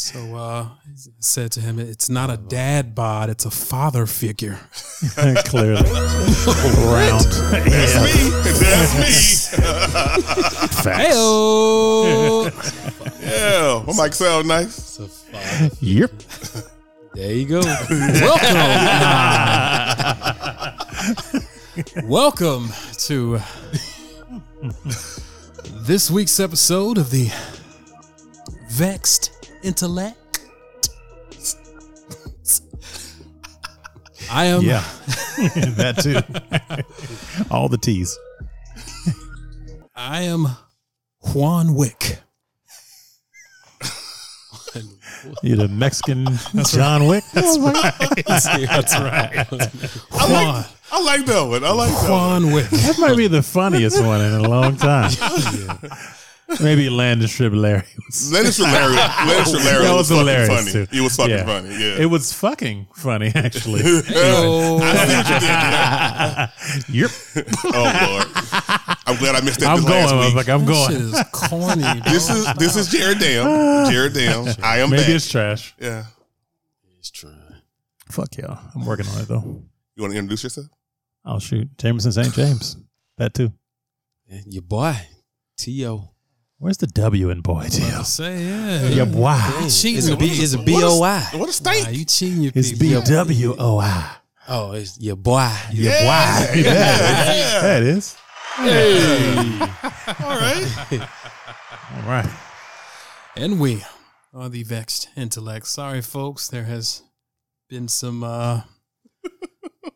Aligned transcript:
So 0.00 0.34
uh, 0.34 0.62
I 0.64 0.78
said 1.18 1.52
to 1.52 1.60
him, 1.60 1.78
"It's 1.78 2.08
not 2.08 2.30
a 2.30 2.38
dad 2.38 2.94
bod; 2.94 3.28
it's 3.28 3.44
a 3.44 3.50
father 3.50 4.06
figure." 4.06 4.58
Clearly. 5.44 5.82
Round. 5.82 7.26
That's 7.26 7.94
Yeah. 7.94 8.04
me. 8.04 8.30
That's 8.40 8.94
me. 8.96 9.60
Facts. 10.82 11.14
Heyo. 11.14 12.50
yeah. 13.20 13.84
My 13.94 14.04
mic 14.04 14.14
sound 14.14 14.48
nice. 14.48 14.78
It's 14.78 14.98
a 14.98 15.06
father. 15.06 15.76
Yep. 15.80 16.12
There 17.12 17.32
you 17.34 17.44
go. 17.46 17.60
Welcome. 22.00 22.08
Welcome 22.08 22.68
to 23.00 23.38
this 25.84 26.10
week's 26.10 26.40
episode 26.40 26.96
of 26.96 27.10
the 27.10 27.30
Vexed 28.70 29.39
Intellect. 29.62 30.16
I 34.30 34.44
am 34.46 34.62
Yeah. 34.62 34.80
that 35.76 35.98
too. 36.02 37.44
All 37.50 37.68
the 37.68 37.78
T's. 37.78 38.16
I 39.94 40.22
am 40.22 40.46
Juan 41.20 41.74
Wick. 41.74 42.18
You're 45.42 45.56
the 45.58 45.68
Mexican 45.68 46.26
John 46.66 47.06
Wick. 47.06 47.24
That's 47.34 47.58
right. 47.58 48.24
That's 48.26 48.46
right. 48.94 49.46
I 50.12 50.32
like, 50.32 50.66
I 50.92 51.02
like 51.02 51.26
that 51.26 51.42
one. 51.42 51.64
I 51.64 51.70
like 51.72 51.90
that 51.90 52.10
one. 52.10 52.10
Juan 52.10 52.52
Wick. 52.52 52.70
That 52.70 52.98
might 52.98 53.16
be 53.16 53.26
the 53.26 53.42
funniest 53.42 54.02
one 54.02 54.20
in 54.22 54.32
a 54.32 54.48
long 54.48 54.76
time. 54.76 55.10
Maybe 56.60 56.90
Landis 56.90 57.38
Larry. 57.38 57.82
Lennox 58.32 58.58
Larry. 58.58 58.94
Lennox 58.94 59.52
Larry 59.52 59.84
That 59.84 59.92
was, 59.94 60.08
was 60.08 60.08
fucking 60.10 60.18
hilarious, 60.18 60.48
funny. 60.48 60.72
too. 60.72 60.86
It 60.96 61.00
was 61.00 61.16
fucking 61.16 61.30
Yeah. 61.36 61.44
funny. 61.44 61.68
Yeah. 61.70 61.98
It 62.02 62.06
was 62.06 62.32
fucking 62.32 62.86
funny, 62.94 63.32
actually. 63.34 63.82
Oh, 64.12 64.78
yep. 66.88 67.10
oh 67.64 67.70
Lord. 68.10 68.26
I'm 69.06 69.16
glad 69.16 69.34
I 69.36 69.40
missed 69.42 69.60
that 69.60 69.68
I'm 69.70 69.76
this 69.78 69.84
going. 69.86 70.02
last 70.02 70.12
I 70.12 70.16
was 70.16 70.26
week. 70.26 70.34
like, 70.36 70.48
I'm 70.48 70.60
shit 70.60 70.68
going. 70.68 71.14
is 71.14 71.24
corny. 71.32 71.82
dog. 72.00 72.04
this 72.04 72.30
is 72.30 72.54
this 72.54 72.76
is 72.76 72.88
Jared 72.88 73.18
Dam. 73.18 73.90
Jared 73.90 74.12
Dam. 74.14 74.46
I 74.62 74.78
am 74.78 74.90
Maybe 74.90 75.02
back. 75.04 75.10
it's 75.10 75.28
trash. 75.30 75.74
Yeah. 75.80 76.04
He's 76.96 77.10
trying. 77.10 77.36
Fuck 78.10 78.36
yeah. 78.38 78.58
I'm 78.74 78.84
working 78.84 79.06
on 79.08 79.20
it 79.20 79.28
though. 79.28 79.62
You 79.96 80.02
want 80.02 80.12
to 80.14 80.18
introduce 80.18 80.42
yourself? 80.44 80.66
I'll 81.24 81.40
shoot. 81.40 81.68
Jameson 81.78 82.12
St. 82.12 82.32
James. 82.34 82.76
That 83.18 83.34
too. 83.34 83.52
Yeah, 84.28 84.40
Your 84.46 84.62
boy, 84.62 84.96
T.O. 85.58 86.08
Where's 86.60 86.76
the 86.76 86.86
W 86.88 87.30
in 87.30 87.40
boy, 87.40 87.60
I 87.60 87.68
Tio? 87.68 88.02
say 88.02 88.44
yeah. 88.44 88.88
Yeah, 88.88 89.04
boy. 89.06 89.34
cheating. 89.70 89.96
It's 89.96 90.08
a 90.08 90.16
B. 90.16 90.26
It's 90.28 90.52
a 90.52 90.58
What 90.58 90.66
B 90.66 90.74
is- 90.74 90.82
O 90.84 91.02
I. 91.02 91.20
What 91.32 91.48
a 91.48 91.52
state. 91.54 91.84
Nah, 91.84 91.88
you 91.90 92.04
cheating 92.04 92.42
your 92.42 92.52
It's 92.54 92.72
people. 92.72 93.00
B 93.00 93.06
W 93.14 93.56
O 93.58 93.78
I. 93.78 94.16
Oh, 94.46 94.72
it's 94.72 95.00
your 95.00 95.16
boy. 95.16 95.50
Your 95.72 95.90
Yeah, 95.92 96.00
boy. 96.52 96.60
yeah. 96.60 97.60
That 97.62 97.82
is. 97.82 98.14
Hey. 98.56 99.58
All 100.22 100.36
right. 100.36 100.68
All 101.96 102.02
right. 102.10 102.28
And 103.36 103.58
we 103.58 103.82
are 104.34 104.50
the 104.50 104.62
vexed 104.62 105.08
intellect. 105.16 105.66
Sorry, 105.66 106.02
folks, 106.02 106.48
there 106.48 106.64
has 106.64 107.02
been 107.70 107.88
some 107.88 108.22
uh, 108.22 108.62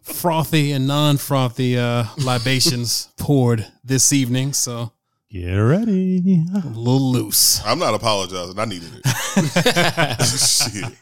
frothy 0.02 0.72
and 0.72 0.86
non-frothy 0.86 1.76
uh, 1.76 2.04
libations 2.16 3.10
poured 3.18 3.66
this 3.82 4.12
evening, 4.14 4.52
so 4.54 4.92
Get 5.34 5.50
ready. 5.56 6.44
a 6.54 6.58
little 6.68 7.10
loose. 7.10 7.60
I'm 7.66 7.80
not 7.80 7.92
apologizing. 7.92 8.56
I 8.56 8.66
needed 8.66 8.88
it. 9.04 10.24
Shit. 10.24 10.92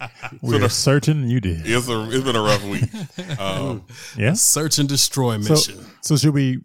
We're 0.41 0.71
searching. 0.71 1.29
You 1.29 1.39
did. 1.39 1.67
It's 1.67 1.87
a 1.87 2.11
it's 2.11 2.25
been 2.25 2.37
a 2.37 2.41
rough 2.41 2.65
week. 2.65 3.39
Um, 3.39 3.85
Yes. 4.17 4.41
Search 4.41 4.79
and 4.79 4.89
destroy 4.89 5.37
mission. 5.37 5.85
so 6.01 6.17
should 6.17 6.33
we 6.33 6.63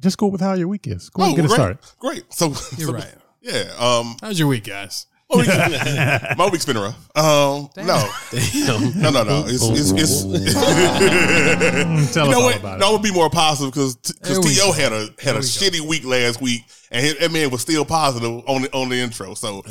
just 0.00 0.18
go 0.18 0.26
with 0.26 0.40
how 0.40 0.54
your 0.54 0.66
week 0.66 0.88
is? 0.88 1.10
Go 1.10 1.22
oh, 1.22 1.26
and 1.26 1.36
get 1.36 1.44
it 1.44 1.48
great, 1.48 1.54
started. 1.54 1.78
Great. 2.00 2.24
So 2.32 2.46
You're 2.76 2.88
so- 2.88 2.92
right. 2.92 3.14
Yeah. 3.40 3.70
Um. 3.78 4.16
How's 4.20 4.36
your 4.36 4.48
week, 4.48 4.64
guys? 4.64 5.06
My, 5.30 5.36
week, 5.40 6.38
my 6.38 6.48
week's 6.50 6.64
been 6.64 6.78
rough. 6.78 6.96
Um. 7.16 7.68
No. 7.76 8.10
Damn. 8.32 8.98
No. 9.00 9.10
No. 9.10 9.22
No. 9.24 9.44
It's 9.46 9.62
it's. 9.62 9.92
it's 9.92 10.54
Tell 12.14 12.26
you 12.26 12.32
us 12.32 12.36
know 12.36 12.38
all 12.38 12.44
what? 12.44 12.56
about 12.56 12.78
No, 12.78 12.86
it. 12.86 12.88
I'm 12.88 12.92
gonna 12.96 13.02
be 13.02 13.12
more 13.12 13.28
positive 13.28 13.72
because 13.74 13.96
There 13.96 14.14
because 14.22 14.38
we 14.38 14.54
To 14.54 14.60
go. 14.60 14.72
had 14.72 14.92
a 14.92 15.08
had 15.20 15.36
a 15.36 15.40
shitty 15.40 15.80
week 15.80 16.04
last 16.06 16.40
week, 16.40 16.62
and 16.90 17.04
his, 17.04 17.18
that 17.18 17.30
man 17.30 17.50
was 17.50 17.60
still 17.60 17.84
positive 17.84 18.42
on 18.48 18.62
the 18.62 18.72
on 18.72 18.88
the 18.88 18.96
intro. 18.96 19.34
So 19.34 19.62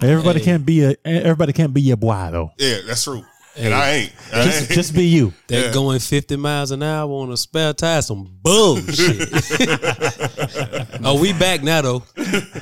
Everybody 0.00 0.38
Hey. 0.38 0.44
can't 0.44 0.64
be 0.64 0.84
a. 0.84 0.94
Everybody 1.04 1.52
can't 1.52 1.74
be 1.74 1.82
your 1.82 1.96
boy 1.96 2.28
though. 2.30 2.52
yeah, 2.58 2.78
that's 2.86 3.02
true. 3.04 3.24
Hey. 3.54 3.64
And 3.66 3.74
I 3.74 3.90
ain't. 3.92 4.12
I 4.32 4.44
Just, 4.44 4.60
ain't. 4.62 4.70
just 4.70 4.94
be 4.94 5.04
you. 5.06 5.32
That 5.46 5.66
Yeah. 5.66 5.72
going 5.72 6.00
50 6.00 6.36
miles 6.36 6.70
an 6.72 6.82
hour 6.82 7.08
on 7.22 7.30
a 7.32 7.36
spare 7.36 7.72
tire, 7.72 8.02
some 8.02 8.28
bullshit. 8.42 9.28
oh, 11.04 11.18
we 11.20 11.32
back 11.32 11.62
now, 11.62 11.82
though. 11.82 11.98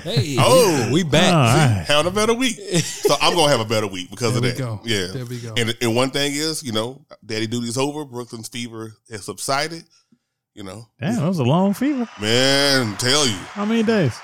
Hey, 0.04 0.36
Oh. 0.38 0.90
we 0.92 1.02
back. 1.02 1.32
All 1.32 1.40
right. 1.40 1.84
having 1.86 2.10
a 2.12 2.14
better 2.14 2.34
week. 2.34 2.56
So 2.82 3.14
I'm 3.20 3.34
gonna 3.34 3.50
have 3.50 3.60
a 3.60 3.64
better 3.64 3.86
week 3.86 4.10
because 4.10 4.30
There 4.34 4.38
of 4.38 4.44
we 4.44 4.50
that. 4.50 4.58
go. 4.58 4.80
Yeah. 4.84 5.06
There 5.12 5.24
we 5.26 5.38
go. 5.40 5.54
And 5.56 5.74
and 5.80 5.96
one 5.96 6.10
thing 6.10 6.32
is, 6.34 6.62
you 6.62 6.72
know, 6.72 7.04
Daddy 7.24 7.46
duty's 7.46 7.78
over. 7.78 8.04
Brooklyn's 8.04 8.48
fever 8.48 8.92
has 9.10 9.24
subsided. 9.24 9.84
You 10.54 10.64
know, 10.64 10.86
Damn, 11.00 11.16
that 11.16 11.26
was 11.28 11.38
a 11.38 11.44
long 11.44 11.72
fever. 11.72 12.06
man, 12.20 12.94
tell 12.98 13.26
you, 13.26 13.36
How 13.54 13.64
many 13.64 13.82
days? 13.82 14.14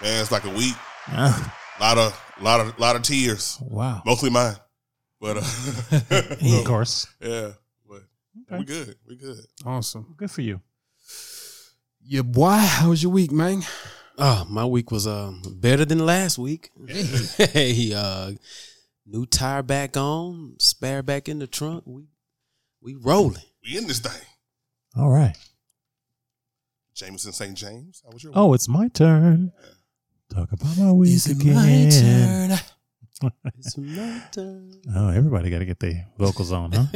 man, 0.00 0.22
it's 0.22 0.32
like 0.32 0.44
a 0.44 0.50
week. 0.50 0.74
A 1.08 1.34
lot 1.78 1.98
of, 1.98 2.22
a 2.40 2.42
lot 2.42 2.60
of, 2.60 2.78
lot 2.78 2.96
of 2.96 3.02
tears, 3.02 3.58
wow. 3.60 4.00
mostly 4.06 4.30
mine. 4.30 4.56
But 5.26 5.38
uh, 5.38 6.58
Of 6.60 6.64
course. 6.64 7.08
yeah, 7.20 7.50
but 7.88 8.02
Okay. 8.52 8.58
we 8.58 8.64
good. 8.64 8.96
We 9.08 9.16
good. 9.16 9.38
Awesome. 9.64 10.14
Good 10.16 10.30
for 10.30 10.42
you. 10.42 10.60
Yeah, 12.00 12.22
boy, 12.22 12.58
how 12.58 12.90
was 12.90 13.02
your 13.02 13.10
week, 13.10 13.32
man? 13.32 13.62
Oh, 14.18 14.46
my 14.48 14.64
week 14.64 14.92
was 14.92 15.06
um, 15.08 15.42
better 15.56 15.84
than 15.84 15.98
last 16.06 16.38
week. 16.38 16.70
hey, 17.36 17.92
uh, 17.92 18.30
new 19.04 19.26
tire 19.26 19.62
back 19.64 19.96
on, 19.96 20.54
spare 20.60 21.02
back 21.02 21.28
in 21.28 21.40
the 21.40 21.48
trunk. 21.48 21.82
We 21.86 22.04
we 22.80 22.94
rolling. 22.94 23.42
We 23.64 23.76
in 23.76 23.88
this 23.88 23.98
thing. 23.98 24.26
All 24.96 25.10
right. 25.10 25.36
Jameson 26.94 27.32
St. 27.32 27.54
James. 27.56 28.02
How 28.04 28.12
was 28.12 28.22
your? 28.22 28.32
Oh, 28.36 28.54
it's 28.54 28.68
my 28.68 28.86
turn. 28.88 29.50
Talk 30.32 30.52
about 30.52 30.78
my 30.78 30.92
week 30.92 31.26
again. 31.26 31.54
My 31.54 31.90
turn. 31.90 32.58
Oh, 33.22 35.08
everybody 35.08 35.50
got 35.50 35.58
to 35.60 35.64
get 35.64 35.80
their 35.80 36.06
vocals 36.18 36.52
on, 36.52 36.72
huh? 36.72 36.86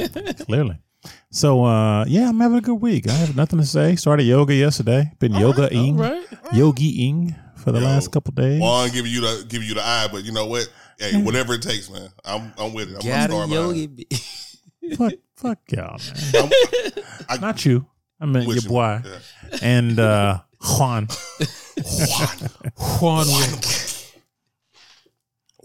Clearly. 0.44 0.78
So, 1.30 1.64
uh, 1.64 2.04
yeah, 2.06 2.28
I'm 2.28 2.38
having 2.40 2.58
a 2.58 2.60
good 2.60 2.74
week. 2.80 3.08
I 3.08 3.12
have 3.12 3.34
nothing 3.36 3.58
to 3.58 3.64
say. 3.64 3.96
Started 3.96 4.24
yoga 4.24 4.54
yesterday. 4.54 5.10
Been 5.18 5.32
yoga 5.32 5.72
ing, 5.72 5.96
right. 5.96 6.22
yogi 6.52 7.08
ing 7.08 7.34
for 7.56 7.72
the 7.72 7.78
Yo, 7.80 7.86
last 7.86 8.12
couple 8.12 8.32
days. 8.32 8.60
Juan 8.60 8.90
give 8.90 9.06
you 9.06 9.22
the 9.22 9.46
give 9.48 9.62
you 9.62 9.74
the 9.74 9.80
eye, 9.82 10.08
but 10.12 10.24
you 10.24 10.32
know 10.32 10.44
what? 10.46 10.70
Hey, 10.98 11.22
whatever 11.22 11.54
it 11.54 11.62
takes, 11.62 11.88
man. 11.90 12.08
I'm 12.24 12.52
I'm 12.58 12.74
with 12.74 12.90
it. 12.90 12.96
I'm 12.96 13.08
Got 13.08 13.30
gonna 13.30 13.46
start 13.46 13.48
yogi. 13.48 13.86
mine. 13.86 13.96
be- 13.96 14.08
fuck, 14.96 15.12
fuck 15.36 15.58
y'all, 15.70 15.98
man. 16.34 16.50
I, 17.30 17.38
Not 17.38 17.64
you. 17.64 17.86
I 18.20 18.26
meant 18.26 18.46
with 18.46 18.56
your 18.56 18.62
you. 18.64 18.68
boy 18.68 19.00
Yeah. 19.02 19.58
and 19.62 19.98
uh, 19.98 20.40
Juan. 20.60 21.08
Juan 21.80 22.38
Wick. 22.38 22.76
Juan 23.00 23.26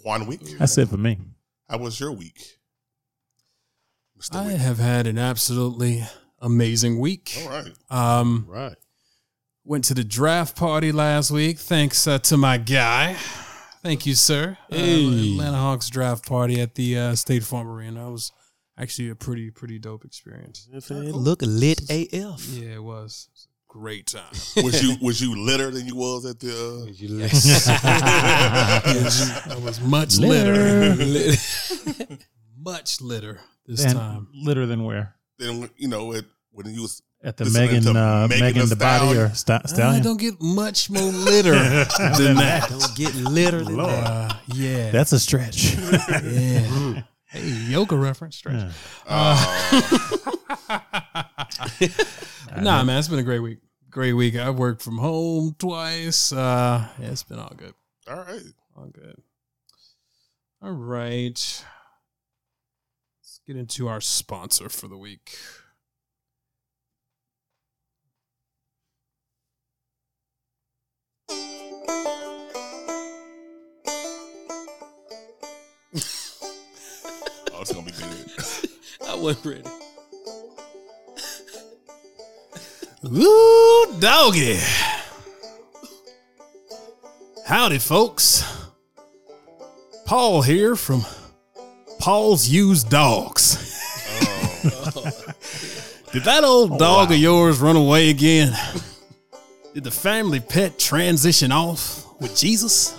One 0.06 0.28
week. 0.28 0.42
That's 0.60 0.78
it 0.78 0.88
for 0.90 0.98
me. 0.98 1.18
How 1.68 1.80
was 1.80 2.00
your 2.00 2.12
week? 2.12 2.60
Mr. 4.20 4.36
I 4.36 4.46
Wick? 4.46 4.58
have 4.58 4.78
had 4.78 5.08
an 5.08 5.18
absolutely 5.18 6.04
amazing 6.40 7.00
week. 7.00 7.36
All 7.42 7.50
right. 7.50 7.74
Um, 7.90 8.46
right. 8.48 8.76
went 9.64 9.84
to 9.86 9.96
the 9.96 10.04
draft 10.04 10.56
party 10.56 10.92
last 10.92 11.32
week. 11.32 11.58
Thanks 11.58 12.06
uh, 12.06 12.20
to 12.20 12.38
my 12.38 12.60
guy. 12.60 13.16
Thank 13.82 14.06
you, 14.06 14.14
sir. 14.14 14.60
Uh, 14.72 14.76
Atlanta 14.76 15.58
Hawks 15.58 15.90
draft 15.90 16.28
party 16.28 16.62
at 16.62 16.76
the 16.76 17.00
uh, 17.00 17.16
State 17.16 17.44
Farm 17.44 17.68
Arena. 17.68 18.08
It 18.08 18.12
was 18.12 18.32
actually 18.78 19.10
a 19.10 19.16
pretty, 19.16 19.50
pretty 19.50 19.80
dope 19.80 20.06
experience. 20.06 20.70
Look 20.92 21.40
lit 21.42 21.82
AF. 21.90 22.48
Yeah, 22.50 22.76
it 22.76 22.84
was. 22.84 23.28
It 23.76 23.78
was 23.78 23.84
great 23.84 24.08
time. 24.08 24.24
Was 24.64 24.82
you 24.82 24.96
was 25.02 25.22
you 25.22 25.36
litter 25.46 25.70
than 25.72 25.86
you 25.88 25.96
was 25.96 26.26
at 26.26 26.40
the? 26.40 26.56
I 29.52 29.56
was 29.58 29.80
much 29.82 30.18
litter. 30.18 30.96
much 32.58 33.02
litter 33.02 33.40
this 33.68 33.84
And 33.84 33.94
time. 33.96 34.28
litter 34.34 34.66
than 34.66 34.84
where? 34.84 35.16
Uh, 35.40 35.44
then 35.46 35.70
you 35.78 35.88
know 35.88 36.14
it 36.14 36.26
when 36.52 36.74
you 36.74 36.82
was 36.84 37.02
At 37.24 37.38
the 37.38 37.46
Megan, 37.46 37.86
uh, 37.96 38.28
Megan 38.30 38.46
Megan, 38.46 38.70
the 38.70 38.76
body 38.76 39.06
Stallion. 39.06 39.24
or 39.24 39.34
sta- 39.36 39.62
I 39.94 40.00
don't 40.00 40.20
get 40.20 40.42
much 40.42 40.90
more 40.90 41.12
litter 41.12 41.52
than 41.54 42.36
that. 42.38 42.68
Don't 42.70 42.96
get 42.96 43.14
litter 43.16 43.64
than 43.64 43.78
Lord. 43.78 43.90
that. 43.92 44.32
Uh, 44.32 44.36
yeah. 44.54 44.92
That's 44.92 45.12
a 45.12 45.20
stretch. 45.20 45.76
yeah. 45.76 47.04
Hey, 47.28 47.50
yoga 47.68 47.98
reference. 47.98 48.38
Stretch. 48.38 48.56
Yeah. 48.56 48.72
uh, 49.10 49.36
Nah, 52.62 52.84
man, 52.84 53.00
it's 53.00 53.08
been 53.10 53.20
a 53.20 53.24
great 53.24 53.40
week. 53.40 53.60
Great 53.96 54.12
week. 54.12 54.36
I've 54.36 54.60
worked 54.60 54.82
from 54.82 54.98
home 54.98 55.56
twice. 55.58 56.34
Uh, 56.34 56.86
yeah, 57.00 57.12
it's 57.12 57.24
been 57.24 57.40
all 57.40 57.54
good. 57.56 57.74
all 58.10 58.18
right. 58.18 58.44
All 58.76 58.88
good. 58.88 59.22
All 60.62 60.74
right. 60.74 61.64
Let's 63.22 63.40
get 63.48 63.56
into 63.56 63.88
our 63.88 64.02
sponsor 64.02 64.68
for 64.68 64.90
the 64.90 64.98
week. 64.98 65.38
Oh, 77.58 77.62
it's 77.62 77.72
gonna 77.72 77.86
be 77.86 77.94
good. 77.94 78.70
I 79.08 79.16
wasn't 79.16 79.46
ready. 79.46 79.85
Ooh, 83.08 83.96
doggy. 84.00 84.58
Howdy, 87.46 87.78
folks. 87.78 88.44
Paul 90.06 90.42
here 90.42 90.76
from 90.76 91.06
Paul's 92.00 92.48
Used 92.48 92.90
Dogs. 92.90 93.58
Did 96.14 96.24
that 96.24 96.44
old 96.44 96.72
oh, 96.74 96.78
dog 96.80 97.12
of 97.12 97.18
yours 97.18 97.60
run 97.60 97.76
away 97.76 98.10
again? 98.10 98.54
Did 99.76 99.84
the 99.84 99.92
family 99.92 100.40
pet 100.40 100.80
transition 100.80 101.52
off 101.52 102.20
with 102.20 102.36
Jesus? 102.36 102.94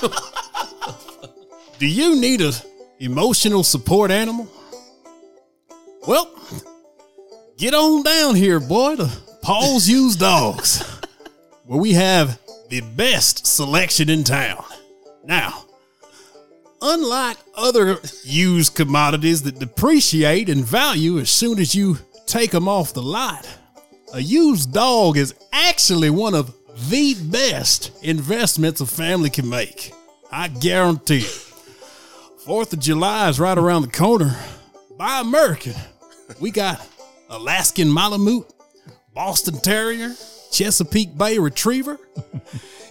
Do 1.78 1.86
you 1.86 2.18
need 2.18 2.40
a 2.40 2.52
emotional 2.98 3.62
support 3.62 4.10
animal? 4.10 4.48
Well, 6.06 6.30
get 7.56 7.74
on 7.74 8.02
down 8.02 8.34
here, 8.34 8.60
boy, 8.60 8.96
to 8.96 9.10
Paul's 9.42 9.88
Used 9.88 10.20
Dogs, 10.20 10.82
where 11.66 11.80
we 11.80 11.92
have 11.92 12.38
the 12.68 12.80
best 12.80 13.46
selection 13.46 14.08
in 14.08 14.24
town. 14.24 14.64
Now, 15.24 15.64
unlike 16.80 17.36
other 17.54 17.98
used 18.24 18.74
commodities 18.74 19.42
that 19.42 19.58
depreciate 19.58 20.48
in 20.48 20.62
value 20.62 21.18
as 21.18 21.30
soon 21.30 21.58
as 21.58 21.74
you 21.74 21.98
take 22.26 22.50
them 22.50 22.68
off 22.68 22.94
the 22.94 23.02
lot, 23.02 23.48
a 24.14 24.20
used 24.20 24.72
dog 24.72 25.16
is 25.16 25.34
actually 25.52 26.10
one 26.10 26.34
of 26.34 26.54
the 26.88 27.14
best 27.14 27.92
investments 28.02 28.80
a 28.80 28.86
family 28.86 29.30
can 29.30 29.48
make. 29.48 29.92
I 30.30 30.48
guarantee 30.48 31.18
it. 31.18 31.48
Fourth 32.44 32.72
of 32.72 32.80
July 32.80 33.28
is 33.28 33.38
right 33.38 33.56
around 33.56 33.82
the 33.82 33.88
corner. 33.88 34.36
Buy 34.98 35.20
American. 35.20 35.74
We 36.40 36.50
got 36.50 36.80
Alaskan 37.32 37.92
Malamute, 37.92 38.46
Boston 39.14 39.58
Terrier, 39.58 40.14
Chesapeake 40.52 41.16
Bay 41.16 41.38
Retriever. 41.38 41.98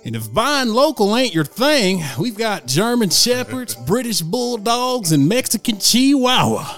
And 0.04 0.16
if 0.16 0.34
buying 0.34 0.70
local 0.70 1.16
ain't 1.16 1.36
your 1.36 1.46
thing, 1.46 2.02
we've 2.18 2.36
got 2.36 2.66
German 2.66 3.12
Shepherds, 3.12 3.76
British 3.76 4.22
Bulldogs, 4.22 5.12
and 5.12 5.30
Mexican 5.30 5.78
Chihuahua. 5.78 6.76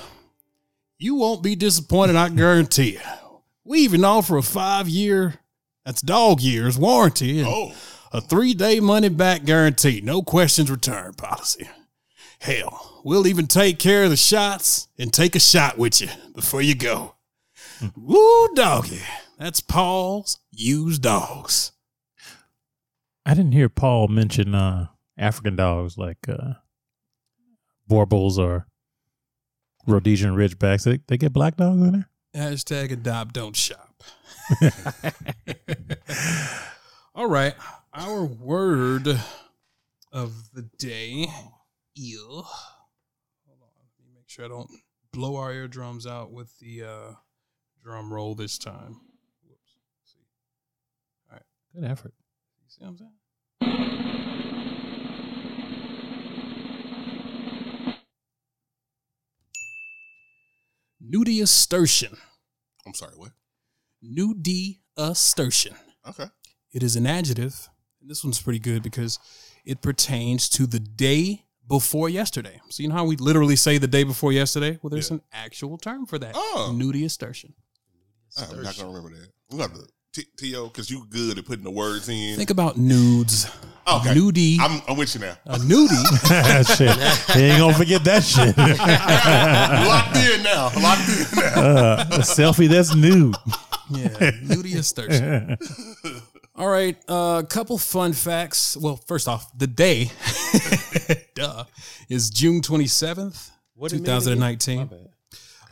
You 0.97 1.15
won't 1.15 1.41
be 1.41 1.55
disappointed, 1.55 2.17
I 2.17 2.27
guarantee 2.27 2.95
you. 2.95 2.99
We 3.63 3.79
even 3.79 4.03
offer 4.03 4.37
a 4.37 4.43
five 4.43 4.89
year, 4.89 5.35
that's 5.85 6.01
dog 6.01 6.41
years, 6.41 6.77
warranty 6.77 7.39
and 7.39 7.47
Oh, 7.47 7.71
a 8.11 8.19
three 8.19 8.53
day 8.53 8.81
money 8.81 9.07
back 9.07 9.45
guarantee. 9.45 10.01
No 10.03 10.21
questions 10.21 10.69
returned 10.69 11.17
policy. 11.17 11.69
Hell, 12.39 13.01
we'll 13.05 13.25
even 13.25 13.47
take 13.47 13.79
care 13.79 14.03
of 14.03 14.09
the 14.09 14.17
shots 14.17 14.89
and 14.99 15.13
take 15.13 15.33
a 15.33 15.39
shot 15.39 15.77
with 15.77 16.01
you 16.01 16.09
before 16.35 16.61
you 16.61 16.75
go. 16.75 17.12
Woo, 17.95 18.53
doggy. 18.55 19.01
That's 19.37 19.61
Paul's 19.61 20.39
used 20.51 21.01
dogs. 21.01 21.71
I 23.25 23.33
didn't 23.33 23.53
hear 23.53 23.69
Paul 23.69 24.07
mention 24.09 24.53
uh, 24.53 24.87
African 25.17 25.55
dogs 25.55 25.97
like 25.97 26.17
uh, 26.27 26.53
Boerboels 27.89 28.37
or 28.37 28.67
Rhodesian 29.87 30.35
Ridgebacks. 30.35 30.83
They, 30.83 30.99
they 31.07 31.17
get 31.17 31.33
black 31.33 31.57
dogs 31.57 31.81
in 31.81 31.91
there? 31.91 32.09
Hashtag 32.35 32.91
adopt, 32.91 33.33
don't 33.33 33.55
shop. 33.55 34.03
All 37.15 37.27
right. 37.27 37.53
Our 37.93 38.25
word 38.25 39.07
of 40.11 40.51
the 40.53 40.63
day. 40.77 41.27
Eel. 41.97 42.43
Hold 43.45 43.59
on. 43.61 43.67
Let 43.99 44.07
me 44.07 44.13
make 44.15 44.27
sure 44.29 44.45
I 44.45 44.47
don't 44.47 44.69
blow 45.11 45.35
our 45.35 45.53
eardrums 45.53 46.07
out 46.07 46.31
with 46.31 46.57
the 46.59 46.83
uh, 46.83 47.11
drum 47.83 48.11
roll 48.13 48.33
this 48.35 48.57
time. 48.57 49.01
Whoops. 49.47 49.75
See. 50.05 50.19
Good 51.75 51.83
effort. 51.89 52.13
You 52.63 52.69
see 52.69 52.83
what 52.83 52.89
I'm 52.91 52.97
saying? 52.97 54.23
Nudiustertian. 61.03 62.17
I'm 62.85 62.93
sorry. 62.93 63.13
What? 63.15 63.31
Nudiustertian. 64.03 65.75
Okay. 66.07 66.25
It 66.73 66.83
is 66.83 66.95
an 66.95 67.05
adjective. 67.07 67.69
And 68.01 68.09
this 68.09 68.23
one's 68.23 68.41
pretty 68.41 68.59
good 68.59 68.83
because 68.83 69.19
it 69.65 69.81
pertains 69.81 70.49
to 70.49 70.65
the 70.67 70.79
day 70.79 71.45
before 71.67 72.09
yesterday. 72.09 72.59
So 72.69 72.83
you 72.83 72.89
know 72.89 72.95
how 72.95 73.05
we 73.05 73.15
literally 73.15 73.55
say 73.55 73.77
the 73.77 73.87
day 73.87 74.03
before 74.03 74.33
yesterday? 74.33 74.79
Well, 74.81 74.89
there's 74.89 75.09
Yeah. 75.09 75.15
an 75.17 75.21
actual 75.31 75.77
term 75.77 76.05
for 76.05 76.19
that. 76.19 76.33
Oh. 76.35 76.71
Nudiustertian. 76.73 77.53
I'm 78.37 78.63
not 78.63 78.77
gonna 78.77 78.89
remember 78.89 79.09
that. 79.09 79.29
We 79.51 79.57
got 79.57 79.73
the 79.73 79.87
T- 80.13 80.27
T.O. 80.37 80.67
because 80.67 80.91
you 80.91 81.05
good 81.09 81.39
at 81.39 81.45
putting 81.45 81.63
the 81.63 81.71
words 81.71 82.07
in. 82.07 82.35
Think 82.35 82.51
about 82.51 82.77
nudes. 82.77 83.49
Okay. 83.87 84.13
Nudie. 84.13 84.57
I'm, 84.61 84.81
I'm 84.87 84.95
with 84.95 85.13
you 85.15 85.21
now. 85.21 85.35
a 85.45 85.57
nudie. 85.57 86.77
shit. 86.77 87.35
He 87.35 87.43
ain't 87.43 87.59
gonna 87.59 87.73
forget 87.73 88.03
that 88.03 88.23
shit. 88.23 88.55
Locked 89.87 90.15
in 90.17 90.43
now. 90.43 90.71
Locked 90.81 91.09
in 91.09 91.37
now. 91.37 91.61
Uh, 91.61 92.05
a 92.11 92.19
selfie 92.19 92.69
that's 92.69 92.95
nude. 92.95 93.35
yeah, 93.89 94.07
nudiustertian. 94.43 95.57
All 96.55 96.69
right, 96.69 96.95
a 97.09 97.11
uh, 97.11 97.43
couple 97.43 97.79
fun 97.79 98.13
facts. 98.13 98.77
Well, 98.77 98.97
first 99.07 99.27
off, 99.27 99.57
the 99.57 99.65
day, 99.65 100.11
duh, 101.33 101.63
is 102.07 102.29
June 102.29 102.61
27th, 102.61 103.49
What 103.73 103.89
did 103.89 104.01
it 104.01 104.03
mean 104.03 104.11
again? 104.11 104.37
2019. 104.37 104.77
My 104.77 104.83
bad. 104.85 105.07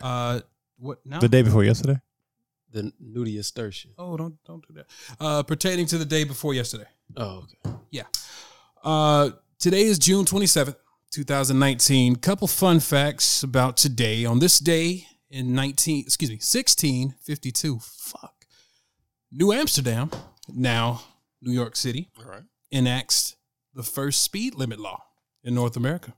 Uh, 0.02 0.42
what 0.80 0.98
now? 1.06 1.20
The 1.20 1.30
day 1.30 1.44
before 1.44 1.64
yesterday. 1.64 2.00
The 2.72 2.92
nudiustertian. 3.04 3.88
oh, 3.98 4.16
don't 4.18 4.36
don't 4.46 4.66
do 4.68 4.74
that. 4.76 4.86
Uh, 5.20 5.44
pertaining 5.44 5.86
to 5.88 5.98
the 5.98 6.06
day 6.06 6.24
before 6.24 6.54
yesterday. 6.54 6.88
Oh, 7.18 7.46
okay. 7.66 7.76
Yeah. 7.92 8.04
Uh, 8.84 9.32
today 9.60 9.82
is 9.82 10.00
June 10.00 10.26
27th, 10.26 10.76
2019. 11.12 12.16
Couple 12.18 12.48
fun 12.48 12.80
facts 12.80 13.44
about 13.44 13.76
today. 13.78 14.24
On 14.26 14.40
this 14.40 14.58
day 14.60 15.06
in 15.30 15.54
19, 15.54 16.06
excuse 16.06 16.30
me, 16.30 16.36
1652. 16.38 17.80
Fuck. 17.80 18.46
New 19.32 19.52
Amsterdam, 19.54 20.10
now 20.50 21.02
New 21.42 21.52
York 21.54 21.76
City, 21.76 22.10
All 22.20 22.26
right. 22.32 22.44
enacts 22.72 23.36
the 23.74 23.84
first 23.84 24.22
speed 24.22 24.56
limit 24.56 24.80
law 24.80 25.04
in 25.44 25.54
North 25.56 25.76
America. 25.78 26.14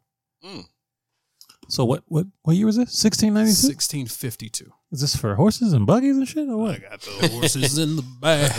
So 1.67 1.85
what 1.85 2.03
what 2.07 2.27
what 2.43 2.55
year 2.55 2.65
was 2.65 2.75
this? 2.77 2.93
Sixteen 2.93 3.33
ninety 3.33 3.51
two. 3.53 3.67
1652. 3.67 4.71
Is 4.91 5.01
this 5.01 5.15
for 5.15 5.35
horses 5.35 5.73
and 5.73 5.87
buggies 5.87 6.17
and 6.17 6.27
shit 6.27 6.47
or 6.47 6.57
what? 6.57 6.75
I 6.75 6.79
got 6.79 7.01
the 7.01 7.27
horses 7.29 7.77
in 7.77 7.95
the 7.95 8.03
back. 8.21 8.51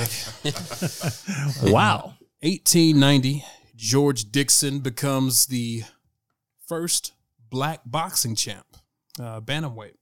Wow. 1.73 2.14
1890, 2.40 3.44
George 3.76 4.30
Dixon 4.30 4.80
becomes 4.80 5.46
the 5.46 5.84
first 6.66 7.12
black 7.50 7.80
boxing 7.87 8.34
champ, 8.34 8.66
uh, 9.18 9.40
bantamweight. 9.40 9.94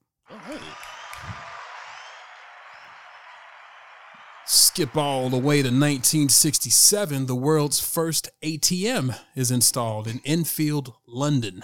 Skip 4.45 4.97
all 4.97 5.29
the 5.29 5.37
way 5.39 5.57
to 5.59 5.69
1967, 5.69 7.27
the 7.27 7.35
world's 7.35 7.79
first 7.79 8.29
ATM 8.43 9.17
is 9.37 9.51
installed 9.51 10.09
in 10.09 10.21
Enfield, 10.25 10.95
London. 11.07 11.63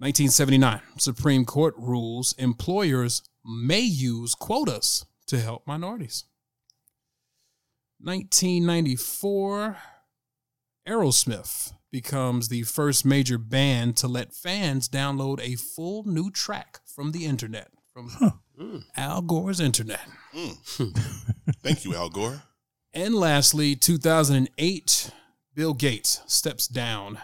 1979, 0.00 0.80
Supreme 0.96 1.44
Court 1.44 1.74
rules 1.76 2.32
employers 2.38 3.22
may 3.44 3.80
use 3.80 4.34
quotas 4.34 5.04
to 5.26 5.38
help 5.38 5.66
minorities. 5.66 6.24
1994, 8.00 9.76
Aerosmith 10.88 11.74
becomes 11.92 12.48
the 12.48 12.62
first 12.62 13.04
major 13.04 13.36
band 13.36 13.98
to 13.98 14.08
let 14.08 14.32
fans 14.32 14.88
download 14.88 15.38
a 15.38 15.56
full 15.56 16.04
new 16.04 16.30
track 16.30 16.78
from 16.86 17.12
the 17.12 17.26
internet, 17.26 17.68
from 17.92 18.08
hmm. 18.58 18.78
Al 18.96 19.20
Gore's 19.20 19.60
internet. 19.60 20.08
Hmm. 20.32 20.52
Thank 21.62 21.84
you, 21.84 21.94
Al 21.94 22.08
Gore. 22.08 22.44
And 22.94 23.14
lastly, 23.14 23.76
2008, 23.76 25.10
Bill 25.54 25.74
Gates 25.74 26.22
steps 26.26 26.66
down 26.66 27.18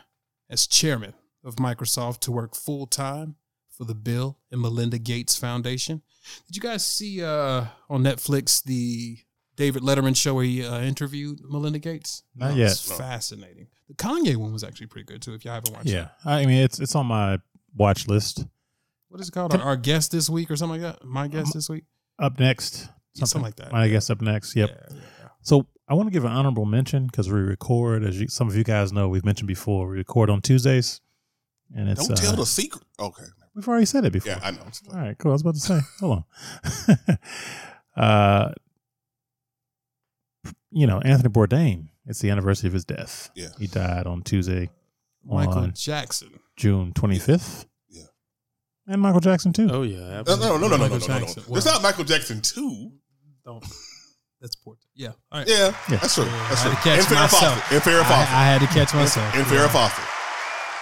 as 0.51 0.67
chairman 0.67 1.15
of 1.47 1.57
Microsoft 1.57 2.21
to 2.21 2.33
work 2.33 2.55
full 2.55 2.87
time 2.87 3.37
for 3.71 3.85
the 3.85 3.95
Bill 3.95 4.39
and 4.51 4.61
Melinda 4.61 4.99
Gates 4.99 5.37
Foundation. 5.37 6.03
Did 6.47 6.57
you 6.57 6.63
guys 6.63 6.85
see 6.85 7.23
uh, 7.23 7.67
on 7.89 8.03
Netflix 8.03 8.63
the 8.63 9.19
David 9.55 9.83
Letterman 9.83 10.17
show 10.17 10.35
where 10.35 10.45
he 10.45 10.65
uh, 10.67 10.81
interviewed 10.83 11.41
Melinda 11.49 11.79
Gates? 11.79 12.23
Not 12.35 12.51
No, 12.51 12.57
yet. 12.57 12.73
It's 12.73 12.91
fascinating. 12.99 13.69
The 13.89 13.95
Kanye 13.95 14.37
one 14.37 14.53
was 14.53 14.65
actually 14.65 14.89
pretty 14.89 15.07
good 15.07 15.23
too. 15.23 15.35
If 15.35 15.45
you 15.45 15.51
haven't 15.51 15.73
watched 15.75 15.87
Yeah, 15.89 16.05
it, 16.05 16.09
I 16.27 16.45
mean 16.47 16.63
it's 16.65 16.81
it's 16.81 16.95
on 16.97 17.07
my 17.07 17.39
watch 17.75 18.09
list. 18.09 18.45
what 19.09 19.21
is 19.21 19.29
it 19.29 19.33
called? 19.33 19.55
Our, 19.55 19.61
our 19.63 19.77
guest 19.77 20.11
this 20.11 20.29
week 20.29 20.51
or 20.51 20.57
something 20.57 20.83
like 20.83 20.99
that. 20.99 21.07
My 21.07 21.29
guest 21.29 21.53
this 21.55 21.69
week. 21.69 21.85
Up 22.19 22.41
next, 22.41 22.89
Yeah, 23.15 23.25
something 23.27 23.43
like 23.43 23.57
that. 23.57 23.73
I 23.75 23.89
guest 23.89 24.11
up 24.11 24.21
next. 24.23 24.57
Yep. 24.57 24.71
Yeah, 24.71 24.97
yeah, 24.97 25.03
yeah. 25.23 25.29
So 25.43 25.67
I 25.87 25.95
want 25.95 26.09
to 26.09 26.13
give 26.13 26.25
an 26.25 26.33
honorable 26.33 26.65
mention 26.65 27.07
because 27.07 27.31
we 27.31 27.39
record, 27.39 28.03
as 28.05 28.19
you, 28.21 28.27
some 28.29 28.49
of 28.49 28.57
you 28.57 28.65
guys 28.65 28.93
know, 28.93 29.09
we've 29.09 29.25
mentioned 29.25 29.47
before, 29.49 29.87
we 29.89 29.99
record 29.99 30.29
on 30.31 30.41
Tuesdays, 30.41 31.01
and 31.77 31.89
it's 31.89 32.07
Don't 32.09 32.19
uh, 32.19 32.23
tell 32.23 32.37
the 32.37 32.47
secret. 32.47 32.83
Okay. 32.99 33.23
we've 33.55 33.69
already 33.69 33.87
said 33.87 34.05
it 34.05 34.13
before. 34.13 34.33
Yeah, 34.33 34.41
I 34.43 34.51
know. 34.51 34.67
All 34.93 34.99
right, 35.01 35.17
cool. 35.19 35.31
I 35.31 35.35
was 35.35 35.43
about 35.43 35.55
to 35.55 35.61
say, 35.61 35.81
hold 36.01 36.25
on. 37.07 37.19
uh, 38.03 38.53
you 40.71 40.87
know, 40.87 41.01
Anthony 41.01 41.29
Bourdain. 41.33 41.89
It's 42.07 42.21
the 42.21 42.31
anniversary 42.31 42.69
of 42.69 42.73
his 42.75 42.85
death. 42.85 43.31
Yeah. 43.35 43.49
he 43.59 43.67
died 43.67 44.07
on 44.07 44.23
Tuesday, 44.23 44.71
Michael 45.25 45.55
on 45.59 45.73
Jackson. 45.75 46.39
June 46.57 46.93
twenty 46.93 47.19
fifth. 47.19 47.67
Yeah. 47.89 48.05
and 48.87 49.01
Michael 49.03 49.21
Jackson 49.21 49.53
too. 49.53 49.69
Oh 49.71 49.83
yeah, 49.83 49.99
No, 49.99 50.13
absolutely. 50.21 50.47
no, 50.47 50.57
no, 50.57 50.59
no, 50.59 50.69
no, 50.69 50.77
no, 50.77 50.79
Michael 50.79 50.99
no, 51.09 51.15
no. 51.15 51.21
Jackson. 51.21 51.43
It's 51.49 51.67
not 51.67 51.83
Michael 51.83 52.05
Jackson 52.05 52.41
too. 52.41 52.93
Don't. 53.45 53.65
That's 54.41 54.55
poor. 54.57 54.77
Yeah. 54.95 55.09
All 55.33 55.41
right. 55.41 55.49
Yeah, 55.49 55.75
Yeah. 55.91 55.97
that's 55.97 56.15
true. 56.15 56.25
Yeah, 56.25 56.47
That's 56.51 56.65
I 56.65 56.69
had 56.69 56.77
to 56.77 56.83
catch 56.83 56.99
And 56.99 57.07
Farrah 57.07 57.21
myself. 57.23 57.55
Fawcett. 57.59 57.73
And 57.73 57.83
Farrah 57.83 58.03
Fawcett. 58.07 58.33
I 58.35 58.45
had 58.45 58.61
to 58.61 58.67
catch 58.69 58.95
myself. 58.95 59.35
And 59.35 59.47
Farrah 59.47 59.69
Fawcett. 59.71 60.05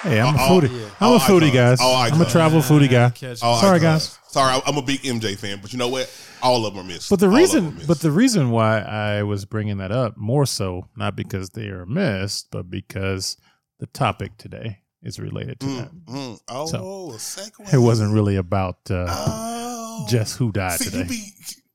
Hey, 0.04 0.20
I'm 0.20 0.34
a 0.34 0.38
All- 0.38 0.61
foodie. 0.61 0.70
yeah. 0.80 0.88
I'm 1.00 1.08
a 1.08 1.12
All 1.14 1.18
foodie, 1.18 1.52
guys. 1.52 1.80
I'm 1.80 1.87
a 1.87 1.94
icons. 1.94 2.30
travel 2.32 2.61
foodie 2.61 2.90
guy. 2.90 3.04
All 3.42 3.58
Sorry, 3.61 3.78
icons. 3.78 3.82
guys. 4.08 4.18
Sorry, 4.28 4.61
I'm 4.66 4.76
a 4.76 4.82
big 4.82 5.00
MJ 5.02 5.37
fan, 5.38 5.61
but 5.62 5.73
you 5.73 5.78
know 5.78 5.88
what? 5.88 6.11
All 6.42 6.66
of 6.66 6.75
them 6.75 6.84
are 6.84 6.87
missed. 6.87 7.08
But 7.08 7.20
the 7.20 7.26
All 7.28 7.32
reason, 7.37 7.78
but 7.87 8.00
the 8.00 8.11
reason 8.11 8.50
why 8.50 8.80
I 8.80 9.23
was 9.23 9.44
bringing 9.46 9.78
that 9.78 9.92
up 9.92 10.16
more 10.18 10.44
so, 10.44 10.88
not 10.96 11.16
because 11.16 11.50
they 11.50 11.68
are 11.68 11.87
missed, 11.87 12.49
but 12.50 12.68
because 12.68 13.37
the 13.80 13.87
topic 13.87 14.37
today 14.37 14.80
is 15.02 15.18
related 15.18 15.61
to 15.61 15.66
that. 15.76 15.90
Mm, 16.06 16.14
mm. 16.14 16.40
Oh, 16.49 16.66
So, 16.66 17.11
a 17.12 17.16
segue. 17.16 17.73
It 17.73 17.78
wasn't 17.78 18.12
really 18.12 18.37
about 18.37 18.76
uh, 18.90 19.06
Oh, 19.08 20.06
just 20.08 20.37
who 20.37 20.52
died 20.52 20.80
See, 20.80 20.87
today. 20.90 20.99
you 20.99 21.04
be 21.06 21.25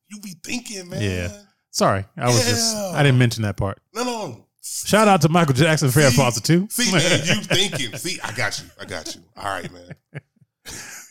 you 0.09 0.19
be 0.21 0.35
thinking, 0.43 0.89
man. 0.89 1.01
Yeah. 1.01 1.29
Sorry, 1.71 2.05
I 2.17 2.25
was 2.27 2.45
just 2.47 2.75
I 2.75 3.01
didn't 3.03 3.17
mention 3.19 3.43
that 3.43 3.57
part. 3.57 3.79
No, 3.95 4.03
no. 4.03 4.45
Shout 4.61 5.07
out 5.07 5.21
to 5.21 5.29
Michael 5.29 5.53
Jackson, 5.53 5.89
Farrah 5.89 6.09
See- 6.09 6.17
Fawcett 6.17 6.43
too. 6.43 6.67
See, 6.69 6.91
man, 6.91 7.01
you 7.25 7.35
thinking. 7.43 7.95
See, 7.97 8.19
I 8.23 8.31
got 8.33 8.59
you. 8.59 8.65
I 8.79 8.85
got 8.85 9.15
you. 9.15 9.21
All 9.37 9.45
right, 9.45 9.71
man. 9.71 9.93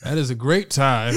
That 0.03 0.19
is 0.19 0.31
a 0.31 0.35
great 0.35 0.71
time 0.71 1.15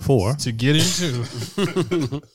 for 0.00 0.34
to 0.34 0.52
get 0.52 0.76
into. 0.76 2.22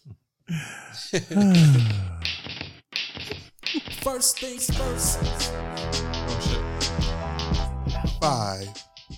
First 4.01 4.39
things 4.39 4.69
first. 4.75 5.19
Oh 5.23 6.39
shit. 6.41 8.11
Five. 8.19 8.67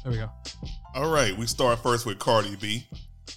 There 0.03 0.11
we 0.11 0.17
go. 0.17 0.29
All 0.95 1.11
right, 1.11 1.35
we 1.37 1.45
start 1.47 1.79
first 1.81 2.05
with 2.05 2.19
Cardi 2.19 2.55
B. 2.57 2.85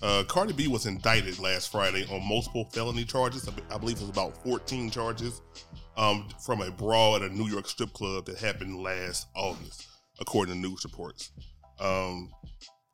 Uh, 0.02 0.24
Cardi 0.24 0.52
B 0.52 0.68
was 0.68 0.86
indicted 0.86 1.38
last 1.38 1.72
Friday 1.72 2.06
on 2.12 2.26
multiple 2.26 2.68
felony 2.72 3.04
charges. 3.04 3.48
I 3.70 3.78
believe 3.78 3.96
it 3.96 4.02
was 4.02 4.10
about 4.10 4.42
14 4.44 4.90
charges 4.90 5.40
um, 5.96 6.28
from 6.44 6.60
a 6.60 6.70
brawl 6.70 7.16
at 7.16 7.22
a 7.22 7.28
New 7.28 7.46
York 7.46 7.66
strip 7.68 7.92
club 7.92 8.26
that 8.26 8.38
happened 8.38 8.82
last 8.82 9.28
August, 9.34 9.86
according 10.20 10.54
to 10.54 10.60
news 10.60 10.84
reports. 10.84 11.30
Um, 11.80 12.30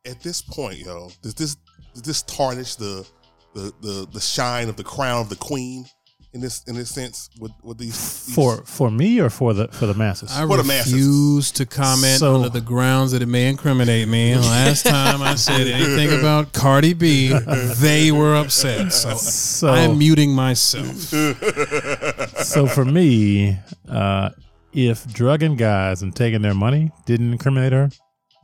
at 0.07 0.21
this 0.23 0.43
point, 0.43 0.79
yo, 0.79 1.11
does 1.23 1.35
this 1.35 1.57
does 1.95 2.03
this 2.03 2.23
tarnish 2.23 2.77
the 2.77 3.07
the 3.55 3.73
the, 3.81 4.09
the 4.13 4.21
shine 4.21 4.69
of 4.69 4.77
the 4.77 4.85
crown 4.85 5.21
of 5.21 5.29
the 5.29 5.37
queen 5.37 5.87
in 6.35 6.41
this 6.41 6.63
in 6.65 6.75
this 6.75 6.91
sense 6.91 7.29
with 7.39 7.53
with 7.63 7.79
these, 7.79 8.25
these 8.27 8.35
For 8.35 8.65
for 8.65 8.91
me 8.91 9.21
or 9.21 9.29
for 9.31 9.53
the 9.55 9.69
for 9.69 9.87
the 9.87 9.95
masses? 9.95 10.31
I 10.33 10.47
For 10.47 10.57
the 10.57 10.65
masses. 10.65 10.93
refuse 10.93 11.51
to 11.53 11.67
comment 11.67 12.19
So- 12.19 12.37
under 12.37 12.49
the 12.49 12.61
grounds 12.61 13.13
that 13.13 13.21
it 13.23 13.27
may 13.27 13.49
incriminate 13.49 14.09
me. 14.09 14.35
Last 14.57 14.87
time 14.87 15.21
I 15.23 15.35
said 15.35 15.67
anything 15.67 16.19
about 16.19 16.53
Cardi 16.53 16.95
B, 16.95 17.33
they 17.81 18.13
were 18.13 18.35
upset. 18.37 18.93
So, 18.93 19.15
So 19.17 19.69
I'm 19.69 19.99
muting 19.99 20.33
myself. 20.33 20.97
so 22.45 22.67
for 22.67 22.85
me, 22.85 23.59
uh, 23.89 24.31
if 24.73 25.07
drugging 25.13 25.57
guys 25.57 26.03
and 26.03 26.15
taking 26.17 26.43
their 26.43 26.55
money 26.55 26.91
didn't 27.07 27.33
incriminate 27.33 27.73
her, 27.73 27.91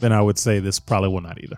then 0.00 0.12
I 0.12 0.21
would 0.21 0.38
say 0.38 0.59
this 0.61 0.78
probably 0.78 1.09
will 1.09 1.23
not 1.23 1.42
either. 1.42 1.57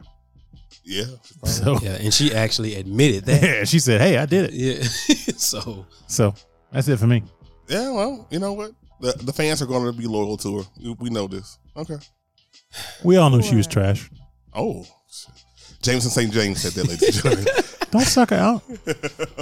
Yeah. 0.91 1.05
So 1.45 1.79
Yeah, 1.83 1.97
and 2.01 2.13
she 2.13 2.35
actually 2.35 2.75
admitted 2.75 3.25
that. 3.27 3.43
yeah, 3.43 3.65
she 3.73 3.79
said, 3.79 4.01
"Hey, 4.01 4.19
I 4.19 4.27
did 4.27 4.51
it." 4.51 4.55
yeah. 4.55 4.83
so 5.37 5.87
So 6.07 6.35
that's 6.73 6.89
it 6.89 6.99
for 6.99 7.07
me. 7.07 7.23
Yeah, 7.69 7.91
well, 7.93 8.27
you 8.31 8.39
know 8.41 8.53
what? 8.53 8.73
The 9.01 9.13
the 9.25 9.33
fans 9.33 9.63
are 9.63 9.67
going 9.67 9.85
to 9.87 9.93
be 9.99 10.07
loyal 10.07 10.37
to 10.39 10.59
her. 10.59 10.65
We- 10.83 10.97
We 10.99 11.11
know 11.11 11.27
this. 11.29 11.59
Okay. 11.77 11.97
We 13.05 13.17
all 13.17 13.31
knew 13.31 13.43
she 13.43 13.57
was 13.57 13.67
trash. 13.67 14.11
Oh, 14.55 14.85
shit. 15.11 15.35
Jameson 15.83 16.11
St. 16.11 16.33
James 16.33 16.61
said 16.61 16.73
that, 16.73 16.87
ladies 16.89 17.23
and 17.23 17.23
gentlemen. 17.23 17.65
Don't 17.91 18.07
suck 18.07 18.31
her 18.31 18.37
out 18.37 18.63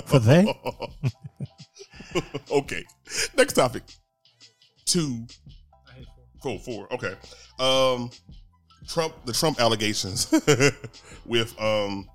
for 0.06 0.18
they. 0.20 0.46
okay. 2.50 2.84
Next 3.36 3.54
topic. 3.54 3.82
Two. 4.84 5.26
Four. 6.42 6.58
Four. 6.60 6.92
Okay. 6.94 7.14
Um, 7.58 8.10
Trump. 8.88 9.14
The 9.24 9.32
Trump 9.32 9.60
allegations 9.60 10.30
with 11.26 11.60
um, 11.60 12.08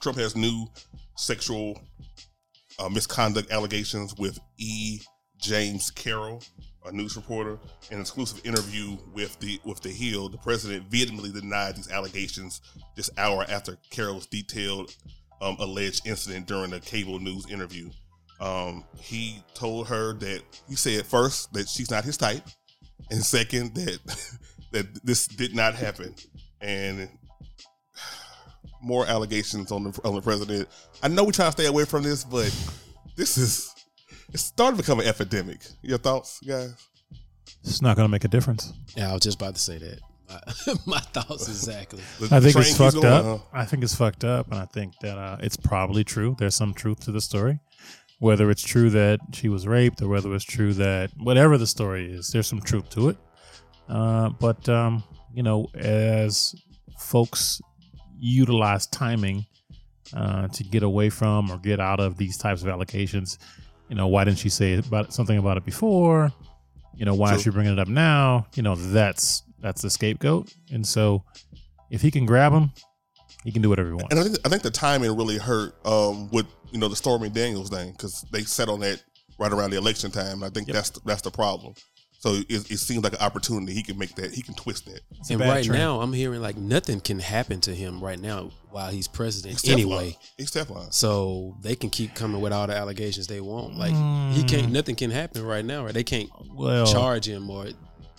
Trump 0.00 0.18
has 0.18 0.36
new 0.36 0.66
sexual 1.16 1.80
uh, 2.78 2.88
misconduct 2.88 3.50
allegations 3.50 4.16
with 4.16 4.38
E. 4.58 5.00
Jean 5.40 5.78
Carroll, 5.94 6.42
a 6.84 6.92
news 6.92 7.16
reporter, 7.16 7.58
an 7.90 8.00
exclusive 8.00 8.44
interview 8.44 8.96
with 9.14 9.38
the 9.40 9.60
with 9.64 9.80
the 9.80 9.90
Hill. 9.90 10.28
The 10.28 10.38
president 10.38 10.90
vehemently 10.90 11.30
denied 11.30 11.76
these 11.76 11.90
allegations 11.90 12.60
this 12.96 13.10
hour 13.16 13.44
after 13.48 13.78
Carroll's 13.90 14.26
detailed 14.26 14.94
um, 15.40 15.56
alleged 15.60 16.06
incident 16.06 16.46
during 16.46 16.72
a 16.72 16.80
cable 16.80 17.18
news 17.18 17.48
interview. 17.50 17.90
Um, 18.40 18.84
he 19.00 19.42
told 19.54 19.88
her 19.88 20.12
that 20.14 20.42
he 20.68 20.76
said 20.76 21.06
first 21.06 21.52
that 21.52 21.68
she's 21.68 21.90
not 21.90 22.04
his 22.04 22.16
type, 22.16 22.42
and 23.10 23.22
second 23.24 23.74
that 23.74 23.98
that 24.72 25.04
this 25.04 25.26
did 25.26 25.54
not 25.54 25.74
happen, 25.74 26.14
and 26.60 27.08
more 28.82 29.06
allegations 29.06 29.72
on 29.72 29.84
the 29.84 30.00
on 30.04 30.14
the 30.14 30.22
president. 30.22 30.68
I 31.02 31.08
know 31.08 31.24
we 31.24 31.32
try 31.32 31.46
to 31.46 31.52
stay 31.52 31.66
away 31.66 31.84
from 31.84 32.02
this, 32.02 32.24
but 32.24 32.54
this 33.16 33.36
is 33.38 33.74
it's 34.32 34.42
starting 34.44 34.76
to 34.76 34.82
become 34.82 35.00
an 35.00 35.06
epidemic. 35.06 35.60
Your 35.82 35.98
thoughts, 35.98 36.40
guys? 36.46 36.74
It's 37.64 37.82
not 37.82 37.96
going 37.96 38.04
to 38.06 38.10
make 38.10 38.24
a 38.24 38.28
difference. 38.28 38.72
yeah, 38.96 39.10
I 39.10 39.12
was 39.14 39.22
just 39.22 39.40
about 39.40 39.54
to 39.56 39.60
say 39.60 39.78
that. 39.78 39.98
My, 40.28 40.74
my 40.86 41.00
thoughts 41.00 41.48
exactly. 41.48 42.00
The- 42.20 42.36
I 42.36 42.40
think 42.40 42.54
it's 42.56 42.76
fucked 42.76 42.94
going, 43.00 43.06
up. 43.06 43.24
huh? 43.24 43.38
I 43.52 43.64
think 43.64 43.82
it's 43.82 43.94
fucked 43.94 44.24
up, 44.24 44.50
and 44.50 44.60
I 44.60 44.66
think 44.66 44.92
that 45.00 45.16
uh, 45.18 45.38
it's 45.40 45.56
probably 45.56 46.04
true. 46.04 46.36
There's 46.38 46.54
some 46.54 46.74
truth 46.74 47.00
to 47.06 47.12
the 47.12 47.20
story, 47.20 47.58
whether 48.20 48.50
it's 48.50 48.62
true 48.62 48.90
that 48.90 49.20
she 49.32 49.48
was 49.48 49.66
raped 49.66 50.02
or 50.02 50.08
whether 50.08 50.32
it's 50.34 50.44
true 50.44 50.74
that 50.74 51.10
whatever 51.16 51.56
the 51.58 51.66
story 51.66 52.12
is, 52.12 52.30
there's 52.30 52.46
some 52.46 52.60
truth 52.60 52.90
to 52.90 53.08
it. 53.08 53.16
Uh, 53.88 54.30
but 54.30 54.68
um, 54.68 55.02
you 55.32 55.42
know, 55.42 55.68
as 55.74 56.54
folks 56.98 57.60
utilize 58.18 58.86
timing 58.86 59.46
uh, 60.14 60.48
to 60.48 60.64
get 60.64 60.82
away 60.82 61.10
from 61.10 61.50
or 61.50 61.58
get 61.58 61.80
out 61.80 62.00
of 62.00 62.16
these 62.16 62.36
types 62.36 62.62
of 62.62 62.68
allocations, 62.68 63.38
you 63.88 63.94
know, 63.94 64.06
why 64.08 64.24
didn't 64.24 64.38
she 64.38 64.48
say 64.48 64.74
about 64.74 65.12
something 65.12 65.38
about 65.38 65.56
it 65.56 65.64
before? 65.64 66.32
You 66.94 67.04
know, 67.04 67.14
why 67.14 67.34
is 67.34 67.42
she 67.42 67.50
bringing 67.50 67.72
it 67.72 67.78
up 67.78 67.88
now? 67.88 68.46
You 68.54 68.62
know, 68.62 68.74
that's 68.74 69.42
that's 69.60 69.82
the 69.82 69.90
scapegoat, 69.90 70.52
and 70.72 70.86
so 70.86 71.22
if 71.90 72.02
he 72.02 72.10
can 72.10 72.26
grab 72.26 72.52
him, 72.52 72.72
he 73.44 73.52
can 73.52 73.62
do 73.62 73.68
whatever 73.68 73.88
he 73.88 73.94
wants. 73.94 74.08
And 74.10 74.20
I 74.20 74.24
think, 74.24 74.38
I 74.44 74.48
think 74.48 74.62
the 74.62 74.70
timing 74.70 75.16
really 75.16 75.38
hurt 75.38 75.74
um, 75.86 76.28
with 76.30 76.46
you 76.72 76.78
know 76.78 76.88
the 76.88 76.96
Stormy 76.96 77.28
Daniels 77.28 77.70
thing 77.70 77.92
because 77.92 78.26
they 78.32 78.42
set 78.42 78.68
on 78.68 78.80
that 78.80 79.02
right 79.38 79.52
around 79.52 79.70
the 79.70 79.76
election 79.78 80.10
time. 80.10 80.42
I 80.42 80.50
think 80.50 80.66
Yep. 80.68 80.74
that's 80.74 80.90
the, 80.90 81.00
that's 81.04 81.22
the 81.22 81.30
problem. 81.30 81.74
So 82.20 82.30
it, 82.48 82.70
it 82.70 82.78
seems 82.78 83.04
like 83.04 83.12
an 83.12 83.20
opportunity 83.20 83.72
he 83.72 83.82
can 83.82 83.96
make 83.96 84.14
that 84.16 84.32
he 84.34 84.42
can 84.42 84.54
twist 84.54 84.86
that. 84.86 85.00
It's 85.20 85.30
And 85.30 85.38
right 85.40 85.64
trend. 85.64 85.80
now, 85.80 86.00
I'm 86.00 86.12
hearing 86.12 86.40
like 86.42 86.56
nothing 86.56 86.98
can 87.00 87.20
happen 87.20 87.60
to 87.62 87.74
him 87.74 88.00
right 88.00 88.18
now 88.18 88.50
while 88.70 88.90
he's 88.90 89.06
president 89.06 89.60
He's 89.60 89.70
anyway. 89.72 90.10
Teflon. 90.10 90.30
he's 90.36 90.50
Teflon. 90.50 90.92
So 90.92 91.56
they 91.62 91.76
can 91.76 91.90
keep 91.90 92.14
coming 92.16 92.40
with 92.40 92.52
all 92.52 92.66
the 92.66 92.74
allegations 92.76 93.28
they 93.28 93.40
want. 93.40 93.76
Like 93.78 93.92
he 94.34 94.42
can't. 94.42 94.72
Nothing 94.72 94.96
can 94.96 95.10
happen 95.12 95.44
right 95.44 95.64
now. 95.64 95.84
Right? 95.84 95.94
They 95.94 96.02
can't 96.04 96.28
well, 96.52 96.86
charge 96.86 97.26
him 97.28 97.48
or. 97.50 97.68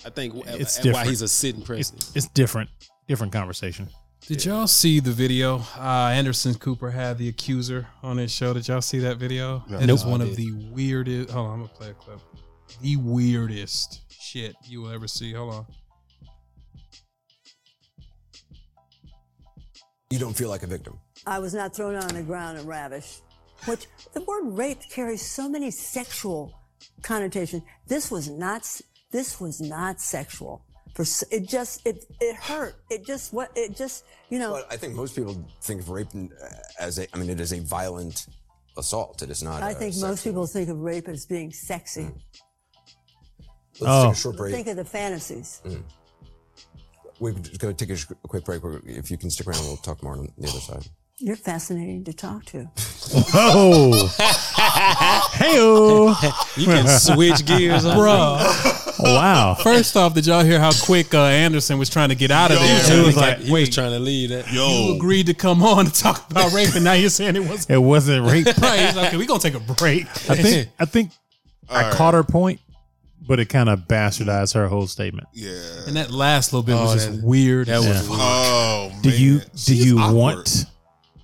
I 0.05 0.09
think 0.09 0.33
It's 0.47 0.81
why 0.85 1.05
he's 1.05 1.21
a 1.21 1.27
sitting 1.27 1.61
president. 1.61 2.09
it's 2.15 2.27
different, 2.29 2.69
different 3.09 3.33
conversation. 3.33 3.89
Did 4.27 4.45
y'all 4.45 4.67
see 4.67 5.01
the 5.01 5.11
video? 5.11 5.57
Uh, 5.77 6.11
Anderson 6.13 6.53
Cooper 6.55 6.89
had 6.91 7.17
the 7.17 7.27
accuser 7.27 7.87
on 8.01 8.15
his 8.17 8.31
show. 8.31 8.53
Did 8.53 8.65
y'all 8.69 8.79
see 8.81 8.99
that 8.99 9.17
video? 9.17 9.61
No. 9.67 9.77
It 9.77 9.89
is 9.89 10.03
Nope. 10.03 10.11
one 10.11 10.21
of 10.21 10.37
the 10.37 10.51
weirdest. 10.71 11.31
Hold 11.31 11.47
on, 11.47 11.53
I'm 11.53 11.59
gonna 11.65 11.73
play 11.73 11.89
a 11.89 11.93
clip. 11.93 12.19
The 12.81 12.95
weirdest 12.97 14.01
shit 14.21 14.55
you 14.63 14.81
will 14.81 14.91
ever 14.91 15.07
see. 15.07 15.33
Hold 15.33 15.53
on. 15.53 15.65
You 20.09 20.17
don't 20.19 20.33
feel 20.35 20.49
like 20.49 20.63
a 20.63 20.67
victim. 20.67 20.99
I 21.27 21.39
was 21.39 21.53
not 21.53 21.75
thrown 21.75 21.95
on 21.95 22.07
the 22.09 22.23
ground 22.23 22.57
and 22.57 22.67
ravished. 22.67 23.21
which 23.65 23.85
the 24.13 24.21
word 24.21 24.57
rape 24.57 24.79
carries 24.89 25.21
so 25.21 25.47
many 25.49 25.69
sexual 25.69 26.53
connotations. 27.01 27.61
This 27.87 28.09
was 28.09 28.29
not. 28.29 28.65
This 29.11 29.39
was 29.39 29.59
not 29.59 29.99
sexual. 29.99 30.63
For 30.95 31.03
it 31.31 31.47
just 31.47 31.85
it 31.85 32.05
it 32.19 32.35
hurt. 32.35 32.75
It 32.89 33.05
just 33.05 33.33
what 33.33 33.51
it 33.55 33.75
just 33.75 34.05
you 34.29 34.39
know. 34.39 34.53
But 34.53 34.71
I 34.71 34.77
think 34.77 34.95
most 34.95 35.15
people 35.15 35.35
think 35.61 35.81
of 35.81 35.89
rape 35.89 36.07
uh, 36.15 36.45
as 36.79 36.97
a, 36.99 37.07
I 37.13 37.19
mean, 37.19 37.29
it 37.29 37.39
is 37.39 37.53
a 37.53 37.59
violent 37.59 38.25
assault. 38.77 39.21
It 39.21 39.29
is 39.29 39.43
not. 39.43 39.61
I 39.61 39.71
a 39.71 39.73
think 39.75 39.93
sexual- 39.93 40.09
most 40.09 40.23
people 40.23 40.47
think 40.47 40.69
of 40.69 40.79
rape 40.79 41.07
as 41.07 41.25
being 41.25 41.51
sexy. 41.51 42.03
Mm. 42.03 42.21
Let's 43.81 43.91
Oh. 43.93 44.03
take 44.05 44.13
a 44.13 44.15
short 44.15 44.37
break. 44.37 44.53
Think 44.55 44.67
of 44.67 44.75
the 44.77 44.85
fantasies. 44.85 45.61
We're 47.19 47.33
just 47.33 47.59
going 47.59 47.75
to 47.75 47.85
take 47.85 47.93
a, 47.93 47.97
sh- 47.97 48.07
a 48.23 48.27
quick 48.27 48.45
break. 48.45 48.63
We're- 48.63 48.79
If 48.85 49.11
you 49.11 49.17
can 49.17 49.29
stick 49.29 49.47
around, 49.47 49.61
we'll 49.63 49.77
talk 49.77 50.01
more 50.03 50.13
on 50.13 50.29
the 50.37 50.47
other 50.49 50.59
side. 50.59 50.87
You're 51.21 51.35
fascinating 51.35 52.05
to 52.05 52.13
talk 52.13 52.45
to. 52.45 52.63
Whoa! 53.33 54.07
hey, 55.33 55.55
You 56.61 56.65
can 56.65 56.87
switch 56.87 57.45
gears, 57.45 57.83
bro. 57.83 58.37
Wow. 58.99 59.55
First 59.61 59.97
off, 59.97 60.13
did 60.13 60.27
y'all 60.27 60.45
hear 60.45 60.59
how 60.61 60.71
quick 60.71 61.13
uh, 61.13 61.23
Anderson 61.23 61.77
was 61.77 61.89
trying 61.89 62.07
to 62.09 62.15
get 62.15 62.31
out 62.31 62.51
of 62.51 62.57
Yo. 62.61 62.63
there? 62.65 62.83
He 62.83 62.91
He 62.91 62.97
was 62.99 63.05
was 63.07 63.17
like- 63.17 63.25
like, 63.27 63.37
He 63.39 63.43
was 63.43 63.51
wait, 63.51 63.73
trying 63.73 63.91
to 63.91 63.99
lead 63.99 64.29
that. 64.31 64.49
you 64.51 64.61
Yo, 64.61 64.95
agreed 64.95 65.25
to 65.27 65.33
come 65.33 65.61
on 65.61 65.85
to 65.87 65.91
talk 65.91 66.31
about 66.31 66.53
rape, 66.53 66.73
and 66.75 66.85
now 66.85 66.93
you're 66.93 67.09
saying 67.09 67.35
it 67.35 67.43
wasn't 67.43 67.69
It 67.69 67.77
wasn't 67.79 68.25
rape. 68.25 68.45
right. 68.61 68.79
He's 68.79 68.95
like, 68.95 69.07
okay, 69.07 69.17
we're 69.17 69.25
gonna 69.27 69.39
take 69.41 69.55
a 69.55 69.59
break. 69.59 70.05
I 70.29 70.35
think 70.35 70.69
I 70.79 70.85
think 70.85 71.11
I 71.69 71.83
right. 71.83 71.93
caught 71.93 72.13
her 72.13 72.23
point, 72.23 72.61
but 73.29 73.39
it 73.39 73.45
kind 73.47 73.69
of 73.69 73.87
bastardized 73.87 74.53
her 74.55 74.67
whole 74.67 74.87
statement. 74.87 75.27
yeah. 75.33 75.51
And 75.87 75.95
that 75.95 76.11
last 76.11 76.51
little 76.51 76.63
bit 76.65 76.73
Oh, 76.75 76.81
was 76.83 76.93
just 76.95 77.11
that- 77.11 77.23
weird. 77.23 77.67
That 77.67 77.77
was 77.77 77.87
Yeah. 77.87 78.01
weird. 78.09 78.19
Oh 78.21 78.89
man. 78.91 79.01
Do 79.01 79.09
you 79.11 79.39
do 79.39 79.45
She's 79.55 79.85
you 79.85 79.99
awkward. 79.99 80.15
want 80.17 80.65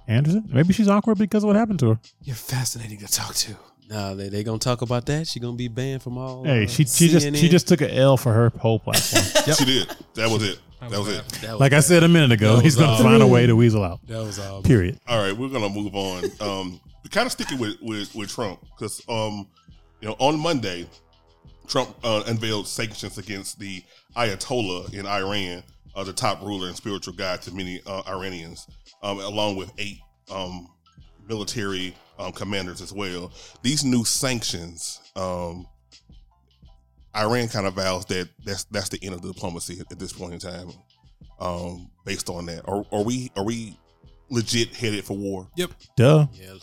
Anderson? 0.07 0.47
Maybe 0.53 0.71
she's 0.73 0.87
awkward 0.87 1.17
because 1.17 1.43
of 1.43 1.47
what 1.47 1.55
happened 1.55 1.79
to 1.79 1.89
her. 1.89 1.99
You're 2.23 2.35
fascinating 2.35 2.99
to 2.99 3.07
talk 3.07 3.33
to. 3.35 3.55
Nah, 3.89 4.13
they 4.15 4.29
they 4.29 4.43
gonna 4.43 4.57
talk 4.59 4.81
about 4.81 5.05
that. 5.07 5.27
She 5.27 5.39
gonna 5.39 5.57
be 5.57 5.67
banned 5.67 6.01
from 6.03 6.17
all. 6.17 6.43
Hey, 6.43 6.63
uh, 6.63 6.67
she 6.67 6.85
she 6.85 7.07
just 7.07 7.35
she 7.35 7.49
just 7.49 7.67
took 7.67 7.81
an 7.81 7.91
L 7.91 8.17
for 8.17 8.33
her 8.33 8.51
whole 8.59 8.79
platform. 8.79 9.23
She 9.57 9.65
did. 9.65 9.87
That 10.15 10.29
was 10.29 10.41
it. 10.43 10.59
That 10.81 10.91
was 10.99 11.07
it. 11.07 11.23
That 11.41 11.51
was 11.51 11.59
like 11.59 11.73
I 11.73 11.79
said 11.79 12.03
a 12.03 12.07
minute 12.07 12.31
ago, 12.31 12.59
he's 12.59 12.75
gonna 12.75 12.91
all. 12.93 12.97
find 13.03 13.21
a 13.23 13.27
way 13.27 13.45
to 13.47 13.55
weasel 13.55 13.83
out. 13.83 13.99
That 14.07 14.19
was 14.19 14.37
all. 14.39 14.61
Period. 14.63 14.99
All 15.07 15.19
right, 15.21 15.35
we're 15.37 15.49
gonna 15.49 15.69
move 15.69 15.95
on. 15.95 16.23
Um, 16.39 16.79
we 17.03 17.09
kind 17.09 17.25
of 17.25 17.31
sticking 17.31 17.57
with 17.59 17.75
with, 17.81 18.13
with 18.15 18.29
Trump 18.29 18.59
because 18.77 19.01
um, 19.09 19.47
you 20.01 20.07
know, 20.09 20.15
on 20.19 20.39
Monday, 20.39 20.87
Trump 21.67 21.95
uh, 22.03 22.23
unveiled 22.27 22.67
sanctions 22.67 23.17
against 23.17 23.59
the 23.59 23.83
Ayatollah 24.15 24.93
in 24.93 25.05
Iran, 25.05 25.63
uh, 25.95 26.03
the 26.03 26.13
top 26.13 26.41
ruler 26.41 26.67
and 26.67 26.75
spiritual 26.75 27.13
guide 27.13 27.41
to 27.43 27.53
many 27.53 27.81
uh, 27.85 28.03
Iranians, 28.07 28.67
um, 29.03 29.19
along 29.19 29.55
with 29.55 29.71
eight 29.77 29.99
um, 30.31 30.67
military 31.27 31.95
um, 32.19 32.31
commanders 32.31 32.81
as 32.81 32.93
well. 32.93 33.31
These 33.61 33.83
new 33.83 34.05
sanctions, 34.05 35.01
um, 35.15 35.67
Iran 37.15 37.47
kind 37.47 37.65
of 37.65 37.73
vows 37.75 38.05
that 38.05 38.29
that's 38.43 38.65
that's 38.65 38.89
the 38.89 38.99
end 39.01 39.15
of 39.15 39.21
the 39.21 39.31
diplomacy 39.31 39.79
at 39.89 39.99
this 39.99 40.13
point 40.13 40.33
in 40.33 40.39
time. 40.39 40.69
Um, 41.39 41.89
based 42.05 42.29
on 42.29 42.45
that, 42.45 42.61
are, 42.67 42.85
are 42.91 43.03
we 43.03 43.31
are 43.35 43.43
we 43.43 43.77
legit 44.29 44.75
headed 44.75 45.03
for 45.03 45.17
war? 45.17 45.47
Yep. 45.55 45.71
Duh. 45.97 46.27
Yeah. 46.33 46.53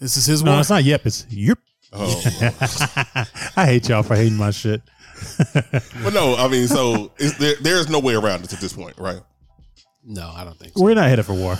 This 0.00 0.16
is 0.16 0.26
his 0.26 0.42
No, 0.42 0.52
one. 0.52 0.60
it's 0.60 0.70
not 0.70 0.82
yep. 0.84 1.06
It's 1.06 1.26
yep. 1.30 1.58
Oh, 1.92 2.22
I 3.56 3.66
hate 3.66 3.88
y'all 3.88 4.02
for 4.02 4.16
hating 4.16 4.36
my 4.36 4.50
shit. 4.50 4.82
but 5.54 6.12
no, 6.14 6.36
I 6.36 6.48
mean, 6.48 6.66
so 6.66 7.12
is 7.18 7.36
there 7.38 7.54
there 7.60 7.76
is 7.76 7.88
no 7.88 7.98
way 7.98 8.14
around 8.14 8.44
it 8.44 8.52
at 8.52 8.60
this 8.60 8.72
point, 8.72 8.98
right? 8.98 9.20
No, 10.04 10.32
I 10.34 10.44
don't 10.44 10.58
think 10.58 10.72
so. 10.76 10.82
We're 10.82 10.94
not 10.94 11.08
headed 11.08 11.26
for 11.26 11.34
war. 11.34 11.56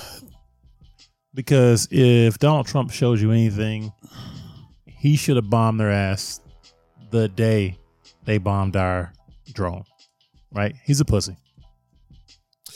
Because 1.35 1.89
if 1.91 2.39
Donald 2.39 2.67
Trump 2.67 2.91
shows 2.91 3.23
you 3.23 3.31
anything, 3.31 3.93
he 4.85 5.17
should 5.17 5.37
have 5.37 5.49
bombed 5.49 5.81
their 5.81 5.91
ass 5.91 6.41
the 7.11 7.29
day 7.29 7.79
they 8.25 8.39
bombed 8.39 8.77
our 8.77 9.13
drone. 9.53 9.85
Right? 10.53 10.75
He's 10.85 11.01
a 11.01 11.05
pussy. 11.05 11.37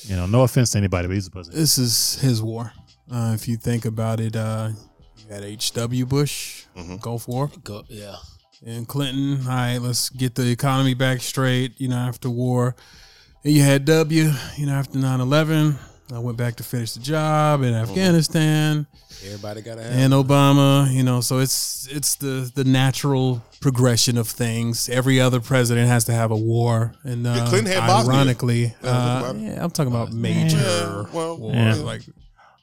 You 0.03 0.17
know, 0.17 0.27
no 0.27 0.43
offense 0.43 0.71
to 0.71 0.79
anybody, 0.79 1.09
but 1.09 1.15
he's 1.15 1.27
a 1.27 1.31
pussy. 1.31 1.53
this 1.53 1.79
is 1.79 2.21
his 2.21 2.43
war. 2.43 2.73
Uh, 3.11 3.33
if 3.35 3.49
you 3.49 3.57
think 3.57 3.85
about 3.85 4.21
it, 4.21 4.37
uh, 4.37 4.71
you 5.29 5.35
had 5.35 5.45
H.W. 5.45 6.07
Bush, 6.07 6.65
Mhm. 6.77 7.01
Gulf 7.01 7.27
War, 7.29 7.51
Go, 7.65 7.85
yeah. 7.89 8.17
and 8.65 8.87
Clinton. 8.87 9.41
All 9.47 9.53
right, 9.55 9.79
let's 9.79 10.09
get 10.11 10.35
the 10.35 10.49
economy 10.51 10.95
back 10.95 11.21
straight, 11.23 11.81
you 11.81 11.89
know, 11.89 11.97
after 11.97 12.31
war. 12.31 12.77
And 13.45 13.53
you 13.55 13.63
had 13.63 13.85
W, 13.85 14.33
you 14.57 14.67
know, 14.67 14.73
after 14.75 14.99
9 14.99 15.21
11. 15.21 15.79
I 16.13 16.21
went 16.21 16.39
back 16.39 16.55
to 16.57 16.63
finish 16.63 16.93
the 16.93 17.01
job 17.01 17.63
in 17.65 17.75
Afghanistan 17.75 18.87
Everybody 19.25 19.61
gotta 19.61 19.83
have. 19.83 19.93
and 19.93 20.13
Obama, 20.13 20.89
you 20.93 21.03
know, 21.03 21.21
so 21.21 21.41
it's 21.41 21.89
it's 21.91 22.15
the 22.15 22.49
the 22.55 22.63
natural 22.63 23.43
progression 23.61 24.17
of 24.17 24.29
things. 24.29 24.89
Every 24.89 25.21
other 25.21 25.41
president 25.41 25.89
has 25.89 26.05
to 26.05 26.13
have 26.13 26.31
a 26.31 26.37
war, 26.37 26.95
and 27.03 27.27
uh, 27.27 27.31
Yeah, 27.35 27.47
Clinton 27.49 27.73
had 27.73 27.87
Bosnia. 27.89 28.15
ironically, 28.15 28.75
Yeah, 28.85 28.89
uh, 28.91 29.33
yeah, 29.37 29.65
I'm 29.65 29.71
talking 29.73 29.91
about 29.93 30.13
major 30.13 30.59
Yeah, 30.59 31.05
well, 31.13 31.37
wars, 31.39 31.57
Yeah. 31.57 31.75
like 31.85 32.03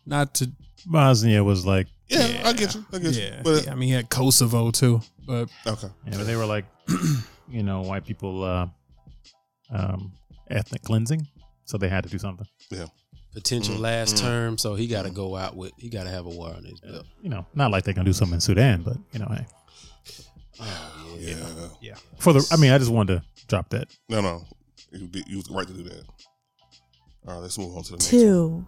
not 0.05 0.33
to 0.35 0.49
Bosnia 0.85 1.43
was 1.43 1.65
like, 1.65 1.87
Yeah, 2.09 2.41
I 2.45 2.53
get 2.53 2.75
you. 2.75 2.85
I 2.91 2.99
get 2.99 3.13
yeah, 3.13 3.37
you. 3.37 3.43
But 3.43 3.65
yeah, 3.65 3.71
I 3.71 3.75
mean, 3.75 3.89
he 3.89 3.95
had 3.95 4.09
Kosovo 4.09 4.71
too, 4.71 5.01
but 5.25 5.49
okay, 5.65 5.87
yeah, 6.05 6.17
but 6.17 6.25
they 6.25 6.35
were 6.35 6.45
like, 6.45 6.65
you 7.49 7.63
know, 7.63 7.81
white 7.81 8.05
people 8.05 8.43
uh, 8.43 8.67
um, 9.71 10.13
ethnic 10.49 10.81
cleansing. 10.83 11.27
So 11.65 11.77
they 11.77 11.87
had 11.89 12.03
to 12.03 12.09
do 12.09 12.17
something. 12.19 12.45
Yeah, 12.69 12.85
potential 13.33 13.75
Mm, 13.75 13.79
last 13.79 14.15
mm. 14.15 14.21
term, 14.21 14.57
so 14.57 14.75
he 14.75 14.85
got 14.87 15.03
to 15.03 15.09
go 15.09 15.35
out 15.37 15.55
with. 15.55 15.71
He 15.77 15.89
got 15.89 16.03
to 16.03 16.09
have 16.09 16.25
a 16.25 16.29
war 16.29 16.53
on 16.53 16.63
his 16.65 16.79
belt. 16.81 17.05
You 17.21 17.29
know, 17.29 17.45
not 17.55 17.71
like 17.71 17.83
they're 17.85 17.93
going 17.93 18.05
to 18.05 18.09
do 18.09 18.13
something 18.13 18.35
in 18.35 18.41
Sudan, 18.41 18.81
but, 18.81 18.97
you 19.13 19.19
know, 19.19 19.27
hey. 19.29 19.45
Oh 20.59 21.17
yeah. 21.19 21.35
yeah, 21.81 21.95
For 22.19 22.33
the, 22.33 22.47
I 22.51 22.57
mean, 22.57 22.71
I 22.71 22.77
just 22.77 22.91
wanted 22.91 23.15
to 23.21 23.45
drop 23.47 23.69
that. 23.69 23.87
no, 24.09 24.21
no, 24.21 24.43
you, 24.91 25.09
you 25.25 25.37
was 25.37 25.49
right 25.49 25.65
to 25.65 25.73
do 25.73 25.83
that. 25.83 26.03
All 27.27 27.35
right, 27.35 27.39
let's 27.41 27.57
move 27.57 27.75
on 27.75 27.83
to 27.83 27.91
the 27.91 27.97
next. 27.97 28.11
one. 28.11 28.21
Two. 28.21 28.65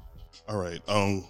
All 0.48 0.58
right, 0.58 0.82
um, 0.88 1.26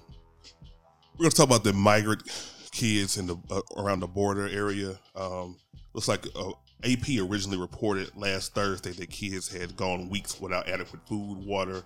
we're 1.17 1.23
gonna 1.23 1.31
talk 1.31 1.47
about 1.47 1.63
the 1.63 1.73
migrant 1.73 2.23
kids 2.71 3.17
in 3.17 3.27
the 3.27 3.37
uh, 3.49 3.61
around 3.77 4.01
the 4.01 4.07
border 4.07 4.47
area. 4.47 4.99
Um, 5.15 5.57
looks 5.93 6.07
like 6.07 6.25
uh, 6.35 6.51
AP 6.83 7.21
originally 7.21 7.57
reported 7.57 8.11
last 8.17 8.53
Thursday 8.53 8.91
that 8.91 9.09
kids 9.09 9.47
had 9.47 9.77
gone 9.77 10.09
weeks 10.09 10.39
without 10.41 10.67
adequate 10.67 11.07
food, 11.07 11.37
water, 11.45 11.83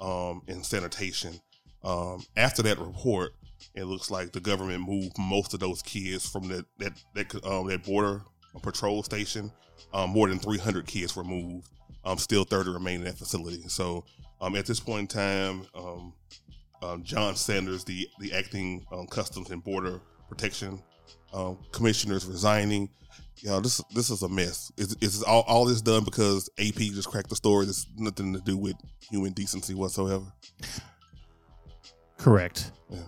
um, 0.00 0.42
and 0.46 0.64
sanitation. 0.64 1.40
Um, 1.82 2.24
after 2.36 2.62
that 2.62 2.78
report, 2.78 3.32
it 3.74 3.84
looks 3.84 4.10
like 4.10 4.32
the 4.32 4.40
government 4.40 4.86
moved 4.86 5.18
most 5.18 5.54
of 5.54 5.60
those 5.60 5.82
kids 5.82 6.28
from 6.28 6.48
that 6.48 6.64
that 6.78 6.92
that, 7.14 7.44
um, 7.44 7.66
that 7.66 7.84
border 7.84 8.22
patrol 8.62 9.02
station. 9.02 9.50
Um, 9.92 10.10
more 10.10 10.28
than 10.28 10.38
300 10.38 10.86
kids 10.86 11.16
were 11.16 11.24
moved. 11.24 11.68
Um, 12.04 12.18
still 12.18 12.44
30 12.44 12.70
remain 12.70 12.96
in 12.96 13.04
that 13.04 13.18
facility. 13.18 13.68
So 13.68 14.04
at 14.40 14.66
this 14.66 14.80
point 14.80 15.00
in 15.00 15.06
time, 15.18 15.66
um, 16.82 17.02
John 17.02 17.36
Sanders, 17.36 17.84
the 17.84 18.08
the 18.20 18.32
acting 18.32 18.84
um, 18.92 19.06
Customs 19.06 19.50
and 19.50 19.62
Border 19.62 20.00
Protection 20.28 20.82
um, 21.32 21.58
Commissioner, 21.72 22.16
is 22.16 22.26
resigning. 22.26 22.88
You 23.38 23.50
know, 23.50 23.60
this 23.60 23.80
this 23.94 24.10
is 24.10 24.22
a 24.22 24.28
mess. 24.28 24.72
Is 24.76 24.96
is 25.00 25.22
all, 25.22 25.42
all 25.42 25.64
this 25.64 25.80
done 25.80 26.04
because 26.04 26.50
AP 26.58 26.74
just 26.74 27.08
cracked 27.08 27.28
the 27.28 27.36
story? 27.36 27.66
There's 27.66 27.86
nothing 27.96 28.32
to 28.32 28.40
do 28.40 28.56
with 28.56 28.74
human 29.10 29.32
decency 29.32 29.74
whatsoever. 29.74 30.24
Correct. 32.18 32.72
Yeah. 32.90 33.02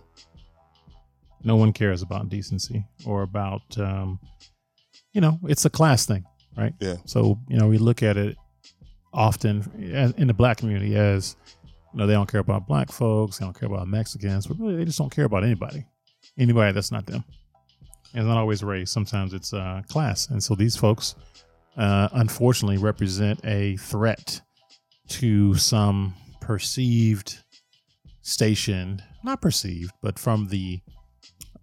No 1.43 1.57
one 1.57 1.73
cares 1.73 2.03
about 2.03 2.29
decency 2.29 2.85
or 3.05 3.23
about, 3.23 3.63
um, 3.79 4.21
you 5.13 5.21
know, 5.21 5.39
it's 5.45 5.65
a 5.65 5.71
class 5.71 6.07
thing, 6.07 6.25
right? 6.57 6.75
Yeah. 6.81 6.97
So, 7.07 7.39
you 7.49 7.59
know, 7.59 7.67
we 7.67 7.79
look 7.79 8.03
at 8.03 8.17
it 8.17 8.37
often 9.13 10.15
in 10.17 10.29
the 10.29 10.35
black 10.35 10.59
community 10.59 10.97
as, 10.97 11.37
you 11.93 11.99
know, 11.99 12.07
they 12.07 12.13
don't 12.13 12.31
care 12.31 12.41
about 12.41 12.67
black 12.67 12.91
folks, 12.91 13.39
they 13.39 13.45
don't 13.45 13.59
care 13.59 13.69
about 13.69 13.89
Mexicans, 13.89 14.47
but 14.47 14.59
really 14.59 14.77
they 14.77 14.85
just 14.85 14.99
don't 14.99 15.15
care 15.15 15.25
about 15.25 15.45
anybody, 15.45 15.85
anybody 16.39 16.73
that's 16.73 16.93
not 16.93 17.07
them. 17.07 17.25
And 18.13 18.23
it's 18.23 18.29
not 18.29 18.39
always 18.39 18.63
race. 18.63 18.91
Sometimes 18.91 19.35
it's 19.35 19.53
uh, 19.53 19.83
class. 19.89 20.29
And 20.29 20.43
so 20.43 20.55
these 20.55 20.77
folks, 20.77 21.15
uh, 21.77 22.09
unfortunately, 22.13 22.79
represent 22.79 23.41
a 23.45 23.77
threat 23.77 24.41
to 25.09 25.55
some 25.55 26.15
perceived 26.41 27.39
station, 28.23 29.03
not 29.23 29.41
perceived, 29.41 29.93
but 30.03 30.19
from 30.19 30.49
the 30.49 30.81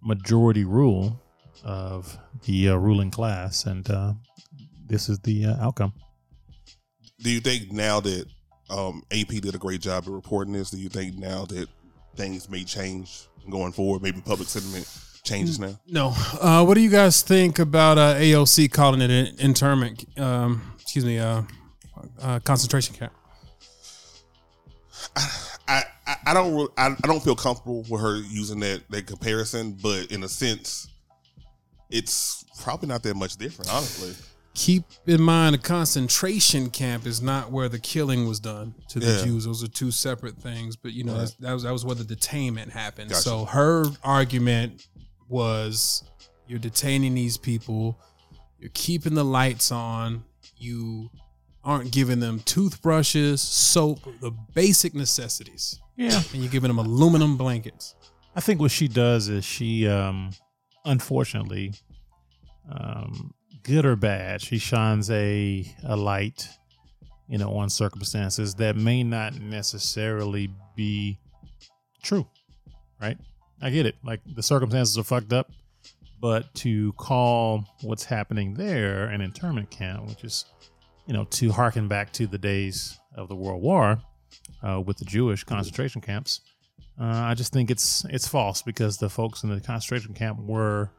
majority 0.02 0.64
rule 0.64 1.22
of 1.64 2.16
the 2.44 2.70
uh, 2.70 2.76
ruling 2.76 3.10
class. 3.10 3.66
And 3.66 3.88
uh, 3.90 4.14
this 4.86 5.08
is 5.08 5.18
the 5.20 5.46
uh, 5.46 5.56
outcome. 5.60 5.92
Do 7.20 7.30
you 7.30 7.40
think 7.40 7.72
now 7.72 8.00
that 8.00 8.26
um, 8.70 9.02
AP 9.10 9.28
did 9.28 9.54
a 9.54 9.58
great 9.58 9.80
job 9.80 10.04
of 10.06 10.12
reporting 10.12 10.52
this? 10.52 10.70
Do 10.70 10.78
you 10.78 10.88
think 10.88 11.16
now 11.16 11.44
that 11.46 11.68
things 12.16 12.48
may 12.48 12.64
change 12.64 13.26
going 13.50 13.72
forward? 13.72 14.02
Maybe 14.02 14.20
public 14.20 14.48
sentiment 14.48 14.88
changes 15.24 15.58
now. 15.58 15.78
no. 15.86 16.14
Uh, 16.40 16.64
what 16.64 16.74
do 16.74 16.80
you 16.80 16.90
guys 16.90 17.22
think 17.22 17.58
about 17.58 17.98
uh, 17.98 18.14
AOC 18.14 18.70
calling 18.72 19.00
it 19.00 19.10
an 19.10 19.34
internment? 19.38 20.04
Um, 20.18 20.62
excuse 20.80 21.04
me, 21.04 21.18
uh, 21.18 21.42
uh, 22.22 22.40
concentration 22.40 22.94
camp. 22.94 23.12
I, 25.68 25.82
I 26.06 26.16
I 26.26 26.34
don't 26.34 26.54
re- 26.54 26.68
I, 26.76 26.86
I 26.86 27.06
don't 27.06 27.22
feel 27.22 27.36
comfortable 27.36 27.84
with 27.88 28.00
her 28.00 28.16
using 28.16 28.60
that 28.60 28.82
that 28.90 29.06
comparison, 29.06 29.72
but 29.82 30.10
in 30.10 30.22
a 30.24 30.28
sense, 30.28 30.88
it's 31.90 32.44
probably 32.62 32.88
not 32.88 33.02
that 33.02 33.16
much 33.16 33.36
different, 33.36 33.72
honestly. 33.72 34.14
Keep 34.54 34.84
in 35.06 35.22
mind, 35.22 35.54
a 35.54 35.58
concentration 35.58 36.68
camp 36.70 37.06
is 37.06 37.22
not 37.22 37.52
where 37.52 37.68
the 37.68 37.78
killing 37.78 38.26
was 38.26 38.40
done 38.40 38.74
to 38.88 38.98
the 38.98 39.06
Yeah. 39.18 39.24
Jews. 39.24 39.44
Those 39.44 39.62
are 39.62 39.68
two 39.68 39.90
separate 39.92 40.36
things. 40.42 40.74
But 40.74 40.92
you 40.94 41.04
know, 41.04 41.12
Right. 41.12 41.18
that's- 41.20 41.36
that 41.40 41.52
was 41.52 41.62
that 41.62 41.72
was 41.72 41.84
where 41.84 41.94
the 41.94 42.04
detainment 42.04 42.70
happened. 42.70 43.10
Gotcha. 43.10 43.22
So 43.22 43.44
her 43.44 43.84
argument 44.02 44.88
was, 45.28 46.02
you're 46.48 46.58
detaining 46.58 47.14
these 47.14 47.36
people, 47.36 48.00
you're 48.58 48.70
keeping 48.74 49.14
the 49.14 49.24
lights 49.24 49.70
on, 49.70 50.24
you 50.56 51.10
aren't 51.62 51.92
giving 51.92 52.18
them 52.18 52.40
toothbrushes, 52.40 53.40
soap, 53.40 54.00
the 54.20 54.32
basic 54.54 54.94
necessities, 54.94 55.78
Yeah. 55.96 56.22
and 56.32 56.42
you're 56.42 56.50
giving 56.50 56.68
them 56.68 56.78
aluminum 56.78 57.36
blankets. 57.36 57.94
I 58.34 58.40
think 58.40 58.58
what 58.60 58.70
she 58.70 58.88
does 58.88 59.28
is 59.28 59.44
she, 59.44 59.86
um, 59.86 60.30
unfortunately, 60.84 61.74
um, 62.70 63.34
good 63.68 63.84
or 63.84 63.96
bad, 63.96 64.40
she 64.40 64.58
shines 64.58 65.10
a 65.10 65.70
a 65.84 65.94
light, 65.94 66.48
you 67.28 67.36
know, 67.36 67.54
on 67.58 67.68
circumstances 67.68 68.54
that 68.54 68.76
may 68.76 69.02
not 69.02 69.34
necessarily 69.38 70.50
be 70.74 71.18
true, 72.02 72.26
right? 73.00 73.18
I 73.60 73.70
get 73.70 73.84
it. 73.84 73.96
Like 74.02 74.20
the 74.34 74.42
circumstances 74.42 74.96
are 74.96 75.04
fucked 75.04 75.34
up, 75.34 75.50
but 76.18 76.52
to 76.56 76.92
call 76.94 77.64
what's 77.82 78.04
happening 78.04 78.54
there 78.54 79.04
an 79.04 79.20
internment 79.20 79.70
camp, 79.70 80.08
which 80.08 80.24
is, 80.24 80.46
you 81.06 81.12
know, 81.12 81.24
to 81.24 81.52
harken 81.52 81.88
back 81.88 82.10
to 82.14 82.26
the 82.26 82.38
days 82.38 82.98
of 83.14 83.28
the 83.28 83.36
World 83.36 83.62
War 83.62 84.00
uh, 84.66 84.80
with 84.80 84.96
the 84.96 85.04
Jewish 85.04 85.44
concentration 85.44 86.00
camps. 86.00 86.40
Uh, 86.98 87.04
I 87.04 87.34
just 87.34 87.52
think 87.52 87.70
it's 87.70 88.04
it's 88.06 88.26
false 88.26 88.62
because 88.62 88.96
the 88.96 89.10
folks 89.10 89.42
in 89.42 89.50
the 89.50 89.60
concentration 89.60 90.14
camp 90.14 90.40
were 90.40 90.90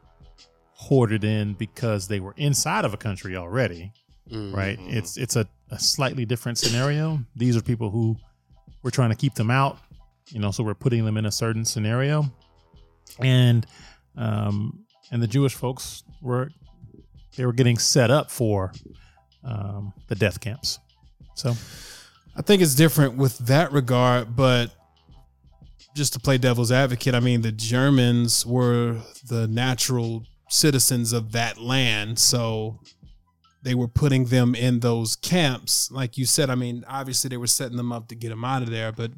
hoarded 0.82 1.24
in 1.26 1.54
because 1.54 2.08
they 2.08 2.20
were 2.22 2.34
inside 2.38 2.86
of 2.86 2.94
a 2.94 2.98
country 2.98 3.36
already, 3.36 3.92
Mm. 4.32 4.56
right? 4.56 4.78
It's 4.84 5.18
it's 5.18 5.36
a, 5.36 5.46
a 5.72 5.80
slightly 5.80 6.24
different 6.26 6.58
scenario. 6.58 7.20
These 7.36 7.58
are 7.58 7.62
people 7.62 7.90
who 7.90 8.16
we're 8.84 8.92
trying 8.92 9.10
to 9.10 9.16
keep 9.16 9.34
them 9.34 9.50
out, 9.52 9.78
you 10.30 10.40
know, 10.40 10.52
so 10.52 10.64
we're 10.64 10.76
putting 10.76 11.04
them 11.04 11.18
in 11.18 11.26
a 11.26 11.32
certain 11.32 11.66
scenario, 11.66 12.26
and 13.20 13.66
um, 14.16 14.86
and 15.12 15.22
the 15.22 15.28
Jewish 15.28 15.54
folks 15.56 16.04
were 16.22 16.52
they 17.36 17.46
were 17.46 17.54
getting 17.54 17.78
set 17.80 18.12
up 18.12 18.30
for 18.32 18.72
um, 19.44 19.94
the 20.08 20.16
death 20.16 20.40
camps. 20.40 20.78
So 21.36 21.52
I 22.36 22.42
think 22.42 22.62
it's 22.62 22.76
different 22.76 23.18
with 23.18 23.38
that 23.40 23.72
regard, 23.72 24.36
but 24.36 24.72
just 25.96 26.14
to 26.14 26.20
play 26.20 26.38
devil's 26.38 26.72
advocate, 26.72 27.16
I 27.16 27.20
mean, 27.20 27.42
the 27.42 27.52
Germans 27.52 28.46
were 28.46 28.98
the 29.28 29.48
natural 29.48 30.24
citizens 30.50 31.14
of 31.14 31.32
that 31.32 31.60
land. 31.60 32.20
So 32.20 32.80
they 33.62 33.76
were 33.76 33.88
putting 33.88 34.26
them 34.26 34.56
in 34.56 34.80
those 34.80 35.16
camps. 35.16 35.92
Like 35.92 36.18
you 36.18 36.26
said, 36.26 36.50
I 36.50 36.56
mean, 36.56 36.86
obviously 36.88 37.30
they 37.30 37.38
were 37.38 37.48
setting 37.48 37.78
them 37.78 37.92
up 37.92 38.08
to 38.10 38.16
get 38.16 38.30
them 38.30 38.44
out 38.44 38.64
of 38.64 38.70
there, 38.70 38.92
but 38.92 39.12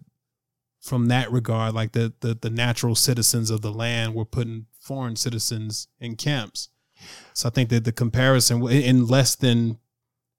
from 0.81 1.07
that 1.07 1.31
regard, 1.31 1.75
like 1.75 1.91
the, 1.91 2.13
the, 2.21 2.33
the 2.33 2.49
natural 2.49 2.95
citizens 2.95 3.49
of 3.49 3.61
the 3.61 3.71
land 3.71 4.15
were 4.15 4.25
putting 4.25 4.65
foreign 4.79 5.15
citizens 5.15 5.87
in 5.99 6.15
camps. 6.15 6.69
So 7.33 7.49
I 7.49 7.51
think 7.51 7.69
that 7.69 7.83
the 7.83 7.91
comparison 7.91 8.67
in 8.67 9.07
less 9.07 9.35
than 9.35 9.77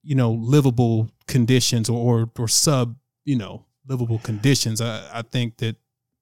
you 0.02 0.14
know 0.14 0.32
livable 0.32 1.10
conditions 1.26 1.88
or 1.88 2.22
or, 2.22 2.30
or 2.38 2.48
sub 2.48 2.96
you 3.24 3.36
know 3.36 3.66
livable 3.86 4.18
conditions 4.18 4.80
I, 4.80 5.08
I 5.12 5.22
think 5.22 5.58
that 5.58 5.76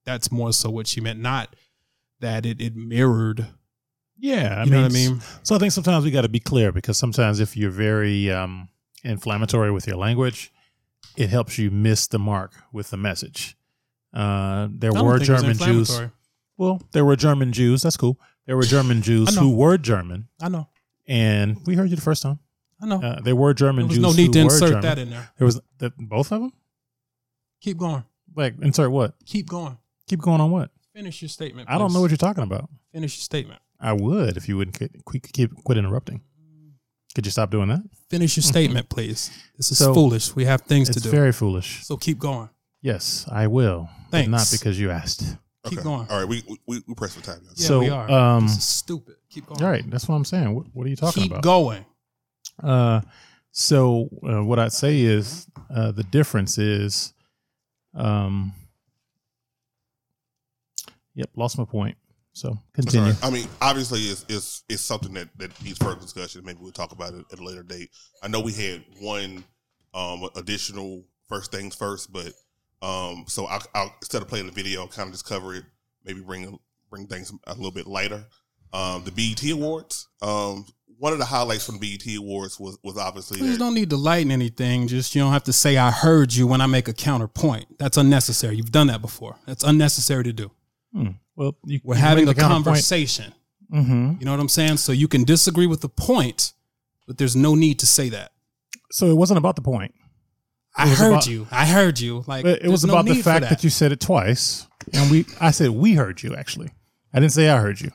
that's 0.05 0.31
more 0.31 0.53
so 0.53 0.71
what 0.71 0.87
she 0.87 1.01
meant 1.01 1.21
not 1.21 1.57
that 2.21 2.45
it, 2.45 2.61
it 2.61 2.77
mirrored 2.77 3.47
yeah, 4.21 4.57
I 4.59 4.65
you 4.65 4.71
mean, 4.71 4.81
know 4.81 4.83
what 4.83 4.91
i 4.91 4.95
mean 4.95 5.21
So 5.43 5.55
I 5.57 5.59
think 5.59 5.73
sometimes 5.73 6.05
we 6.05 6.11
got 6.11 6.23
to 6.23 6.29
be 6.29 6.41
clear 6.41 6.73
because 6.73 6.97
sometimes 6.99 7.41
if 7.41 7.57
you're 7.57 7.71
very 7.71 8.31
um, 8.31 8.69
inflammatory 9.03 9.71
with 9.73 9.87
your 9.87 9.97
language, 9.97 10.53
it 11.17 11.31
helps 11.31 11.59
you 11.59 11.71
miss 11.71 12.07
the 12.07 12.19
mark 12.19 12.53
with 12.73 12.91
the 12.91 12.97
message. 12.97 13.57
Uh, 14.13 14.69
there 14.71 14.93
were 14.93 15.19
think 15.19 15.29
it 15.29 15.33
was 15.33 15.41
German 15.43 15.57
Jews. 15.59 16.01
Well, 16.57 16.83
there 16.93 17.05
were 17.05 17.17
German 17.17 17.53
Jews. 17.53 17.83
That's 17.83 17.97
cool. 17.97 18.19
There 18.47 18.57
were 18.57 18.65
German 18.65 19.03
Jews 19.03 19.37
who 19.37 19.51
were 19.55 19.79
German, 19.79 20.29
i 20.41 20.49
know 20.49 20.69
and 21.09 21.57
we 21.67 21.75
heard 21.75 21.89
you 21.91 21.97
the 21.97 22.03
first 22.03 22.23
time. 22.23 22.39
i 22.83 22.87
know 22.87 23.01
Uh, 23.01 23.21
there 23.21 23.35
were 23.37 23.55
German 23.55 23.89
there 23.89 23.89
was 23.89 23.97
Jews. 23.97 24.17
no 24.17 24.23
need 24.23 24.33
to 24.33 24.41
insert 24.41 24.69
German. 24.69 24.83
that 24.83 24.99
in 24.99 25.11
there 25.11 25.31
There 25.39 25.45
was 25.47 25.61
the, 25.79 25.93
both 25.99 26.31
of 26.33 26.41
them. 26.43 26.53
keep 27.61 27.77
going 27.79 28.05
Like 28.37 28.55
insert 28.61 28.91
what? 28.91 29.15
keep 29.25 29.47
going 29.49 29.79
Keep 30.09 30.21
going 30.21 30.41
on 30.41 30.51
what? 30.51 30.71
finish 30.95 31.23
your 31.23 31.29
statement 31.29 31.69
I 31.71 31.79
don't 31.79 31.93
know 31.93 32.01
what 32.01 32.11
you're 32.11 32.17
talking 32.29 32.43
about. 32.45 32.69
finish 32.93 33.17
your 33.17 33.23
statement 33.23 33.61
I 33.81 33.93
would 33.93 34.37
if 34.37 34.49
you 34.49 34.57
wouldn't 34.57 34.77
quit, 34.77 35.05
quit, 35.05 35.33
keep 35.33 35.55
quit 35.65 35.79
interrupting. 35.79 36.21
Could 37.15 37.27
you 37.27 37.33
stop 37.33 37.51
doing 37.51 37.69
that? 37.69 37.83
finish 38.09 38.37
your 38.37 38.43
statement 38.55 38.89
please 38.89 39.31
this 39.57 39.71
is 39.71 39.79
So, 39.79 39.95
foolish 39.95 40.35
we 40.35 40.45
have 40.45 40.63
things 40.63 40.89
to 40.89 40.95
do. 40.95 40.99
It's 40.99 41.05
do 41.05 41.11
very 41.11 41.33
foolish. 41.33 41.85
so 41.85 41.97
keep 41.97 42.19
going 42.19 42.49
Yes, 42.83 43.27
I 43.31 43.47
will. 43.47 43.89
but 44.11 44.17
Thanks. 44.19 44.31
Not 44.31 44.49
because 44.59 44.81
you 44.81 44.91
asked. 44.91 45.37
keep 45.65 45.83
going 45.83 46.07
All 46.11 46.19
right, 46.19 46.27
we 46.29 46.43
we, 46.67 46.83
we 46.89 46.95
press 46.95 47.15
for 47.15 47.23
time. 47.23 47.41
guys. 47.47 47.55
yeah 47.57 47.67
So, 47.67 47.79
we 47.81 47.89
are 47.91 48.11
um, 48.11 48.47
this 48.47 48.57
is 48.59 48.65
stupid 48.65 49.17
keep 49.29 49.47
going 49.47 49.63
All 49.63 49.69
right, 49.71 49.89
that's 49.91 50.09
what 50.09 50.17
I'm 50.17 50.25
saying. 50.25 50.55
What, 50.55 50.67
what 50.73 50.87
are 50.87 50.91
you 50.91 50.97
talking 50.97 51.23
keep 51.25 51.33
about? 51.33 51.43
going 51.43 51.85
Uh, 52.63 53.01
so 53.53 54.09
uh, 54.29 54.45
what 54.45 54.59
I'd 54.59 54.73
say 54.73 55.01
is 55.01 55.47
uh, 55.75 55.91
the 55.93 56.05
difference 56.05 56.57
is, 56.59 57.13
um, 57.95 58.53
yep, 61.15 61.31
lost 61.37 61.59
my 61.59 61.65
point. 61.65 61.97
So 62.33 62.57
continue. 62.73 63.09
right. 63.09 63.25
I 63.25 63.31
mean, 63.31 63.49
obviously, 63.61 64.01
it's, 64.01 64.25
it's 64.29 64.65
it's 64.69 64.83
something 64.83 65.13
that 65.15 65.29
that 65.39 65.63
needs 65.63 65.79
further 65.79 66.01
discussion. 66.01 66.43
Maybe 66.45 66.59
we'll 66.61 66.73
talk 66.73 66.93
about 66.93 67.15
it 67.15 67.25
at 67.33 67.39
a 67.39 67.45
later 67.45 67.63
date. 67.63 67.91
I 68.23 68.29
know 68.29 68.41
we 68.41 68.53
had 68.53 68.85
one 69.01 69.45
um, 69.95 70.29
additional 70.37 71.05
first 71.29 71.51
things 71.51 71.75
first, 71.75 72.13
but 72.13 72.33
um, 72.83 73.25
so 73.27 73.47
I'll, 73.47 73.63
I'll 73.75 73.95
instead 74.01 74.23
of 74.23 74.29
playing 74.29 74.47
the 74.47 74.53
video, 74.53 74.83
I'll 74.83 74.89
kind 74.89 75.09
of 75.09 75.15
just 75.15 75.27
cover 75.27 75.55
it. 75.55 75.65
Maybe 76.05 76.21
bring 76.21 76.59
bring 76.89 77.07
things 77.07 77.33
a 77.47 77.55
little 77.55 77.73
bit 77.73 77.87
lighter. 77.87 78.25
Um, 78.73 79.05
the 79.05 79.13
BET 79.13 79.51
Awards. 79.51 80.09
Um, 80.23 80.67
one 80.99 81.15
of 81.15 81.19
the 81.19 81.25
highlights 81.25 81.65
from 81.65 81.79
the 81.79 81.97
BET 81.97 82.17
Awards 82.17 82.61
was 82.61 82.79
was 82.85 82.97
obviously 82.97 83.39
Please 83.39 83.53
that, 83.53 83.59
don't 83.59 83.75
need 83.75 83.91
to 83.91 83.97
lighten 83.97 84.31
anything. 84.31 84.87
Just 84.87 85.15
you 85.15 85.23
don't 85.23 85.33
have 85.33 85.45
to 85.45 85.53
say 85.53 85.77
I 85.79 85.91
heard 85.91 86.33
you 86.33 86.47
when 86.47 86.61
I 86.61 86.67
make 86.67 86.89
a 86.89 86.93
counterpoint. 86.93 87.79
That's 87.79 87.97
unnecessary. 87.97 88.57
You've 88.57 88.73
done 88.73 88.87
that 88.89 89.01
before. 89.01 89.37
That's 89.47 89.65
unnecessary 89.65 90.25
to 90.25 90.33
do. 90.33 90.51
Hmm. 90.93 91.09
Well, 91.41 91.57
you, 91.65 91.81
We're 91.83 91.95
you 91.95 92.01
having 92.03 92.29
a 92.29 92.35
conversation. 92.35 93.33
Mhm. 93.73 94.19
You 94.21 94.27
know 94.27 94.33
what 94.33 94.41
I'm 94.41 94.49
saying? 94.51 94.77
So 94.77 94.93
you 94.93 95.09
can 95.09 95.25
disagree 95.25 95.67
with 95.67 95.81
the 95.81 95.89
point, 95.89 96.53
but 97.07 97.17
there's 97.17 97.35
no 97.35 97.55
need 97.55 97.79
to 97.79 97.87
say 97.87 98.11
that. 98.11 98.33
So 98.93 99.07
it 99.07 99.15
wasn't 99.17 99.39
about 99.39 99.57
the 99.57 99.63
point. 99.63 99.95
I 100.77 100.87
heard 100.89 101.13
about- 101.13 101.27
you. 101.27 101.47
I 101.51 101.65
heard 101.67 101.99
you. 101.99 102.25
Like 102.27 102.45
It, 102.45 102.69
was 102.69 102.83
there's 102.83 102.93
no 102.93 102.99
about 102.99 103.07
the 103.07 103.23
fact 103.23 103.49
that. 103.49 103.65
you 103.65 103.71
said 103.71 103.91
it 103.91 104.01
twice, 104.01 104.67
and 104.93 105.11
we. 105.11 105.25
I 105.41 105.51
said 105.51 105.71
we 105.71 105.95
heard 105.95 106.23
you. 106.23 106.37
Actually, 106.37 106.69
I 107.15 107.21
didn't 107.21 107.33
say 107.33 107.49
I 107.49 107.59
heard 107.59 107.81
you. 107.81 107.91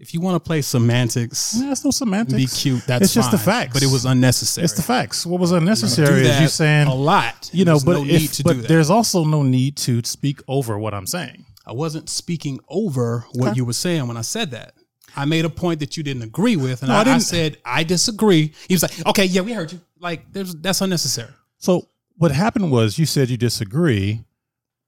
If 0.00 0.12
you 0.14 0.20
want 0.20 0.34
to 0.36 0.40
play 0.40 0.60
semantics, 0.62 1.56
Yeah, 1.58 1.70
it's 1.72 1.84
no 1.84 1.90
semantics. 1.92 2.34
be 2.36 2.46
cute. 2.46 2.84
That's 2.86 3.04
It's 3.04 3.14
just 3.14 3.30
the 3.30 3.38
facts. 3.38 3.74
But 3.74 3.82
it 3.84 3.90
was 3.90 4.04
unnecessary. 4.04 4.64
It's 4.64 4.74
the 4.74 4.82
facts. 4.82 5.24
What 5.26 5.40
was 5.40 5.52
unnecessary 5.52 6.22
is 6.22 6.28
that 6.28 6.42
you 6.42 6.48
saying 6.48 6.86
a 6.88 6.94
lot. 6.94 7.50
you 7.52 7.64
know, 7.64 7.72
There's 7.72 7.84
but 7.84 7.92
no 7.98 8.02
if, 8.04 8.20
need 8.22 8.32
to 8.34 8.42
but 8.44 8.52
do 8.54 8.60
that. 8.62 8.68
there's 8.68 8.90
also 8.90 9.24
no 9.24 9.42
need 9.42 9.76
to 9.78 10.02
speak 10.04 10.40
over 10.48 10.78
what 10.78 10.94
I'm 10.94 11.06
saying. 11.06 11.44
I 11.68 11.72
wasn't 11.72 12.08
speaking 12.08 12.58
over 12.68 13.26
what 13.34 13.50
Okay. 13.50 13.56
you 13.56 13.64
were 13.64 13.72
saying 13.74 14.08
when 14.08 14.16
I 14.16 14.22
said 14.22 14.50
that. 14.52 14.74
I 15.16 15.24
made 15.24 15.44
a 15.44 15.50
point 15.50 15.80
that 15.80 15.96
you 15.96 16.02
didn't 16.02 16.22
agree 16.22 16.56
with, 16.56 16.82
and 16.82 16.88
No, 16.90 16.96
I 16.96 17.02
I, 17.02 17.14
I 17.14 17.18
said 17.18 17.58
I 17.64 17.82
disagree. 17.84 18.52
He 18.68 18.74
was 18.74 18.82
like, 18.82 19.06
"Okay, 19.06 19.24
yeah, 19.24 19.40
we 19.42 19.52
heard 19.52 19.72
you." 19.72 19.80
Like, 20.00 20.32
there's 20.32 20.54
that's 20.54 20.80
unnecessary. 20.80 21.32
So 21.58 21.88
what 22.16 22.30
happened 22.30 22.70
was 22.70 22.98
you 22.98 23.06
said 23.06 23.28
you 23.30 23.36
disagree, 23.36 24.24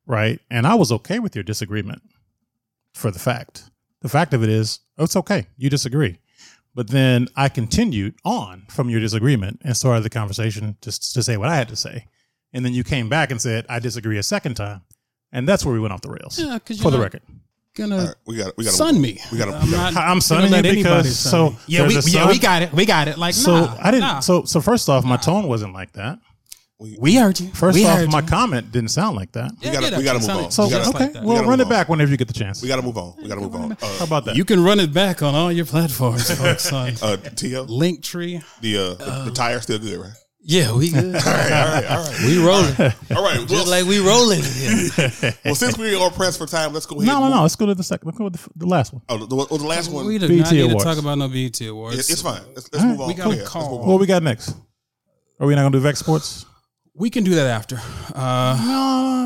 right? 0.06 0.40
And 0.50 0.66
I 0.66 0.74
was 0.74 0.90
okay 0.92 1.18
with 1.18 1.34
your 1.34 1.42
disagreement 1.44 2.02
for 2.94 3.10
the 3.10 3.18
fact. 3.18 3.70
The 4.02 4.08
fact 4.08 4.32
of 4.34 4.42
it 4.42 4.48
is, 4.48 4.80
oh, 4.98 5.04
it's 5.04 5.16
okay. 5.16 5.46
You 5.56 5.68
disagree. 5.70 6.18
But 6.74 6.88
then 6.88 7.26
I 7.36 7.48
continued 7.48 8.14
on 8.24 8.66
from 8.70 8.88
your 8.88 9.00
disagreement 9.00 9.60
and 9.64 9.76
started 9.76 10.02
the 10.04 10.10
conversation 10.10 10.76
just 10.80 11.12
to 11.14 11.22
say 11.22 11.36
what 11.36 11.48
I 11.48 11.56
had 11.56 11.68
to 11.68 11.76
say. 11.76 12.06
And 12.52 12.64
then 12.64 12.72
you 12.72 12.84
came 12.84 13.08
back 13.08 13.30
and 13.30 13.40
said, 13.40 13.66
I 13.68 13.78
disagree 13.80 14.18
a 14.18 14.22
second 14.22 14.54
time. 14.54 14.82
And 15.32 15.48
that's 15.48 15.64
where 15.64 15.72
we 15.74 15.80
went 15.80 15.92
off 15.92 16.00
the 16.00 16.10
rails. 16.10 16.38
Yeah, 16.38 16.54
because 16.54 16.80
for 16.80 16.90
the 16.90 16.98
record. 16.98 17.22
gonna 17.76 17.98
All 17.98 18.06
right, 18.06 18.14
we 18.26 18.36
got 18.36 18.56
we 18.56 18.64
got 18.64 18.74
sun 18.74 19.00
me. 19.00 19.18
We 19.30 19.38
got 19.38 19.48
I'm 19.48 19.70
not 19.70 19.96
I'm 19.96 20.20
sunning 20.20 20.52
you 20.52 20.62
because- 20.74 21.16
sun 21.18 21.30
so 21.30 21.50
me. 21.50 21.56
yeah, 21.68 21.86
we, 21.86 21.94
yeah, 22.06 22.28
we 22.28 22.38
got 22.38 22.62
it. 22.62 22.72
We 22.72 22.84
got 22.84 23.06
it. 23.08 23.16
Like, 23.16 23.34
So 23.34 23.52
nah, 23.60 23.76
I 23.80 23.90
didn't. 23.92 24.00
nah. 24.00 24.20
So 24.20 24.44
so 24.44 24.60
first 24.60 24.88
off, 24.88 25.04
my 25.04 25.16
tone 25.16 25.46
wasn't 25.46 25.72
like 25.72 25.92
that. 25.92 26.18
we 26.98 27.14
heard 27.14 27.38
you. 27.38 27.48
First 27.52 27.76
we 27.76 27.84
off, 27.86 28.08
my 28.08 28.20
you. 28.22 28.26
comment 28.26 28.72
didn't 28.72 28.88
sound 28.90 29.14
like 29.14 29.30
that. 29.32 29.52
Yeah, 29.60 29.74
gotta- 29.74 29.90
yeah, 29.90 29.98
we 29.98 30.04
gotta 30.04 30.18
move 30.18 30.30
on. 30.30 30.50
So 30.50 30.68
gotta- 30.68 30.88
okay, 30.88 30.98
like 30.98 31.12
that. 31.12 31.22
we 31.22 31.28
well, 31.28 31.36
gotta 31.36 31.48
run 31.48 31.60
it 31.60 31.68
back 31.68 31.88
whenever 31.88 32.10
you 32.10 32.16
get 32.16 32.26
the 32.26 32.34
chance. 32.34 32.60
We 32.62 32.68
got 32.68 32.76
to 32.76 32.82
move 32.82 32.96
on. 32.98 33.14
We 33.22 33.28
got 33.28 33.34
to 33.36 33.42
move 33.42 33.54
on. 33.54 33.70
How 33.80 33.86
Uh, 34.00 34.04
about 34.04 34.24
that? 34.24 34.34
You 34.36 34.44
can 34.44 34.64
run 34.64 34.80
it 34.80 34.92
back 34.92 35.22
on 35.22 35.34
all 35.34 35.52
your 35.52 35.66
platforms, 35.66 36.28
folks. 36.30 36.64
Son. 36.64 36.94
uh, 37.02 37.16
Tio, 37.36 37.66
Linktree. 37.66 38.42
the 38.62 38.76
uh, 38.78 38.94
the, 38.94 39.24
the 39.26 39.30
tire 39.30 39.60
still 39.60 39.78
good, 39.78 40.00
right? 40.00 40.12
Yeah, 40.42 40.72
we 40.74 40.90
good. 40.92 41.14
All 41.16 41.20
right, 41.20 41.52
all 41.52 41.66
right, 41.68 41.84
all 41.86 42.02
right. 42.04 42.20
we 42.24 42.38
rolling. 42.38 42.74
All 42.80 43.22
right. 43.22 43.36
Well, 43.38 43.46
Just 43.46 43.68
like 43.68 43.84
we 43.84 43.98
rolling. 43.98 44.40
Yeah. 44.56 45.32
well, 45.44 45.54
since 45.54 45.76
we 45.76 45.94
are 45.94 46.10
pressed 46.10 46.38
for 46.38 46.46
time, 46.46 46.72
let's 46.72 46.86
go 46.86 46.96
ahead. 46.96 47.06
No, 47.06 47.20
no, 47.20 47.28
no. 47.28 47.42
Let's 47.42 47.56
go 47.56 47.66
to 47.66 47.74
the 47.74 47.82
second. 47.82 48.06
Let's 48.06 48.18
go 48.18 48.24
with 48.24 48.34
the, 48.34 48.48
the 48.56 48.66
last 48.66 48.92
one. 48.92 49.02
Oh, 49.08 49.18
the, 49.18 49.26
the, 49.26 49.58
the 49.58 49.66
last 49.66 49.90
one. 49.90 50.06
We 50.06 50.18
do 50.18 50.28
BET 50.28 50.38
not 50.38 50.52
need 50.52 50.60
Awards. 50.62 50.84
to 50.84 50.90
talk 50.90 50.98
about 50.98 51.18
no 51.18 51.28
BET 51.28 51.60
awards. 51.60 51.98
It- 51.98 52.10
it's 52.10 52.22
fine. 52.22 52.40
Let's, 52.54 52.72
let's 52.72 52.82
All 52.82 52.86
move 52.90 52.98
right. 52.98 53.02
on. 53.04 53.08
We 53.08 53.14
got 53.14 53.24
Go 53.24 53.30
a. 53.32 53.36
Let's 53.36 53.48
call. 53.48 53.70
move 53.70 53.80
on. 53.82 53.86
What 53.88 54.00
we 54.00 54.06
got 54.06 54.22
next? 54.22 54.56
Are 55.38 55.46
we 55.46 55.54
not 55.54 55.62
gonna 55.62 55.72
do 55.72 55.80
Vex 55.80 55.98
Sports? 56.00 56.46
We 56.94 57.10
can 57.10 57.22
do 57.24 57.34
that 57.36 57.46
after. 57.46 57.76
Uh, 58.14 58.58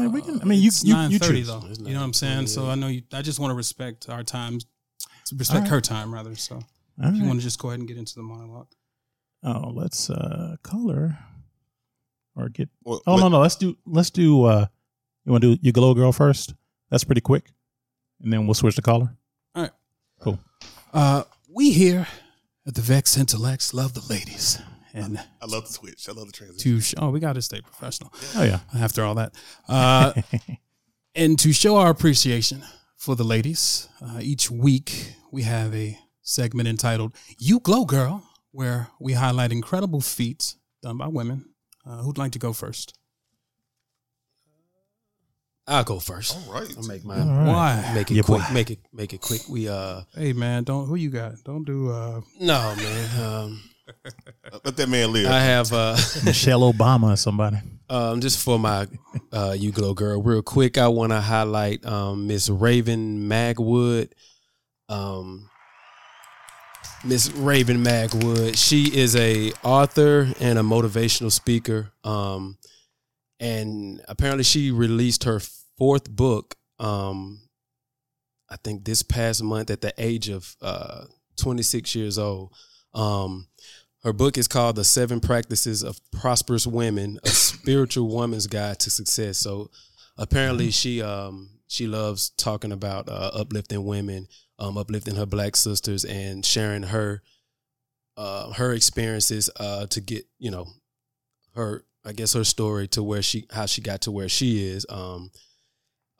No, 0.05 0.11
we 0.13 0.21
can. 0.21 0.41
I 0.41 0.45
mean, 0.45 0.61
you 0.61 0.71
you, 0.83 0.95
nine 0.95 1.11
you 1.11 1.19
thirty 1.19 1.39
choose. 1.41 1.47
though. 1.49 1.63
You 1.85 1.95
know 1.95 2.01
what 2.01 2.05
I'm 2.07 2.13
saying? 2.13 2.49
So 2.49 2.67
I 2.69 2.75
know 2.75 2.89
you. 2.89 3.03
I 3.13 3.23
just 3.23 3.39
want 3.41 3.51
to 3.53 3.55
respect 3.55 4.09
our 4.09 4.23
times, 4.25 4.67
respect 5.37 5.69
her 5.69 5.81
time 5.81 6.13
rather. 6.13 6.35
So 6.37 6.57
All 6.57 7.09
if 7.09 7.15
you 7.17 7.25
want 7.25 7.39
to 7.39 7.45
just 7.45 7.59
go 7.59 7.69
ahead 7.69 7.79
and 7.81 7.89
get 7.89 7.97
into 7.97 8.15
the 8.17 8.23
monologue. 8.23 8.67
Oh, 9.45 9.71
let's 9.75 10.09
uh 10.11 10.57
call 10.63 10.89
her 10.91 11.19
or 12.35 12.49
get. 12.49 12.69
Well, 12.83 13.03
Oh 13.07 13.15
wait, 13.17 13.21
no, 13.23 13.29
no. 13.29 13.41
Let's 13.41 13.57
do 13.57 13.77
let's 13.87 14.11
do. 14.11 14.45
uh 14.45 14.67
You 15.27 15.33
want 15.33 15.43
to 15.43 15.57
do 15.57 15.61
your 15.63 15.73
glow 15.73 15.95
girl 15.95 16.13
first? 16.13 16.55
That's 16.91 17.05
pretty 17.05 17.21
quick, 17.21 17.51
and 18.23 18.33
then 18.33 18.47
we'll 18.47 18.55
switch 18.55 18.77
to 18.77 18.83
caller. 18.83 19.17
Uh, 20.93 21.25
we 21.53 21.73
here 21.73 22.07
at 22.67 22.75
the 22.75 22.81
Vex 22.81 23.17
Intellects 23.17 23.75
love 23.75 23.95
the 23.95 24.05
ladies, 24.09 24.61
and 24.93 25.19
I 25.43 25.47
love 25.47 25.67
the 25.67 25.73
switch. 25.73 26.09
I 26.09 26.13
love 26.13 26.27
the 26.27 26.33
transition. 26.33 26.73
to 26.77 26.81
sh- 26.81 26.95
oh, 26.99 27.11
we 27.11 27.19
got 27.21 27.33
to 27.35 27.43
stay 27.43 27.61
professional 27.61 28.13
Oh 28.37 28.45
yeah. 28.45 28.61
after 28.79 29.03
all 29.05 29.17
that. 29.17 29.35
Uh, 29.69 30.13
and 31.17 31.37
to 31.41 31.53
show 31.53 31.77
our 31.77 31.91
appreciation 31.91 32.63
for 32.97 33.17
the 33.17 33.25
ladies, 33.25 33.89
uh, 34.01 34.21
each 34.23 34.51
week 34.53 35.15
we 35.33 35.43
have 35.43 35.75
a 35.75 35.99
segment 36.23 36.69
entitled 36.69 37.13
"You 37.39 37.59
Glow 37.59 37.85
Girl," 37.85 38.23
where 38.55 38.89
we 39.01 39.15
highlight 39.15 39.51
incredible 39.51 40.01
feats 40.01 40.57
done 40.81 40.97
by 40.97 41.09
women. 41.09 41.45
Uh, 41.85 41.99
who'd 42.03 42.17
like 42.19 42.31
to 42.33 42.39
go 42.39 42.53
first? 42.53 42.97
I'll 45.67 45.83
go 45.85 45.99
first. 45.99 46.37
All 46.37 46.53
right. 46.53 46.73
I'll 46.77 46.85
make 46.87 47.03
All 47.05 47.09
mine. 47.11 47.27
right. 47.29 47.47
Why? 47.47 47.91
Make 47.95 48.11
it 48.11 48.15
Yeah, 48.15 48.23
quick. 48.23 48.43
boy. 48.43 48.53
Make 48.53 48.71
it 48.71 48.79
make 48.93 49.13
it 49.15 49.21
quick. 49.21 49.41
We 49.49 49.69
uh 49.69 50.03
Hey 50.15 50.33
man, 50.35 50.63
don't 50.65 50.87
who 50.87 50.95
you 50.95 51.11
got? 51.11 51.43
Don't 51.45 51.65
do 51.65 51.91
uh 51.91 52.21
no 52.39 52.75
man. 52.77 53.21
Um 53.23 53.63
Let 54.65 54.77
that 54.77 54.89
man 54.89 55.13
live. 55.13 55.27
I 55.31 55.41
have 55.41 55.73
uh 55.73 55.97
Michelle 56.25 56.71
Obama 56.71 57.15
or 57.15 57.17
somebody. 57.17 57.57
um 57.89 58.21
just 58.21 58.45
for 58.45 58.59
my 58.59 58.87
uh 59.33 59.55
you 59.59 59.73
glow 59.73 59.95
girl 59.95 60.23
real 60.23 60.43
quick 60.43 60.77
I 60.77 60.89
want 60.89 61.13
to 61.13 61.21
highlight 61.21 61.85
um 61.87 62.27
Miss 62.27 62.51
Raven 62.51 63.27
Magwood. 63.29 64.13
Um 64.91 65.49
Miss 67.05 67.31
Raven 67.33 67.85
Magwood. 67.85 68.57
She 68.57 68.85
is 68.85 69.15
a 69.15 69.53
author 69.63 70.29
and 70.41 70.59
a 70.59 70.63
motivational 70.63 71.31
speaker. 71.31 71.93
Um 72.03 72.57
and 73.41 74.03
apparently 74.09 74.45
she 74.45 74.71
released 74.71 75.25
her 75.25 75.41
fourth 75.77 76.11
book 76.11 76.55
um 76.79 77.43
I 78.49 78.57
think 78.57 78.85
this 78.85 79.03
past 79.03 79.43
month 79.43 79.71
at 79.71 79.83
the 79.83 79.93
age 79.99 80.29
of 80.31 80.57
uh 80.63 81.05
26 81.37 81.95
years 81.95 82.19
old. 82.19 82.55
Um 82.95 83.49
her 84.03 84.13
book 84.13 84.39
is 84.39 84.49
called 84.49 84.77
The 84.77 84.85
Seven 84.85 85.21
Practices 85.21 85.83
of 85.83 85.99
Prosperous 86.11 86.67
Women: 86.67 87.19
A 87.25 87.29
Spiritual 87.29 88.09
Woman's 88.09 88.47
Guide 88.47 88.79
to 88.81 88.91
Success. 88.91 89.39
So 89.39 89.71
apparently 90.17 90.71
she 90.71 91.03
um 91.03 91.51
she 91.67 91.87
loves 91.87 92.31
talking 92.31 92.73
about 92.73 93.09
uh, 93.09 93.31
uplifting 93.35 93.85
women, 93.85 94.29
um 94.59 94.79
uplifting 94.79 95.17
her 95.17 95.27
black 95.27 95.57
sisters 95.57 96.05
and 96.05 96.45
sharing 96.45 96.85
her 96.85 97.23
uh 98.17 98.53
her 98.53 98.73
experiences 98.73 99.51
uh 99.59 99.87
to 99.87 100.01
get, 100.01 100.25
you 100.39 100.51
know, 100.51 100.67
her 101.55 101.85
I 102.05 102.13
guess 102.13 102.35
her 102.35 102.45
story 102.45 102.87
to 102.89 103.03
where 103.03 103.23
she 103.23 103.47
how 103.51 103.67
she 103.67 103.81
got 103.81 104.03
to 104.03 104.11
where 104.11 104.29
she 104.29 104.67
is. 104.67 104.87
Um 104.89 105.31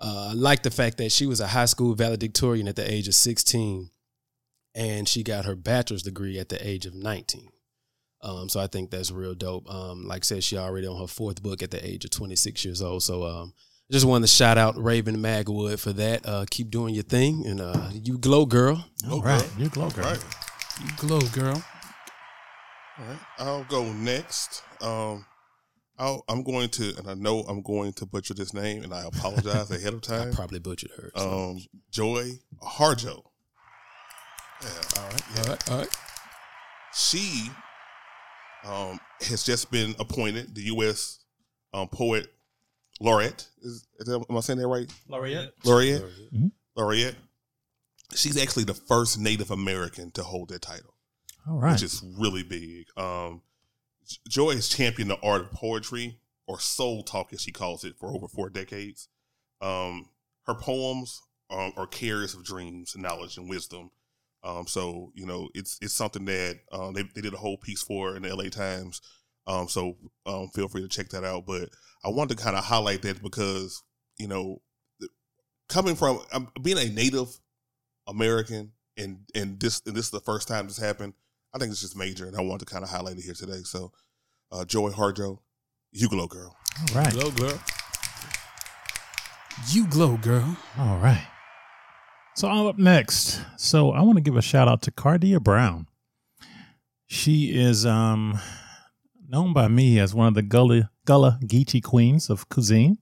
uh, 0.01 0.29
I 0.31 0.33
like 0.35 0.63
the 0.63 0.71
fact 0.71 0.99
that 0.99 1.13
she 1.13 1.25
was 1.25 1.41
a 1.41 1.47
high 1.47 1.65
school 1.67 1.95
valedictorian 1.95 2.69
at 2.69 2.77
the 2.77 2.91
age 2.91 3.09
of 3.09 3.15
16 3.15 3.91
and 4.75 5.09
she 5.09 5.23
got 5.23 5.45
her 5.45 5.55
bachelor's 5.55 6.03
degree 6.03 6.39
at 6.39 6.49
the 6.49 6.67
age 6.67 6.85
of 6.85 6.95
19. 6.95 7.49
Um, 8.23 8.49
so 8.49 8.59
I 8.59 8.67
think 8.67 8.91
that's 8.91 9.11
real 9.11 9.35
dope. 9.35 9.73
Um, 9.73 10.07
like 10.07 10.23
I 10.23 10.25
said, 10.25 10.45
she 10.45 10.57
already 10.57 10.87
on 10.87 10.99
her 10.99 11.07
fourth 11.07 11.43
book 11.43 11.63
at 11.63 11.71
the 11.71 11.87
age 11.87 12.05
of 12.05 12.11
26 12.11 12.65
years 12.65 12.83
old. 12.83 13.03
So 13.03 13.25
um, 13.25 13.53
just 13.91 14.07
wanted 14.07 14.27
to 14.27 14.33
shout 14.33 14.59
out 14.59 14.83
Raven 14.83 15.17
Magwood 15.17 15.79
for 15.79 15.93
that. 15.93 16.27
Uh, 16.27 16.45
keep 16.51 16.71
doing 16.71 16.95
your 16.95 17.05
thing 17.05 17.45
and 17.47 17.61
uh, 17.61 17.91
you 17.93 18.19
glow, 18.19 18.47
girl. 18.47 18.85
All 19.11 19.23
right, 19.23 19.47
you 19.59 19.69
glow 19.69 19.91
girl. 19.91 20.07
All 20.07 20.13
right. 20.13 20.25
you 20.83 20.91
glow 20.97 21.21
girl. 21.21 21.63
All 22.99 23.05
right. 23.07 23.19
I'll 23.39 23.65
go 23.65 23.93
next. 23.93 24.63
Um, 24.81 25.27
I'll, 25.99 26.25
I'm 26.29 26.43
going 26.43 26.69
to, 26.71 26.95
and 26.97 27.09
I 27.09 27.15
know 27.15 27.41
I'm 27.41 27.63
going 27.63 27.93
to 27.95 28.07
butcher 28.07 28.35
this 28.35 28.55
name, 28.55 28.83
and 28.83 28.93
I 28.93 29.05
apologize 29.05 29.71
ahead 29.71 29.95
of 29.95 30.01
time. 30.03 30.31
I 30.33 30.35
probably 30.35 30.59
butchered 30.59 30.91
her. 30.97 31.11
so. 31.17 31.51
Um, 31.51 31.59
Joy 31.91 32.31
Harjo. 32.63 33.23
Yeah. 34.63 34.69
all 34.99 35.09
right, 35.09 35.39
all 35.39 35.45
right, 35.45 35.71
all 35.71 35.79
right. 35.79 35.97
She 36.95 37.51
um, 38.65 38.99
has 39.29 39.45
just 39.45 39.71
been 39.71 39.95
appointed 39.99 40.55
the 40.55 40.63
U.S. 40.63 41.21
Um, 41.73 41.89
poet 41.89 42.29
laureate. 43.01 43.49
Is, 43.63 43.87
is 43.99 44.07
that, 44.07 44.25
am 44.29 44.37
I 44.37 44.41
saying 44.41 44.59
that 44.59 44.69
right? 44.69 44.91
Laureate. 45.09 45.53
Laureate. 45.65 46.03
Mhm. 46.35 46.53
Laureate. 46.77 47.17
She's 48.15 48.41
actually 48.41 48.65
the 48.65 48.75
first 48.75 49.19
Native 49.19 49.51
American 49.51 50.11
to 50.13 50.23
hold 50.23 50.51
that 50.51 50.63
title. 50.63 50.95
All 51.49 51.59
right. 51.59 51.73
which 51.73 51.83
is 51.83 52.03
really 52.19 52.43
big. 52.43 52.87
Um, 52.97 53.43
Joy 54.29 54.55
has 54.55 54.69
championed 54.69 55.11
the 55.11 55.21
art 55.23 55.43
of 55.43 55.51
poetry, 55.53 56.19
or 56.47 56.59
soul 56.61 57.03
talk, 57.03 57.33
as 57.33 57.41
she 57.43 57.53
calls 57.53 57.85
it, 57.85 57.97
for 57.99 58.15
over 58.15 58.29
four 58.29 58.49
decades. 58.51 59.09
Um, 59.61 60.09
her 60.47 60.55
poems 60.55 61.21
um, 61.51 61.73
are 61.77 61.87
carriers 61.87 62.35
of 62.35 62.45
dreams, 62.45 62.95
knowledge, 62.97 63.37
and 63.37 63.49
wisdom. 63.49 63.91
Um, 64.43 64.67
so 64.67 65.11
you 65.15 65.25
know, 65.27 65.49
it's 65.55 65.79
it's 65.83 65.95
something 65.95 66.25
that 66.27 66.61
um, 66.73 66.93
they 66.95 67.03
they 67.15 67.21
did 67.23 67.35
a 67.35 67.39
whole 67.39 67.57
piece 67.59 67.83
for 67.83 68.15
in 68.17 68.23
the 68.23 68.29
L.A. 68.31 68.51
Times. 68.51 69.01
Um, 69.47 69.69
so 69.69 69.97
um, 70.27 70.49
feel 70.55 70.69
free 70.69 70.83
to 70.83 70.89
check 70.89 71.11
that 71.11 71.25
out. 71.25 71.47
But 71.47 71.69
I 72.05 72.09
wanted 72.09 72.37
to 72.37 72.43
kind 72.43 72.57
of 72.57 72.65
highlight 72.65 73.03
that 73.03 73.23
because 73.23 73.83
you 74.19 74.29
know, 74.29 74.61
coming 75.69 75.97
from 75.97 76.21
um, 76.33 76.49
being 76.63 76.79
a 76.79 76.89
Native 76.89 77.29
American, 78.07 78.73
and 78.97 79.19
and 79.35 79.59
this 79.61 79.83
and 79.87 79.97
this 79.97 80.07
is 80.07 80.11
the 80.11 80.21
first 80.21 80.49
time 80.49 80.67
this 80.67 80.79
happened. 80.79 81.15
I 81.55 81.59
think 81.59 81.71
it's 81.71 81.81
just 81.81 81.97
major, 81.97 82.27
and 82.27 82.37
I 82.37 82.41
want 82.41 82.61
to 82.61 82.67
kind 82.67 82.85
of 82.85 82.91
highlight 82.91 83.17
it 83.17 83.25
here 83.25 83.35
today. 83.35 83.61
So, 83.65 83.93
uh, 84.51 84.65
Joey 84.65 84.93
Harjo, 84.93 85.39
you 85.93 86.09
glow 86.09 86.27
girl. 86.27 86.57
All 86.81 87.01
right. 87.01 87.13
Glow, 87.13 87.31
girl. 87.31 87.61
You 89.71 89.87
glow 89.87 90.17
girl. 90.17 90.57
All 90.79 90.99
right. 90.99 91.25
So 92.37 92.49
I'm 92.49 92.67
up 92.67 92.79
next. 92.79 93.41
So 93.57 93.93
I 93.93 94.03
want 94.03 94.17
to 94.17 94.21
give 94.21 94.37
a 94.37 94.43
shout 94.43 94.67
out 94.67 94.83
to 94.83 94.91
Kardea 94.91 95.41
Brown. 95.41 95.87
She 97.07 97.57
is 97.57 97.87
um 97.87 98.41
known 99.35 99.53
by 99.53 99.67
me 99.67 99.99
as 99.99 100.15
one 100.15 100.29
of 100.29 100.35
the 100.35 100.43
Gullah 100.43 100.91
Gullah 101.07 101.39
Geechee 101.43 101.83
queens 101.83 102.31
of 102.31 102.49
cuisine. 102.49 102.99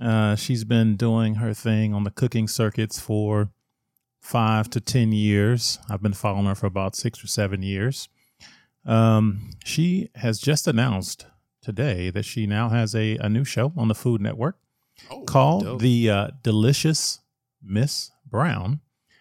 Uh, 0.00 0.36
she's 0.36 0.62
been 0.62 0.94
doing 0.94 1.36
her 1.36 1.54
thing 1.54 1.94
on 1.94 2.04
the 2.04 2.10
cooking 2.10 2.46
circuits 2.46 3.00
for 3.00 3.48
five 4.20 4.68
to 4.70 4.78
ten 4.80 5.10
years. 5.12 5.78
I've 5.88 6.02
been 6.02 6.12
following 6.12 6.44
her 6.44 6.54
for 6.54 6.66
about 6.66 6.94
six 6.94 7.24
or 7.24 7.28
seven 7.28 7.62
years. 7.62 8.10
Um, 8.84 9.50
she 9.64 10.10
has 10.16 10.38
just 10.38 10.66
announced 10.68 11.26
today 11.62 12.10
that 12.10 12.26
she 12.26 12.46
now 12.46 12.68
has 12.68 12.94
a, 12.94 13.16
a 13.16 13.30
new 13.30 13.44
show 13.44 13.72
on 13.74 13.88
the 13.88 13.94
Food 13.94 14.20
Network 14.20 14.56
Oh, 15.10 15.22
called 15.24 15.64
dope. 15.64 15.80
the 15.80 16.10
uh, 16.10 16.28
Delicious 16.42 17.20
Miss 17.62 18.10
Brown, 18.26 18.80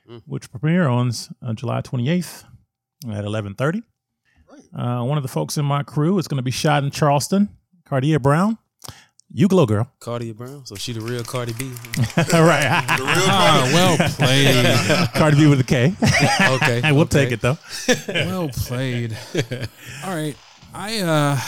Mm. 0.09 0.21
which 0.25 0.49
premieres 0.51 0.87
on 0.87 1.11
uh, 1.49 1.53
July 1.53 1.81
28th 1.81 2.43
at 3.11 3.25
11:30. 3.25 3.81
Right. 4.73 4.99
Uh, 4.99 5.03
one 5.03 5.17
of 5.17 5.23
the 5.23 5.29
folks 5.29 5.57
in 5.57 5.65
my 5.65 5.83
crew 5.83 6.17
is 6.19 6.27
going 6.27 6.37
to 6.37 6.43
be 6.43 6.51
shot 6.51 6.83
in 6.83 6.91
Charleston. 6.91 7.49
Kardea 7.89 8.21
Brown, 8.21 8.57
you 9.31 9.47
glow 9.47 9.65
girl. 9.65 9.91
Cardi 9.99 10.31
Brown. 10.33 10.65
So 10.65 10.75
she 10.75 10.93
the 10.93 11.01
real 11.01 11.23
Cardi 11.23 11.53
B. 11.53 11.65
All 12.33 12.43
right, 12.43 12.85
the 12.97 13.03
real 13.03 13.13
Ah, 13.29 13.69
well 13.73 13.97
played. 14.11 15.09
Cardi 15.13 15.37
B 15.37 15.47
with 15.47 15.59
a 15.59 15.63
K. 15.63 15.93
Okay, 16.55 16.81
I 16.83 16.91
will 16.91 17.01
okay. 17.01 17.25
take 17.25 17.31
it 17.31 17.41
though. 17.41 17.57
well 18.07 18.49
played. 18.49 19.17
All 20.03 20.15
right. 20.15 20.35
I 20.73 20.99
uh 20.99 21.39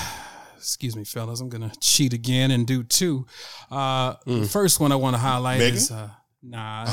excuse 0.57 0.95
me, 0.95 1.03
fellas. 1.03 1.39
I'm 1.41 1.49
gonna 1.49 1.71
cheat 1.79 2.13
again 2.13 2.51
and 2.51 2.65
do 2.65 2.83
two. 2.83 3.25
Uh 3.69 4.15
the 4.25 4.45
first 4.45 4.79
one 4.79 4.91
I 4.91 4.95
want 4.95 5.15
to 5.15 5.19
highlight 5.19 5.59
Megan? 5.59 5.75
is 5.75 5.91
uh 5.91 6.09
nah 6.41 6.85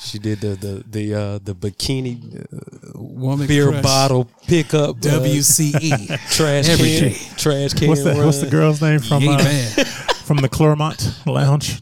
she 0.00 0.18
did 0.18 0.40
the 0.40 0.48
the 0.56 0.84
the 0.90 1.14
uh, 1.14 1.38
the 1.44 1.54
bikini 1.54 2.14
uh, 2.34 3.00
woman 3.00 3.46
beer 3.46 3.68
crush. 3.70 3.82
bottle 3.82 4.24
pickup 4.48 4.96
uh, 4.96 5.00
WCE. 5.00 6.08
trash 6.34 6.68
Every 6.68 6.88
can 6.90 7.02
day. 7.10 7.16
trash 7.36 7.74
can. 7.74 7.88
What's 7.88 8.02
the 8.02 8.10
run. 8.10 8.26
What's 8.26 8.40
the 8.40 8.50
girl's 8.50 8.82
name 8.82 8.98
from 8.98 9.22
Ain't 9.22 9.40
uh, 9.40 9.44
bad. 9.44 9.86
from 10.26 10.38
the 10.38 10.48
Clermont 10.48 11.16
Lounge? 11.26 11.80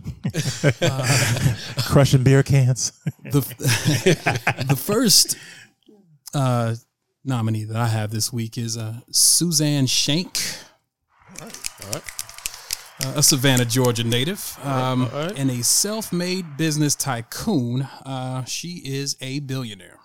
Crushing 1.86 2.22
beer 2.22 2.42
cans. 2.42 2.92
the 3.22 3.40
the 4.68 4.76
first 4.76 5.36
uh, 6.34 6.74
nominee 7.24 7.64
that 7.64 7.76
I 7.76 7.86
have 7.88 8.10
this 8.10 8.30
week 8.30 8.58
is 8.58 8.76
uh, 8.76 9.00
Suzanne 9.10 9.86
Shank. 9.86 10.38
A 13.00 13.22
Savannah, 13.22 13.64
Georgia 13.64 14.04
native, 14.04 14.56
um, 14.62 15.10
and 15.36 15.50
a 15.50 15.62
self-made 15.64 16.56
business 16.56 16.94
tycoon. 16.94 17.82
Uh, 18.06 18.44
she 18.44 18.82
is 18.84 19.16
a 19.20 19.40
billionaire. 19.40 19.98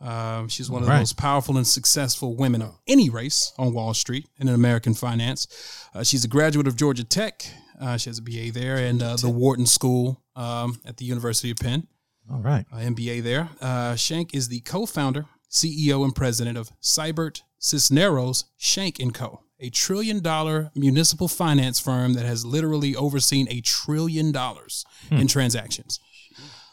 Um, 0.00 0.48
she's 0.48 0.70
one 0.70 0.82
of 0.82 0.86
the 0.86 0.92
Right. 0.92 0.98
most 1.00 1.16
powerful 1.16 1.56
and 1.56 1.66
successful 1.66 2.36
women 2.36 2.62
of 2.62 2.78
any 2.86 3.10
race 3.10 3.52
on 3.58 3.72
Wall 3.72 3.92
Street 3.94 4.26
and 4.38 4.48
in 4.48 4.54
American 4.54 4.94
finance. 4.94 5.46
Uh, 5.94 6.02
she's 6.04 6.24
a 6.24 6.28
graduate 6.28 6.66
of 6.68 6.76
Georgia 6.76 7.04
Tech. 7.04 7.44
Uh, 7.80 7.96
she 7.96 8.08
has 8.10 8.18
a 8.18 8.22
BA 8.22 8.50
there 8.52 8.76
and 8.76 9.02
uh, 9.02 9.16
the 9.16 9.28
Wharton 9.28 9.66
School 9.66 10.22
um, 10.36 10.80
at 10.84 10.96
the 10.98 11.04
University 11.04 11.50
of 11.50 11.56
Penn 11.58 11.86
All 12.30 12.40
right. 12.40 12.66
uh, 12.72 12.76
MBA 12.78 13.22
there. 13.22 13.50
Uh, 13.60 13.94
Shank 13.96 14.32
is 14.34 14.48
the 14.48 14.60
co-founder, 14.60 15.26
CEO, 15.50 16.04
and 16.04 16.14
president 16.14 16.56
of 16.56 16.70
Siebert 16.80 17.42
Cisneros 17.58 18.44
Shank 18.56 18.98
& 19.12 19.14
Co., 19.14 19.42
a 19.62 19.70
trillion-dollar 19.70 20.70
municipal 20.74 21.28
finance 21.28 21.80
firm 21.80 22.14
that 22.14 22.26
has 22.26 22.44
literally 22.44 22.94
overseen 22.96 23.46
a 23.50 23.60
trillion 23.60 24.32
dollars 24.32 24.84
in 25.10 25.26
transactions. 25.28 26.00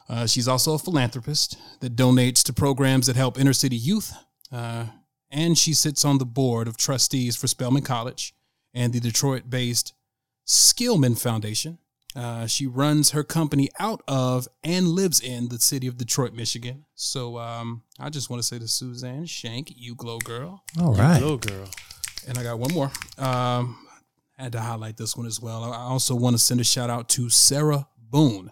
Uh, 0.09 0.25
she's 0.25 0.47
also 0.47 0.73
a 0.73 0.79
philanthropist 0.79 1.55
that 1.81 1.95
donates 1.95 2.43
to 2.43 2.51
programs 2.51 3.05
that 3.05 3.15
help 3.15 3.39
inner 3.39 3.53
city 3.53 3.75
youth, 3.77 4.11
uh, 4.51 4.85
and 5.29 5.55
she 5.55 5.73
sits 5.73 6.03
on 6.03 6.17
the 6.17 6.25
board 6.25 6.67
of 6.67 6.75
trustees 6.77 7.35
for 7.35 7.47
Spelman 7.47 7.83
College 7.83 8.33
and 8.73 8.91
the 8.91 8.99
Detroit-based 8.99 9.93
Skillman 10.47 11.15
Foundation. 11.21 11.77
Uh, 12.15 12.47
she 12.47 12.65
runs 12.65 13.11
her 13.11 13.23
company 13.23 13.69
out 13.79 14.01
of 14.07 14.47
and 14.63 14.87
lives 14.87 15.21
in 15.21 15.49
the 15.49 15.59
city 15.59 15.85
of 15.85 15.95
Detroit, 15.95 16.33
Michigan. 16.33 16.85
So 16.95 17.37
um, 17.37 17.83
I 17.99 18.09
just 18.09 18.31
want 18.31 18.41
to 18.41 18.47
say 18.47 18.57
to 18.57 18.67
Suzanne 18.67 19.27
Shank, 19.27 19.71
you 19.75 19.93
glow 19.93 20.17
girl. 20.17 20.63
All 20.81 20.95
right. 20.95 21.19
glow 21.19 21.37
girl. 21.37 21.69
And 22.29 22.37
I 22.37 22.43
got 22.43 22.59
one 22.59 22.71
more. 22.71 22.91
Um, 23.17 23.75
I 24.37 24.43
had 24.43 24.51
to 24.51 24.59
highlight 24.59 24.97
this 24.97 25.17
one 25.17 25.25
as 25.25 25.41
well. 25.41 25.63
I 25.63 25.77
also 25.77 26.13
want 26.13 26.35
to 26.35 26.37
send 26.37 26.61
a 26.61 26.63
shout 26.63 26.87
out 26.91 27.09
to 27.09 27.27
Sarah 27.27 27.87
Boone. 27.97 28.51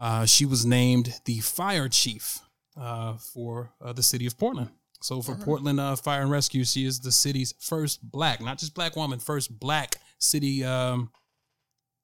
Uh, 0.00 0.26
she 0.26 0.44
was 0.44 0.66
named 0.66 1.20
the 1.24 1.38
fire 1.38 1.88
chief 1.88 2.40
uh, 2.76 3.14
for 3.14 3.72
uh, 3.80 3.92
the 3.92 4.02
city 4.02 4.26
of 4.26 4.36
Portland. 4.36 4.70
So 5.00 5.22
for 5.22 5.36
Portland 5.36 5.78
uh, 5.78 5.94
Fire 5.94 6.22
and 6.22 6.30
Rescue, 6.30 6.64
she 6.64 6.86
is 6.86 6.98
the 6.98 7.12
city's 7.12 7.54
first 7.60 8.02
black, 8.02 8.40
not 8.40 8.58
just 8.58 8.74
black 8.74 8.96
woman, 8.96 9.20
first 9.20 9.60
black 9.60 9.96
city. 10.18 10.64
Um, 10.64 11.12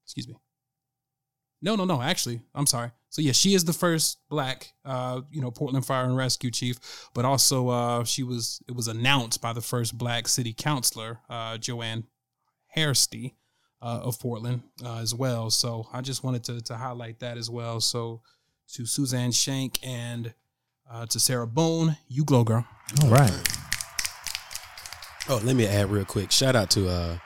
excuse 0.05 0.29
me. 0.29 0.37
No, 1.63 1.77
no, 1.77 1.85
no. 1.85 2.01
Actually, 2.01 2.41
I'm 2.55 2.67
sorry. 2.67 2.91
So 3.11 3.21
yeah, 3.23 3.33
she 3.33 3.55
is 3.55 3.65
the 3.65 3.73
first 3.73 4.19
black, 4.29 4.73
uh, 4.85 5.23
you 5.31 5.41
know, 5.41 5.51
Portland 5.51 5.85
Fire 5.85 6.05
and 6.05 6.17
Rescue 6.17 6.51
chief. 6.51 7.09
But 7.13 7.25
also, 7.25 7.69
uh, 7.69 8.05
she 8.05 8.23
was. 8.23 8.63
It 8.69 8.75
was 8.75 8.89
announced 8.89 9.41
by 9.41 9.53
the 9.53 9.61
first 9.61 9.99
black 9.99 10.29
city 10.29 10.53
councilor, 10.53 11.19
uh, 11.29 11.59
Joanne 11.59 12.05
Hairsty, 12.77 13.35
uh, 13.83 14.01
of 14.03 14.19
Portland, 14.19 14.63
uh, 14.85 14.99
as 14.99 15.15
well. 15.15 15.51
So 15.51 15.89
I 15.93 16.01
just 16.01 16.25
wanted 16.25 16.45
to 16.45 16.61
to 16.63 16.77
highlight 16.77 17.19
that 17.21 17.37
as 17.37 17.51
well. 17.51 17.81
So 17.81 18.23
to 18.75 18.87
Suzanne 18.87 19.33
Shank 19.33 19.79
and 19.83 20.33
uh, 20.91 21.07
to 21.07 21.21
Sarah 21.21 21.47
Boone, 21.47 21.97
you 22.09 22.25
glow 22.25 22.45
girl. 22.45 22.67
All 23.03 23.11
right. 23.11 23.33
Oh, 25.29 25.41
let 25.45 25.55
me 25.55 25.67
add 25.67 25.91
real 25.91 26.05
quick. 26.05 26.33
Shout 26.33 26.57
out 26.57 26.71
to 26.71 26.89
uh, 26.89 27.19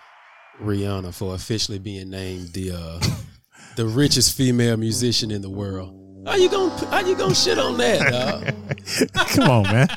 Rihanna 0.60 1.14
for 1.14 1.34
officially 1.34 1.78
being 1.78 2.10
named 2.10 2.52
the 2.52 2.72
uh, 2.72 3.00
the 3.76 3.86
richest 3.86 4.36
female 4.36 4.76
musician 4.76 5.30
in 5.30 5.42
the 5.42 5.50
world. 5.50 6.00
How 6.26 6.36
you 6.36 6.48
gonna 6.48 6.86
How 6.86 7.00
you 7.00 7.16
gonna 7.16 7.34
shit 7.34 7.58
on 7.58 7.76
that, 7.78 8.10
dog? 8.10 9.12
Come 9.28 9.50
on, 9.50 9.62
man. 9.64 9.88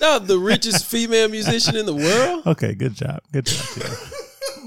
Dog, 0.00 0.26
the 0.26 0.38
richest 0.38 0.86
female 0.86 1.28
musician 1.28 1.76
in 1.76 1.86
the 1.86 1.94
world. 1.94 2.46
Okay, 2.46 2.74
good 2.74 2.94
job. 2.94 3.20
Good 3.32 3.46
job. 3.46 3.66
Tio. 3.74 4.14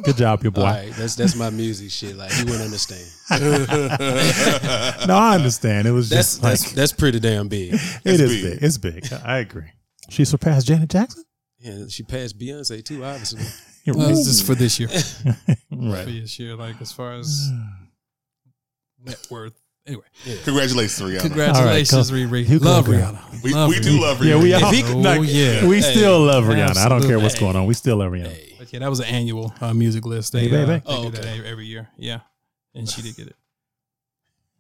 Good 0.03 0.17
job, 0.17 0.43
your 0.43 0.51
boy. 0.51 0.61
All 0.61 0.67
right, 0.67 0.93
that's 0.93 1.15
that's 1.15 1.35
my 1.35 1.49
music 1.49 1.89
shit. 1.89 2.15
Like 2.15 2.31
you 2.37 2.45
wouldn't 2.45 2.63
understand. 2.63 3.05
No, 5.07 5.15
I 5.15 5.35
understand. 5.35 5.87
It 5.87 5.91
was 5.91 6.09
That's 6.09 6.33
just 6.33 6.43
like 6.43 6.51
that's 6.59 6.71
that's 6.73 6.91
pretty 6.93 7.19
damn 7.19 7.47
big. 7.47 7.73
it 7.73 7.79
is 8.05 8.31
big. 8.31 8.43
big. 8.43 8.63
It's 8.63 8.77
big. 8.77 9.13
I 9.25 9.39
agree. 9.39 9.71
She 10.09 10.25
surpassed 10.25 10.67
Janet 10.67 10.89
Jackson. 10.89 11.23
And 11.63 11.91
she 11.91 12.03
passed 12.03 12.37
Beyonce 12.37 12.83
too, 12.83 13.03
obviously. 13.03 13.41
You're 13.83 13.95
right. 13.95 14.07
this 14.09 14.27
is 14.27 14.41
for 14.41 14.53
this 14.53 14.79
year. 14.79 14.89
right. 15.71 16.03
For 16.03 16.11
this 16.11 16.39
year, 16.39 16.55
like 16.55 16.79
as 16.81 16.91
far 16.91 17.13
as 17.13 17.49
net 19.07 19.27
worth. 19.31 19.53
Anyway, 19.85 20.03
Congratulations, 20.43 21.09
Rihanna. 21.09 21.21
congratulations, 21.21 22.09
cool. 22.11 22.19
Riri. 22.19 22.49
You 22.49 22.59
Love 22.59 22.85
glow. 22.85 22.95
Rihanna. 22.97 23.41
we, 23.41 23.53
Love 23.53 23.69
we 23.69 23.79
do 23.79 23.91
Rihanna. 23.97 24.01
love 24.01 24.17
Rihanna. 24.17 24.25
Yeah, 24.27 24.35
we 24.41 24.53
all. 24.53 24.71
he- 24.73 24.83
Oh, 24.83 25.01
Oh, 25.05 25.21
yeah. 25.21 25.65
We 25.65 25.75
Hey, 25.77 25.81
still 25.93 26.19
love 26.19 26.43
Rihanna. 26.43 26.75
I 26.75 26.89
don't 26.89 26.99
care 27.01 27.15
absolutely. 27.15 27.23
what's 27.23 27.39
going 27.39 27.55
on. 27.55 27.65
We 27.67 27.73
still 27.73 27.95
love 27.97 28.11
Rihanna. 28.11 28.27
Hey. 28.27 28.53
But 28.59 28.73
yeah, 28.73 28.79
that 28.79 28.89
was 28.89 28.99
an 28.99 29.05
annual 29.05 29.53
uh, 29.61 29.73
music 29.73 30.05
list. 30.05 30.33
They, 30.33 30.41
Hey, 30.41 30.47
baby. 30.49 30.63
uh, 30.63 30.65
they 30.65 30.81
Oh, 30.87 31.03
do 31.05 31.11
that 31.11 31.19
okay. 31.21 31.37
every, 31.37 31.47
every 31.49 31.65
year. 31.67 31.87
Yeah, 31.97 32.19
and 32.75 32.89
she 32.89 33.01
did 33.01 33.15
get 33.15 33.27
it. 33.27 33.35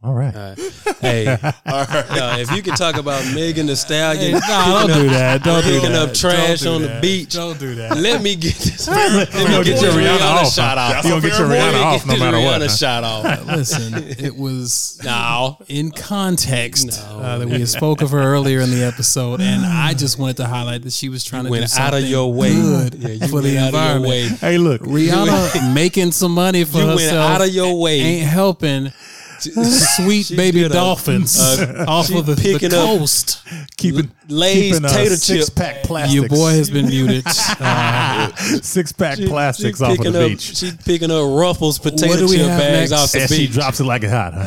All 0.03 0.13
right. 0.13 0.33
All 0.35 0.49
right. 0.49 0.57
Hey, 1.01 1.27
All 1.65 1.83
right. 1.85 2.05
uh, 2.11 2.37
if 2.39 2.51
you 2.51 2.61
can 2.61 2.75
talk 2.75 2.97
about 2.97 3.25
Megan 3.33 3.65
Thee 3.65 3.75
Stallion, 3.75 4.33
Hey, 4.33 4.39
nah, 4.39 4.85
don't 4.85 5.01
do 5.03 5.09
that. 5.09 5.43
Don't 5.43 5.63
do 5.63 5.71
picking 5.71 5.91
that. 5.93 6.09
up 6.09 6.13
trash 6.13 6.61
Don't 6.61 6.81
do 6.81 6.85
on 6.87 6.93
the 6.95 6.99
beach. 7.01 7.33
Don't 7.33 7.59
do 7.59 7.73
that. 7.75 7.97
let 7.97 8.21
me 8.21 8.35
get 8.35 8.53
this. 8.55 8.87
Let 8.87 9.33
Let 9.33 9.33
me 9.33 9.57
me 9.57 9.63
get 9.63 9.65
get 9.65 9.81
your 9.81 9.91
Rihanna 9.93 10.17
Rihanna 10.19 10.43
off. 10.45 10.53
shot 10.53 10.77
off. 10.77 11.03
You 11.03 11.09
gonna 11.09 11.21
get 11.21 11.39
your 11.39 11.47
Let 11.47 11.49
me 11.49 11.57
Rihanna 11.57 11.73
Let 11.73 11.73
me 11.73 11.81
off 11.81 12.05
no 12.05 12.17
matter 12.17 12.37
what. 12.39 12.61
Rihanna 12.61 12.67
huh? 12.67 12.75
shot 12.75 13.03
off. 13.03 13.45
Listen, 13.47 13.93
it 14.23 14.35
was 14.35 14.99
No. 15.03 15.57
in 15.67 15.89
context 15.91 16.87
No. 16.87 17.19
uh, 17.19 17.37
that 17.39 17.47
we 17.49 17.65
spoke 17.65 18.01
of 18.03 18.11
her 18.11 18.21
earlier 18.21 18.59
in 18.61 18.69
the 18.69 18.83
episode, 18.83 19.41
and 19.41 19.65
I 19.65 19.93
just 19.95 20.19
wanted 20.19 20.37
to 20.37 20.45
highlight 20.45 20.83
that 20.83 20.93
she 20.93 21.09
was 21.09 21.23
trying 21.23 21.43
to 21.45 21.47
do 21.49 21.51
Went 21.51 21.77
out 21.79 21.95
of 21.95 22.03
your 22.03 22.31
way. 22.31 22.53
good 22.53 22.93
Yeah, 22.93 23.09
you 23.09 23.27
for 23.29 23.41
the 23.41 23.55
went 23.55 23.57
out 23.57 23.73
of 23.73 23.73
your 23.73 23.97
environment. 23.97 24.09
way. 24.09 24.27
Hey, 24.27 24.57
look. 24.59 24.81
Rihanna 24.83 25.73
making 25.73 26.11
some 26.11 26.33
money 26.33 26.65
for 26.65 26.77
You 26.77 26.85
went 26.87 26.99
herself 27.01 27.31
out 27.31 27.41
of 27.41 27.49
your 27.49 27.79
way. 27.81 27.99
ain't 27.99 28.27
helping 28.27 28.93
sweet 29.95 30.25
She 30.25 30.35
baby 30.35 30.59
good, 30.61 30.71
uh, 30.71 30.75
dolphins 30.75 31.39
uh, 31.39 31.85
off 31.87 32.09
of 32.11 32.25
the, 32.25 32.35
the 32.35 32.41
picking 32.41 32.73
up 32.73 32.85
coast. 32.99 33.45
keeping 33.77 34.11
Lay's 34.27 34.73
keeping, 34.73 34.85
uh, 34.85 34.89
tater 34.89 35.15
six 35.15 35.45
chip. 35.47 35.55
pack 35.55 35.83
plastics. 35.83 36.13
Your 36.15 36.27
boy 36.27 36.51
has 36.51 36.69
been 36.69 36.87
muted. 36.87 37.25
Uh, 37.59 38.31
six 38.61 38.91
pack 38.91 39.17
She- 39.17 39.27
plastics 39.27 39.79
she 39.79 39.83
off 39.83 39.91
of 39.91 39.97
picking 39.97 40.11
the 40.13 40.23
up, 40.25 40.29
beach. 40.29 40.55
She 40.57 40.71
picking 40.85 41.11
up 41.11 41.23
Ruffles 41.29 41.79
potato 41.79 42.23
What 42.25 42.31
chip 42.31 42.47
bags 42.47 42.91
next? 42.91 43.03
off 43.03 43.11
the 43.11 43.21
and 43.21 43.29
she 43.29 43.37
beach. 43.47 43.51
drops 43.53 43.79
it 43.79 43.83
like 43.85 44.03
it's 44.03 44.11
hot. 44.11 44.33
Huh? 44.35 44.41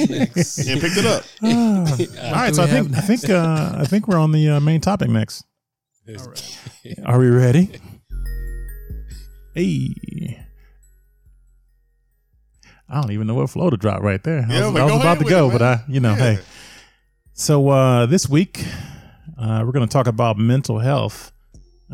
And 0.00 0.80
picked 0.80 0.96
it 0.96 1.06
up. 1.06 1.24
All 1.42 2.32
right, 2.32 2.54
so 2.54 2.62
I 2.62 2.66
we 2.66 2.70
have 2.72 2.86
think 2.86 2.96
I 2.96 3.00
think 3.00 3.30
uh, 3.30 3.76
I 3.78 3.84
think 3.84 4.08
we're 4.08 4.18
on 4.18 4.32
the 4.32 4.48
uh, 4.50 4.60
main 4.60 4.80
topic 4.80 5.08
next. 5.10 5.44
All 6.08 6.14
right. 6.26 6.54
Are 7.06 7.18
we 7.18 7.28
ready? 7.28 7.70
Hey. 9.54 10.43
I 12.94 13.00
don't 13.00 13.10
even 13.12 13.26
know 13.26 13.34
what 13.34 13.50
flow 13.50 13.70
to 13.70 13.76
drop 13.76 14.02
right 14.02 14.22
there. 14.22 14.46
I 14.48 14.66
was, 14.68 14.76
I 14.76 14.84
was 14.84 14.94
about 15.00 15.18
to 15.18 15.24
go, 15.24 15.48
it, 15.48 15.52
but. 15.52 15.62
I, 15.62 15.82
you 15.88 16.00
know, 16.00 16.10
Yeah. 16.14 16.34
hey. 16.34 16.38
So 17.32 17.68
uh, 17.68 18.06
this 18.06 18.28
week, 18.28 18.64
uh, 19.38 19.62
we're 19.66 19.72
going 19.72 19.86
to 19.86 19.92
talk 19.92 20.06
about 20.06 20.38
mental 20.38 20.78
health 20.78 21.32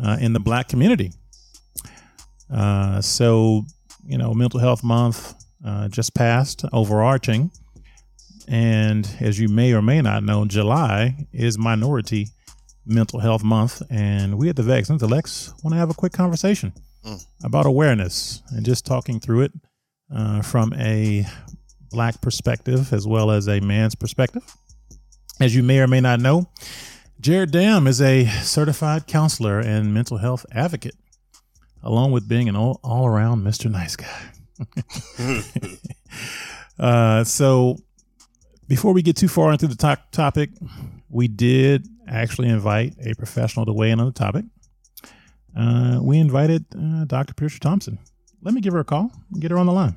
uh, 0.01 0.17
in 0.21 0.33
the 0.33 0.39
Black 0.39 0.67
community. 0.69 1.11
Uh, 2.53 3.01
so, 3.01 3.63
you 4.05 4.17
know, 4.17 4.33
Mental 4.33 4.59
Health 4.59 4.83
Month 4.83 5.33
uh, 5.65 5.87
just 5.87 6.13
passed, 6.13 6.65
overarching, 6.73 7.49
and 8.47 9.09
as 9.19 9.39
you 9.39 9.47
may 9.47 9.73
or 9.73 9.81
may 9.81 10.01
not 10.01 10.23
know, 10.23 10.45
July 10.45 11.27
is 11.31 11.57
Minority 11.57 12.27
Mental 12.85 13.19
Health 13.19 13.43
Month, 13.43 13.81
and 13.89 14.37
we 14.37 14.49
at 14.49 14.55
the 14.55 14.63
Vexed 14.63 14.91
Intellects 14.91 15.53
want 15.63 15.73
to 15.73 15.77
have 15.79 15.89
a 15.89 15.93
quick 15.93 16.13
conversation 16.13 16.73
Mm. 17.03 17.25
about 17.43 17.65
awareness 17.65 18.43
and 18.51 18.63
just 18.63 18.85
talking 18.85 19.19
through 19.19 19.41
it 19.41 19.51
uh, 20.13 20.41
from 20.41 20.73
a 20.73 21.25
black 21.89 22.21
perspective 22.21 22.93
as 22.93 23.05
well 23.05 23.31
as 23.31 23.47
a 23.47 23.59
man's 23.59 23.95
perspective. 23.95 24.43
As 25.39 25.55
you 25.55 25.63
may 25.63 25.79
or 25.79 25.87
may 25.87 26.01
not 26.01 26.19
know, 26.19 26.49
Jared 27.19 27.51
Dam 27.51 27.87
is 27.87 28.01
a 28.01 28.25
certified 28.41 29.07
counselor 29.07 29.59
and 29.59 29.93
mental 29.93 30.17
health 30.17 30.45
advocate, 30.51 30.95
along 31.83 32.11
with 32.11 32.27
being 32.27 32.49
an 32.49 32.55
all, 32.55 32.79
all 32.83 33.05
around 33.05 33.43
Mr. 33.43 33.69
Nice 33.69 33.95
Guy. 33.95 34.31
uh, 36.79 37.23
so, 37.23 37.77
before 38.67 38.93
we 38.93 39.01
get 39.01 39.15
too 39.17 39.27
far 39.27 39.51
into 39.51 39.67
the 39.67 39.75
to- 39.75 40.01
topic, 40.11 40.49
we 41.09 41.27
did 41.27 41.87
actually 42.07 42.49
invite 42.49 42.95
a 43.03 43.13
professional 43.15 43.65
to 43.65 43.73
weigh 43.73 43.91
in 43.91 43.99
on 43.99 44.05
the 44.05 44.11
topic. 44.11 44.45
Uh, 45.55 45.99
we 46.01 46.17
invited 46.17 46.65
uh, 46.75 47.03
Dr. 47.05 47.33
Patricia 47.33 47.59
Thompson. 47.59 47.99
Let 48.41 48.53
me 48.53 48.61
give 48.61 48.73
her 48.73 48.79
a 48.79 48.83
call 48.83 49.11
and 49.31 49.41
get 49.41 49.51
her 49.51 49.57
on 49.57 49.65
the 49.67 49.71
line. 49.71 49.95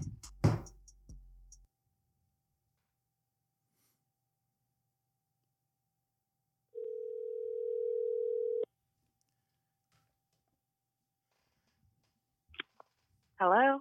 Hello, 13.39 13.81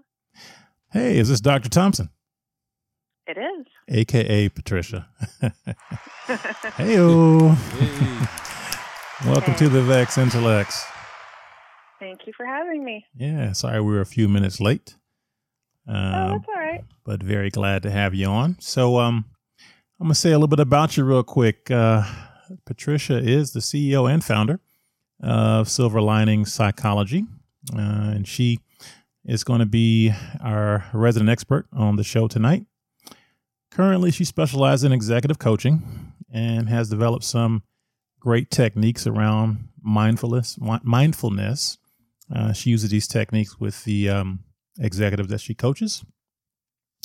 Hey, 0.91 1.17
is 1.17 1.29
this 1.29 1.41
Dr. 1.41 1.69
Thompson? 1.69 2.09
it 3.25 3.37
is. 3.37 3.65
AKA 3.87 4.49
Patricia. 4.49 5.07
hey 5.41 6.95
Heyo. 6.97 7.55
Welcome 9.25 9.55
to 9.55 9.69
the 9.69 9.81
Vexed 9.81 10.17
Intellects. 10.17 10.83
Thank 12.03 12.27
you 12.27 12.33
for 12.35 12.45
having 12.45 12.83
me. 12.83 13.05
Yeah, 13.15 13.53
sorry 13.53 13.79
we 13.79 13.93
were 13.93 14.01
a 14.01 14.05
few 14.05 14.27
minutes 14.27 14.59
late. 14.59 14.95
oh, 15.87 15.93
Uh, 15.93 16.31
that's 16.33 16.45
all 16.49 16.55
right. 16.61 16.83
but 17.05 17.23
very 17.23 17.49
glad 17.49 17.81
to 17.83 17.91
have 17.91 18.13
you 18.13 18.27
on. 18.27 18.57
So, 18.59 18.99
um, 18.99 19.23
I'm 20.01 20.07
gonna 20.07 20.15
say 20.15 20.31
a 20.31 20.33
little 20.33 20.49
bit 20.49 20.59
about 20.59 20.97
you 20.97 21.05
real 21.05 21.23
quick. 21.23 21.71
Uh, 21.71 22.03
Patricia 22.65 23.17
is 23.17 23.53
the 23.53 23.61
CEO 23.61 24.05
and 24.13 24.21
founder 24.21 24.59
of 25.21 25.69
Silver 25.69 26.01
Lining 26.01 26.45
Psychology, 26.45 27.23
uh, 27.73 27.79
and 28.15 28.27
she 28.27 28.59
is 29.23 29.45
going 29.45 29.59
to 29.61 29.65
be 29.65 30.11
our 30.41 30.83
resident 30.93 31.29
expert 31.29 31.67
on 31.71 31.95
the 31.95 32.03
show 32.03 32.27
tonight. 32.27 32.65
Currently, 33.71 34.11
she 34.11 34.25
specializes 34.25 34.83
in 34.83 34.91
executive 34.91 35.39
coaching 35.39 36.11
and 36.29 36.67
has 36.67 36.89
developed 36.89 37.23
some 37.23 37.63
great 38.19 38.51
techniques 38.51 39.07
around 39.07 39.69
mindfulness. 39.81 40.59
Mindfulness. 40.59 41.77
Uh, 42.33 42.53
she 42.53 42.71
uses 42.71 42.89
these 42.89 43.07
techniques 43.07 43.59
with 43.59 43.83
the 43.83 44.09
um, 44.09 44.39
executives 44.79 45.29
that 45.29 45.41
she 45.41 45.53
coaches. 45.53 46.03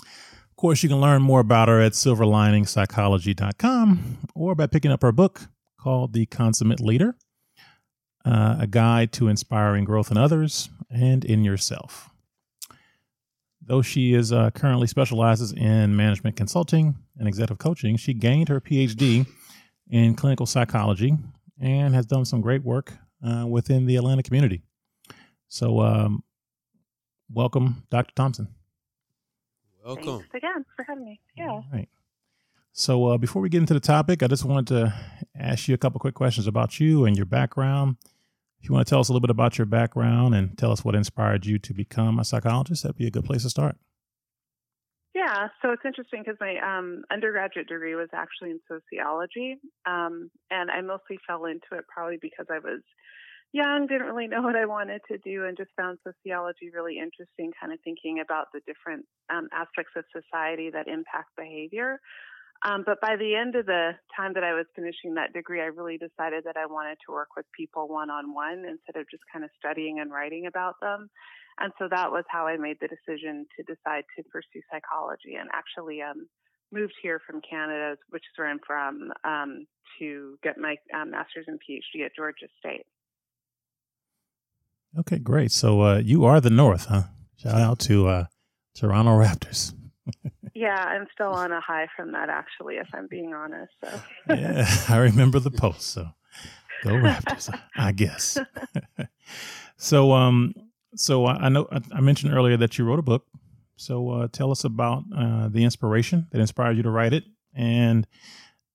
Of 0.03 0.57
course, 0.57 0.83
you 0.83 0.89
can 0.89 1.01
learn 1.01 1.23
more 1.23 1.41
about 1.41 1.69
her 1.69 1.81
at 1.81 1.93
silverliningpsychology.com 1.93 4.19
or 4.35 4.55
by 4.55 4.67
picking 4.67 4.91
up 4.91 5.03
her 5.03 5.13
book 5.13 5.43
called 5.79 6.13
The 6.13 6.27
Consummate 6.27 6.81
Leader 6.81 7.17
uh, 8.25 8.57
A 8.61 8.67
Guide 8.67 9.13
to 9.13 9.29
Inspiring 9.29 9.85
Growth 9.85 10.11
in 10.11 10.17
Others 10.17 10.71
and 10.91 11.25
in 11.25 11.45
Yourself. 11.45 12.11
Though 13.63 13.83
she 13.83 14.15
is 14.15 14.33
uh, 14.33 14.51
currently 14.51 14.87
specializes 14.87 15.53
in 15.53 15.95
management 15.95 16.37
consulting 16.37 16.97
and 17.19 17.29
executive 17.29 17.59
coaching, 17.59 17.97
she 17.97 18.15
gained 18.15 18.49
her 18.49 18.61
PhD 18.61 19.27
in 19.91 20.15
clinical 20.15 20.47
psychology 20.47 21.17
and 21.61 21.95
has 21.95 22.07
done 22.07 22.25
some 22.25 22.41
great 22.41 22.65
work 22.65 22.95
uh, 23.27 23.47
within 23.47 23.87
the 23.87 23.97
Atlanta 23.97 24.23
community. 24.23 24.63
So, 25.49 25.81
um, 25.81 26.23
welcome, 27.33 27.85
Dr. 27.91 28.15
Thompson. 28.15 28.49
Welcome. 29.85 30.21
Thanks 30.21 30.35
again 30.35 30.65
for 30.77 30.85
having 30.87 31.05
me. 31.05 31.21
Yeah. 31.37 31.49
All 31.49 31.65
right. 31.73 31.89
So 32.73 33.07
uh, 33.07 33.19
before 33.19 33.43
we 33.43 33.49
get 33.49 33.59
into 33.59 33.75
the 33.75 33.81
topic, 33.81 34.23
I 34.23 34.29
just 34.29 34.45
wanted 34.45 34.67
to 34.69 34.95
ask 35.35 35.67
you 35.67 35.75
a 35.75 35.79
couple 35.79 35.99
quick 35.99 36.15
questions 36.15 36.47
about 36.47 36.79
you 36.79 37.07
and 37.07 37.17
your 37.17 37.27
background. 37.27 37.97
If 38.61 38.69
you 38.69 38.75
want 38.75 38.87
to 38.87 38.91
tell 38.91 39.01
us 39.01 39.09
a 39.09 39.13
little 39.13 39.21
bit 39.21 39.31
about 39.31 39.59
your 39.59 39.67
background 39.67 40.35
and 40.35 40.57
tell 40.59 40.71
us 40.73 40.85
what 40.85 40.95
inspired 40.95 41.47
you 41.47 41.59
to 41.59 41.75
become 41.75 42.19
a 42.19 42.25
psychologist, 42.25 42.83
that'd 42.83 42.97
be 42.97 43.07
a 43.07 43.11
good 43.11 43.25
place 43.25 43.43
to 43.43 43.51
start. 43.51 43.77
Yeah, 45.15 45.49
so 45.61 45.73
it's 45.73 45.83
interesting 45.85 46.23
because 46.25 46.39
my 46.41 46.59
um, 46.59 47.03
undergraduate 47.11 47.67
degree 47.67 47.95
was 47.95 48.09
actually 48.13 48.51
in 48.51 48.61
sociology, 48.69 49.57
um, 49.85 50.31
and 50.51 50.71
I 50.71 50.81
mostly 50.81 51.19
fell 51.27 51.47
into 51.47 51.67
it 51.73 51.85
probably 51.93 52.19
because 52.21 52.47
I 52.51 52.59
was 52.59 52.81
young, 53.53 53.87
didn't 53.87 54.07
really 54.07 54.29
know 54.29 54.43
what 54.43 54.57
I 54.57 54.67
wanted 54.67 55.01
to 55.09 55.19
do, 55.19 55.45
and 55.47 55.57
just 55.57 55.71
found 55.77 55.99
sociology 56.05 56.71
really 56.75 56.99
interesting, 56.99 57.53
kind 57.61 57.73
of 57.73 57.79
thinking 57.85 58.21
about 58.21 58.47
the 58.53 58.61
different 58.67 59.07
um, 59.31 59.49
aspects 59.53 59.93
of 59.97 60.05
society 60.13 60.71
that 60.71 60.89
impact 60.89 61.31
behavior. 61.37 61.99
Um, 62.67 62.83
but 62.85 63.01
by 63.01 63.15
the 63.15 63.37
end 63.37 63.55
of 63.55 63.67
the 63.67 63.93
time 64.17 64.35
that 64.35 64.43
I 64.43 64.53
was 64.53 64.67
finishing 64.75 65.15
that 65.15 65.33
degree, 65.33 65.61
I 65.61 65.71
really 65.71 65.97
decided 65.97 66.43
that 66.45 66.57
I 66.57 66.67
wanted 66.67 66.99
to 67.07 67.13
work 67.13 67.29
with 67.37 67.47
people 67.57 67.87
one 67.87 68.11
on 68.11 68.35
one 68.35 68.65
instead 68.67 68.99
of 68.99 69.07
just 69.11 69.23
kind 69.33 69.45
of 69.45 69.51
studying 69.59 70.01
and 70.01 70.11
writing 70.11 70.47
about 70.47 70.75
them. 70.83 71.09
And 71.61 71.73
so 71.79 71.87
that 71.91 72.11
was 72.11 72.25
how 72.29 72.47
I 72.47 72.57
made 72.57 72.79
the 72.81 72.89
decision 72.89 73.47
to 73.57 73.63
decide 73.63 74.05
to 74.17 74.25
pursue 74.25 74.63
psychology 74.71 75.39
and 75.39 75.49
actually 75.55 76.03
um, 76.03 76.27
moved 76.73 76.95
here 77.01 77.21
from 77.27 77.41
Canada, 77.49 77.97
which 78.11 78.23
is 78.23 78.35
where 78.37 78.49
I'm 78.49 78.61
from, 78.67 79.13
um, 79.25 79.67
to 80.01 80.37
get 80.43 80.59
my 80.59 80.77
um, 80.95 81.13
master's 81.13 81.47
and 81.47 81.61
PhD 81.63 82.05
at 82.05 82.15
Georgia 82.15 82.47
State. 82.59 82.87
Okay, 84.99 85.19
great. 85.19 85.53
So 85.53 85.81
uh, 85.83 85.99
you 85.99 86.25
are 86.25 86.41
the 86.41 86.51
North, 86.51 86.87
huh? 86.87 87.03
Shout 87.37 87.61
out 87.61 87.79
to 87.81 88.09
uh, 88.09 88.25
Toronto 88.75 89.11
Raptors. 89.23 89.73
Yeah, 90.55 90.75
I'm 90.75 91.07
still 91.13 91.31
on 91.31 91.53
a 91.53 91.61
high 91.61 91.87
from 91.97 92.13
that, 92.13 92.29
actually, 92.29 92.77
if 92.77 92.89
I'm 92.93 93.07
being 93.09 93.33
honest. 93.33 93.73
So. 93.85 94.01
yeah, 94.35 94.67
I 94.89 94.99
remember 94.99 95.39
the 95.39 95.51
post. 95.53 95.83
So 95.83 96.09
go 96.83 96.91
Raptors, 96.91 97.57
I 97.77 97.93
guess. 97.93 98.39
so, 99.77 100.13
um, 100.13 100.55
so 100.97 101.27
I 101.27 101.49
know 101.49 101.69
I- 101.71 101.81
I 101.93 102.01
mentioned 102.01 102.35
earlier 102.35 102.57
that 102.57 102.79
you 102.79 102.85
wrote 102.85 102.99
a 102.99 103.03
book. 103.03 103.27
So 103.77 104.11
uh, 104.11 104.29
tell 104.33 104.51
us 104.51 104.65
about 104.65 105.05
uh, 105.17 105.49
the 105.49 105.63
inspiration 105.63 106.27
that 106.33 106.41
inspired 106.41 106.77
you 106.77 106.83
to 106.83 106.91
write 106.91 107.13
it, 107.13 107.23
and 107.55 108.09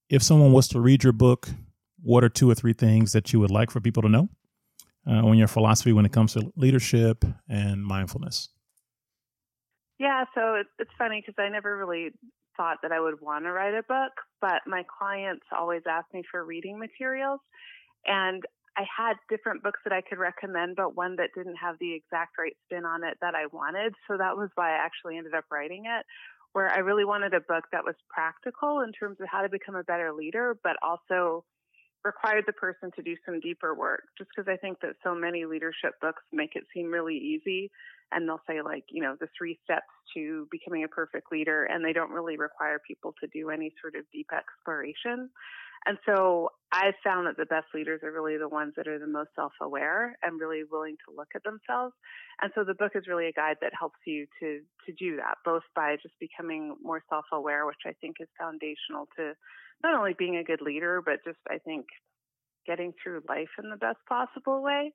if 0.09 0.23
someone 0.23 0.53
was 0.53 0.69
to 0.69 0.79
read 0.79 1.03
your 1.03 1.11
book, 1.11 1.49
what 2.01 2.23
are 2.23 2.29
two 2.29 2.49
or 2.49 2.55
three 2.55 2.71
things 2.71 3.11
that 3.11 3.33
you 3.33 3.39
would 3.41 3.51
like 3.51 3.69
for 3.69 3.81
people 3.81 4.01
to 4.03 4.07
know 4.07 4.29
uh, 5.07 5.25
on 5.25 5.37
your 5.37 5.47
philosophy 5.47 5.93
when 5.93 6.05
it 6.05 6.11
comes 6.11 6.33
to 6.33 6.51
leadership 6.55 7.25
and 7.49 7.83
mindfulness? 7.83 8.49
Yeah, 9.99 10.25
so 10.35 10.55
it's, 10.55 10.91
funny 10.97 11.21
because 11.25 11.41
I 11.41 11.49
never 11.49 11.77
really 11.77 12.11
thought 12.57 12.77
that 12.83 12.91
I 12.91 12.99
would 12.99 13.21
want 13.21 13.45
to 13.45 13.51
write 13.51 13.73
a 13.73 13.83
book, 13.83 14.11
but 14.41 14.61
my 14.67 14.83
clients 14.99 15.45
always 15.51 15.81
ask 15.89 16.05
me 16.13 16.23
for 16.29 16.43
reading 16.43 16.77
materials. 16.79 17.39
And 18.05 18.43
I 18.75 18.83
had 18.97 19.13
different 19.29 19.63
books 19.63 19.79
that 19.85 19.93
I 19.93 20.01
could 20.01 20.17
recommend, 20.17 20.75
but 20.75 20.95
one 20.95 21.15
that 21.17 21.29
didn't 21.35 21.55
have 21.55 21.75
the 21.79 21.93
exact 21.93 22.37
right 22.37 22.55
spin 22.65 22.85
on 22.85 23.03
it 23.03 23.17
that 23.21 23.35
I 23.35 23.45
wanted. 23.51 23.93
So 24.07 24.17
that 24.17 24.35
was 24.35 24.49
why 24.55 24.71
I 24.71 24.83
actually 24.83 25.17
ended 25.17 25.33
up 25.33 25.45
writing 25.51 25.83
it, 25.85 26.05
where 26.53 26.69
I 26.69 26.79
really 26.79 27.05
wanted 27.05 27.33
a 27.33 27.41
book 27.41 27.65
that 27.71 27.85
was 27.85 27.95
practical 28.09 28.81
in 28.81 28.91
terms 28.91 29.17
of 29.21 29.27
how 29.31 29.41
to 29.41 29.49
become 29.49 29.75
a 29.75 29.83
better 29.83 30.11
leader, 30.11 30.57
but 30.63 30.75
also 30.81 31.45
required 32.03 32.43
the 32.45 32.53
person 32.53 32.91
to 32.95 33.01
do 33.01 33.15
some 33.25 33.39
deeper 33.39 33.73
work. 33.73 34.03
Just 34.17 34.29
because 34.35 34.51
I 34.51 34.57
think 34.57 34.79
that 34.81 34.95
so 35.03 35.15
many 35.15 35.45
leadership 35.45 35.93
books 36.01 36.23
make 36.31 36.55
it 36.55 36.63
seem 36.73 36.91
really 36.91 37.15
easy 37.15 37.71
and 38.11 38.27
they'll 38.27 38.41
say 38.47 38.61
like 38.61 38.85
you 38.89 39.01
know 39.01 39.15
the 39.19 39.27
three 39.37 39.57
steps 39.63 39.87
to 40.13 40.47
becoming 40.51 40.83
a 40.83 40.87
perfect 40.87 41.31
leader 41.31 41.65
and 41.65 41.83
they 41.83 41.93
don't 41.93 42.11
really 42.11 42.37
require 42.37 42.79
people 42.87 43.13
to 43.19 43.27
do 43.27 43.49
any 43.49 43.73
sort 43.81 43.95
of 43.95 44.03
deep 44.11 44.27
exploration 44.31 45.29
and 45.85 45.97
so 46.05 46.49
i've 46.71 46.95
found 47.03 47.27
that 47.27 47.37
the 47.37 47.45
best 47.45 47.67
leaders 47.73 48.01
are 48.03 48.11
really 48.11 48.37
the 48.37 48.47
ones 48.47 48.73
that 48.75 48.87
are 48.87 48.99
the 48.99 49.07
most 49.07 49.29
self-aware 49.35 50.17
and 50.23 50.39
really 50.39 50.63
willing 50.69 50.95
to 51.05 51.15
look 51.15 51.29
at 51.35 51.43
themselves. 51.43 51.93
And 52.41 52.51
so 52.55 52.63
the 52.63 52.73
book 52.73 52.93
is 52.95 53.07
really 53.07 53.27
a 53.27 53.31
guide 53.31 53.57
that 53.61 53.73
helps 53.77 53.99
you 54.05 54.25
to 54.39 54.61
to 54.85 54.93
do 54.97 55.17
that 55.17 55.37
both 55.45 55.63
by 55.75 55.97
just 56.01 56.15
becoming 56.19 56.75
more 56.81 57.01
self-aware 57.09 57.65
which 57.65 57.83
i 57.85 57.93
think 58.01 58.17
is 58.19 58.27
foundational 58.39 59.07
to 59.17 59.33
not 59.83 59.97
only 59.97 60.15
being 60.17 60.37
a 60.37 60.43
good 60.43 60.61
leader 60.61 61.01
but 61.05 61.23
just 61.25 61.39
i 61.49 61.57
think 61.59 61.85
getting 62.65 62.93
through 63.01 63.21
life 63.27 63.49
in 63.61 63.69
the 63.69 63.77
best 63.77 63.99
possible 64.07 64.61
way. 64.61 64.93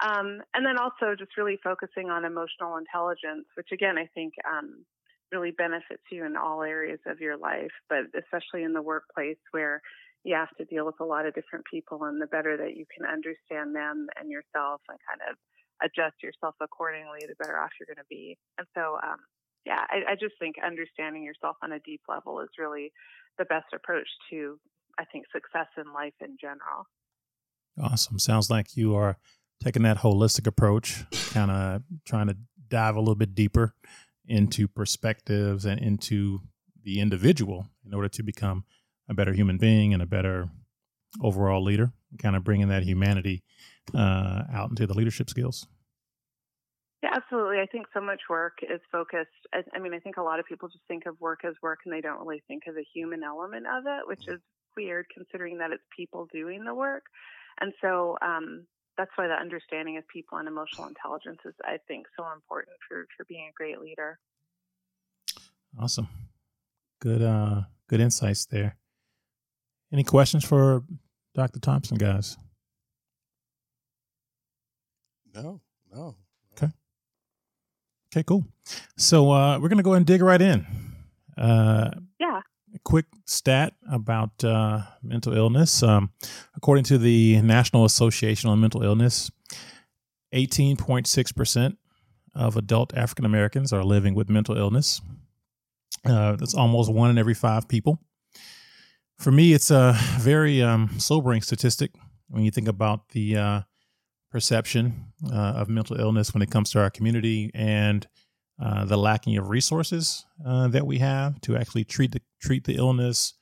Um, 0.00 0.40
and 0.54 0.64
then 0.64 0.78
also 0.78 1.16
just 1.18 1.36
really 1.36 1.58
focusing 1.62 2.08
on 2.08 2.24
emotional 2.24 2.76
intelligence, 2.76 3.46
which 3.56 3.68
again, 3.72 3.98
I 3.98 4.08
think 4.14 4.34
um, 4.48 4.84
really 5.32 5.50
benefits 5.50 6.02
you 6.10 6.24
in 6.24 6.36
all 6.36 6.62
areas 6.62 7.00
of 7.06 7.20
your 7.20 7.36
life, 7.36 7.74
but 7.88 8.06
especially 8.16 8.62
in 8.62 8.72
the 8.72 8.82
workplace 8.82 9.38
where 9.50 9.82
you 10.24 10.34
have 10.34 10.54
to 10.58 10.64
deal 10.64 10.84
with 10.84 11.00
a 11.00 11.04
lot 11.04 11.26
of 11.26 11.34
different 11.34 11.64
people. 11.70 12.04
And 12.04 12.20
the 12.20 12.26
better 12.26 12.56
that 12.56 12.76
you 12.76 12.84
can 12.94 13.06
understand 13.06 13.74
them 13.74 14.06
and 14.18 14.30
yourself 14.30 14.80
and 14.88 14.98
kind 15.08 15.22
of 15.30 15.36
adjust 15.82 16.22
yourself 16.22 16.54
accordingly, 16.60 17.20
the 17.26 17.36
better 17.38 17.58
off 17.58 17.70
you're 17.78 17.86
going 17.86 18.02
to 18.02 18.10
be. 18.10 18.36
And 18.58 18.66
so, 18.74 18.98
um, 19.02 19.18
yeah, 19.64 19.84
I, 19.88 20.12
I 20.12 20.14
just 20.14 20.34
think 20.38 20.56
understanding 20.64 21.22
yourself 21.22 21.56
on 21.62 21.72
a 21.72 21.78
deep 21.80 22.02
level 22.08 22.40
is 22.40 22.48
really 22.58 22.92
the 23.38 23.44
best 23.44 23.66
approach 23.74 24.08
to, 24.30 24.58
I 24.98 25.04
think, 25.04 25.26
success 25.32 25.68
in 25.76 25.92
life 25.92 26.14
in 26.20 26.36
general. 26.40 26.86
Awesome. 27.80 28.18
Sounds 28.18 28.50
like 28.50 28.76
you 28.76 28.96
are 28.96 29.18
taking 29.62 29.82
that 29.82 29.98
holistic 29.98 30.46
approach, 30.46 31.04
kind 31.30 31.50
of 31.50 31.82
trying 32.04 32.28
to 32.28 32.36
dive 32.68 32.96
a 32.96 33.00
little 33.00 33.14
bit 33.14 33.34
deeper 33.34 33.74
into 34.26 34.68
perspectives 34.68 35.64
and 35.64 35.80
into 35.80 36.40
the 36.82 37.00
individual 37.00 37.68
in 37.84 37.94
order 37.94 38.08
to 38.08 38.22
become 38.22 38.64
a 39.08 39.14
better 39.14 39.32
human 39.32 39.58
being 39.58 39.94
and 39.94 40.02
a 40.02 40.06
better 40.06 40.48
overall 41.22 41.62
leader, 41.62 41.92
kind 42.18 42.36
of 42.36 42.44
bringing 42.44 42.68
that 42.68 42.82
humanity 42.82 43.42
uh, 43.94 44.42
out 44.52 44.70
into 44.70 44.86
the 44.86 44.94
leadership 44.94 45.30
skills. 45.30 45.66
Yeah, 47.02 47.10
absolutely. 47.14 47.60
I 47.60 47.66
think 47.66 47.86
so 47.94 48.00
much 48.00 48.22
work 48.28 48.58
is 48.62 48.80
focused. 48.90 49.30
I, 49.54 49.62
I 49.74 49.78
mean, 49.78 49.94
I 49.94 50.00
think 50.00 50.16
a 50.16 50.22
lot 50.22 50.40
of 50.40 50.46
people 50.46 50.68
just 50.68 50.84
think 50.88 51.06
of 51.06 51.18
work 51.20 51.44
as 51.44 51.54
work 51.62 51.80
and 51.84 51.94
they 51.94 52.00
don't 52.00 52.20
really 52.20 52.42
think 52.48 52.64
of 52.66 52.74
the 52.74 52.84
human 52.92 53.22
element 53.22 53.66
of 53.66 53.84
it, 53.86 54.06
which 54.06 54.26
is 54.26 54.40
weird 54.76 55.06
considering 55.14 55.58
that 55.58 55.70
it's 55.70 55.82
people 55.96 56.26
doing 56.32 56.64
the 56.64 56.74
work. 56.74 57.04
And 57.60 57.72
so 57.80 58.18
um, 58.20 58.66
that's 58.96 59.10
why 59.16 59.28
the 59.28 59.34
understanding 59.34 59.96
of 59.96 60.04
people 60.08 60.38
and 60.38 60.48
emotional 60.48 60.88
intelligence 60.88 61.38
is, 61.44 61.54
I 61.64 61.78
think, 61.86 62.06
so 62.16 62.26
important 62.34 62.76
for, 62.88 63.06
for 63.16 63.24
being 63.28 63.48
a 63.48 63.56
great 63.56 63.80
leader. 63.80 64.18
Awesome. 65.80 66.08
Good 67.00 67.22
uh 67.22 67.62
good 67.88 68.00
insights 68.00 68.46
there. 68.46 68.76
Any 69.92 70.04
questions 70.04 70.44
for 70.44 70.84
Dr. 71.34 71.60
Thompson, 71.60 71.96
guys? 71.96 72.36
No, 75.34 75.60
no. 75.94 76.16
Okay, 76.52 76.72
Okay, 78.12 78.22
cool. 78.24 78.44
So 78.96 79.30
uh 79.30 79.58
we're 79.58 79.68
gonna 79.68 79.82
go 79.82 79.90
ahead 79.92 79.98
and 79.98 80.06
dig 80.06 80.22
right 80.22 80.40
in. 80.40 80.66
Uh 81.36 81.90
Yeah. 82.18 82.40
a 82.74 82.78
quick 82.84 83.06
stat 83.26 83.74
about 83.90 84.42
uh, 84.44 84.82
mental 85.02 85.32
illness. 85.34 85.82
Um, 85.82 86.10
according 86.54 86.84
to 86.84 86.98
the 86.98 87.40
National 87.42 87.84
Association 87.86 88.50
on 88.50 88.60
Mental 88.60 88.82
Illness, 88.82 89.30
18.6% 90.34 91.76
of 92.34 92.56
adult 92.58 92.94
African 92.94 93.24
Americans 93.24 93.72
are 93.72 93.82
living 93.84 94.14
with 94.14 94.28
mental 94.28 94.56
illness. 94.56 95.00
Uh, 96.04 96.36
that's 96.36 96.54
almost 96.54 96.92
one 96.92 97.08
in 97.10 97.16
every 97.18 97.32
five 97.34 97.68
people. 97.68 97.98
For 99.18 99.32
me, 99.32 99.52
it's 99.52 99.70
a 99.70 99.96
very 100.18 100.62
um, 100.62 100.90
sobering 100.98 101.42
statistic 101.42 101.90
when 102.28 102.44
you 102.44 102.52
think 102.52 102.68
about 102.68 103.08
the 103.08 103.36
uh, 103.36 103.60
perception 104.30 105.12
uh, 105.32 105.54
of 105.56 105.68
mental 105.68 105.98
illness 105.98 106.32
when 106.32 106.42
it 106.42 106.52
comes 106.52 106.70
to 106.70 106.80
our 106.80 106.88
community 106.88 107.50
and 107.52 108.06
uh, 108.62 108.84
the 108.84 108.96
lacking 108.96 109.36
of 109.36 109.48
resources 109.48 110.24
uh, 110.46 110.68
that 110.68 110.86
we 110.86 110.98
have 110.98 111.40
to 111.40 111.56
actually 111.56 111.84
treat 111.84 112.12
the 112.12 112.20
treat 112.40 112.64
the 112.64 112.76
illness 112.76 113.34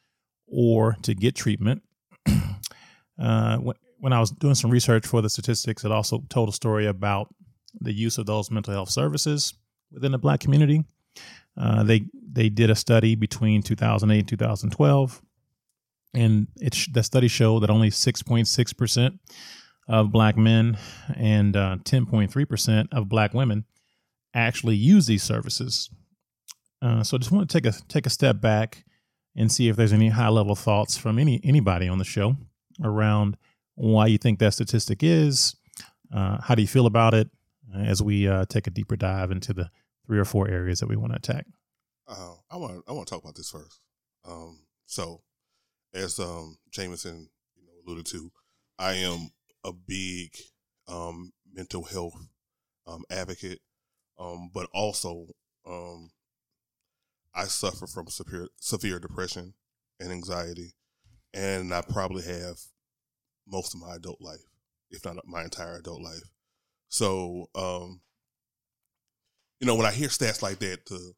or 0.46 0.96
to 1.02 1.14
get 1.14 1.34
treatment. 1.34 1.82
Uh, 3.18 3.56
when, 3.56 3.74
when 4.00 4.12
I 4.12 4.20
was 4.20 4.30
doing 4.30 4.54
some 4.54 4.70
research 4.70 5.06
for 5.06 5.22
the 5.22 5.30
statistics, 5.30 5.86
it 5.86 5.90
also 5.90 6.22
told 6.28 6.50
a 6.50 6.52
story 6.52 6.84
about 6.84 7.34
the 7.80 7.90
use 7.90 8.18
of 8.18 8.26
those 8.26 8.50
mental 8.50 8.74
health 8.74 8.90
services 8.90 9.54
within 9.90 10.12
the 10.12 10.18
Black 10.18 10.40
community. 10.40 10.84
Uh, 11.56 11.82
they 11.82 12.04
they 12.30 12.50
did 12.50 12.68
a 12.68 12.74
study 12.74 13.14
between 13.14 13.62
2008 13.62 14.18
and 14.18 14.28
2012, 14.28 15.22
and 16.16 16.48
it 16.60 16.74
sh- 16.74 16.88
the 16.92 17.02
study 17.02 17.28
showed 17.28 17.60
that 17.60 17.70
only 17.70 17.90
6.6 17.90 18.76
percent 18.76 19.20
of 19.88 20.10
Black 20.10 20.36
men 20.36 20.78
and 21.14 21.54
10.3 21.54 22.42
uh, 22.42 22.46
percent 22.46 22.88
of 22.92 23.08
Black 23.08 23.34
women 23.34 23.64
actually 24.34 24.76
use 24.76 25.06
these 25.06 25.22
services. 25.22 25.90
Uh, 26.82 27.02
so, 27.02 27.16
I 27.16 27.18
just 27.18 27.30
want 27.30 27.48
to 27.48 27.60
take 27.60 27.66
a 27.66 27.76
take 27.88 28.06
a 28.06 28.10
step 28.10 28.40
back 28.40 28.84
and 29.34 29.50
see 29.50 29.68
if 29.68 29.76
there's 29.76 29.92
any 29.92 30.08
high 30.08 30.28
level 30.28 30.54
thoughts 30.54 30.96
from 30.96 31.18
any 31.18 31.40
anybody 31.44 31.88
on 31.88 31.98
the 31.98 32.04
show 32.04 32.36
around 32.82 33.36
why 33.74 34.06
you 34.06 34.18
think 34.18 34.38
that 34.38 34.54
statistic 34.54 35.02
is. 35.02 35.56
Uh, 36.12 36.40
how 36.40 36.54
do 36.54 36.62
you 36.62 36.68
feel 36.68 36.86
about 36.86 37.14
it 37.14 37.28
as 37.74 38.02
we 38.02 38.28
uh, 38.28 38.44
take 38.46 38.66
a 38.66 38.70
deeper 38.70 38.96
dive 38.96 39.30
into 39.30 39.52
the 39.52 39.70
three 40.06 40.18
or 40.18 40.24
four 40.24 40.48
areas 40.48 40.80
that 40.80 40.88
we 40.88 40.96
want 40.96 41.12
to 41.12 41.16
attack? 41.16 41.46
Uh, 42.08 42.34
I 42.50 42.56
want 42.56 42.84
I 42.88 42.92
want 42.92 43.06
to 43.06 43.14
talk 43.14 43.22
about 43.22 43.34
this 43.34 43.50
first. 43.50 43.80
Um, 44.24 44.60
so, 44.86 45.22
as 45.96 46.18
um, 46.18 46.58
Jameson 46.70 47.28
you 47.56 47.64
know, 47.64 47.72
alluded 47.86 48.06
to, 48.06 48.30
I 48.78 48.94
am 48.94 49.30
a 49.64 49.72
big 49.72 50.30
um, 50.86 51.32
mental 51.52 51.84
health 51.84 52.14
um, 52.86 53.02
advocate, 53.10 53.60
um, 54.18 54.50
but 54.52 54.68
also 54.72 55.26
um, 55.66 56.10
I 57.34 57.44
suffer 57.44 57.86
from 57.86 58.08
severe 58.08 58.48
severe 58.60 58.98
depression 58.98 59.54
and 59.98 60.12
anxiety, 60.12 60.74
and 61.34 61.72
I 61.72 61.80
probably 61.80 62.22
have 62.24 62.58
most 63.46 63.74
of 63.74 63.80
my 63.80 63.96
adult 63.96 64.20
life, 64.20 64.44
if 64.90 65.04
not 65.04 65.16
my 65.26 65.44
entire 65.44 65.76
adult 65.76 66.02
life. 66.02 66.30
So, 66.88 67.46
um, 67.54 68.00
you 69.60 69.66
know, 69.66 69.74
when 69.74 69.86
I 69.86 69.92
hear 69.92 70.08
stats 70.08 70.42
like 70.42 70.58
that, 70.60 70.86
the 70.86 71.12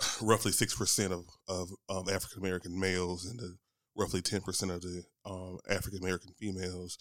roughly 0.22 0.52
six 0.52 0.74
percent 0.74 1.12
of 1.12 1.24
of 1.46 1.70
um, 1.88 2.08
African 2.12 2.40
American 2.40 2.78
males 2.78 3.24
and 3.24 3.38
the 3.38 3.56
roughly 3.98 4.22
ten 4.22 4.40
percent 4.40 4.70
of 4.70 4.80
the 4.80 5.02
um, 5.26 5.58
African 5.68 5.98
American 6.02 6.32
females, 6.38 6.96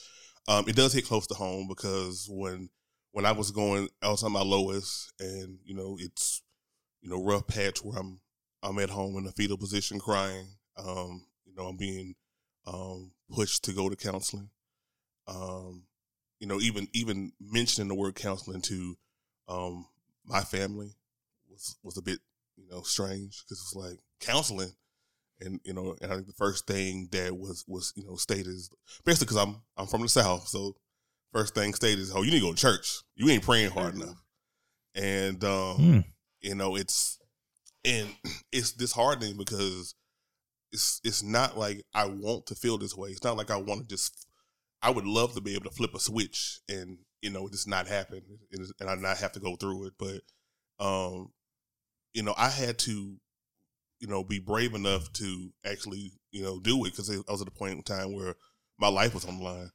um, 0.48 0.66
it 0.68 0.76
does 0.76 0.94
hit 0.94 1.06
close 1.06 1.28
to 1.28 1.36
home 1.36 1.68
because 1.68 2.28
when 2.30 2.70
when 3.12 3.26
I 3.26 3.32
was 3.32 3.52
going, 3.52 3.90
I 4.02 4.10
was 4.10 4.24
on 4.24 4.32
my 4.32 4.42
lowest, 4.42 5.14
and 5.20 5.60
you 5.64 5.76
know, 5.76 5.98
it's 6.00 6.42
you 7.02 7.10
know 7.10 7.24
rough 7.24 7.48
patch 7.48 7.84
where 7.84 7.98
I'm 7.98 8.20
I'm 8.64 8.80
at 8.80 8.90
home 8.90 9.18
in 9.18 9.28
a 9.28 9.32
fetal 9.32 9.58
position 9.58 10.00
crying. 10.00 10.48
Um, 10.78 11.26
you 11.46 11.54
know, 11.56 11.68
I'm 11.68 11.78
being 11.78 12.16
um, 12.66 13.12
pushed 13.34 13.64
to 13.66 13.74
go 13.74 13.90
to 13.90 13.96
counseling. 13.96 14.50
Um, 15.28 15.84
you 16.40 16.48
know, 16.48 16.60
even 16.60 16.88
even 16.94 17.32
mentioning 17.40 17.88
the 17.88 17.96
word 17.96 18.16
counseling 18.16 18.62
to 18.62 18.98
um, 19.48 19.88
my 20.26 20.42
family 20.42 20.96
was 21.50 21.78
was 21.84 21.98
a 21.98 22.02
bit 22.02 22.20
you 22.56 22.68
know 22.70 22.82
strange 22.82 23.44
because 23.44 23.60
it's 23.62 23.76
like 23.76 24.00
counseling, 24.20 24.74
and 25.42 25.60
you 25.64 25.74
know, 25.74 25.96
and 26.02 26.12
I 26.12 26.16
think 26.16 26.28
the 26.28 26.34
first 26.34 26.68
thing 26.68 27.10
that 27.12 27.38
was 27.38 27.64
was 27.68 27.94
you 27.96 28.06
know 28.06 28.16
stated 28.16 28.48
is 28.48 28.70
basically 29.06 29.26
because 29.26 29.44
I'm 29.44 29.62
I'm 29.78 29.88
from 29.88 30.02
the 30.02 30.10
south, 30.10 30.48
so 30.48 30.76
first 31.34 31.54
thing 31.54 31.74
stated 31.74 32.00
is, 32.00 32.12
oh, 32.16 32.24
you 32.24 32.32
need 32.32 32.40
to 32.40 32.46
go 32.46 32.54
to 32.54 32.58
church. 32.58 33.02
You 33.16 33.30
ain't 33.30 33.44
praying 33.44 33.72
hard 33.72 33.94
mm-hmm. 33.94 34.04
enough, 34.04 34.24
and 34.96 35.44
um, 35.44 35.78
mm. 35.78 36.06
you 36.42 36.56
know, 36.56 36.76
it's 36.76 37.20
and 37.86 38.10
it's 38.52 38.72
disheartening 38.72 39.38
because 39.38 39.96
it's 40.72 41.00
it's 41.04 41.24
not 41.24 41.58
like 41.58 41.84
I 41.94 42.06
want 42.06 42.48
to 42.48 42.56
feel 42.56 42.78
this 42.78 42.96
way. 42.96 43.10
It's 43.10 43.24
not 43.24 43.38
like 43.38 43.52
I 43.52 43.58
want 43.58 43.82
to 43.82 43.88
just 43.88 44.28
I 44.82 44.90
would 44.90 45.06
love 45.06 45.34
to 45.36 45.42
be 45.42 45.56
able 45.56 45.66
to 45.66 45.76
flip 45.76 45.94
a 45.96 46.00
switch 46.00 46.60
and 46.70 46.98
you 47.22 47.30
know 47.30 47.48
just 47.50 47.68
not 47.68 47.88
happen 47.88 48.22
and 48.52 48.90
I 48.90 48.96
not 48.96 49.18
have 49.18 49.32
to 49.34 49.40
go 49.40 49.56
through 49.56 49.88
it. 49.88 49.94
But 49.98 50.22
um, 50.84 51.32
you 52.14 52.24
know, 52.24 52.34
I 52.38 52.50
had 52.50 52.78
to 52.80 53.18
you 54.00 54.08
know 54.08 54.24
be 54.24 54.40
brave 54.40 54.74
enough 54.74 55.12
to 55.14 55.52
actually 55.66 56.14
you 56.32 56.44
know 56.44 56.60
do 56.60 56.86
it 56.86 56.92
because 56.92 57.10
I 57.10 57.32
was 57.32 57.42
at 57.42 57.48
a 57.48 57.52
point 57.52 57.74
in 57.74 57.84
time 57.84 58.14
where 58.14 58.36
my 58.80 58.90
life 58.90 59.14
was 59.14 59.26
on 59.26 59.40
the 59.40 59.44
line, 59.44 59.72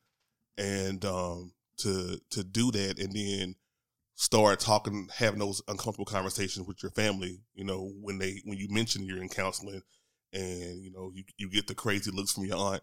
and 0.58 1.04
um, 1.04 1.52
to 1.78 2.20
to 2.30 2.44
do 2.44 2.70
that 2.72 2.98
and 2.98 3.12
then 3.14 3.56
start 4.14 4.60
talking, 4.60 5.08
having 5.16 5.40
those 5.40 5.62
uncomfortable 5.66 6.04
conversations 6.04 6.66
with 6.66 6.82
your 6.82 6.92
family. 6.92 7.40
You 7.54 7.64
know, 7.64 7.92
when 8.00 8.18
they 8.18 8.40
when 8.44 8.58
you 8.58 8.68
mention 8.70 9.04
you're 9.04 9.22
in 9.22 9.28
counseling, 9.28 9.82
and 10.32 10.82
you 10.82 10.92
know 10.92 11.10
you 11.14 11.24
you 11.38 11.50
get 11.50 11.66
the 11.66 11.74
crazy 11.74 12.10
looks 12.10 12.32
from 12.32 12.44
your 12.44 12.56
aunt 12.56 12.82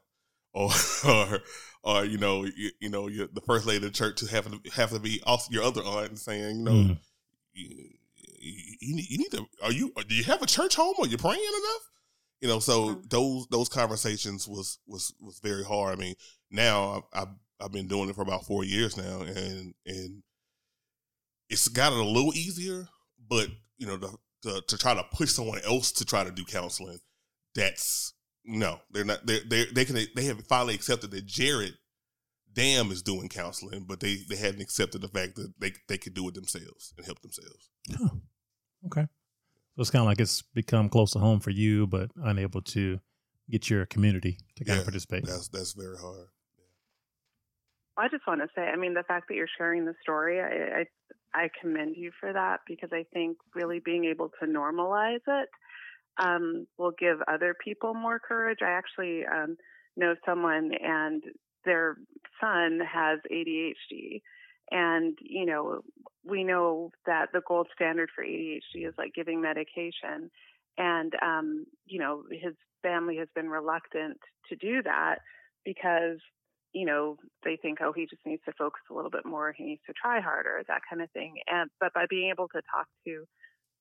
or 0.53 0.69
or 1.07 1.39
or 1.83 2.05
you 2.05 2.17
know 2.17 2.45
you, 2.45 2.71
you 2.79 2.89
know 2.89 3.09
the 3.09 3.41
first 3.45 3.65
lady 3.65 3.77
of 3.77 3.83
the 3.83 3.97
church 3.97 4.17
to 4.17 4.27
have 4.27 4.49
to 4.49 4.71
have 4.71 4.91
to 4.91 4.99
be 4.99 5.21
off 5.25 5.47
your 5.49 5.63
other 5.63 5.81
aunt 5.81 6.09
and 6.09 6.19
saying 6.19 6.57
you 6.57 6.63
know 6.63 6.71
mm. 6.71 6.97
you, 7.53 7.89
you, 8.41 8.95
need, 8.95 9.09
you 9.09 9.17
need 9.17 9.31
to 9.31 9.45
are 9.63 9.71
you 9.71 9.93
do 10.07 10.15
you 10.15 10.23
have 10.23 10.41
a 10.41 10.47
church 10.47 10.75
home 10.75 10.95
or 10.97 11.07
you 11.07 11.17
praying 11.17 11.39
enough 11.39 11.81
you 12.41 12.47
know 12.47 12.59
so 12.59 13.01
those 13.09 13.47
those 13.47 13.69
conversations 13.69 14.47
was 14.47 14.79
was 14.87 15.13
was 15.21 15.39
very 15.39 15.63
hard 15.63 15.97
i 15.97 15.99
mean 15.99 16.15
now 16.51 17.03
I've, 17.13 17.21
I've, 17.21 17.33
I've 17.61 17.71
been 17.71 17.87
doing 17.87 18.09
it 18.09 18.15
for 18.15 18.21
about 18.21 18.45
four 18.45 18.63
years 18.63 18.97
now 18.97 19.21
and 19.21 19.73
and 19.85 20.23
it's 21.49 21.67
gotten 21.67 21.99
a 21.99 22.03
little 22.03 22.33
easier 22.33 22.87
but 23.29 23.47
you 23.77 23.87
know 23.87 23.97
the, 23.97 24.15
the, 24.43 24.61
to 24.67 24.77
try 24.77 24.93
to 24.93 25.03
push 25.11 25.31
someone 25.31 25.59
else 25.65 25.91
to 25.93 26.05
try 26.05 26.23
to 26.23 26.31
do 26.31 26.45
counseling 26.45 26.99
that's 27.55 28.13
no, 28.45 28.79
they're 28.91 29.05
not. 29.05 29.25
They 29.25 29.39
they 29.39 29.65
they 29.65 29.85
can 29.85 29.97
they 30.15 30.25
have 30.25 30.45
finally 30.47 30.73
accepted 30.73 31.11
that 31.11 31.25
Jared 31.25 31.75
Dam 32.60 32.91
is 32.91 33.01
doing 33.01 33.30
counseling, 33.30 33.86
but 33.88 34.01
they 34.01 34.18
they 34.28 34.36
hadn't 34.36 34.60
accepted 34.60 35.01
the 35.01 35.07
fact 35.07 35.36
that 35.36 35.53
they 35.60 35.72
they 35.88 35.97
could 35.97 36.14
do 36.14 36.28
it 36.28 36.34
themselves 36.34 36.93
and 36.97 37.05
help 37.05 37.22
themselves. 37.22 37.70
Huh. 37.89 38.10
Okay, 38.88 39.07
so 39.76 39.82
it's 39.82 39.89
kind 39.89 40.01
of 40.01 40.07
like 40.07 40.20
it's 40.20 40.41
become 40.41 40.89
close 40.89 41.12
to 41.12 41.20
home 41.20 41.39
for 41.39 41.51
you, 41.51 41.88
but 41.88 42.12
unable 42.18 42.62
to 42.62 42.99
get 43.49 43.70
your 43.70 43.86
community 43.86 44.39
to 44.57 44.66
kind 44.66 44.76
yeah, 44.76 44.82
of 44.82 44.86
participate. 44.86 45.26
That's 45.26 45.47
that's 45.47 45.72
very 45.72 45.97
hard. 45.97 46.28
I 47.97 48.07
just 48.10 48.28
want 48.28 48.41
to 48.41 48.47
say, 48.55 48.62
I 48.62 48.76
mean, 48.76 48.93
the 48.93 49.03
fact 49.03 49.28
that 49.30 49.36
you're 49.36 49.47
sharing 49.57 49.86
the 49.86 49.95
story, 50.01 50.41
I, 50.41 50.82
I 50.82 51.43
I 51.45 51.49
commend 51.62 51.95
you 51.95 52.12
for 52.20 52.34
that 52.34 52.60
because 52.68 52.89
I 52.91 53.05
think 53.14 53.38
really 53.55 53.80
being 53.80 54.03
able 54.03 54.32
to 54.41 54.45
normalize 54.45 55.22
it 55.28 55.49
um, 56.22 56.68
will 56.78 56.93
give 56.99 57.20
other 57.28 57.55
people 57.64 57.93
more 57.93 58.20
courage. 58.20 58.60
I 58.62 58.72
actually 58.72 59.26
um, 59.26 59.55
know 59.95 60.16
someone 60.26 60.72
and 60.82 61.24
their 61.66 61.97
son 62.41 62.80
has 62.80 63.20
ADHD. 63.32 64.22
And, 64.72 65.18
you 65.22 65.45
know, 65.45 65.82
we 66.24 66.43
know 66.43 66.91
that 67.05 67.28
the 67.34 67.41
gold 67.47 67.68
standard 67.74 68.10
for 68.14 68.24
ADHD 68.24 68.88
is 68.88 68.93
like 68.97 69.14
giving 69.16 69.41
medication. 69.41 70.30
And, 70.78 71.14
um, 71.22 71.66
you 71.86 71.99
know, 71.99 72.24
his 72.32 72.53
family 72.84 73.18
has 73.18 73.28
been 73.36 73.49
reluctant 73.49 74.18
to 74.49 74.55
do 74.55 74.82
that 74.84 75.18
because, 75.66 76.18
you 76.74 76.86
know, 76.86 77.18
they 77.43 77.57
think, 77.62 77.80
oh, 77.82 77.91
he 77.93 78.05
just 78.10 78.26
needs 78.26 78.43
to 78.45 78.53
focus 78.57 78.82
a 78.91 78.93
little 78.93 79.10
bit 79.10 79.26
more. 79.26 79.53
He 79.57 79.64
needs 79.64 79.82
to 79.88 79.93
try 79.99 80.22
harder, 80.22 80.62
that 80.68 80.82
kind 80.89 81.01
of 81.01 81.10
thing. 81.12 81.36
And, 81.47 81.70
but 81.80 81.93
by 81.93 82.05
being 82.10 82.30
able 82.30 82.47
to 82.49 82.62
talk 82.72 82.88
to 83.07 83.26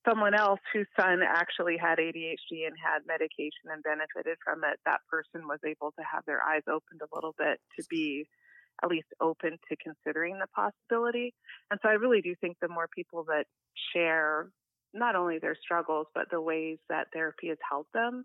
someone 0.08 0.34
else 0.34 0.60
whose 0.72 0.86
son 0.98 1.20
actually 1.26 1.76
had 1.76 1.98
ADHD 1.98 2.64
and 2.66 2.76
had 2.80 3.06
medication 3.06 3.68
and 3.70 3.82
benefited 3.82 4.38
from 4.42 4.64
it, 4.64 4.78
that 4.86 5.00
person 5.10 5.46
was 5.46 5.58
able 5.66 5.92
to 5.92 6.02
have 6.10 6.24
their 6.26 6.42
eyes 6.42 6.62
opened 6.68 7.02
a 7.02 7.14
little 7.14 7.34
bit 7.36 7.60
to 7.78 7.84
be 7.90 8.26
at 8.82 8.88
least 8.88 9.08
open 9.20 9.58
to 9.68 9.76
considering 9.76 10.38
the 10.38 10.46
possibility. 10.54 11.34
And 11.70 11.80
so 11.82 11.88
I 11.88 11.94
really 11.94 12.22
do 12.22 12.34
think 12.40 12.56
the 12.60 12.68
more 12.68 12.88
people 12.94 13.24
that 13.24 13.44
share 13.92 14.50
not 14.94 15.16
only 15.16 15.38
their 15.38 15.56
struggles, 15.60 16.06
but 16.14 16.30
the 16.30 16.40
ways 16.40 16.78
that 16.88 17.08
therapy 17.12 17.48
has 17.48 17.58
helped 17.68 17.92
them, 17.92 18.24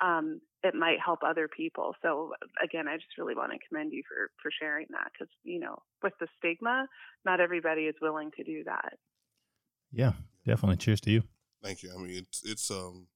um, 0.00 0.40
it 0.62 0.74
might 0.74 0.98
help 1.04 1.20
other 1.24 1.48
people. 1.48 1.94
So 2.02 2.32
again, 2.62 2.86
I 2.86 2.96
just 2.96 3.18
really 3.18 3.34
want 3.34 3.52
to 3.52 3.58
commend 3.68 3.92
you 3.92 4.02
for 4.08 4.30
for 4.42 4.50
sharing 4.60 4.86
that 4.90 5.10
because 5.12 5.32
you 5.42 5.60
know 5.60 5.78
with 6.02 6.14
the 6.20 6.26
stigma, 6.38 6.86
not 7.24 7.40
everybody 7.40 7.82
is 7.82 7.94
willing 8.00 8.30
to 8.36 8.44
do 8.44 8.64
that. 8.64 8.94
Yeah, 9.92 10.12
definitely. 10.46 10.76
Cheers 10.76 11.00
to 11.02 11.10
you. 11.10 11.22
Thank 11.62 11.82
you. 11.82 11.92
I 11.94 12.00
mean, 12.00 12.18
it's 12.18 12.42
it's 12.44 12.70
um, 12.70 13.08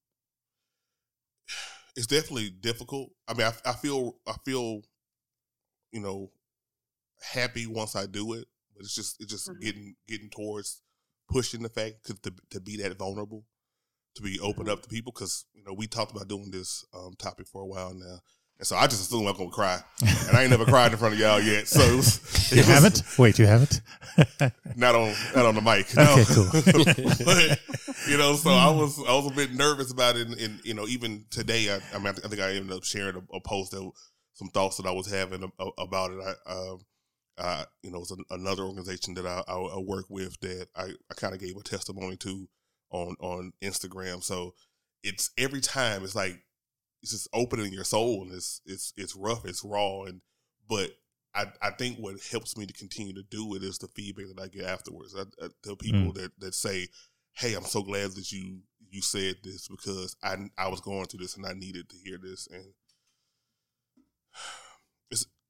it's 1.96 2.06
definitely 2.06 2.50
difficult. 2.50 3.10
I 3.26 3.34
mean, 3.34 3.46
I, 3.46 3.70
I 3.70 3.72
feel 3.74 4.16
I 4.26 4.34
feel, 4.44 4.82
you 5.92 6.00
know, 6.00 6.30
happy 7.32 7.66
once 7.66 7.96
I 7.96 8.06
do 8.06 8.32
it, 8.34 8.46
but 8.74 8.84
it's 8.84 8.94
just 8.94 9.20
it's 9.20 9.32
just 9.32 9.48
mm-hmm. 9.48 9.60
getting 9.60 9.94
getting 10.06 10.30
towards 10.30 10.82
pushing 11.28 11.62
the 11.62 11.68
fact 11.68 12.06
to, 12.06 12.14
to 12.22 12.34
to 12.50 12.60
be 12.60 12.76
that 12.78 12.98
vulnerable, 12.98 13.44
to 14.16 14.22
be 14.22 14.40
open 14.40 14.68
up 14.68 14.82
to 14.82 14.88
people. 14.88 15.12
Because 15.12 15.44
you 15.54 15.62
know 15.64 15.74
we 15.74 15.86
talked 15.86 16.12
about 16.12 16.28
doing 16.28 16.50
this 16.50 16.84
um, 16.94 17.14
topic 17.18 17.46
for 17.46 17.62
a 17.62 17.66
while 17.66 17.94
now, 17.94 18.20
and 18.59 18.66
so 18.66 18.76
I 18.76 18.86
just 18.86 19.02
assumed 19.02 19.28
I'm 19.28 19.36
gonna 19.36 19.50
cry, 19.50 19.80
and 20.00 20.36
I 20.36 20.42
ain't 20.42 20.50
never 20.50 20.64
cried 20.64 20.92
in 20.92 20.98
front 20.98 21.14
of 21.14 21.20
y'all 21.20 21.40
yet. 21.40 21.68
So 21.68 21.80
it 21.80 21.96
was, 21.96 22.52
You 22.52 22.62
haven't? 22.62 23.02
Wait, 23.18 23.38
you 23.38 23.46
haven't? 23.46 23.80
not 24.76 24.94
on 24.94 25.14
not 25.34 25.46
on 25.46 25.54
the 25.54 25.61
mic. 25.61 25.86
Okay, 25.98 26.24
cool. 26.24 27.24
but, 27.24 27.61
you 28.09 28.16
know, 28.16 28.34
so 28.34 28.50
I 28.50 28.70
was 28.70 28.98
I 28.98 29.14
was 29.14 29.30
a 29.30 29.34
bit 29.34 29.52
nervous 29.52 29.92
about 29.92 30.16
it, 30.16 30.26
and, 30.26 30.38
and 30.40 30.61
you 30.64 30.74
know, 30.74 30.86
even 30.86 31.24
today, 31.30 31.70
I, 31.72 31.80
I 31.94 31.98
mean, 31.98 32.09
I 32.09 32.12
think 32.12 32.40
I 32.40 32.54
ended 32.54 32.76
up 32.76 32.84
sharing 32.84 33.16
a, 33.16 33.36
a 33.36 33.40
post 33.40 33.72
that 33.72 33.90
some 34.34 34.48
thoughts 34.48 34.76
that 34.76 34.86
I 34.86 34.92
was 34.92 35.11
having 35.11 35.50
about 35.78 36.12
it. 36.12 36.18
I, 36.20 36.52
um, 36.52 36.80
uh, 37.38 37.64
you 37.82 37.90
know, 37.90 38.00
it's 38.00 38.11
an, 38.11 38.24
another 38.30 38.64
organization 38.64 39.14
that 39.14 39.26
I, 39.26 39.42
I, 39.46 39.54
I 39.54 39.78
work 39.78 40.06
with 40.09 40.38
that 40.40 40.66
I, 40.76 40.90
I 41.11 41.14
kind 41.16 41.34
of 41.34 41.40
gave 41.40 41.56
a 41.56 41.62
testimony 41.62 42.16
to 42.18 42.48
on 42.90 43.14
on 43.20 43.52
Instagram. 43.62 44.22
So 44.22 44.54
it's 45.02 45.30
every 45.38 45.61
time 45.61 46.02
it's 46.02 46.16
like 46.16 46.42
it's 47.03 47.12
just 47.12 47.28
opening 47.32 47.72
your 47.72 47.84
soul, 47.84 48.22
and 48.22 48.32
it's 48.32 48.61
it's 48.66 48.92
it's 48.96 49.16
rough, 49.16 49.44
it's 49.44 49.64
raw, 49.64 50.03
and 50.03 50.20
but 50.68 50.90
I, 51.34 51.46
I 51.62 51.70
think 51.70 51.99
what 51.99 52.16
helps 52.30 52.57
me 52.57 52.66
to 52.66 52.72
continue 52.72 53.14
to 53.14 53.22
do 53.22 53.55
it 53.55 53.62
is 53.62 53.78
the 53.78 53.88
feedback 53.88 54.26
that 54.34 54.42
I 54.42 54.49
get 54.49 54.64
afterwards. 54.64 55.14
I, 55.16 55.22
I 55.44 55.49
tell 55.62 55.76
people 55.76 56.12
mm. 56.12 56.14
that, 56.14 56.32
that 56.38 56.55
say, 56.55 56.88
"Hey, 57.32 57.55
I'm 57.55 57.64
so 57.64 57.82
glad 57.82 58.12
that 58.12 58.32
you 58.32 58.61
you 58.90 59.03
said 59.03 59.36
this 59.44 59.68
because 59.68 60.16
I 60.22 60.36
I 60.57 60.68
was 60.68 60.80
going 60.80 61.05
through 61.07 61.20
this 61.20 61.36
and 61.36 61.46
I 61.46 61.53
needed 61.53 61.88
to 61.90 61.96
hear 61.96 62.18
this." 62.20 62.49
And 62.51 62.64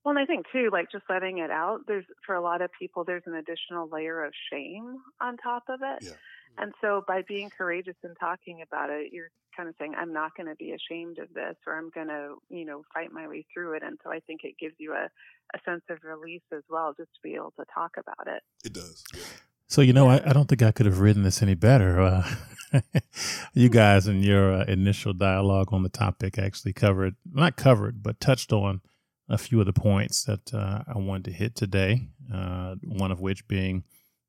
Well, 0.08 0.16
and 0.16 0.24
I 0.24 0.24
think 0.24 0.46
too, 0.50 0.70
like 0.72 0.90
just 0.90 1.04
letting 1.10 1.36
it 1.36 1.50
out, 1.50 1.80
there's 1.86 2.06
for 2.24 2.34
a 2.34 2.40
lot 2.40 2.62
of 2.62 2.70
people, 2.78 3.04
there's 3.04 3.24
an 3.26 3.34
additional 3.34 3.90
layer 3.92 4.24
of 4.24 4.32
shame 4.50 5.02
on 5.20 5.36
top 5.36 5.64
of 5.68 5.80
it. 5.82 6.02
Yeah. 6.02 6.12
And 6.56 6.72
so 6.80 7.04
by 7.06 7.20
being 7.28 7.50
courageous 7.50 7.96
and 8.02 8.16
talking 8.18 8.62
about 8.62 8.88
it, 8.88 9.12
you're 9.12 9.28
kind 9.54 9.68
of 9.68 9.74
saying, 9.78 9.92
I'm 9.98 10.14
not 10.14 10.34
going 10.34 10.46
to 10.46 10.54
be 10.54 10.72
ashamed 10.72 11.18
of 11.18 11.28
this 11.34 11.56
or 11.66 11.76
I'm 11.76 11.90
going 11.90 12.08
to, 12.08 12.36
you 12.48 12.64
know, 12.64 12.84
fight 12.94 13.12
my 13.12 13.28
way 13.28 13.44
through 13.52 13.74
it. 13.74 13.82
And 13.82 13.98
so 14.02 14.10
I 14.10 14.20
think 14.20 14.44
it 14.44 14.54
gives 14.58 14.76
you 14.78 14.94
a, 14.94 15.10
a 15.54 15.58
sense 15.66 15.82
of 15.90 15.98
release 16.02 16.40
as 16.56 16.62
well, 16.70 16.94
just 16.96 17.10
to 17.12 17.20
be 17.22 17.34
able 17.34 17.52
to 17.60 17.66
talk 17.74 17.90
about 17.98 18.34
it. 18.34 18.42
it 18.64 18.72
does. 18.72 19.04
Yeah. 19.14 19.20
So 19.66 19.82
you 19.82 19.92
know, 19.92 20.08
I, 20.08 20.22
I 20.24 20.32
don't 20.32 20.48
think 20.48 20.62
I 20.62 20.72
could 20.72 20.86
have 20.86 21.00
written 21.00 21.22
this 21.22 21.42
any 21.42 21.54
better. 21.54 22.00
Uh, 22.00 22.34
you 23.52 23.68
guys 23.68 24.08
in 24.08 24.22
your 24.22 24.54
uh, 24.54 24.64
initial 24.64 25.12
dialogue 25.12 25.68
on 25.70 25.82
the 25.82 25.90
topic 25.90 26.38
actually 26.38 26.72
covered, 26.72 27.16
not 27.30 27.58
covered, 27.58 28.02
but 28.02 28.20
touched 28.20 28.54
on 28.54 28.80
a 29.28 29.38
few 29.38 29.60
of 29.60 29.66
the 29.66 29.72
points 29.72 30.24
that 30.24 30.54
uh, 30.54 30.82
I 30.86 30.98
wanted 30.98 31.24
to 31.24 31.32
hit 31.32 31.54
today. 31.54 32.08
Uh, 32.32 32.76
one 32.84 33.12
of 33.12 33.20
which 33.20 33.46
being, 33.48 33.84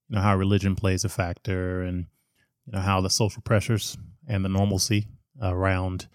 you 0.08 0.16
know, 0.16 0.22
how 0.22 0.36
religion 0.36 0.76
plays 0.76 1.06
a 1.06 1.10
factor, 1.10 1.82
and 1.82 2.08
you 2.66 2.74
know 2.74 2.80
how 2.80 3.02
the 3.02 3.10
social 3.10 3.42
pressures 3.42 3.98
and 4.28 4.44
the 4.44 4.50
normalcy 4.50 5.08
around 5.42 6.08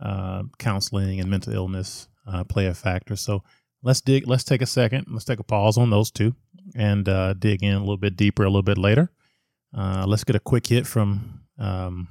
uh, 0.00 0.42
counseling 0.58 1.20
and 1.20 1.30
mental 1.30 1.52
illness 1.52 2.08
uh, 2.26 2.44
play 2.44 2.66
a 2.66 2.74
factor. 2.74 3.16
So 3.16 3.42
let's 3.82 4.00
dig. 4.00 4.26
Let's 4.26 4.44
take 4.44 4.62
a 4.62 4.66
second. 4.66 5.06
Let's 5.10 5.24
take 5.24 5.40
a 5.40 5.44
pause 5.44 5.78
on 5.78 5.90
those 5.90 6.10
two 6.10 6.34
and 6.74 7.08
uh, 7.08 7.34
dig 7.34 7.62
in 7.62 7.74
a 7.74 7.80
little 7.80 7.96
bit 7.96 8.16
deeper 8.16 8.42
a 8.42 8.48
little 8.48 8.62
bit 8.62 8.78
later. 8.78 9.10
Uh, 9.76 10.04
let's 10.06 10.24
get 10.24 10.36
a 10.36 10.40
quick 10.40 10.66
hit 10.66 10.86
from 10.86 11.42
um, 11.58 12.08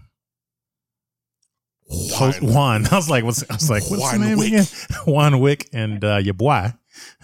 Wine. 1.89 2.33
Juan. 2.41 2.87
I 2.91 2.95
was 2.95 3.09
like, 3.09 3.23
what's, 3.23 3.43
I 3.49 3.55
was 3.55 3.69
like, 3.69 3.83
what's 3.89 4.01
Juan 4.01 4.21
the 4.21 4.27
name 4.27 4.37
Wick. 4.37 4.47
again? 4.53 4.65
Juan 5.05 5.39
Wick 5.39 5.69
and 5.73 6.03
uh, 6.03 6.17
your 6.17 6.33
boy. 6.33 6.73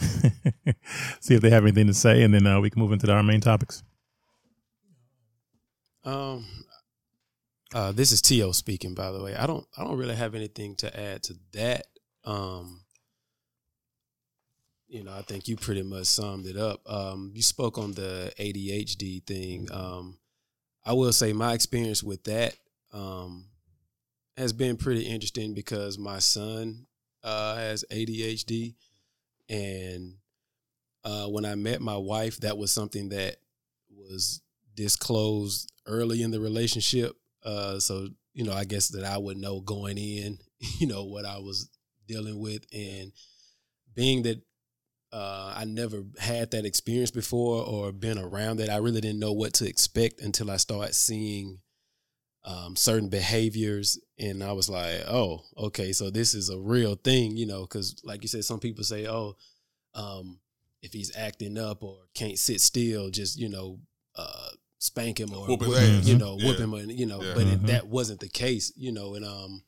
See 1.19 1.35
if 1.35 1.41
they 1.41 1.49
have 1.49 1.63
anything 1.63 1.87
to 1.87 1.93
say, 1.93 2.23
and 2.23 2.33
then 2.33 2.47
uh, 2.47 2.59
we 2.59 2.69
can 2.69 2.81
move 2.81 2.91
into 2.91 3.11
our 3.11 3.23
main 3.23 3.41
topics. 3.41 3.83
Um, 6.03 6.45
uh, 7.73 7.91
this 7.91 8.11
is 8.11 8.21
Tio 8.21 8.51
speaking. 8.51 8.95
By 8.95 9.11
the 9.11 9.21
way, 9.21 9.35
I 9.35 9.45
don't 9.45 9.65
I 9.77 9.83
don't 9.83 9.97
really 9.97 10.15
have 10.15 10.33
anything 10.33 10.75
to 10.77 10.99
add 10.99 11.23
to 11.23 11.35
that. 11.53 11.85
Um, 12.25 12.81
you 14.87 15.03
know, 15.03 15.13
I 15.13 15.21
think 15.21 15.47
you 15.47 15.55
pretty 15.55 15.83
much 15.83 16.07
summed 16.07 16.47
it 16.47 16.57
up. 16.57 16.81
Um, 16.91 17.31
you 17.35 17.43
spoke 17.43 17.77
on 17.77 17.91
the 17.93 18.33
ADHD 18.39 19.23
thing. 19.23 19.67
Um, 19.71 20.17
I 20.83 20.93
will 20.93 21.13
say 21.13 21.31
my 21.31 21.53
experience 21.53 22.01
with 22.01 22.23
that 22.23 22.55
um, 22.91 23.45
has 24.39 24.53
been 24.53 24.77
pretty 24.77 25.01
interesting 25.01 25.53
because 25.53 25.97
my 25.97 26.17
son 26.19 26.85
uh, 27.25 27.57
has 27.57 27.83
ADHD, 27.91 28.75
and 29.49 30.15
uh, 31.03 31.25
when 31.25 31.43
I 31.43 31.55
met 31.55 31.81
my 31.81 31.97
wife, 31.97 32.39
that 32.39 32.57
was 32.57 32.71
something 32.71 33.09
that 33.09 33.35
was 33.89 34.41
disclosed 34.75 35.69
early 35.85 36.23
in 36.23 36.31
the 36.31 36.39
relationship. 36.39 37.17
Uh, 37.43 37.79
so 37.79 38.07
you 38.33 38.45
know, 38.45 38.53
I 38.53 38.63
guess 38.63 38.87
that 38.89 39.03
I 39.03 39.17
would 39.17 39.35
know 39.35 39.59
going 39.59 39.97
in, 39.97 40.39
you 40.79 40.87
know, 40.87 41.03
what 41.03 41.25
I 41.25 41.39
was 41.39 41.69
dealing 42.07 42.39
with, 42.39 42.65
and 42.73 43.11
being 43.93 44.23
that 44.23 44.41
uh, 45.11 45.53
I 45.53 45.65
never 45.65 46.03
had 46.17 46.51
that 46.51 46.65
experience 46.65 47.11
before 47.11 47.65
or 47.65 47.91
been 47.91 48.17
around 48.17 48.61
it, 48.61 48.69
I 48.69 48.77
really 48.77 49.01
didn't 49.01 49.19
know 49.19 49.33
what 49.33 49.53
to 49.55 49.67
expect 49.67 50.21
until 50.21 50.49
I 50.49 50.57
started 50.57 50.95
seeing 50.95 51.59
um, 52.45 52.75
certain 52.75 53.09
behaviors, 53.09 53.99
and 54.17 54.43
I 54.43 54.51
was 54.53 54.69
like, 54.69 55.01
oh, 55.07 55.43
okay, 55.57 55.91
so 55.91 56.09
this 56.09 56.33
is 56.33 56.49
a 56.49 56.57
real 56.57 56.95
thing, 56.95 57.35
you 57.37 57.45
know, 57.45 57.61
because 57.61 58.01
like 58.03 58.21
you 58.21 58.27
said, 58.27 58.45
some 58.45 58.59
people 58.59 58.83
say, 58.83 59.07
oh, 59.07 59.35
um, 59.93 60.39
if 60.81 60.93
he's 60.93 61.15
acting 61.17 61.57
up 61.57 61.83
or 61.83 61.97
can't 62.13 62.39
sit 62.39 62.61
still, 62.61 63.09
just 63.09 63.37
you 63.37 63.49
know, 63.49 63.79
uh, 64.15 64.49
spank 64.77 65.19
him 65.19 65.33
or 65.33 65.45
Whoop 65.47 65.59
his 65.61 65.69
whip- 65.69 65.79
ass. 65.81 66.07
you 66.07 66.17
know, 66.17 66.37
Yeah. 66.39 66.47
whip 66.47 66.59
him, 66.59 66.73
and 66.73 66.91
you 66.91 67.05
know, 67.05 67.21
Yeah. 67.21 67.33
but 67.35 67.45
it, 67.47 67.59
Mhm. 67.61 67.67
that 67.67 67.87
wasn't 67.87 68.21
the 68.21 68.29
case, 68.29 68.71
you 68.77 68.91
know, 68.93 69.15
and 69.15 69.25
um, 69.25 69.63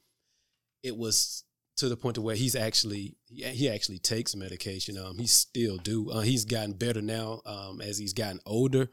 it 0.83 0.95
was 0.95 1.43
to 1.77 1.89
the 1.89 1.97
point 1.97 2.15
to 2.15 2.21
where 2.21 2.35
he's 2.35 2.55
actually 2.55 3.17
he, 3.27 3.43
he 3.43 3.69
actually 3.69 3.99
takes 3.99 4.35
medication. 4.35 4.97
Um, 4.97 5.17
he 5.17 5.27
still 5.27 5.77
do. 5.77 6.09
Uh, 6.11 6.21
he's 6.21 6.45
gotten 6.45 6.73
better 6.73 7.01
now 7.01 7.41
um, 7.45 7.81
as 7.81 7.97
he's 7.97 8.13
gotten 8.13 8.39
older. 8.45 8.89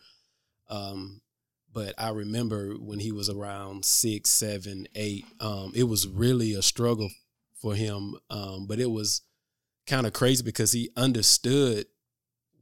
Um, 0.68 1.20
but 1.72 1.94
I 1.98 2.10
remember 2.10 2.74
when 2.74 2.98
he 2.98 3.12
was 3.12 3.28
around 3.28 3.84
six, 3.84 4.30
seven, 4.30 4.86
eight. 4.94 5.24
Um, 5.40 5.72
it 5.74 5.84
was 5.84 6.08
really 6.08 6.54
a 6.54 6.62
struggle 6.62 7.10
for 7.60 7.74
him. 7.74 8.14
Um, 8.30 8.66
but 8.66 8.78
it 8.80 8.90
was 8.90 9.22
kind 9.86 10.06
of 10.06 10.12
crazy 10.12 10.42
because 10.42 10.72
he 10.72 10.90
understood 10.96 11.86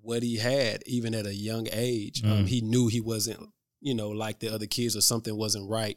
what 0.03 0.23
he 0.23 0.37
had 0.37 0.83
even 0.87 1.15
at 1.15 1.27
a 1.27 1.35
young 1.35 1.67
age. 1.73 2.23
Um, 2.25 2.45
Mm. 2.45 2.49
he 2.49 2.61
knew 2.61 2.89
he 2.89 3.01
wasn't, 3.01 3.51
you 3.81 3.95
know, 3.95 4.11
like 4.11 4.39
the 4.41 4.49
other 4.53 4.67
kids 4.67 4.97
or 4.97 5.01
something 5.01 5.37
wasn't 5.37 5.69
right. 5.69 5.97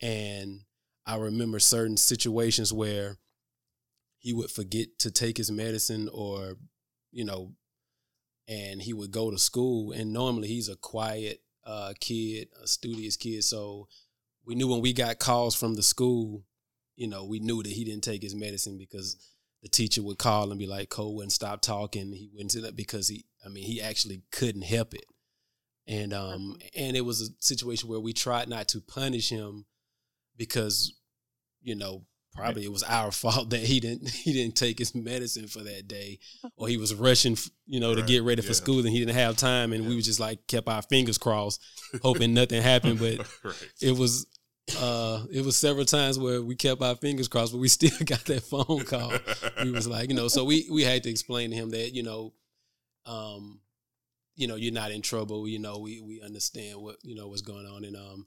And 0.00 0.60
I 1.06 1.16
remember 1.16 1.58
certain 1.60 1.96
situations 1.96 2.72
where 2.72 3.18
he 4.18 4.32
would 4.32 4.50
forget 4.50 4.98
to 5.00 5.10
take 5.10 5.36
his 5.36 5.50
medicine 5.50 6.08
or, 6.12 6.56
you 7.12 7.24
know, 7.24 7.54
and 8.48 8.82
he 8.82 8.92
would 8.92 9.10
go 9.12 9.30
to 9.30 9.38
school. 9.38 9.92
And 9.92 10.12
normally 10.12 10.48
he's 10.48 10.68
a 10.68 10.76
quiet 10.76 11.40
uh, 11.66 11.92
kid, 12.00 12.48
a 12.62 12.66
studious 12.66 13.16
kid. 13.16 13.44
So 13.44 13.88
we 14.44 14.54
knew 14.54 14.68
when 14.68 14.80
we 14.80 14.92
got 14.92 15.18
calls 15.18 15.54
from 15.54 15.74
the 15.74 15.82
school, 15.82 16.44
you 16.94 17.08
know, 17.08 17.24
we 17.24 17.40
knew 17.40 17.62
that 17.62 17.72
he 17.72 17.84
didn't 17.84 18.04
take 18.04 18.22
his 18.22 18.34
medicine 18.34 18.78
because 18.78 19.16
the 19.62 19.68
teacher 19.68 20.02
would 20.02 20.18
call 20.18 20.50
and 20.50 20.58
be 20.58 20.66
like, 20.66 20.90
Cole 20.90 21.16
wouldn't 21.16 21.32
stop 21.32 21.60
talking. 21.60 22.12
He 22.12 22.30
wouldn't 22.32 22.52
sit 22.52 22.64
up 22.64 22.76
because 22.76 23.08
he, 23.08 23.24
I 23.44 23.48
mean, 23.48 23.64
he 23.64 23.82
actually 23.82 24.22
couldn't 24.30 24.62
help 24.62 24.94
it. 24.94 25.06
And 25.88 26.12
um, 26.12 26.56
and 26.74 26.96
it 26.96 27.02
was 27.02 27.20
a 27.20 27.26
situation 27.38 27.88
where 27.88 28.00
we 28.00 28.12
tried 28.12 28.48
not 28.48 28.66
to 28.68 28.80
punish 28.80 29.28
him 29.30 29.66
because, 30.36 30.94
you 31.62 31.76
know, 31.76 32.06
probably 32.36 32.64
it 32.64 32.72
was 32.72 32.82
our 32.82 33.10
fault 33.22 33.50
that 33.50 33.60
he 33.60 33.80
didn't 33.80 34.08
he 34.08 34.32
didn't 34.32 34.56
take 34.56 34.78
his 34.78 34.94
medicine 34.94 35.46
for 35.48 35.60
that 35.60 35.88
day, 35.88 36.18
or 36.56 36.68
he 36.68 36.76
was 36.76 36.94
rushing, 36.94 37.36
you 37.66 37.80
know, 37.80 37.94
to 37.94 38.02
get 38.02 38.22
ready 38.22 38.42
for 38.42 38.48
yeah. 38.48 38.54
school 38.54 38.78
and 38.80 38.88
he 38.88 38.98
didn't 38.98 39.14
have 39.16 39.36
time, 39.36 39.72
and 39.72 39.84
we 39.84 39.90
Yeah. 39.90 39.96
was 39.96 40.04
just 40.06 40.20
like 40.20 40.46
kept 40.46 40.68
our 40.68 40.82
fingers 40.82 41.18
crossed, 41.18 41.60
hoping 42.02 42.34
nothing 42.34 42.62
happened. 42.62 42.98
But 42.98 43.18
right. 43.44 43.70
it 43.80 43.96
was 43.96 44.26
uh 44.80 45.24
it 45.32 45.44
was 45.44 45.56
several 45.56 45.84
times 45.84 46.18
where 46.18 46.42
we 46.42 46.56
kept 46.56 46.82
our 46.82 46.96
fingers 46.96 47.28
crossed, 47.28 47.52
but 47.52 47.58
we 47.58 47.68
still 47.68 47.90
got 48.04 48.24
that 48.24 48.42
phone 48.42 48.84
call. 48.84 49.12
we 49.62 49.70
was 49.70 49.86
like, 49.86 50.08
you 50.08 50.16
know, 50.16 50.28
so 50.28 50.44
we 50.44 50.66
we 50.70 50.82
had 50.82 51.02
to 51.04 51.10
explain 51.10 51.50
to 51.50 51.56
him 51.56 51.70
that, 51.70 51.94
you 51.94 52.02
know, 52.02 52.32
um, 53.06 53.60
you 54.34 54.46
know, 54.48 54.56
you're 54.56 54.72
not 54.72 54.90
in 54.90 55.02
trouble, 55.02 55.46
you 55.48 55.58
know, 55.58 55.78
we 55.78 56.00
we 56.00 56.20
understand 56.20 56.80
what, 56.80 56.96
you 57.02 57.14
know, 57.14 57.28
what's 57.28 57.42
going 57.42 57.66
on. 57.66 57.84
And 57.84 57.96
um 57.96 58.26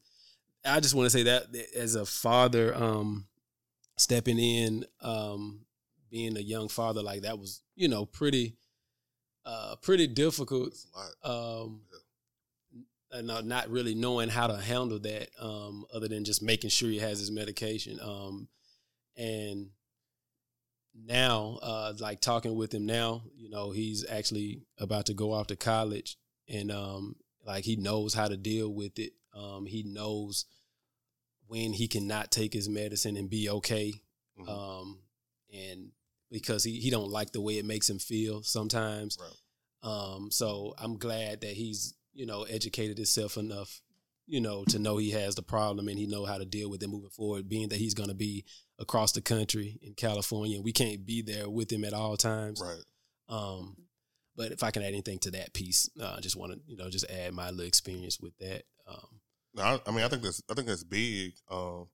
I 0.65 0.79
just 0.81 0.93
want 0.93 1.05
to 1.05 1.09
say 1.09 1.23
that 1.23 1.51
that 1.53 1.73
as 1.75 1.95
a 1.95 2.05
father, 2.05 2.75
um, 2.75 3.27
stepping 3.99 4.39
in, 4.39 4.85
um, 5.01 5.65
being 6.09 6.37
a 6.37 6.41
young 6.41 6.69
father 6.69 7.01
like 7.03 7.21
that 7.21 7.37
was, 7.39 7.61
you 7.75 7.87
know, 7.87 8.05
pretty 8.05 8.55
uh 9.45 9.75
pretty 9.81 10.07
difficult 10.07 10.67
It's 10.67 10.85
a 11.23 11.29
lot. 11.29 11.61
um, 11.63 11.81
and 13.11 13.25
not, 13.27 13.45
not 13.45 13.69
really 13.69 13.95
knowing 13.95 14.29
how 14.29 14.47
to 14.47 14.57
handle 14.57 14.99
that, 14.99 15.29
um, 15.39 15.85
other 15.93 16.07
than 16.07 16.23
just 16.23 16.43
making 16.43 16.69
sure 16.69 16.89
he 16.89 16.99
has 16.99 17.19
his 17.19 17.31
medication. 17.31 17.99
Um, 17.99 18.47
and 19.17 19.69
now, 20.93 21.57
uh, 21.61 21.93
like 21.99 22.21
talking 22.21 22.55
with 22.55 22.73
him 22.73 22.85
now, 22.85 23.23
you 23.35 23.49
know, 23.49 23.71
he's 23.71 24.05
actually 24.09 24.61
about 24.77 25.07
to 25.07 25.13
go 25.13 25.33
off 25.33 25.47
to 25.47 25.55
college, 25.55 26.17
and 26.47 26.71
um, 26.71 27.15
like 27.45 27.63
he 27.63 27.75
knows 27.75 28.13
how 28.13 28.27
to 28.27 28.37
deal 28.37 28.69
with 28.73 28.99
it. 28.99 29.13
Um, 29.33 29.65
he 29.65 29.83
knows 29.83 30.45
when 31.49 31.73
he 31.73 31.87
cannot 31.87 32.29
take 32.29 32.53
his 32.53 32.69
medicine 32.69 33.17
and 33.17 33.27
be 33.29 33.49
okay. 33.49 33.91
Mhm. 34.39 34.47
Um, 34.47 34.99
and 35.51 35.91
because 36.31 36.63
he, 36.63 36.79
he 36.79 36.91
don't 36.91 37.09
like 37.09 37.31
the 37.31 37.41
way 37.41 37.57
it 37.57 37.65
makes 37.65 37.89
him 37.89 37.97
feel 37.97 38.43
sometimes. 38.43 39.17
Right. 39.19 39.91
Um, 39.91 40.29
so 40.29 40.75
I'm 40.77 40.97
glad 40.97 41.41
that 41.41 41.53
he's, 41.53 41.95
you 42.13 42.27
know, 42.27 42.43
educated 42.43 42.97
himself 42.97 43.35
enough, 43.35 43.81
you 44.27 44.39
know, 44.39 44.63
to 44.65 44.77
know 44.77 44.97
he 44.97 45.09
has 45.09 45.33
the 45.33 45.41
problem 45.41 45.87
and 45.87 45.97
he 45.97 46.05
know 46.05 46.25
how 46.25 46.37
to 46.37 46.45
deal 46.45 46.69
with 46.69 46.83
it 46.83 46.87
moving 46.87 47.09
forward, 47.09 47.49
being 47.49 47.69
that 47.69 47.79
he's 47.79 47.95
gonna 47.95 48.13
be 48.13 48.45
across 48.77 49.11
the 49.13 49.21
country 49.21 49.79
in 49.81 49.95
California 49.95 50.55
and 50.55 50.63
we 50.63 50.71
can't 50.71 51.03
be 51.03 51.23
there 51.23 51.49
with 51.49 51.71
him 51.71 51.83
at 51.83 51.93
all 51.93 52.15
times. 52.15 52.61
Right. 52.61 52.83
Um, 53.27 53.75
but 54.35 54.51
if 54.51 54.61
I 54.61 54.69
can 54.69 54.83
add 54.83 54.89
anything 54.89 55.17
to 55.19 55.31
that 55.31 55.53
piece, 55.53 55.89
uh, 55.99 56.13
I 56.17 56.19
just 56.19 56.35
want 56.35 56.53
to, 56.53 56.59
you 56.67 56.77
know, 56.77 56.91
just 56.91 57.09
add 57.09 57.33
my 57.33 57.49
little 57.49 57.65
experience 57.65 58.19
with 58.19 58.37
that. 58.37 58.63
Um, 58.87 59.18
I, 59.57 59.79
I 59.85 59.91
mean, 59.91 60.03
I 60.03 60.07
think 60.07 60.23
that's 60.23 60.41
I 60.49 60.53
think 60.53 60.67
that's 60.67 60.83
big 60.83 61.33
um, 61.49 61.87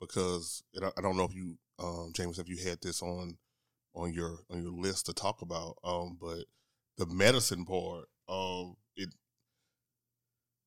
because 0.00 0.62
and 0.74 0.84
I, 0.96 1.00
don't 1.00 1.16
know 1.16 1.24
if 1.24 1.34
you, 1.34 1.56
um, 1.78 2.12
James, 2.14 2.38
if 2.38 2.48
you 2.48 2.58
had 2.64 2.80
this 2.82 3.02
on 3.02 3.38
on 3.94 4.12
your 4.12 4.38
on 4.50 4.62
your 4.62 4.72
list 4.72 5.06
to 5.06 5.12
talk 5.14 5.42
about, 5.42 5.76
um, 5.84 6.18
but 6.20 6.44
the 6.98 7.06
medicine 7.06 7.64
part, 7.64 8.06
um, 8.28 8.76
it 8.96 9.10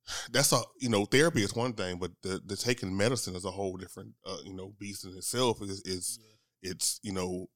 that's 0.32 0.52
a 0.52 0.62
you 0.80 0.90
know 0.90 1.06
therapy 1.06 1.44
is 1.44 1.56
one 1.56 1.74
thing, 1.74 1.98
but 2.00 2.12
the 2.24 2.42
the 2.46 2.56
taking 2.56 2.96
medicine 2.96 3.36
is 3.36 3.46
a 3.46 3.52
whole 3.52 3.78
different 3.78 4.14
uh, 4.26 4.38
you 4.44 4.54
know 4.54 4.74
beast 4.80 5.06
in 5.06 5.12
itself. 5.12 5.62
Is 5.62 5.82
is 5.86 6.20
it's 6.62 7.00
you 7.04 7.14
know 7.14 7.48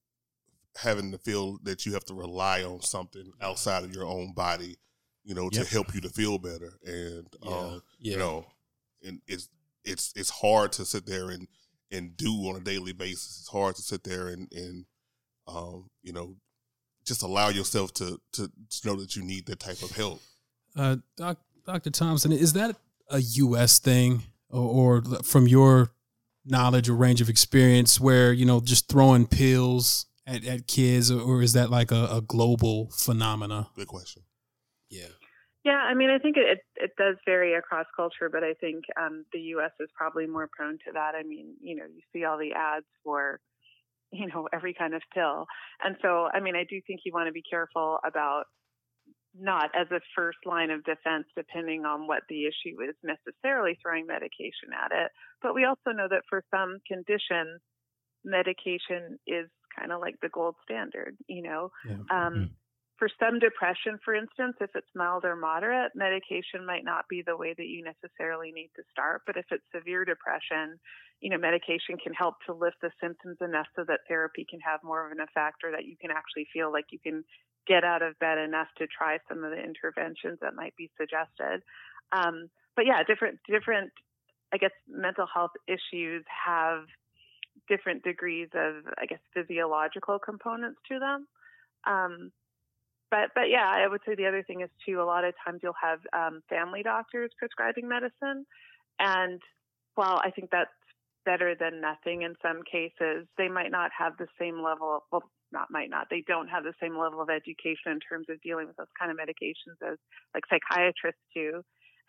having 0.76 1.12
to 1.12 1.18
feel 1.18 1.58
that 1.64 1.84
you 1.84 1.92
have 1.92 2.04
to 2.04 2.14
rely 2.14 2.62
on 2.62 2.80
something 2.80 3.30
outside 3.42 3.84
of 3.84 3.94
your 3.94 4.06
own 4.06 4.32
body, 4.32 4.76
you 5.24 5.34
know, 5.34 5.48
Yep. 5.52 5.64
to 5.64 5.70
help 5.70 5.94
you 5.94 6.00
to 6.02 6.08
feel 6.08 6.38
better, 6.38 6.78
and 6.84 7.26
yeah, 7.42 7.50
um, 7.56 7.82
yeah, 7.98 8.12
you 8.12 8.18
know, 8.18 8.46
and 9.04 9.20
it's 9.26 9.48
it's 9.84 10.12
it's 10.16 10.30
hard 10.30 10.72
to 10.72 10.84
sit 10.84 11.06
there 11.06 11.30
and 11.30 11.46
and 11.90 12.16
do 12.16 12.30
on 12.48 12.56
a 12.56 12.60
daily 12.60 12.92
basis. 12.92 13.38
It's 13.40 13.48
hard 13.48 13.76
to 13.76 13.82
sit 13.82 14.04
there 14.04 14.28
and 14.28 14.50
and 14.52 14.84
um, 15.46 15.90
you 16.02 16.12
know 16.12 16.36
just 17.04 17.22
allow 17.22 17.48
yourself 17.48 17.92
to, 17.94 18.20
to 18.32 18.48
to 18.70 18.86
know 18.88 18.94
that 18.96 19.16
you 19.16 19.22
need 19.22 19.46
that 19.46 19.58
type 19.60 19.82
of 19.82 19.90
help. 19.92 20.20
Uh, 20.76 20.96
Doc, 21.16 21.38
Dr. 21.66 21.90
Thompson, 21.90 22.32
is 22.32 22.52
that 22.54 22.76
a 23.10 23.18
U.S. 23.18 23.78
thing, 23.78 24.22
or, 24.48 25.02
or 25.02 25.22
from 25.22 25.46
your 25.48 25.90
knowledge 26.44 26.88
or 26.88 26.94
range 26.94 27.20
of 27.20 27.28
experience, 27.28 28.00
where 28.00 28.32
you 28.32 28.46
know 28.46 28.60
just 28.60 28.88
throwing 28.88 29.26
pills 29.26 30.06
at, 30.26 30.44
at 30.46 30.66
kids, 30.68 31.10
or, 31.10 31.20
or 31.20 31.42
is 31.42 31.52
that 31.54 31.70
like 31.70 31.90
a, 31.90 32.06
a 32.10 32.20
global 32.20 32.90
phenomena? 32.92 33.68
Good 33.76 33.88
question. 33.88 34.22
Yeah, 34.92 35.08
Yeah, 35.64 35.78
I 35.78 35.94
mean, 35.94 36.10
I 36.10 36.18
think 36.18 36.36
it, 36.36 36.58
it, 36.76 36.90
does 36.98 37.16
vary 37.24 37.54
across 37.54 37.86
culture, 37.96 38.28
but 38.30 38.42
I 38.42 38.54
think 38.54 38.84
um, 39.00 39.24
the 39.32 39.40
U.S. 39.56 39.70
is 39.80 39.88
probably 39.96 40.26
more 40.26 40.48
prone 40.56 40.78
to 40.86 40.92
that. 40.92 41.14
I 41.14 41.22
mean, 41.22 41.54
you 41.60 41.76
know, 41.76 41.84
you 41.84 42.02
see 42.12 42.24
all 42.24 42.36
the 42.38 42.52
ads 42.52 42.86
for, 43.04 43.40
you 44.12 44.26
know, 44.26 44.48
every 44.52 44.74
kind 44.74 44.94
of 44.94 45.02
pill. 45.14 45.46
And 45.82 45.96
so, 46.02 46.28
I 46.32 46.40
mean, 46.40 46.56
I 46.56 46.64
do 46.68 46.80
think 46.86 47.00
you 47.04 47.12
want 47.12 47.28
to 47.28 47.32
be 47.32 47.42
careful 47.48 47.98
about 48.04 48.44
not 49.34 49.70
as 49.74 49.86
a 49.90 50.00
first 50.14 50.38
line 50.44 50.70
of 50.70 50.84
defense, 50.84 51.24
depending 51.36 51.84
on 51.84 52.06
what 52.06 52.22
the 52.28 52.44
issue 52.44 52.76
is, 52.82 52.94
necessarily 53.02 53.78
throwing 53.80 54.06
medication 54.06 54.74
at 54.74 54.92
it. 54.92 55.10
But 55.40 55.54
we 55.54 55.64
also 55.64 55.96
know 55.96 56.08
that 56.10 56.22
for 56.28 56.44
some 56.50 56.78
conditions, 56.86 57.60
medication 58.24 59.18
is 59.26 59.48
kind 59.78 59.90
of 59.92 60.00
like 60.00 60.16
the 60.20 60.28
gold 60.28 60.56
standard, 60.64 61.16
you 61.28 61.42
know. 61.42 61.70
Yeah. 61.88 61.96
Um, 62.10 62.34
Mhm. 62.34 62.50
For 63.02 63.10
some 63.18 63.40
depression, 63.40 63.98
for 64.04 64.14
instance, 64.14 64.54
if 64.60 64.70
it's 64.76 64.94
mild 64.94 65.24
or 65.24 65.34
moderate, 65.34 65.90
medication 65.96 66.64
might 66.64 66.84
not 66.84 67.08
be 67.10 67.20
the 67.20 67.36
way 67.36 67.52
that 67.52 67.66
you 67.66 67.82
necessarily 67.82 68.52
need 68.52 68.70
to 68.76 68.84
start. 68.92 69.22
But 69.26 69.36
if 69.36 69.44
it's 69.50 69.64
severe 69.74 70.04
depression, 70.04 70.78
you 71.18 71.28
know, 71.28 71.36
medication 71.36 71.98
can 71.98 72.14
help 72.14 72.36
to 72.46 72.54
lift 72.54 72.76
the 72.80 72.92
symptoms 73.02 73.38
enough 73.40 73.66
so 73.74 73.82
that 73.88 74.06
therapy 74.06 74.46
can 74.48 74.60
have 74.60 74.78
more 74.84 75.04
of 75.04 75.10
an 75.10 75.18
effect 75.18 75.64
or 75.64 75.72
that 75.72 75.84
you 75.84 75.96
can 76.00 76.12
actually 76.12 76.46
feel 76.52 76.70
like 76.70 76.84
you 76.92 77.00
can 77.02 77.24
get 77.66 77.82
out 77.82 78.02
of 78.02 78.16
bed 78.20 78.38
enough 78.38 78.68
to 78.78 78.86
try 78.86 79.18
some 79.28 79.42
of 79.42 79.50
the 79.50 79.58
interventions 79.58 80.38
that 80.40 80.54
might 80.54 80.76
be 80.76 80.88
suggested. 80.96 81.58
Um, 82.12 82.50
but 82.76 82.86
yeah, 82.86 83.02
different, 83.02 83.40
different, 83.50 83.90
I 84.54 84.58
guess, 84.58 84.70
mental 84.86 85.26
health 85.26 85.58
issues 85.66 86.22
have 86.30 86.86
different 87.66 88.04
degrees 88.04 88.50
of, 88.54 88.86
I 88.96 89.06
guess, 89.06 89.18
physiological 89.34 90.20
components 90.20 90.78
to 90.86 91.00
them. 91.00 91.26
Um, 91.84 92.30
but 93.12 93.28
but 93.34 93.50
yeah, 93.50 93.68
I 93.68 93.86
would 93.86 94.00
say 94.06 94.14
the 94.16 94.26
other 94.26 94.42
thing 94.42 94.62
is 94.62 94.70
too. 94.84 95.00
A 95.00 95.04
lot 95.04 95.24
of 95.24 95.34
times 95.44 95.60
you'll 95.62 95.76
have 95.80 96.00
um, 96.16 96.40
family 96.48 96.82
doctors 96.82 97.30
prescribing 97.38 97.86
medicine, 97.86 98.46
and 98.98 99.40
while 99.94 100.18
I 100.24 100.30
think 100.30 100.48
that's 100.50 100.72
better 101.26 101.54
than 101.54 101.82
nothing 101.82 102.22
in 102.22 102.34
some 102.40 102.62
cases, 102.64 103.28
they 103.36 103.48
might 103.48 103.70
not 103.70 103.90
have 103.96 104.16
the 104.16 104.26
same 104.40 104.62
level. 104.64 105.04
Well, 105.12 105.28
not 105.52 105.68
might 105.70 105.90
not. 105.90 106.08
They 106.10 106.24
don't 106.26 106.48
have 106.48 106.64
the 106.64 106.72
same 106.80 106.96
level 106.96 107.20
of 107.20 107.28
education 107.28 107.92
in 107.92 108.00
terms 108.00 108.26
of 108.30 108.40
dealing 108.40 108.66
with 108.66 108.76
those 108.76 108.94
kind 108.98 109.12
of 109.12 109.18
medications 109.18 109.76
as 109.84 109.98
like 110.34 110.44
psychiatrists 110.48 111.20
do, 111.36 111.60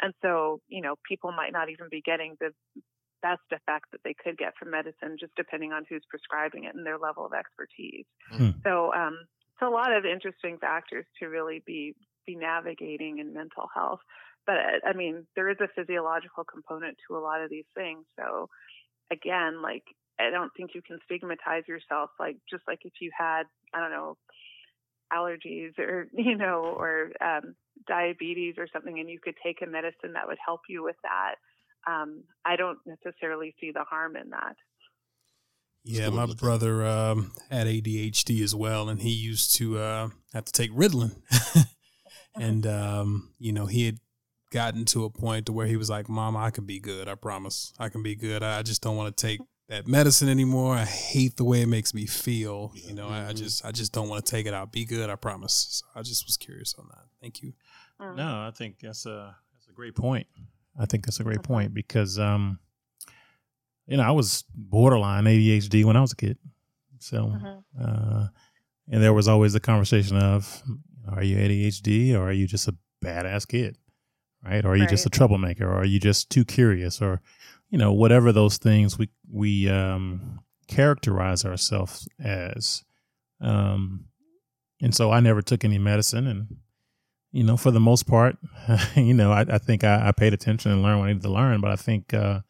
and 0.01 0.13
so 0.21 0.61
you 0.69 0.81
know 0.81 0.95
people 1.05 1.33
might 1.33 1.51
not 1.51 1.69
even 1.69 1.87
be 1.91 2.01
getting 2.01 2.37
the 2.39 2.55
best 3.21 3.43
effect 3.51 3.91
that 3.91 3.99
they 4.05 4.15
could 4.15 4.37
get 4.37 4.53
from 4.57 4.71
medicine 4.71 5.15
just 5.19 5.35
depending 5.35 5.71
on 5.71 5.83
who's 5.89 6.03
prescribing 6.09 6.63
it 6.63 6.75
and 6.75 6.85
their 6.85 6.97
level 6.97 7.25
of 7.25 7.31
expertise. 7.33 8.05
Hmm. 8.31 8.51
So 8.63 8.93
um, 8.93 9.17
it's 9.53 9.67
a 9.67 9.69
lot 9.69 9.93
of 9.93 10.05
interesting 10.05 10.57
factors 10.57 11.05
to 11.19 11.27
really 11.27 11.63
be 11.65 11.95
be 12.25 12.35
navigating 12.35 13.19
in 13.19 13.33
mental 13.33 13.67
health. 13.73 13.99
But 14.45 14.55
I 14.85 14.93
mean, 14.93 15.25
there 15.35 15.49
is 15.49 15.57
a 15.61 15.67
physiological 15.75 16.43
component 16.43 16.97
to 17.07 17.17
a 17.17 17.19
lot 17.19 17.41
of 17.41 17.49
these 17.49 17.65
things. 17.75 18.05
So 18.19 18.49
again, 19.11 19.61
like 19.61 19.83
I 20.19 20.29
don't 20.29 20.51
think 20.55 20.71
you 20.73 20.81
can 20.81 20.99
stigmatize 21.05 21.63
yourself 21.67 22.11
like 22.19 22.37
just 22.49 22.63
like 22.67 22.79
if 22.83 22.93
you 22.99 23.11
had 23.17 23.43
I 23.73 23.79
don't 23.79 23.91
know 23.91 24.17
allergies 25.13 25.77
or 25.77 26.07
you 26.13 26.37
know 26.37 26.75
or 26.77 27.11
um, 27.21 27.55
diabetes 27.87 28.55
or 28.57 28.67
something, 28.71 28.99
and 28.99 29.09
you 29.09 29.19
could 29.19 29.35
take 29.43 29.61
a 29.61 29.67
medicine 29.67 30.13
that 30.13 30.27
would 30.27 30.39
help 30.43 30.61
you 30.67 30.83
with 30.83 30.97
that. 31.03 31.35
Um, 31.85 32.23
I 32.45 32.55
don't 32.55 32.79
necessarily 32.85 33.53
see 33.59 33.71
the 33.71 33.83
harm 33.83 34.15
in 34.15 34.29
that. 34.29 34.55
Yeah, 35.83 36.09
my 36.09 36.25
brother 36.25 36.85
um, 36.85 37.33
had 37.49 37.67
ADHD 37.67 38.41
as 38.41 38.55
well, 38.55 38.87
and 38.87 39.01
he 39.01 39.09
used 39.09 39.55
to 39.55 39.77
uh, 39.79 40.09
have 40.33 40.45
to 40.45 40.51
take 40.51 40.71
Ritalin. 40.71 41.15
and 42.35 42.65
um, 42.65 43.33
you 43.37 43.51
know, 43.51 43.65
he 43.65 43.85
had 43.85 43.99
gotten 44.51 44.85
to 44.85 45.03
a 45.03 45.09
point 45.09 45.47
to 45.47 45.51
where 45.51 45.67
he 45.67 45.75
was 45.75 45.89
like, 45.89 46.07
"Mom, 46.07 46.37
I 46.37 46.51
can 46.51 46.65
be 46.65 46.79
good. 46.79 47.09
I 47.09 47.15
promise, 47.15 47.73
I 47.79 47.89
can 47.89 48.01
be 48.01 48.15
good. 48.15 48.43
I 48.43 48.61
just 48.61 48.81
don't 48.81 48.95
want 48.95 49.15
to 49.15 49.21
take 49.27 49.41
that 49.67 49.85
medicine 49.85 50.29
anymore. 50.29 50.75
I 50.75 50.85
hate 50.85 51.35
the 51.35 51.43
way 51.43 51.61
it 51.61 51.67
makes 51.67 51.93
me 51.93 52.05
feel. 52.05 52.71
You 52.75 52.93
know, 52.93 53.09
I, 53.09 53.29
I 53.29 53.33
just, 53.33 53.65
I 53.65 53.71
just 53.71 53.91
don't 53.91 54.07
want 54.07 54.25
to 54.25 54.31
take 54.31 54.45
it 54.45 54.53
out. 54.53 54.71
Be 54.71 54.85
good. 54.85 55.09
I 55.09 55.15
promise." 55.15 55.81
So 55.81 55.99
I 55.99 56.01
just 56.01 56.25
was 56.25 56.37
curious 56.37 56.75
on 56.79 56.87
that. 56.91 57.03
Thank 57.21 57.41
you. 57.41 57.53
Mm. 57.99 58.15
No, 58.15 58.23
I 58.23 58.51
think 58.55 58.79
that's 58.79 59.05
a 59.05 59.35
that's 59.53 59.67
a 59.67 59.73
great 59.73 59.95
point. 59.95 60.27
I 60.79 60.85
think 60.85 61.05
that's 61.05 61.19
a 61.19 61.23
great 61.23 61.43
point 61.43 61.73
because 61.73 62.17
um, 62.17 62.59
you 63.87 63.97
know, 63.97 64.03
I 64.03 64.11
was 64.11 64.43
borderline 64.55 65.25
ADHD 65.25 65.83
when 65.85 65.95
I 65.97 66.01
was 66.01 66.11
a 66.13 66.15
kid. 66.15 66.37
So, 66.99 67.27
Mhm. 67.27 67.63
uh, 67.81 68.27
and 68.87 69.03
there 69.03 69.13
was 69.13 69.27
always 69.27 69.53
the 69.53 69.59
conversation 69.59 70.17
of, 70.17 70.63
are 71.09 71.23
you 71.23 71.37
ADHD 71.37 72.13
or 72.15 72.23
are 72.29 72.31
you 72.31 72.47
just 72.47 72.67
a 72.67 72.75
badass 73.03 73.47
kid, 73.47 73.77
right? 74.43 74.63
Or 74.65 74.69
are 74.71 74.75
you 74.77 74.87
just 74.87 75.05
a 75.05 75.09
troublemaker, 75.09 75.67
or 75.67 75.79
are 75.79 75.85
you 75.85 75.99
just 75.99 76.29
too 76.29 76.45
curious, 76.45 77.01
or 77.01 77.21
you 77.69 77.77
know, 77.77 77.91
whatever 77.91 78.31
those 78.31 78.57
things 78.57 78.97
we 78.97 79.09
we 79.29 79.67
um, 79.69 80.39
characterize 80.67 81.43
ourselves 81.43 82.07
as. 82.19 82.83
Um, 83.41 84.05
and 84.81 84.93
so 84.95 85.11
I 85.11 85.19
never 85.19 85.41
took 85.41 85.65
any 85.65 85.77
medicine, 85.77 86.27
and 86.27 86.57
you 87.31 87.43
know, 87.43 87.57
for 87.57 87.71
the 87.71 87.79
most 87.79 88.05
part, 88.07 88.37
you 88.95 89.13
know, 89.13 89.31
I, 89.31 89.41
I 89.41 89.57
think 89.57 89.83
I, 89.83 90.07
I 90.09 90.11
paid 90.11 90.33
attention 90.33 90.71
and 90.71 90.83
learned 90.83 90.99
what 90.99 91.05
I 91.05 91.07
needed 91.09 91.23
to 91.23 91.29
learn. 91.31 91.61
But 91.61 91.71
I 91.71 91.75
think, 91.75 92.13
uh, 92.13 92.41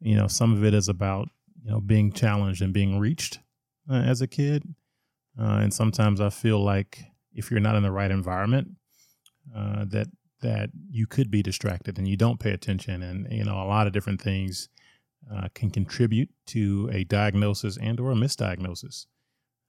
you 0.00 0.16
know, 0.16 0.26
some 0.26 0.52
of 0.52 0.64
it 0.64 0.74
is 0.74 0.88
about 0.88 1.28
you 1.62 1.70
know 1.70 1.80
being 1.80 2.12
challenged 2.12 2.62
and 2.62 2.72
being 2.72 2.98
reached 2.98 3.40
uh, 3.90 3.94
as 3.94 4.20
a 4.20 4.26
kid, 4.26 4.74
uh, 5.38 5.58
and 5.62 5.72
sometimes 5.72 6.20
I 6.20 6.30
feel 6.30 6.62
like 6.62 7.04
if 7.32 7.50
you're 7.50 7.60
not 7.60 7.76
in 7.76 7.82
the 7.82 7.92
right 7.92 8.10
environment, 8.10 8.68
uh, 9.54 9.84
that 9.88 10.08
that 10.42 10.70
you 10.90 11.06
could 11.06 11.30
be 11.30 11.42
distracted 11.42 11.98
and 11.98 12.06
you 12.06 12.16
don't 12.16 12.40
pay 12.40 12.50
attention, 12.50 13.02
and 13.02 13.26
you 13.30 13.44
know, 13.44 13.62
a 13.62 13.66
lot 13.66 13.86
of 13.86 13.92
different 13.92 14.20
things 14.20 14.68
uh, 15.32 15.48
can 15.54 15.70
contribute 15.70 16.28
to 16.46 16.90
a 16.92 17.04
diagnosis 17.04 17.76
and 17.78 17.98
or 17.98 18.12
a 18.12 18.16
misdiagnosis, 18.16 19.06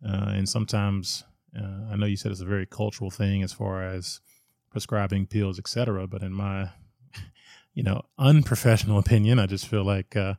uh, 0.07 0.31
and 0.33 0.47
sometimes. 0.47 1.23
Uh, 1.57 1.91
I 1.91 1.95
know 1.95 2.05
you 2.05 2.17
said 2.17 2.31
it's 2.31 2.41
a 2.41 2.45
very 2.45 2.67
cultural 2.67 3.09
thing 3.09 3.41
as 3.41 3.53
far 3.53 3.81
as 3.81 4.19
prescribing 4.69 5.25
pills, 5.25 5.57
etc. 5.57 6.05
But 6.05 6.21
in 6.21 6.33
my, 6.33 6.69
you 7.77 7.83
know, 7.83 8.01
unprofessional 8.17 8.97
opinion, 8.97 9.37
I 9.37 9.45
just 9.45 9.67
feel 9.67 9.83
like, 9.83 10.15
uh, 10.15 10.33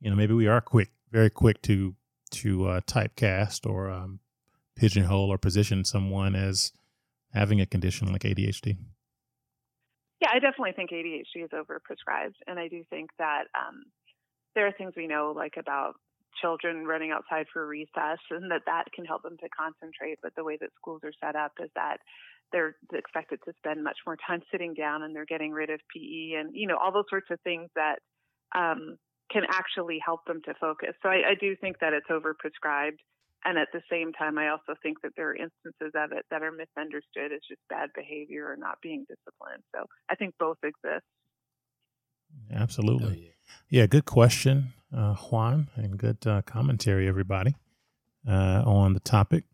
you 0.00 0.10
know, 0.10 0.16
maybe 0.16 0.34
we 0.34 0.48
are 0.48 0.60
quick, 0.60 0.90
very 1.12 1.30
quick 1.30 1.62
to 1.62 1.94
to 2.32 2.66
uh, 2.66 2.80
typecast 2.80 3.64
or 3.64 3.88
um, 3.88 4.18
pigeonhole 4.74 5.32
or 5.32 5.38
position 5.38 5.84
someone 5.84 6.34
as 6.34 6.72
having 7.32 7.60
a 7.60 7.66
condition 7.66 8.10
like 8.10 8.22
ADHD. 8.22 8.76
Yeah, 10.20 10.30
I 10.34 10.40
definitely 10.40 10.72
think 10.72 10.90
ADHD 10.90 11.44
is 11.44 11.50
overprescribed, 11.50 12.34
and 12.48 12.58
I 12.58 12.66
do 12.66 12.82
think 12.90 13.10
that 13.18 13.44
um, 13.54 13.84
there 14.56 14.66
are 14.66 14.72
things 14.72 14.94
we 14.96 15.06
know, 15.06 15.32
like 15.34 15.54
about 15.56 15.94
children 16.42 16.86
running 16.86 17.12
outside 17.12 17.46
for 17.52 17.68
recess, 17.68 18.18
and 18.32 18.50
that 18.50 18.62
that 18.66 18.86
can 18.92 19.04
help 19.04 19.22
them 19.22 19.36
to 19.38 19.48
concentrate. 19.48 20.18
But 20.24 20.34
the 20.34 20.42
way 20.42 20.58
that 20.60 20.70
schools 20.74 21.02
are 21.04 21.12
set 21.24 21.36
up 21.36 21.52
is 21.62 21.70
that 21.76 21.98
they're 22.52 22.76
expected 22.92 23.40
to 23.44 23.52
spend 23.58 23.82
much 23.84 23.98
more 24.06 24.16
time 24.26 24.40
sitting 24.50 24.74
down, 24.74 25.02
and 25.02 25.14
they're 25.14 25.26
getting 25.26 25.52
rid 25.52 25.70
of 25.70 25.80
PE, 25.94 26.38
and 26.38 26.50
you 26.52 26.66
know 26.66 26.76
all 26.76 26.92
those 26.92 27.08
sorts 27.08 27.28
of 27.30 27.40
things 27.42 27.68
that 27.74 27.98
um, 28.54 28.96
can 29.32 29.42
actually 29.48 29.98
help 30.04 30.24
them 30.26 30.40
to 30.44 30.54
focus. 30.60 30.90
So 31.02 31.08
I, 31.08 31.30
I 31.30 31.34
do 31.40 31.56
think 31.56 31.78
that 31.80 31.92
it's 31.92 32.08
overprescribed. 32.10 32.98
And 33.42 33.56
at 33.56 33.68
the 33.72 33.80
same 33.90 34.12
time, 34.12 34.36
I 34.36 34.50
also 34.50 34.74
think 34.82 35.00
that 35.02 35.12
there 35.16 35.30
are 35.30 35.34
instances 35.34 35.92
of 35.94 36.12
it 36.12 36.26
that 36.30 36.42
are 36.42 36.52
misunderstood 36.52 37.32
as 37.32 37.40
just 37.48 37.60
bad 37.70 37.88
behavior 37.94 38.46
or 38.46 38.56
not 38.56 38.76
being 38.82 39.06
disciplined. 39.08 39.62
So 39.74 39.86
I 40.10 40.14
think 40.14 40.34
both 40.38 40.58
exist. 40.62 41.06
Absolutely. 42.52 43.06
Oh, 43.06 43.32
yeah. 43.70 43.80
yeah. 43.80 43.86
good 43.86 44.04
question, 44.04 44.74
uh, 44.94 45.14
Juan, 45.14 45.68
and 45.74 45.96
good 45.96 46.18
uh, 46.26 46.42
commentary, 46.42 47.08
everybody, 47.08 47.54
uh, 48.28 48.62
on 48.66 48.92
the 48.92 49.00
topic. 49.00 49.44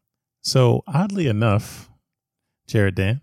So, 0.42 0.82
oddly 0.86 1.26
enough, 1.26 1.88
Jared 2.66 2.96
Dan, 2.96 3.20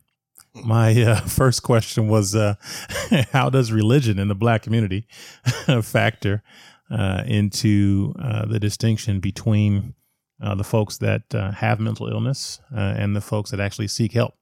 my 0.53 1.01
uh, 1.01 1.15
first 1.27 1.63
question 1.63 2.07
was 2.07 2.35
uh, 2.35 2.55
how 3.31 3.49
does 3.49 3.71
religion 3.71 4.19
in 4.19 4.27
the 4.27 4.35
black 4.35 4.61
community 4.63 5.07
factor 5.81 6.43
uh, 6.91 7.23
into 7.25 8.13
uh, 8.19 8.45
the 8.45 8.59
distinction 8.59 9.19
between 9.19 9.93
uh, 10.41 10.55
the 10.55 10.63
folks 10.63 10.97
that 10.97 11.33
uh, 11.33 11.51
have 11.51 11.79
mental 11.79 12.07
illness 12.07 12.59
and 12.71 13.15
the 13.15 13.21
folks 13.21 13.51
that 13.51 13.59
actually 13.59 13.87
seek 13.87 14.13
help? 14.13 14.35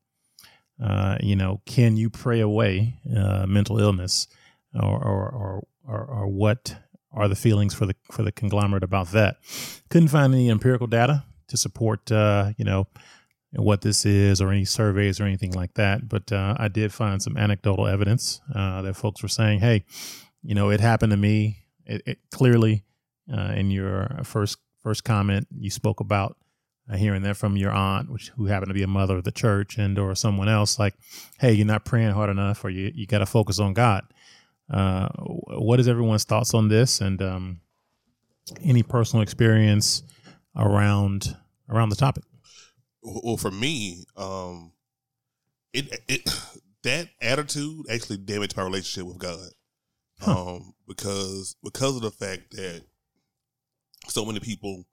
You 1.21 1.35
know 1.35 1.61
can 1.65 1.95
you 1.95 2.09
pray 2.09 2.39
away 2.39 2.99
mental 3.05 3.79
illness 3.79 4.27
or 4.73 4.97
or, 5.03 5.63
or 5.87 6.05
or 6.05 6.27
what 6.27 6.75
are 7.13 7.27
the 7.27 7.35
feelings 7.35 7.73
for 7.73 7.85
the 7.85 7.95
for 8.11 8.23
the 8.23 8.31
conglomerate 8.31 8.83
about 8.83 9.11
that? 9.11 9.37
Couldn't 9.89 10.07
find 10.07 10.33
any 10.33 10.49
empirical 10.49 10.87
data 10.87 11.23
to 11.49 11.57
support 11.57 12.09
you 12.09 12.65
know 12.65 12.87
what 13.53 13.81
this 13.81 14.05
is 14.05 14.41
or 14.41 14.51
any 14.51 14.65
surveys 14.65 15.19
or 15.19 15.25
anything 15.25 15.51
like 15.51 15.73
that. 15.73 16.07
But 16.07 16.31
uh, 16.31 16.55
I 16.57 16.67
did 16.67 16.93
find 16.93 17.21
some 17.21 17.37
anecdotal 17.37 17.87
evidence 17.87 18.41
uh, 18.55 18.81
that 18.83 18.95
folks 18.95 19.21
were 19.21 19.29
saying, 19.29 19.59
hey, 19.59 19.83
you 20.41 20.55
know, 20.55 20.69
it 20.69 20.79
happened 20.79 21.11
to 21.11 21.17
me. 21.17 21.65
It, 21.85 22.01
it 22.05 22.19
clearly, 22.31 22.83
uh, 23.31 23.53
in 23.55 23.71
your 23.71 24.19
first 24.23 24.57
first 24.81 25.03
comment, 25.03 25.47
you 25.55 25.69
spoke 25.69 25.99
about 25.99 26.37
uh, 26.89 26.95
hearing 26.95 27.23
that 27.23 27.37
from 27.37 27.57
your 27.57 27.71
aunt, 27.71 28.09
which 28.09 28.29
who 28.29 28.45
happened 28.45 28.69
to 28.69 28.73
be 28.73 28.83
a 28.83 28.87
mother 28.87 29.17
of 29.17 29.23
the 29.23 29.31
church, 29.31 29.77
and 29.77 29.99
or 29.99 30.15
someone 30.15 30.49
else, 30.49 30.79
like, 30.79 30.95
hey, 31.39 31.51
you're 31.51 31.65
not 31.65 31.85
praying 31.85 32.11
hard 32.11 32.29
enough, 32.29 32.63
or 32.63 32.69
you 32.69 32.91
you 32.95 33.05
got 33.05 33.19
to 33.19 33.25
focus 33.25 33.59
on 33.59 33.73
God. 33.73 34.03
Uh, 34.69 35.09
what 35.17 35.79
is 35.79 35.87
everyone's 35.87 36.23
thoughts 36.23 36.53
on 36.53 36.69
this, 36.69 37.01
and 37.01 37.21
um, 37.21 37.59
any 38.63 38.83
personal 38.83 39.21
experience 39.21 40.03
around 40.55 41.35
around 41.69 41.89
the 41.89 41.95
topic? 41.95 42.23
Well 43.03 43.37
for 43.37 43.51
me 43.51 44.03
um 44.17 44.71
it 45.73 46.01
it 46.07 46.21
that 46.83 47.09
attitude 47.21 47.85
actually 47.91 48.17
damaged 48.17 48.57
my 48.57 48.63
relationship 48.63 49.07
with 49.07 49.19
god 49.19 49.49
huh. 50.19 50.55
um 50.55 50.73
because 50.87 51.55
because 51.63 51.95
of 51.95 52.01
the 52.01 52.11
fact 52.11 52.51
that 52.51 52.83
so 54.07 54.25
many 54.25 54.39
people 54.39 54.85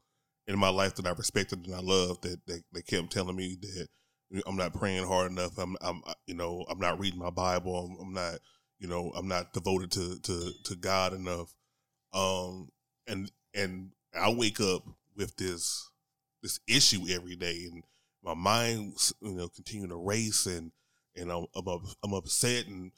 in 0.49 0.59
my 0.59 0.71
life 0.71 0.95
that 0.95 1.07
I 1.07 1.11
respected 1.11 1.67
and 1.67 1.75
I 1.75 1.81
loved 1.81 2.23
that 2.23 2.41
they, 2.47 2.61
they 2.73 2.83
kept 2.83 3.13
telling 3.13 3.37
me 3.37 3.57
that 3.61 3.89
I'm 4.47 4.57
not 4.57 4.75
praying 4.75 5.07
hard 5.07 5.31
enough. 5.31 5.59
I'm, 5.59 5.77
I'm, 5.81 6.03
you 6.27 6.35
know, 6.35 6.65
I'm 6.69 6.79
not 6.79 6.99
reading 6.99 7.21
my 7.21 7.31
Bible. 7.31 7.77
I'm, 7.77 8.07
I'm 8.07 8.13
not, 8.15 8.39
you 8.79 8.89
know, 8.89 9.13
I'm 9.17 9.29
not 9.29 9.53
devoted 9.53 9.91
to, 9.93 10.19
to, 10.21 10.53
to 10.65 10.77
God 10.77 11.13
enough. 11.13 11.55
Um, 12.13 12.71
and, 13.07 13.31
and 13.55 13.91
I 14.19 14.33
wake 14.33 14.61
up 14.61 14.83
with 15.17 15.37
this, 15.37 15.91
this 16.43 16.61
issue 16.67 17.07
every 17.11 17.37
day. 17.37 17.69
And 17.71 17.83
my 18.23 18.35
mind, 18.35 18.95
you 19.21 19.35
know, 19.35 19.49
continuing 19.49 19.91
to 19.91 19.97
race 19.97 20.47
and 20.47 20.73
and 21.17 21.31
I'm 21.31 21.47
I'm, 21.55 21.81
I'm 22.05 22.15
upset 22.15 22.67
and 22.67 22.93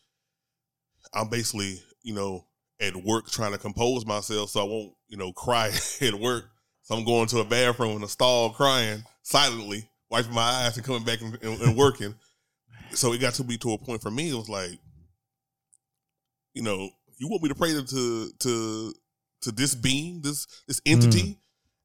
I'm 1.15 1.29
basically 1.29 1.81
you 2.03 2.15
know 2.15 2.47
at 2.81 2.97
work 2.97 3.31
trying 3.31 3.53
to 3.53 3.59
compose 3.59 4.07
myself 4.07 4.51
so 4.51 4.61
I 4.61 4.65
won't 4.65 4.93
you 5.09 5.17
know 5.17 5.33
cry 5.33 5.71
at 6.01 6.15
work. 6.15 6.51
So 6.83 6.97
I'm 6.97 7.05
going 7.05 7.29
to 7.29 7.41
a 7.41 7.45
bathroom 7.45 7.97
in 7.97 8.03
a 8.03 8.09
stall 8.09 8.51
crying 8.51 9.05
silently, 9.23 9.89
wiping 10.11 10.35
my 10.35 10.43
eyes 10.43 10.77
and 10.77 10.85
coming 10.85 11.05
back 11.05 11.21
and, 11.21 11.39
and, 11.43 11.61
and 11.61 11.77
working. 11.77 12.15
so 12.93 13.13
it 13.13 13.21
got 13.21 13.35
to 13.35 13.45
be 13.45 13.59
to 13.59 13.73
a 13.73 13.79
point 13.79 14.03
for 14.03 14.11
me. 14.11 14.31
It 14.31 14.35
was 14.35 14.49
like, 14.49 14.79
you 16.55 16.63
know, 16.63 16.89
you 17.19 17.29
want 17.29 17.43
me 17.43 17.49
to 17.51 17.55
pray 17.55 17.73
to 17.73 18.33
to 18.39 18.95
to 19.43 19.53
this 19.53 19.75
being, 19.75 20.21
this 20.23 20.47
this 20.67 20.81
entity, 20.85 21.23
mm. 21.23 21.37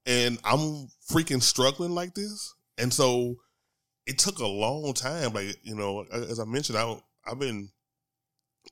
and 0.05 0.39
I'm 0.43 0.87
freaking 1.11 1.41
struggling 1.41 1.91
like 1.91 2.15
this. 2.15 2.53
And 2.77 2.93
so 2.93 3.35
it 4.05 4.17
took 4.17 4.39
a 4.39 4.47
long 4.47 4.93
time. 4.93 5.33
Like, 5.33 5.57
you 5.63 5.75
know, 5.75 6.05
as 6.11 6.39
I 6.39 6.45
mentioned, 6.45 6.77
I, 6.77 6.97
I've 7.25 7.39
been 7.39 7.69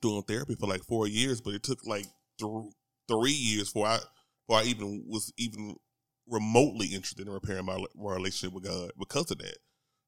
doing 0.01 0.23
therapy 0.23 0.55
for 0.55 0.67
like 0.67 0.83
four 0.83 1.07
years, 1.07 1.41
but 1.41 1.53
it 1.53 1.63
took 1.63 1.85
like 1.85 2.05
th- 2.39 2.73
three 3.07 3.31
years 3.31 3.71
before 3.71 3.87
I, 3.87 3.99
before 4.47 4.61
I 4.61 4.65
even 4.65 5.05
was 5.07 5.31
even 5.37 5.75
remotely 6.27 6.87
interested 6.87 7.27
in 7.27 7.33
repairing 7.33 7.65
my, 7.65 7.83
my 7.95 8.13
relationship 8.13 8.53
with 8.53 8.65
God 8.65 8.91
because 8.97 9.29
of 9.31 9.39
that. 9.39 9.57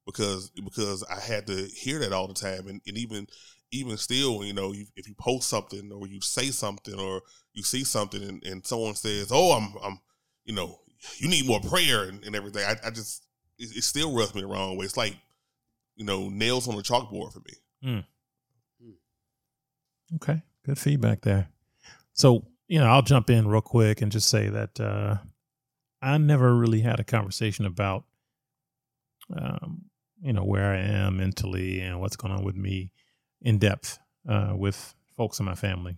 Because 0.05 0.51
because 0.51 1.03
I 1.03 1.19
had 1.19 1.47
to 1.47 1.65
hear 1.65 1.97
that 1.97 2.13
all 2.13 2.27
the 2.27 2.35
time, 2.35 2.67
and, 2.67 2.79
and 2.85 2.95
even 2.95 3.25
even 3.71 3.97
still, 3.97 4.45
you 4.45 4.53
know, 4.53 4.71
if 4.95 5.07
you 5.07 5.15
post 5.15 5.49
something 5.49 5.91
or 5.91 6.07
you 6.07 6.21
say 6.21 6.51
something 6.51 6.99
or 6.99 7.23
you 7.53 7.63
see 7.63 7.83
something, 7.83 8.21
and, 8.21 8.43
and 8.43 8.63
someone 8.67 8.93
says, 8.93 9.31
"Oh, 9.31 9.53
I'm 9.53 9.73
I'm," 9.83 9.99
you 10.43 10.53
know, 10.53 10.79
you 11.17 11.27
need 11.27 11.47
more 11.47 11.59
prayer 11.59 12.03
and, 12.03 12.23
and 12.23 12.35
everything. 12.35 12.63
I, 12.63 12.75
I 12.85 12.91
just 12.91 13.24
it, 13.57 13.77
it, 13.77 13.83
still 13.83 14.15
rubs 14.15 14.35
me 14.35 14.41
the 14.41 14.47
wrong 14.47 14.77
way. 14.77 14.85
It's 14.85 14.97
like 14.97 15.15
you 15.95 16.05
know 16.05 16.29
nails 16.29 16.67
on 16.67 16.75
a 16.75 16.81
chalkboard 16.81 17.33
for 17.33 17.39
me. 17.39 17.53
Mm. 17.83 18.03
Okay, 20.15 20.41
good 20.65 20.77
feedback 20.77 21.21
there. 21.21 21.49
So 22.13 22.45
you 22.67 22.79
know, 22.79 22.87
I'll 22.87 23.01
jump 23.01 23.29
in 23.29 23.47
real 23.47 23.61
quick 23.61 24.01
and 24.01 24.11
just 24.11 24.29
say 24.29 24.49
that 24.49 24.79
uh, 24.79 25.17
I 26.01 26.17
never 26.17 26.55
really 26.55 26.81
had 26.81 26.99
a 26.99 27.03
conversation 27.03 27.65
about, 27.65 28.05
um, 29.35 29.85
you 30.21 30.33
know, 30.33 30.43
where 30.43 30.73
I 30.73 30.79
am 30.79 31.17
mentally 31.17 31.79
and 31.81 31.99
what's 31.99 32.15
going 32.15 32.33
on 32.33 32.43
with 32.43 32.55
me 32.55 32.91
in 33.41 33.59
depth 33.59 33.99
uh, 34.27 34.53
with 34.55 34.95
folks 35.15 35.39
in 35.39 35.45
my 35.45 35.55
family. 35.55 35.97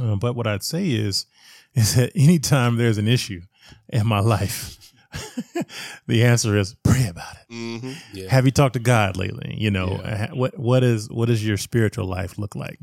Uh, 0.00 0.16
but 0.16 0.36
what 0.36 0.46
I'd 0.46 0.62
say 0.62 0.90
is, 0.90 1.26
is 1.74 1.94
that 1.96 2.12
anytime 2.14 2.76
there's 2.76 2.98
an 2.98 3.08
issue 3.08 3.42
in 3.88 4.06
my 4.06 4.20
life, 4.20 4.87
the 6.06 6.24
answer 6.24 6.56
is 6.56 6.74
pray 6.82 7.06
about 7.08 7.34
it. 7.34 7.52
Mm-hmm. 7.52 7.92
Yeah. 8.14 8.30
Have 8.30 8.44
you 8.44 8.50
talked 8.50 8.74
to 8.74 8.80
God 8.80 9.16
lately? 9.16 9.54
You 9.56 9.70
know, 9.70 10.00
yeah. 10.02 10.32
what 10.32 10.58
what 10.58 10.84
is 10.84 11.08
what 11.10 11.26
does 11.26 11.46
your 11.46 11.56
spiritual 11.56 12.06
life 12.06 12.38
look 12.38 12.54
like? 12.54 12.78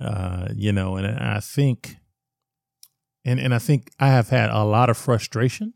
Uh, 0.00 0.48
you 0.54 0.72
know, 0.72 0.96
and 0.96 1.06
I 1.06 1.40
think, 1.40 1.96
and 3.24 3.38
and 3.38 3.54
I 3.54 3.58
think 3.58 3.90
I 3.98 4.08
have 4.08 4.30
had 4.30 4.50
a 4.50 4.64
lot 4.64 4.88
of 4.88 4.96
frustration 4.96 5.74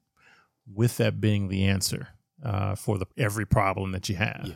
with 0.67 0.97
that 0.97 1.21
being 1.21 1.49
the 1.49 1.65
answer 1.65 2.09
uh, 2.43 2.75
for 2.75 2.99
the 2.99 3.07
every 3.19 3.45
problem 3.45 3.93
that 3.93 4.09
you 4.09 4.17
have, 4.17 4.45
yeah. 4.45 4.55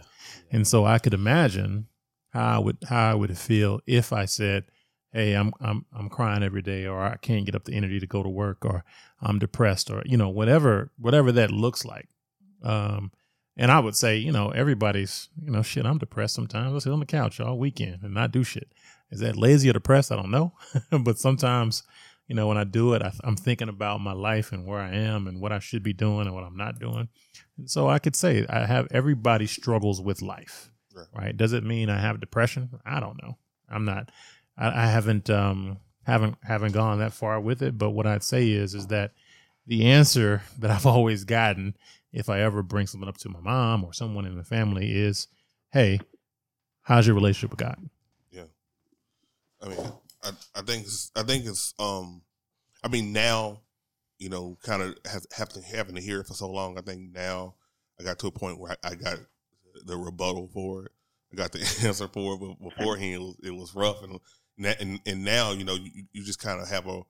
and 0.50 0.66
so 0.66 0.86
I 0.86 0.98
could 0.98 1.14
imagine 1.14 1.88
how 2.30 2.56
I 2.56 2.58
would 2.58 2.78
how 2.88 3.10
I 3.10 3.14
would 3.14 3.36
feel 3.36 3.80
if 3.86 4.12
I 4.12 4.24
said, 4.24 4.64
hey, 5.12 5.34
I'm 5.34 5.52
I'm 5.60 5.84
I'm 5.96 6.08
crying 6.08 6.42
every 6.42 6.62
day, 6.62 6.86
or 6.86 7.00
I 7.00 7.16
can't 7.16 7.46
get 7.46 7.54
up 7.54 7.64
the 7.64 7.74
energy 7.74 8.00
to 8.00 8.06
go 8.06 8.22
to 8.22 8.28
work, 8.28 8.64
or 8.64 8.84
I'm 9.20 9.38
depressed, 9.38 9.90
or 9.90 10.02
you 10.04 10.16
know 10.16 10.28
whatever 10.28 10.90
whatever 10.98 11.32
that 11.32 11.50
looks 11.50 11.84
like. 11.84 12.08
Um, 12.62 13.12
and 13.56 13.72
I 13.72 13.80
would 13.80 13.96
say, 13.96 14.16
you 14.16 14.30
know, 14.30 14.50
everybody's, 14.50 15.28
you 15.42 15.50
know, 15.50 15.62
shit. 15.62 15.84
I'm 15.84 15.98
depressed 15.98 16.34
sometimes. 16.34 16.74
I 16.74 16.78
sit 16.78 16.92
on 16.92 17.00
the 17.00 17.06
couch 17.06 17.40
all 17.40 17.58
weekend 17.58 18.04
and 18.04 18.14
not 18.14 18.30
do 18.30 18.44
shit. 18.44 18.72
Is 19.10 19.18
that 19.20 19.36
lazy 19.36 19.68
or 19.68 19.72
depressed? 19.72 20.12
I 20.12 20.16
don't 20.16 20.30
know, 20.30 20.52
but 21.00 21.18
sometimes, 21.18 21.82
you 22.28 22.36
know, 22.36 22.46
when 22.46 22.56
I 22.56 22.64
do 22.64 22.94
it, 22.94 23.02
I, 23.02 23.12
I'm 23.24 23.36
thinking 23.36 23.68
about 23.68 24.00
my 24.00 24.12
life 24.12 24.52
and 24.52 24.64
where 24.64 24.80
I 24.80 24.94
am 24.94 25.26
and 25.26 25.40
what 25.40 25.50
I 25.50 25.58
should 25.58 25.82
be 25.82 25.92
doing 25.92 26.26
and 26.26 26.34
what 26.34 26.44
I'm 26.44 26.56
not 26.56 26.78
doing. 26.78 27.08
And 27.56 27.68
so 27.68 27.88
I 27.88 27.98
could 27.98 28.14
say 28.14 28.46
I 28.48 28.64
have 28.64 28.86
everybody 28.92 29.46
struggles 29.46 30.00
with 30.00 30.22
life, 30.22 30.70
right? 30.94 31.06
right? 31.12 31.36
Does 31.36 31.52
it 31.52 31.64
mean 31.64 31.90
I 31.90 31.98
have 31.98 32.20
depression? 32.20 32.70
I 32.86 33.00
don't 33.00 33.20
know. 33.20 33.38
I'm 33.68 33.84
not. 33.84 34.10
I, 34.58 34.84
I 34.84 34.86
haven't 34.86 35.30
um, 35.30 35.78
haven't 36.04 36.36
haven't 36.42 36.72
gone 36.72 36.98
that 36.98 37.12
far 37.12 37.40
with 37.40 37.62
it. 37.62 37.78
But 37.78 37.90
what 37.90 38.06
I'd 38.06 38.22
say 38.22 38.50
is 38.50 38.74
is 38.74 38.88
that 38.88 39.12
the 39.66 39.86
answer 39.86 40.42
that 40.58 40.70
I've 40.70 40.86
always 40.86 41.24
gotten, 41.24 41.76
if 42.12 42.28
I 42.28 42.40
ever 42.40 42.62
bring 42.62 42.86
something 42.86 43.08
up 43.08 43.18
to 43.18 43.28
my 43.28 43.40
mom 43.40 43.84
or 43.84 43.92
someone 43.92 44.26
in 44.26 44.36
the 44.36 44.44
family, 44.44 44.90
is, 44.90 45.28
"Hey, 45.70 46.00
how's 46.82 47.06
your 47.06 47.14
relationship 47.14 47.50
with 47.50 47.60
God?" 47.60 47.88
Yeah, 48.30 48.44
I 49.62 49.68
mean, 49.68 49.92
I 50.24 50.30
I 50.54 50.62
think 50.62 50.84
it's, 50.84 51.10
I 51.14 51.22
think 51.22 51.46
it's 51.46 51.74
um, 51.78 52.22
I 52.82 52.88
mean 52.88 53.12
now, 53.12 53.60
you 54.18 54.28
know, 54.28 54.58
kind 54.62 54.82
of 54.82 54.96
have 55.10 55.24
having 55.32 55.62
having 55.62 55.94
to 55.94 56.00
hear 56.00 56.20
it 56.20 56.26
for 56.26 56.34
so 56.34 56.50
long. 56.50 56.78
I 56.78 56.82
think 56.82 57.12
now 57.12 57.54
I 58.00 58.04
got 58.04 58.18
to 58.20 58.26
a 58.26 58.32
point 58.32 58.58
where 58.58 58.76
I, 58.82 58.90
I 58.90 58.94
got 58.94 59.18
the 59.84 59.96
rebuttal 59.96 60.48
for 60.52 60.86
it. 60.86 60.92
I 61.32 61.36
got 61.36 61.52
the 61.52 61.58
answer 61.86 62.08
for 62.08 62.34
it, 62.34 62.40
but 62.40 62.70
beforehand 62.70 63.14
it 63.14 63.20
was, 63.20 63.36
it 63.44 63.50
was 63.50 63.74
rough, 63.74 64.02
and 64.02 64.18
and 64.64 65.00
and 65.06 65.24
now 65.24 65.52
you 65.52 65.64
know 65.64 65.74
you, 65.74 66.04
you 66.12 66.24
just 66.24 66.40
kind 66.42 66.60
of 66.60 66.68
have 66.68 66.86
a 66.86 67.00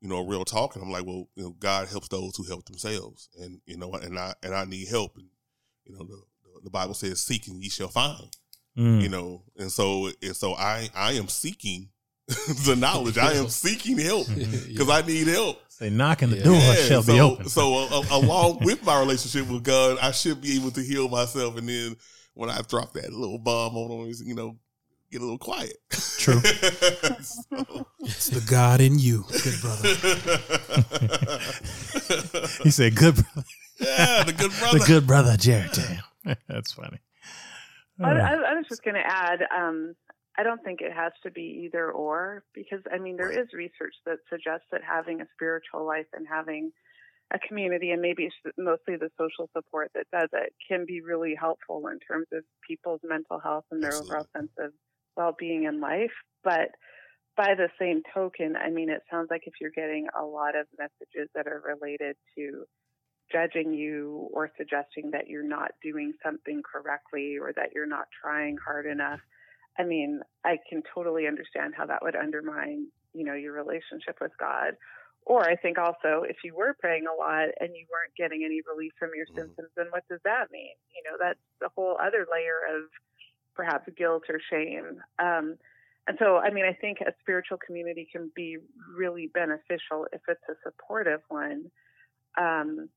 you 0.00 0.08
know 0.08 0.18
a 0.18 0.26
real 0.26 0.44
talk, 0.44 0.74
and 0.74 0.84
I'm 0.84 0.90
like, 0.90 1.06
well, 1.06 1.28
you 1.34 1.44
know, 1.44 1.56
God 1.58 1.88
helps 1.88 2.08
those 2.08 2.36
who 2.36 2.44
help 2.44 2.64
themselves, 2.66 3.28
and 3.40 3.60
you 3.66 3.76
know, 3.76 3.92
and 3.94 4.18
I 4.18 4.34
and 4.42 4.54
I 4.54 4.64
need 4.64 4.88
help, 4.88 5.16
and 5.16 5.26
you 5.84 5.94
know, 5.96 6.04
the 6.04 6.20
the 6.62 6.70
Bible 6.70 6.94
says, 6.94 7.20
"Seek 7.20 7.46
and 7.48 7.62
ye 7.62 7.68
shall 7.68 7.88
find," 7.88 8.36
Mm. 8.76 9.02
you 9.02 9.08
know, 9.08 9.42
and 9.56 9.70
so 9.70 10.10
and 10.22 10.34
so 10.36 10.54
I 10.54 10.88
I 10.94 11.12
am 11.12 11.28
seeking 11.28 11.90
the 12.28 12.74
knowledge, 12.78 13.18
I 13.18 13.34
am 13.34 13.48
seeking 13.48 13.98
help 13.98 14.26
because 14.34 14.88
I 14.90 15.02
need 15.06 15.28
help. 15.28 15.60
Say, 15.68 15.90
knocking 15.90 16.30
the 16.30 16.36
Yeah. 16.36 16.44
door 16.44 16.54
Yeah, 16.60 16.74
shall 16.74 17.02
so, 17.02 17.12
be 17.14 17.20
open. 17.20 17.48
So, 17.48 17.74
uh, 17.74 18.00
uh, 18.00 18.04
along 18.12 18.60
with 18.64 18.84
my 18.84 18.98
relationship 19.00 19.48
with 19.50 19.64
God, 19.64 19.98
I 20.00 20.12
should 20.12 20.40
be 20.40 20.56
able 20.56 20.70
to 20.72 20.80
heal 20.82 21.08
myself. 21.08 21.56
And 21.56 21.68
then 21.68 21.96
when 22.34 22.48
I 22.48 22.60
drop 22.62 22.92
that 22.94 23.12
little 23.12 23.38
bomb 23.38 23.76
on 23.76 23.88
them, 24.08 24.12
you 24.24 24.34
know, 24.34 24.56
get 25.14 25.20
a 25.22 25.24
little 25.24 25.38
quiet. 25.38 25.76
True. 26.18 26.40
So- 27.24 27.86
It's 28.00 28.28
the 28.28 28.44
God 28.50 28.80
in 28.80 28.98
you, 28.98 29.24
good 29.30 29.60
brother. 29.62 29.88
he 32.62 32.70
said, 32.70 32.94
"Good, 32.96 33.14
brother, 33.16 33.44
yeah, 33.80 34.24
the 34.24 34.32
good 34.32 34.52
brother. 34.58 34.78
the 34.78 34.84
good 34.86 35.06
brother, 35.06 35.36
Jared." 35.36 35.72
Tam. 35.72 36.02
That's 36.48 36.72
funny. 36.72 36.98
I, 38.02 38.10
I, 38.10 38.32
I 38.34 38.54
was 38.54 38.66
just 38.68 38.82
going 38.82 38.94
to 38.96 39.06
add, 39.06 39.40
um, 39.56 39.94
I 40.36 40.42
don't 40.42 40.62
think 40.64 40.80
it 40.80 40.92
has 40.92 41.12
to 41.22 41.30
be 41.30 41.62
either 41.66 41.90
or 41.92 42.42
because 42.54 42.80
I 42.92 42.98
mean 42.98 43.16
there 43.16 43.30
is 43.30 43.46
research 43.54 43.94
that 44.06 44.18
suggests 44.28 44.66
that 44.72 44.80
having 44.82 45.20
a 45.20 45.26
spiritual 45.34 45.86
life 45.86 46.06
and 46.12 46.26
having 46.28 46.72
a 47.32 47.38
community 47.38 47.90
and 47.92 48.02
maybe 48.02 48.28
mostly 48.58 48.96
the 48.96 49.10
social 49.18 49.48
support 49.56 49.90
that 49.94 50.06
does 50.12 50.28
it 50.32 50.52
can 50.68 50.84
be 50.86 51.00
really 51.00 51.34
helpful 51.38 51.86
in 51.88 51.98
terms 52.00 52.26
of 52.32 52.42
people's 52.68 53.00
mental 53.04 53.38
health 53.38 53.64
and 53.70 53.80
their 53.82 53.90
Absolutely. 53.90 54.10
overall 54.16 54.26
sense 54.36 54.50
of 54.58 54.72
well-being 55.16 55.64
in 55.64 55.80
life. 55.80 56.12
But 56.42 56.70
by 57.36 57.54
the 57.56 57.68
same 57.80 58.02
token, 58.14 58.56
I 58.56 58.70
mean 58.70 58.90
it 58.90 59.02
sounds 59.10 59.28
like 59.30 59.42
if 59.46 59.54
you're 59.60 59.70
getting 59.70 60.08
a 60.18 60.24
lot 60.24 60.56
of 60.56 60.66
messages 60.78 61.30
that 61.34 61.46
are 61.46 61.62
related 61.66 62.16
to 62.36 62.64
judging 63.32 63.72
you 63.72 64.28
or 64.32 64.50
suggesting 64.56 65.10
that 65.12 65.28
you're 65.28 65.46
not 65.46 65.72
doing 65.82 66.12
something 66.22 66.62
correctly 66.62 67.36
or 67.40 67.52
that 67.56 67.70
you're 67.74 67.86
not 67.86 68.06
trying 68.22 68.56
hard 68.64 68.86
enough. 68.86 69.20
I 69.78 69.84
mean, 69.84 70.20
I 70.44 70.58
can 70.68 70.82
totally 70.94 71.26
understand 71.26 71.74
how 71.76 71.86
that 71.86 72.02
would 72.02 72.16
undermine, 72.16 72.88
you 73.12 73.24
know, 73.24 73.34
your 73.34 73.52
relationship 73.52 74.16
with 74.20 74.32
God. 74.38 74.74
Or 75.26 75.42
I 75.42 75.56
think 75.56 75.78
also 75.78 76.22
if 76.28 76.36
you 76.44 76.54
were 76.54 76.76
praying 76.78 77.06
a 77.06 77.14
lot 77.16 77.48
and 77.58 77.74
you 77.74 77.86
weren't 77.90 78.14
getting 78.16 78.44
any 78.44 78.60
relief 78.68 78.92
from 78.98 79.10
your 79.16 79.26
Mhm. 79.28 79.34
symptoms, 79.36 79.70
then 79.76 79.86
what 79.90 80.04
does 80.10 80.20
that 80.24 80.50
mean? 80.52 80.76
You 80.94 81.02
know, 81.10 81.16
that's 81.18 81.40
a 81.64 81.72
whole 81.74 81.96
other 81.98 82.26
layer 82.30 82.60
of 82.76 82.90
perhaps 83.54 83.88
guilt 83.96 84.24
or 84.28 84.40
shame. 84.50 85.00
Um, 85.18 85.56
and 86.06 86.18
so, 86.18 86.36
I 86.36 86.50
mean, 86.50 86.64
I 86.66 86.74
think 86.74 87.00
a 87.00 87.12
spiritual 87.20 87.58
community 87.64 88.06
can 88.10 88.30
be 88.34 88.58
really 88.94 89.30
beneficial 89.32 90.06
if 90.12 90.20
it's 90.28 90.42
a 90.50 90.54
supportive 90.62 91.20
one. 91.28 91.70
Um, 92.38 92.88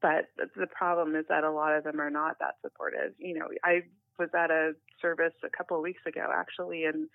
but 0.00 0.26
the 0.56 0.66
problem 0.66 1.14
is 1.16 1.24
that 1.28 1.44
a 1.44 1.50
lot 1.50 1.76
of 1.76 1.84
them 1.84 2.00
are 2.00 2.10
not 2.10 2.38
that 2.38 2.54
supportive. 2.62 3.12
You 3.18 3.38
know, 3.38 3.48
I 3.64 3.82
was 4.18 4.30
at 4.34 4.50
a 4.50 4.72
service 5.02 5.34
a 5.44 5.50
couple 5.50 5.76
of 5.76 5.82
weeks 5.82 6.02
ago 6.06 6.30
actually, 6.34 6.84
and 6.84 7.08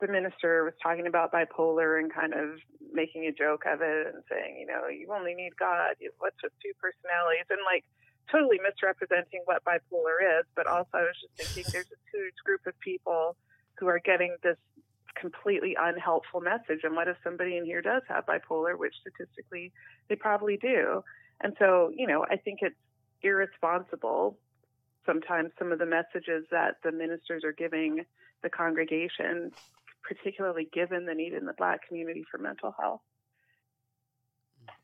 the 0.00 0.08
minister 0.08 0.64
was 0.64 0.74
talking 0.82 1.06
about 1.06 1.32
bipolar 1.32 1.98
and 1.98 2.12
kind 2.12 2.34
of 2.34 2.58
making 2.92 3.26
a 3.26 3.32
joke 3.32 3.62
of 3.66 3.80
it 3.80 4.06
and 4.12 4.22
saying, 4.28 4.58
you 4.58 4.66
know, 4.66 4.88
you 4.88 5.08
only 5.14 5.34
need 5.34 5.56
God. 5.58 5.94
What's 6.18 6.42
with 6.42 6.52
two 6.60 6.72
personalities? 6.82 7.46
And 7.48 7.60
like 7.64 7.84
totally 8.30 8.58
misrepresenting 8.62 9.42
what 9.44 9.64
bipolar 9.64 10.40
is. 10.40 10.46
But 10.54 10.66
also, 10.66 10.90
I 10.94 11.02
was 11.02 11.16
just 11.20 11.34
thinking 11.36 11.70
there's 11.72 11.88
this 11.88 11.98
huge 12.12 12.34
group 12.44 12.66
of 12.66 12.78
people 12.80 13.36
who 13.78 13.86
are 13.88 13.98
getting 13.98 14.36
this 14.42 14.56
completely 15.14 15.76
unhelpful 15.78 16.40
message. 16.40 16.80
And 16.82 16.94
what 16.94 17.08
if 17.08 17.16
somebody 17.22 17.56
in 17.56 17.64
here 17.64 17.82
does 17.82 18.02
have 18.08 18.26
bipolar, 18.26 18.78
which 18.78 18.94
statistically 19.00 19.72
they 20.08 20.16
probably 20.16 20.56
do? 20.56 21.02
And 21.40 21.54
so, 21.58 21.90
you 21.94 22.06
know, 22.06 22.24
I 22.30 22.36
think 22.36 22.60
it's 22.62 22.76
irresponsible 23.22 24.38
sometimes 25.06 25.50
some 25.58 25.72
of 25.72 25.78
the 25.78 25.86
messages 25.86 26.44
that 26.50 26.76
the 26.82 26.92
ministers 26.92 27.44
are 27.44 27.52
giving 27.52 28.04
the 28.42 28.48
congregation, 28.48 29.50
particularly 30.02 30.68
given 30.72 31.06
the 31.06 31.14
need 31.14 31.32
in 31.32 31.44
the 31.44 31.54
black 31.56 31.86
community 31.86 32.24
for 32.30 32.38
mental 32.38 32.74
health. 32.78 33.00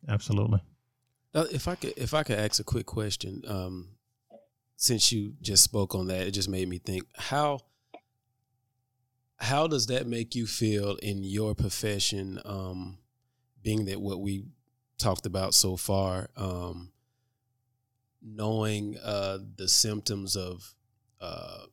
Absolutely. 0.08 0.60
Now, 1.34 1.42
if 1.42 1.68
I 1.68 1.74
could, 1.76 1.94
if 1.96 2.12
I 2.14 2.22
could 2.22 2.38
ask 2.38 2.60
a 2.60 2.64
quick 2.64 2.86
question, 2.86 3.42
um, 3.46 3.88
since 4.76 5.12
you 5.12 5.34
just 5.40 5.62
spoke 5.62 5.94
on 5.94 6.08
that, 6.08 6.26
it 6.26 6.32
just 6.32 6.48
made 6.48 6.68
me 6.68 6.78
think 6.78 7.04
how 7.16 7.60
how 9.36 9.66
does 9.66 9.86
that 9.86 10.06
make 10.06 10.34
you 10.34 10.46
feel 10.46 10.96
in 10.96 11.24
your 11.24 11.54
profession? 11.54 12.40
Um, 12.44 12.98
being 13.62 13.86
that 13.86 14.00
what 14.00 14.20
we 14.20 14.44
talked 14.98 15.26
about 15.26 15.54
so 15.54 15.76
far, 15.76 16.30
um, 16.36 16.92
knowing 18.22 18.96
uh, 18.98 19.38
the 19.56 19.68
symptoms 19.68 20.36
of 20.36 20.74
uh, 21.20 21.64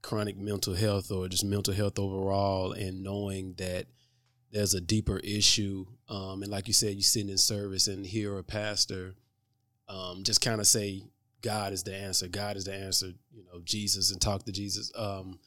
chronic 0.00 0.36
mental 0.36 0.74
health 0.74 1.10
or 1.10 1.28
just 1.28 1.44
mental 1.44 1.74
health 1.74 1.98
overall, 1.98 2.72
and 2.72 3.02
knowing 3.02 3.54
that 3.58 3.86
there's 4.52 4.74
a 4.74 4.80
deeper 4.80 5.18
issue. 5.18 5.86
Um, 6.08 6.42
and 6.42 6.52
like 6.52 6.68
you 6.68 6.74
said, 6.74 6.94
you 6.94 7.02
sit 7.02 7.28
in 7.28 7.38
service 7.38 7.88
and 7.88 8.06
hear 8.06 8.38
a 8.38 8.44
pastor 8.44 9.14
um, 9.92 10.22
just 10.22 10.40
kind 10.40 10.60
of 10.60 10.66
say, 10.66 11.02
God 11.42 11.72
is 11.72 11.82
the 11.82 11.94
answer. 11.94 12.28
God 12.28 12.56
is 12.56 12.64
the 12.64 12.74
answer. 12.74 13.08
You 13.30 13.44
know, 13.44 13.60
Jesus 13.64 14.10
and 14.10 14.20
talk 14.20 14.44
to 14.44 14.52
Jesus. 14.52 14.92
Um, 14.96 15.38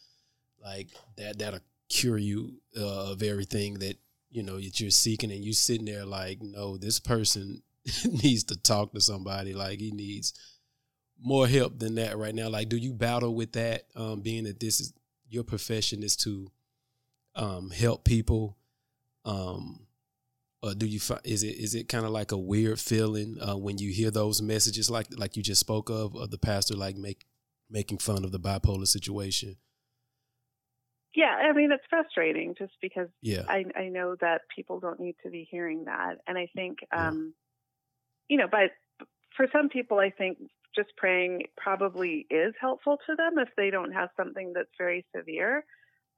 like 0.62 0.89
that, 1.18 1.39
that'll 1.39 1.62
cure 1.89 2.18
you 2.18 2.53
uh, 2.78 3.12
of 3.12 3.24
everything 3.24 3.76
that 3.76 3.97
you 4.30 4.43
know 4.43 4.60
that 4.60 4.80
you're 4.80 4.89
seeking, 4.89 5.32
and 5.32 5.43
you 5.43 5.53
sitting 5.53 5.86
there 5.86 6.06
like, 6.06 6.41
no, 6.41 6.78
this 6.78 6.99
person 6.99 7.62
needs 8.06 8.43
to 8.45 8.62
talk 8.62 8.93
to 8.93 9.01
somebody. 9.01 9.53
Like 9.53 9.80
he 9.80 9.91
needs 9.91 10.34
more 11.22 11.47
help 11.47 11.80
than 11.80 11.95
that 11.95 12.18
right 12.18 12.36
now. 12.36 12.49
Like, 12.49 12.70
do 12.70 12.78
you 12.78 12.93
battle 12.93 13.34
with 13.34 13.53
that? 13.53 13.84
Um, 13.95 14.22
being 14.22 14.43
that 14.43 14.60
this 14.60 14.82
is 14.82 14.93
your 15.30 15.43
profession 15.43 16.03
is 16.03 16.16
to 16.18 16.51
um, 17.36 17.70
help 17.70 18.03
people. 18.03 18.58
Um, 19.26 19.88
or 20.61 20.73
do 20.73 20.86
you 20.86 20.99
find 20.99 21.21
is 21.23 21.43
it 21.43 21.57
is 21.57 21.76
it 21.76 21.89
kind 21.89 22.05
of 22.05 22.11
like 22.11 22.32
a 22.32 22.38
weird 22.38 22.80
feeling 22.80 23.38
uh, 23.41 23.55
when 23.57 23.78
you 23.78 23.91
hear 23.91 24.11
those 24.11 24.41
messages 24.41 24.89
like 24.89 25.07
like 25.17 25.36
you 25.36 25.43
just 25.43 25.59
spoke 25.59 25.89
of 25.89 26.15
of 26.15 26.32
the 26.32 26.38
pastor 26.38 26.76
like 26.76 26.95
make 26.95 27.26
making 27.69 27.97
fun 27.97 28.23
of 28.23 28.32
the 28.32 28.39
bipolar 28.39 28.88
situation? 28.88 29.57
Yeah, 31.15 31.34
I 31.34 31.53
mean, 31.53 31.71
it's 31.71 31.84
frustrating 31.89 32.55
just 32.57 32.73
because 32.82 33.07
Yeah, 33.21 33.43
I, 33.47 33.63
I 33.76 33.88
know 33.88 34.15
that 34.19 34.41
people 34.53 34.80
don't 34.80 34.99
need 34.99 35.15
to 35.23 35.30
be 35.30 35.47
hearing 35.49 35.86
that. 35.86 36.17
And 36.28 36.38
I 36.38 36.49
think, 36.53 36.80
Yeah. 36.91 37.07
um, 37.07 37.34
you 38.28 38.38
know, 38.38 38.47
but 38.51 38.71
for 39.38 39.47
some 39.53 39.69
people, 39.69 39.99
I 39.99 40.09
think 40.09 40.39
just 40.76 40.89
praying 40.97 41.43
probably 41.55 42.28
is 42.30 42.53
helpful 42.59 42.97
to 43.07 43.15
them 43.15 43.39
if 43.39 43.47
they 43.55 43.69
don't 43.69 43.93
have 43.93 44.09
something 44.17 44.51
that's 44.53 44.67
very 44.78 45.05
severe. 45.15 45.63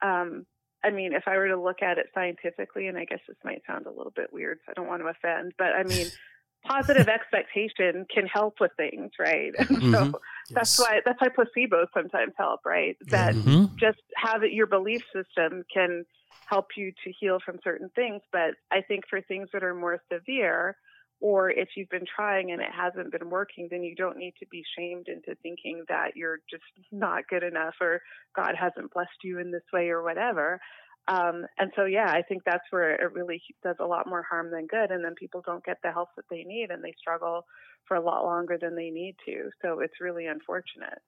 Um, 0.02 0.48
I 0.84 0.92
mean, 0.92 1.14
if 1.14 1.24
I 1.28 1.38
were 1.38 1.48
to 1.48 1.62
look 1.62 1.82
at 1.82 1.98
it 1.98 2.08
scientifically, 2.14 2.88
and 2.88 2.98
I 2.98 3.06
guess 3.06 3.20
this 3.28 3.38
might 3.44 3.64
sound 3.66 3.86
a 3.88 3.92
little 3.92 4.12
bit 4.16 4.32
weird, 4.32 4.60
so 4.66 4.72
I 4.72 4.74
don't 4.74 4.88
want 4.88 5.02
to 5.02 5.08
offend, 5.08 5.54
but 5.58 5.74
I 5.76 5.84
mean, 5.84 6.12
positive 6.66 7.08
expectation 7.08 8.06
can 8.14 8.28
help 8.28 8.56
with 8.60 8.72
things, 8.78 9.12
right? 9.20 9.54
And 9.58 9.84
Mhm. 9.92 10.14
so 10.14 10.20
that's 10.56 10.72
why 10.76 11.02
that's 11.06 11.20
why 11.22 11.30
placebos 11.30 11.88
sometimes 11.94 12.34
help, 12.38 12.62
right? 12.66 12.98
That 13.12 13.36
Mhm. 13.36 13.68
just 13.80 14.00
have 14.16 14.44
it, 14.44 14.54
your 14.54 14.68
belief 14.68 15.02
system 15.14 15.64
can 15.74 16.06
help 16.46 16.68
you 16.78 16.92
to 17.04 17.12
heal 17.20 17.40
from 17.44 17.60
certain 17.64 17.90
things. 17.96 18.22
But 18.32 18.56
I 18.72 18.82
think 18.82 19.04
for 19.10 19.22
things 19.22 19.50
that 19.54 19.64
are 19.64 19.76
more 19.76 20.00
severe, 20.12 20.78
or 21.20 21.50
if 21.50 21.70
you've 21.76 21.90
been 21.90 22.06
trying 22.16 22.52
and 22.52 22.62
it 22.62 22.72
hasn't 22.76 23.12
been 23.12 23.30
working, 23.30 23.68
then 23.72 23.84
you 23.84 23.96
don't 23.96 24.18
need 24.18 24.34
to 24.40 24.46
be 24.52 24.64
shamed 24.78 25.08
into 25.08 25.36
thinking 25.42 25.84
that 25.90 26.16
you're 26.16 26.40
just 26.50 26.64
not 26.92 27.28
good 27.30 27.44
enough 27.44 27.76
or 27.82 28.02
God 28.36 28.54
hasn't 28.60 28.94
blessed 28.94 29.24
you 29.24 29.40
in 29.40 29.52
this 29.52 29.64
way 29.74 29.90
or 29.90 30.04
whatever. 30.04 30.60
Um, 31.08 31.46
and 31.58 31.72
so, 31.76 31.86
yeah, 31.86 32.10
I 32.10 32.22
think 32.22 32.44
that's 32.46 32.66
where 32.70 32.94
it 32.94 33.14
really 33.14 33.42
does 33.64 33.78
a 33.80 33.86
lot 33.86 34.08
more 34.08 34.26
harm 34.30 34.52
than 34.52 34.68
good. 34.68 34.92
And 34.92 35.04
then 35.04 35.16
people 35.16 35.42
don't 35.46 35.64
get 35.64 35.78
the 35.82 35.92
help 35.92 36.10
that 36.18 36.26
they 36.30 36.44
need 36.44 36.68
and 36.70 36.84
they 36.84 36.94
struggle 37.00 37.46
for 37.86 37.96
a 37.96 38.04
lot 38.04 38.26
longer 38.26 38.58
than 38.60 38.76
they 38.76 38.90
need 38.90 39.16
to. 39.26 39.50
So 39.62 39.80
it's 39.80 40.02
really 40.02 40.28
unfortunate. 40.28 41.00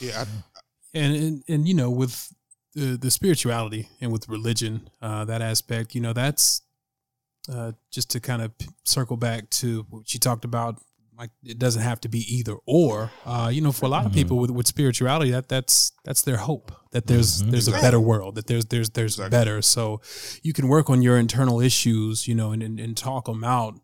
yeah, 0.00 0.24
I, 0.24 0.60
and, 0.96 1.14
and 1.14 1.42
and 1.48 1.68
you 1.68 1.74
know 1.74 1.90
with 1.90 2.32
the 2.74 2.96
the 2.96 3.10
spirituality 3.10 3.88
and 4.00 4.10
with 4.12 4.28
religion 4.28 4.88
uh 5.02 5.24
that 5.24 5.42
aspect 5.42 5.94
you 5.94 6.00
know 6.00 6.12
that's 6.12 6.62
uh 7.48 7.72
just 7.90 8.10
to 8.10 8.20
kind 8.20 8.42
of 8.42 8.52
circle 8.84 9.16
back 9.16 9.48
to 9.50 9.86
what 9.90 10.12
you 10.14 10.20
talked 10.20 10.44
about 10.44 10.80
like 11.18 11.30
it 11.42 11.58
doesn't 11.58 11.80
have 11.80 11.98
to 12.02 12.08
be 12.10 12.18
either 12.28 12.56
or. 12.66 13.10
Uh, 13.24 13.48
you 13.50 13.62
know, 13.62 13.72
for 13.72 13.86
a 13.86 13.88
lot 13.88 14.04
of 14.04 14.12
Mm-hmm. 14.12 14.20
people 14.20 14.36
with, 14.38 14.50
with 14.50 14.66
spirituality, 14.66 15.30
that 15.30 15.48
that's 15.48 15.92
that's 16.04 16.20
their 16.22 16.36
hope 16.36 16.70
that 16.92 17.06
there's 17.06 17.42
Mhm. 17.42 17.50
there's 17.52 17.68
a 17.68 17.72
better 17.72 17.98
world, 17.98 18.34
that 18.34 18.46
there's 18.48 18.66
there's 18.66 18.90
there's 18.90 19.14
Exactly. 19.14 19.30
better. 19.38 19.62
So 19.62 20.02
you 20.42 20.52
can 20.52 20.68
work 20.68 20.90
on 20.90 21.00
your 21.00 21.16
internal 21.18 21.58
issues, 21.60 22.28
you 22.28 22.34
know, 22.34 22.52
and 22.52 22.62
and, 22.62 22.78
and 22.78 22.94
talk 22.96 23.24
them 23.24 23.44
out 23.44 23.74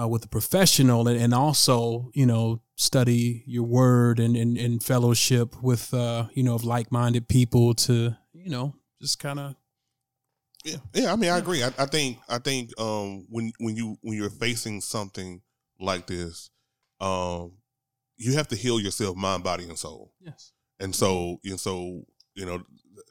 uh, 0.00 0.08
with 0.08 0.24
a 0.24 0.28
professional, 0.28 1.06
and, 1.06 1.20
and 1.20 1.34
also 1.34 2.10
you 2.14 2.24
know 2.24 2.62
study 2.76 3.44
your 3.46 3.64
word 3.64 4.18
and 4.18 4.34
and, 4.34 4.56
and 4.56 4.82
fellowship 4.82 5.62
with 5.62 5.92
uh, 5.92 6.28
you 6.32 6.42
know 6.42 6.54
of 6.54 6.64
like 6.64 6.90
minded 6.90 7.28
people 7.28 7.74
to 7.74 8.16
you 8.32 8.48
know 8.50 8.74
just 9.02 9.18
kind 9.18 9.38
of 9.38 9.54
Yeah, 10.64 10.76
yeah. 10.94 11.12
I 11.12 11.16
mean, 11.16 11.30
I 11.30 11.38
agree. 11.38 11.62
I, 11.62 11.68
I 11.78 11.86
think 11.86 12.18
I 12.28 12.38
think 12.38 12.78
um, 12.78 13.26
when 13.30 13.52
when 13.58 13.76
you 13.76 13.96
when 14.02 14.16
you're 14.16 14.30
facing 14.30 14.80
something 14.80 15.40
like 15.78 16.06
this, 16.06 16.50
um, 17.00 17.52
you 18.16 18.34
have 18.34 18.48
to 18.48 18.56
heal 18.56 18.78
yourself, 18.78 19.16
mind, 19.16 19.42
body, 19.42 19.64
and 19.64 19.78
soul. 19.78 20.12
yes. 20.20 20.52
And 20.78 20.94
so 20.94 21.38
and 21.44 21.58
so 21.58 22.02
you 22.34 22.46
know 22.46 22.62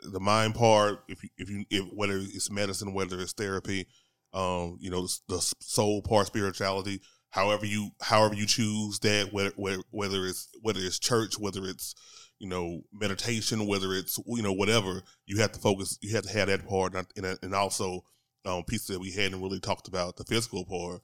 the 0.04 0.20
mind 0.20 0.56
part. 0.56 1.04
If 1.08 1.24
you, 1.24 1.30
if 1.38 1.50
you 1.50 1.66
if, 1.70 1.86
whether 1.94 2.18
it's 2.18 2.52
medicine, 2.52 2.94
whether 2.94 3.20
it's 3.20 3.34
therapy, 3.34 3.88
um, 4.34 4.78
you 4.80 4.90
know 4.90 5.08
the 5.28 5.42
soul 5.60 6.02
part, 6.02 6.28
spirituality. 6.28 7.02
However 7.32 7.66
you 7.66 7.92
however 8.02 8.36
you 8.36 8.46
choose 8.46 9.00
that, 9.00 9.32
whether 9.32 9.52
whether, 9.56 9.82
whether 9.92 10.26
it's 10.26 10.48
whether 10.62 10.80
it's 10.80 11.00
church, 11.00 11.38
whether 11.40 11.66
it's 11.66 11.96
you 12.40 12.48
know 12.48 12.82
meditation, 12.94 13.68
whether 13.68 13.94
it's 13.94 14.18
you 14.26 14.42
know 14.42 14.54
whatever, 14.54 15.04
you 15.26 15.38
have 15.40 15.52
to 15.54 15.60
focus. 15.60 15.98
You 16.02 16.16
have 16.16 16.24
to 16.24 16.34
have 16.38 16.48
that 16.48 16.68
part, 16.68 16.96
and 16.96 17.06
and, 17.16 17.38
and 17.42 17.54
also 17.54 18.04
um, 18.46 18.64
piece 18.64 18.86
that 18.88 19.00
we 19.00 19.12
hadn't 19.12 19.42
really 19.42 19.60
talked 19.60 19.88
about 19.88 20.16
the 20.18 20.24
physical 20.24 20.66
part, 20.66 21.02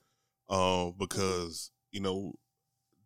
um, 0.49 0.95
because 0.97 1.71
you 1.91 1.99
know 2.01 2.33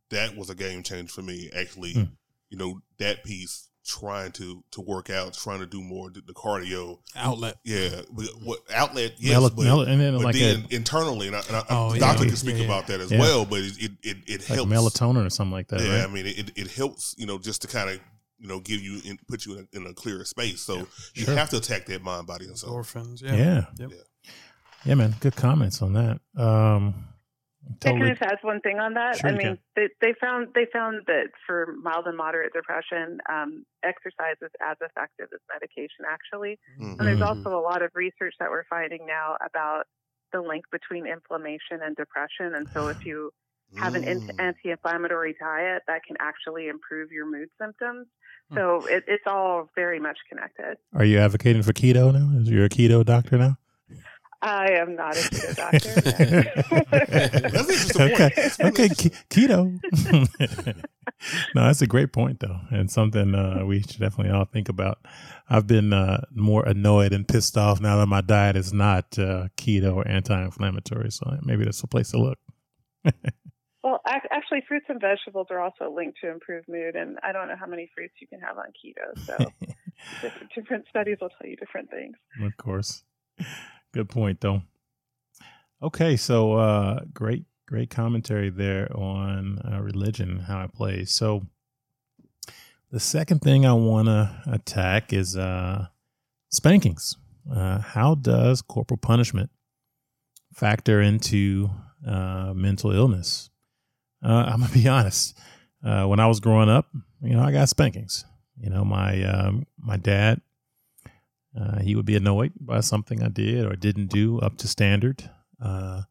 that 0.09 0.35
was 0.35 0.49
a 0.49 0.55
game 0.55 0.83
changer 0.83 1.11
for 1.11 1.21
me. 1.21 1.49
Actually, 1.55 1.93
Hmm. 1.93 2.03
you 2.49 2.57
know 2.57 2.81
that 2.99 3.23
piece 3.23 3.65
trying 3.85 4.31
to 4.33 4.63
to 4.71 4.81
work 4.81 5.09
out, 5.09 5.33
trying 5.33 5.59
to 5.59 5.65
do 5.65 5.81
more 5.81 6.11
the, 6.11 6.21
the 6.21 6.33
cardio. 6.33 6.99
outlet. 7.15 7.55
Yeah, 7.63 8.01
but 8.11 8.25
what 8.43 8.59
outlet? 8.73 9.13
Yes, 9.17 9.31
Mel- 9.39 9.49
but, 9.49 9.63
mel- 9.63 9.81
and 9.81 9.99
then 9.99 10.13
but 10.15 10.23
like 10.25 10.35
then 10.35 10.65
a, 10.69 10.75
internally, 10.75 11.27
and, 11.27 11.35
I, 11.35 11.39
and 11.47 11.55
I, 11.55 11.63
Oh, 11.71 11.89
the 11.89 11.95
yeah, 11.95 11.99
doctor 12.01 12.23
yeah, 12.23 12.29
can 12.29 12.37
speak 12.37 12.55
yeah, 12.55 12.59
yeah. 12.61 12.65
about 12.65 12.87
that 12.87 12.99
as 12.99 13.11
Yeah. 13.11 13.19
well. 13.19 13.45
But 13.45 13.61
it 13.61 13.77
it 13.79 13.91
it, 14.03 14.17
it 14.27 14.49
like 14.49 14.57
helps. 14.57 14.71
melatonin 14.71 15.25
or 15.25 15.29
something 15.31 15.51
like 15.53 15.69
that, 15.69 15.81
yeah, 15.81 16.03
I 16.03 16.07
mean 16.07 16.27
it, 16.27 16.37
it, 16.37 16.51
it 16.55 16.71
helps. 16.71 17.15
You 17.17 17.25
know, 17.25 17.39
just 17.39 17.63
to 17.63 17.67
kind 17.67 17.89
of 17.89 17.99
you 18.39 18.47
know 18.47 18.59
give 18.59 18.81
you 18.81 19.01
in, 19.05 19.17
put 19.27 19.45
you 19.45 19.57
in 19.57 19.67
a, 19.73 19.77
in 19.77 19.87
a 19.87 19.93
clearer 19.93 20.25
space. 20.25 20.61
So 20.61 20.87
you 21.13 21.25
Sure. 21.25 21.35
have 21.35 21.49
to 21.51 21.57
attack 21.57 21.85
that 21.87 22.01
mind, 22.01 22.27
body, 22.27 22.45
and 22.45 22.57
soul. 22.57 22.77
Endorphins. 22.77 23.21
Yeah. 23.21 23.35
Yeah. 23.35 23.65
Yeah. 23.77 23.87
Yep. 24.85 24.97
man. 24.97 25.15
Good 25.19 25.35
comments 25.35 25.81
on 25.81 25.93
that. 25.93 26.19
Um, 26.37 27.05
I 27.69 27.91
totally. 27.91 27.99
can 27.99 28.15
just 28.15 28.21
add 28.23 28.37
one 28.41 28.61
thing 28.61 28.79
on 28.79 28.93
that. 28.95 29.19
Sure 29.19 29.29
I 29.29 29.35
mean, 29.35 29.57
they, 29.75 29.89
they 30.01 30.13
found 30.19 30.47
they 30.55 30.65
found 30.71 31.03
that 31.07 31.27
for 31.45 31.75
mild 31.81 32.07
and 32.07 32.15
moderate 32.17 32.53
depression, 32.53 33.19
um, 33.29 33.65
exercise 33.83 34.35
is 34.41 34.51
as 34.65 34.77
effective 34.81 35.27
as 35.33 35.39
medication, 35.53 36.05
actually. 36.09 36.57
Mhm. 36.79 36.97
And 36.99 37.07
there's 37.07 37.19
Mhm. 37.19 37.27
also 37.27 37.49
a 37.57 37.61
lot 37.61 37.81
of 37.81 37.91
research 37.93 38.33
that 38.39 38.49
we're 38.49 38.65
finding 38.69 39.05
now 39.05 39.35
about 39.45 39.83
the 40.31 40.41
link 40.41 40.63
between 40.71 41.05
inflammation 41.05 41.81
and 41.83 41.95
depression. 41.95 42.55
And 42.55 42.67
so, 42.73 42.87
if 42.87 42.97
you 43.05 43.31
have 43.75 43.93
an 43.95 44.03
Mm. 44.03 44.29
anti-inflammatory 44.39 45.35
diet, 45.39 45.83
that 45.87 46.03
can 46.03 46.17
actually 46.19 46.67
improve 46.69 47.11
your 47.11 47.25
mood 47.25 47.49
symptoms. 47.61 48.07
Hmm. 48.49 48.55
So 48.55 48.85
it, 48.87 49.03
it's 49.07 49.25
all 49.27 49.69
very 49.75 49.99
much 49.99 50.17
connected. 50.27 50.77
Are 50.93 51.05
you 51.05 51.19
advocating 51.19 51.61
for 51.63 51.73
keto 51.73 52.13
now? 52.13 52.39
Is 52.39 52.49
you 52.49 52.63
a 52.63 52.69
keto 52.69 53.05
doctor 53.05 53.37
now? 53.37 53.57
I 54.41 54.71
am 54.71 54.95
not 54.95 55.17
a 55.17 55.19
keto 55.19 55.55
doctor. 55.55 57.49
That's 57.49 57.69
an 57.69 57.73
interesting 57.73 58.07
point. 58.07 58.13
okay, 58.13 58.49
okay, 58.61 58.89
ke- 58.89 59.27
keto. 59.29 59.79
no, 61.55 61.65
that's 61.65 61.81
a 61.81 61.87
great 61.87 62.13
point 62.13 62.39
though, 62.39 62.59
and 62.71 62.89
something 62.89 63.35
uh, 63.35 63.65
we 63.65 63.81
should 63.81 63.99
definitely 63.99 64.31
all 64.31 64.45
think 64.45 64.69
about. 64.69 64.99
I've 65.49 65.67
been 65.67 65.91
uh, 65.91 66.21
more 66.33 66.63
annoyed 66.65 67.11
and 67.11 67.27
pissed 67.27 67.57
off 67.57 67.81
now 67.81 67.97
that 67.97 68.07
my 68.07 68.21
diet 68.21 68.55
is 68.55 68.71
not 68.71 69.19
uh, 69.19 69.49
keto 69.57 69.95
or 69.95 70.07
anti-inflammatory. 70.07 71.11
So 71.11 71.37
maybe 71.41 71.65
that's 71.65 71.83
a 71.83 71.87
place 71.87 72.11
to 72.11 72.19
look. 72.19 72.39
Well, 73.83 74.01
ac- 74.07 74.27
actually, 74.31 74.63
fruits 74.67 74.87
and 74.89 74.99
vegetables 74.99 75.47
are 75.51 75.59
also 75.59 75.89
linked 75.89 76.17
to 76.21 76.29
improved 76.29 76.67
mood, 76.67 76.95
and 76.95 77.17
I 77.23 77.31
don't 77.31 77.47
know 77.47 77.55
how 77.57 77.67
many 77.67 77.89
fruits 77.95 78.13
you 78.19 78.27
can 78.27 78.41
have 78.41 78.57
on 78.57 78.65
keto. 78.75 79.15
So 79.25 79.53
different, 80.21 80.51
different 80.53 80.85
studies 80.89 81.17
will 81.21 81.29
tell 81.29 81.49
you 81.49 81.55
different 81.55 81.89
things. 81.89 82.15
of 82.41 82.57
course. 82.57 83.03
Good 83.93 84.09
point, 84.09 84.41
though. 84.41 84.63
Okay, 85.81 86.17
so 86.17 86.53
uh, 86.53 86.99
great, 87.13 87.45
great 87.67 87.89
commentary 87.89 88.49
there 88.49 88.91
on 88.95 89.59
uh, 89.59 89.81
religion, 89.81 90.29
and 90.29 90.41
how 90.41 90.61
it 90.63 90.73
plays. 90.73 91.11
So 91.11 91.45
the 92.91 92.99
second 92.99 93.39
thing 93.39 93.65
I 93.65 93.73
want 93.73 94.07
to 94.07 94.41
attack 94.51 95.13
is 95.13 95.37
uh, 95.37 95.87
spankings. 96.49 97.15
Uh, 97.49 97.79
how 97.79 98.15
does 98.15 98.61
corporal 98.61 98.97
punishment 98.97 99.51
factor 100.53 101.01
into 101.01 101.69
uh, 102.05 102.51
mental 102.53 102.91
illness? 102.91 103.49
Uh, 104.23 104.45
I'm 104.47 104.61
gonna 104.61 104.73
be 104.73 104.87
honest. 104.87 105.37
Uh, 105.83 106.05
when 106.05 106.19
I 106.19 106.27
was 106.27 106.39
growing 106.39 106.69
up, 106.69 106.87
you 107.21 107.35
know, 107.35 107.41
I 107.41 107.51
got 107.51 107.69
spankings. 107.69 108.25
You 108.57 108.69
know, 108.69 108.83
my 108.83 109.23
um, 109.23 109.65
my 109.77 109.97
dad 109.97 110.41
uh, 111.59 111.79
he 111.79 111.95
would 111.95 112.05
be 112.05 112.15
annoyed 112.15 112.53
by 112.59 112.79
something 112.79 113.23
I 113.23 113.29
did 113.29 113.65
or 113.65 113.75
didn't 113.75 114.07
do 114.07 114.39
up 114.39 114.57
to 114.57 114.67
standard. 114.67 115.29
Uh, 115.61 116.03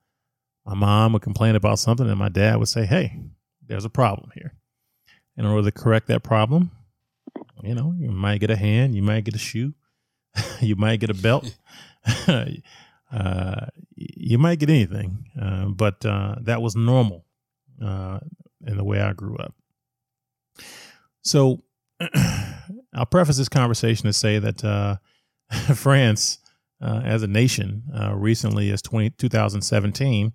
my 0.67 0.75
mom 0.75 1.13
would 1.13 1.23
complain 1.23 1.55
about 1.57 1.79
something, 1.79 2.09
and 2.09 2.19
my 2.19 2.29
dad 2.29 2.57
would 2.57 2.69
say, 2.69 2.85
"Hey, 2.85 3.19
there's 3.67 3.85
a 3.85 3.91
problem 3.91 4.31
here." 4.35 4.55
In 5.37 5.47
order 5.47 5.71
to 5.71 5.73
correct 5.73 6.09
that 6.09 6.23
problem, 6.23 6.73
you 7.63 7.75
know, 7.75 7.95
you 7.97 8.11
might 8.11 8.41
get 8.41 8.51
a 8.51 8.57
hand, 8.57 8.95
you 8.95 9.03
might 9.03 9.25
get 9.25 9.35
a 9.35 9.39
shoe, 9.39 9.75
you 10.61 10.77
might 10.77 11.01
get 11.01 11.11
a 11.11 11.15
belt, 11.15 11.57
uh, 12.29 13.67
you 13.95 14.39
might 14.39 14.59
get 14.59 14.69
anything. 14.69 15.25
Uh, 15.41 15.67
but 15.67 16.05
uh, 16.05 16.37
that 16.43 16.61
was 16.61 16.75
normal 16.75 17.25
uh, 17.85 18.19
in 18.67 18.77
the 18.77 18.85
way 18.85 19.01
I 19.01 19.13
grew 19.13 19.37
up. 19.37 19.55
So, 21.23 21.63
I'll 22.95 23.07
preface 23.11 23.37
this 23.37 23.49
conversation 23.49 24.07
to 24.07 24.13
say 24.13 24.39
that 24.39 24.65
uh, 24.65 24.97
France, 25.75 26.39
uh, 26.81 27.03
as 27.05 27.23
a 27.23 27.27
nation, 27.27 27.83
uh, 27.95 28.15
recently 28.15 28.71
as 28.71 28.83
20, 28.83 29.11
2017, 29.11 30.33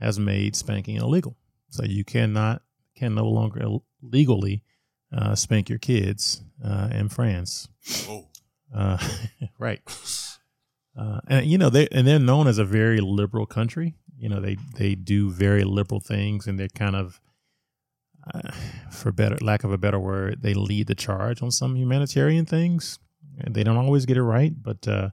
has 0.00 0.18
made 0.18 0.56
spanking 0.56 0.96
illegal. 0.96 1.36
So 1.70 1.84
you 1.84 2.04
cannot 2.04 2.62
can 2.96 3.14
no 3.14 3.26
longer 3.28 3.60
Ill- 3.62 3.84
legally 4.02 4.62
uh, 5.12 5.34
spank 5.34 5.68
your 5.68 5.78
kids 5.78 6.42
uh, 6.64 6.88
in 6.92 7.08
France. 7.08 7.68
Oh, 8.08 8.28
Uh, 8.74 8.98
right. 9.58 9.80
Uh, 10.96 11.20
and 11.26 11.46
you 11.46 11.58
know 11.58 11.70
they 11.70 11.88
and 11.90 12.06
they're 12.06 12.18
known 12.18 12.46
as 12.46 12.58
a 12.58 12.64
very 12.64 13.00
liberal 13.00 13.46
country. 13.46 13.94
You 14.16 14.28
know 14.28 14.40
they 14.40 14.56
they 14.76 14.94
do 14.94 15.30
very 15.30 15.64
liberal 15.64 16.00
things, 16.00 16.46
and 16.46 16.58
they're 16.58 16.68
kind 16.68 16.94
of, 16.94 17.20
uh, 18.32 18.52
for 18.90 19.10
better 19.10 19.36
lack 19.40 19.64
of 19.64 19.72
a 19.72 19.78
better 19.78 19.98
word, 19.98 20.42
they 20.42 20.54
lead 20.54 20.86
the 20.86 20.94
charge 20.94 21.42
on 21.42 21.50
some 21.50 21.76
humanitarian 21.76 22.46
things. 22.46 22.98
And 23.40 23.52
they 23.54 23.64
don't 23.64 23.76
always 23.76 24.06
get 24.06 24.16
it 24.16 24.22
right, 24.22 24.52
but 24.62 24.86
uh, 24.86 25.10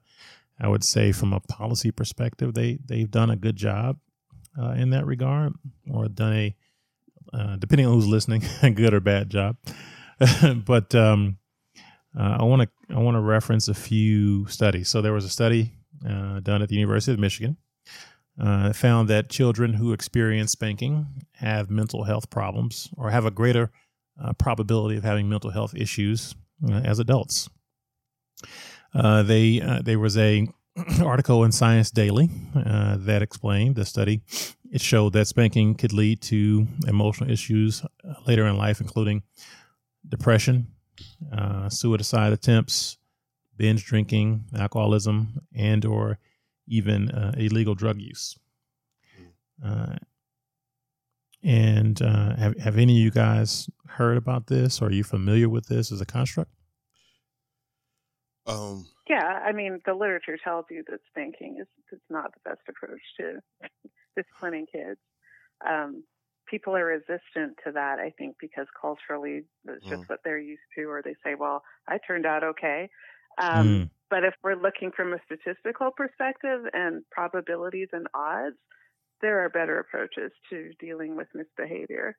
I 0.60 0.68
would 0.68 0.84
say 0.84 1.12
from 1.12 1.34
a 1.34 1.40
policy 1.40 1.90
perspective, 1.90 2.54
they 2.54 2.78
they've 2.86 3.10
done 3.10 3.32
a 3.32 3.36
good 3.36 3.56
job 3.56 3.98
uh, 4.62 4.72
in 4.72 4.92
that 4.92 5.08
regard, 5.08 5.54
or 5.92 6.08
done 6.08 6.34
a 6.34 6.56
uh, 7.34 7.56
depending 7.56 7.88
on 7.88 7.94
who's 7.94 8.08
listening, 8.08 8.44
a 8.62 8.70
good 8.70 8.94
or 8.94 9.00
bad 9.00 9.32
job. 9.32 9.58
but 10.66 10.94
um, 10.94 11.38
I 12.16 12.44
want 12.44 12.62
to 12.62 12.70
I 12.94 13.00
want 13.00 13.16
to 13.16 13.22
reference 13.22 13.68
a 13.68 13.74
few 13.74 14.48
studies. 14.48 14.90
So 14.90 15.02
there 15.02 15.14
was 15.14 15.26
a 15.26 15.30
study 15.30 15.72
uh, 16.08 16.40
done 16.42 16.62
at 16.62 16.70
the 16.70 16.76
University 16.76 17.14
of 17.14 17.20
Michigan. 17.20 17.58
Uh, 18.40 18.72
found 18.74 19.10
that 19.10 19.30
children 19.30 19.74
who 19.74 19.92
experience 19.92 20.54
spanking 20.54 21.26
have 21.34 21.70
mental 21.70 22.06
health 22.06 22.30
problems 22.30 22.90
or 22.98 23.12
have 23.12 23.26
a 23.26 23.32
greater 23.32 23.72
uh, 24.24 24.34
probability 24.34 24.98
of 24.98 25.04
having 25.04 25.28
mental 25.30 25.52
health 25.52 25.76
issues 25.76 26.34
uh, 26.68 26.76
as 26.76 26.98
adults. 26.98 27.50
Uh, 28.94 29.22
they 29.22 29.62
uh, 29.62 29.82
there 29.84 30.00
was 30.00 30.18
a 30.18 30.48
article 31.04 31.44
in 31.44 31.52
Science 31.52 31.92
Daily 31.92 32.30
that 32.54 33.22
explained 33.22 33.76
the 33.76 33.86
study. 33.86 34.22
It 34.72 34.82
showed 34.82 35.14
that 35.14 35.28
spanking 35.28 35.76
could 35.76 35.92
lead 35.94 36.22
to 36.24 36.68
emotional 36.88 37.30
issues 37.30 37.84
later 38.26 38.48
in 38.48 38.58
life, 38.58 38.80
including 38.80 39.24
depression, 40.08 40.68
uh, 41.32 41.70
suicide 41.70 42.34
attempts, 42.34 42.98
binge 43.58 43.86
drinking, 43.86 44.46
alcoholism, 44.58 45.42
and 45.56 45.86
or 45.86 46.18
even 46.68 47.10
uh, 47.12 47.34
illegal 47.38 47.76
drug 47.76 48.00
use. 48.00 48.38
Uh, 49.64 49.96
and 51.44 52.02
uh, 52.02 52.36
have 52.36 52.58
have 52.58 52.78
any 52.78 52.98
of 52.98 53.04
you 53.04 53.12
guys 53.12 53.70
heard 53.88 54.18
about 54.18 54.48
this? 54.48 54.82
Or 54.82 54.86
are 54.88 54.92
you 54.92 55.04
familiar 55.04 55.50
with 55.50 55.68
this 55.68 55.92
as 55.92 56.02
a 56.02 56.06
construct? 56.06 56.52
um, 58.46 58.88
Yeah, 59.10 59.24
I 59.24 59.52
mean, 59.52 59.80
the 59.86 59.94
literature 59.94 60.38
tells 60.44 60.66
you 60.70 60.84
that 60.90 61.00
spanking 61.10 61.58
is, 61.60 61.68
is 61.92 62.02
not 62.10 62.32
the 62.34 62.50
best 62.50 62.62
approach 62.68 63.02
to 63.18 63.40
disciplining 64.16 64.66
kids. 64.72 65.00
Um, 65.68 66.04
people 66.52 66.76
are 66.76 66.86
resistant 66.86 67.58
to 67.66 67.72
that. 67.74 67.98
I 68.00 68.12
think 68.18 68.36
because 68.40 68.68
culturally, 68.80 69.46
it's 69.68 69.86
just 69.90 70.04
Mm. 70.04 70.10
what 70.10 70.20
they're 70.24 70.38
used 70.38 70.62
to, 70.78 70.84
or 70.84 71.02
they 71.02 71.16
say, 71.24 71.34
"Well, 71.36 71.64
I 71.88 71.98
turned 72.06 72.26
out 72.28 72.44
okay." 72.44 72.90
Um, 73.38 73.68
Mm. 73.68 73.90
But 74.10 74.26
if 74.26 74.34
we're 74.44 74.56
looking 74.56 74.92
from 74.92 75.14
a 75.14 75.20
statistical 75.24 75.90
perspective 75.92 76.66
and 76.74 77.10
probabilities 77.12 77.88
and 77.94 78.08
odds, 78.14 78.58
there 79.22 79.40
are 79.40 79.48
better 79.50 79.80
approaches 79.80 80.34
to 80.50 80.74
dealing 80.82 81.16
with 81.16 81.30
misbehavior. 81.34 82.18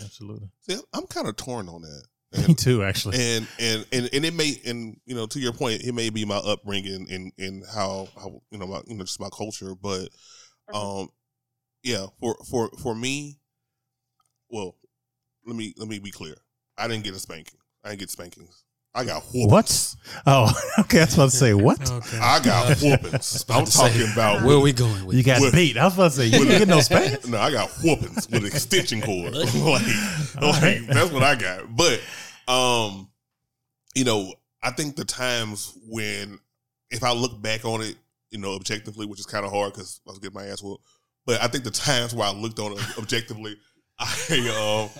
Absolutely. 0.00 0.48
See, 0.60 0.78
I'm 0.92 1.06
kind 1.06 1.26
of 1.26 1.36
torn 1.36 1.68
on 1.68 1.82
that. 1.82 2.04
Me 2.48 2.54
too, 2.54 2.82
actually. 2.84 3.16
and 3.18 3.46
and 3.58 3.86
and 3.92 4.10
and 4.12 4.24
it 4.24 4.34
may 4.34 4.60
and 4.66 5.00
you 5.06 5.14
know 5.14 5.26
to 5.26 5.38
your 5.40 5.52
point 5.52 5.82
it 5.82 5.94
may 5.94 6.10
be 6.10 6.24
my 6.24 6.36
upbringing 6.36 7.06
and 7.10 7.32
and 7.38 7.64
how 7.74 8.08
how 8.16 8.40
you 8.50 8.58
know 8.58 8.66
my 8.66 8.80
you 8.86 8.94
know 8.96 9.04
just 9.04 9.20
my 9.20 9.28
culture 9.30 9.74
but 9.74 10.08
um 10.74 11.08
yeah 11.86 12.06
for 12.18 12.36
for 12.50 12.68
for 12.82 12.94
me 12.96 13.38
well 14.50 14.74
let 15.46 15.54
me 15.56 15.72
let 15.78 15.88
me 15.88 15.98
be 16.00 16.10
clear 16.10 16.34
i 16.76 16.88
didn't 16.88 17.04
get 17.04 17.14
a 17.14 17.18
spanking 17.18 17.58
i 17.84 17.88
didn't 17.90 18.00
get 18.00 18.10
spankings 18.10 18.64
i 18.92 19.04
got 19.04 19.22
whoopings 19.32 19.52
What? 19.52 19.94
Oh, 20.26 20.52
okay. 20.80 20.98
I 21.00 21.04
was 21.04 21.14
about 21.14 21.30
to 21.30 21.36
say 21.36 21.54
what? 21.54 21.90
Okay. 21.90 22.18
i 22.20 22.40
got 22.40 22.76
whoopings 22.78 23.44
i'm 23.50 23.64
to 23.66 23.70
say, 23.70 23.88
talking 23.88 24.12
about 24.12 24.42
Where 24.42 24.56
are 24.56 24.60
we 24.60 24.72
going 24.72 25.06
with 25.06 25.16
You 25.16 25.22
got 25.22 25.40
With- 25.40 25.54
beat. 25.54 25.76
I 25.76 25.84
was 25.84 25.94
about 25.94 26.10
to 26.12 26.16
say 26.16 26.26
you 26.26 26.38
didn't 26.44 26.58
get 26.58 26.68
no 26.68 26.80
spankings. 26.80 27.28
no 27.28 27.38
i 27.38 27.52
got 27.52 27.70
whoopings 27.84 28.28
with 28.30 28.44
extension 28.44 29.00
cord 29.00 29.32
like, 29.34 29.54
like 29.54 30.62
right. 30.62 30.84
that's 30.88 31.12
what 31.12 31.22
i 31.22 31.36
got 31.36 31.64
but 31.76 32.00
um 32.52 33.08
you 33.94 34.04
know 34.04 34.34
i 34.62 34.70
think 34.72 34.96
the 34.96 35.04
times 35.04 35.72
when 35.88 36.40
if 36.90 37.04
i 37.04 37.12
look 37.12 37.40
back 37.40 37.64
on 37.64 37.80
it 37.80 37.94
you 38.32 38.38
know 38.38 38.54
objectively 38.54 39.06
which 39.06 39.20
is 39.20 39.26
kind 39.26 39.44
of 39.46 39.52
hard 39.52 39.72
because 39.72 40.00
i 40.06 40.10
was 40.10 40.18
getting 40.18 40.34
my 40.34 40.46
ass 40.46 40.62
whooped 40.62 40.84
but 41.26 41.42
i 41.42 41.46
think 41.48 41.64
the 41.64 41.70
times 41.70 42.14
where 42.14 42.26
i 42.28 42.32
looked 42.32 42.58
on 42.58 42.72
it 42.72 42.98
objectively 42.98 43.56
i 43.98 44.84
um 44.84 44.90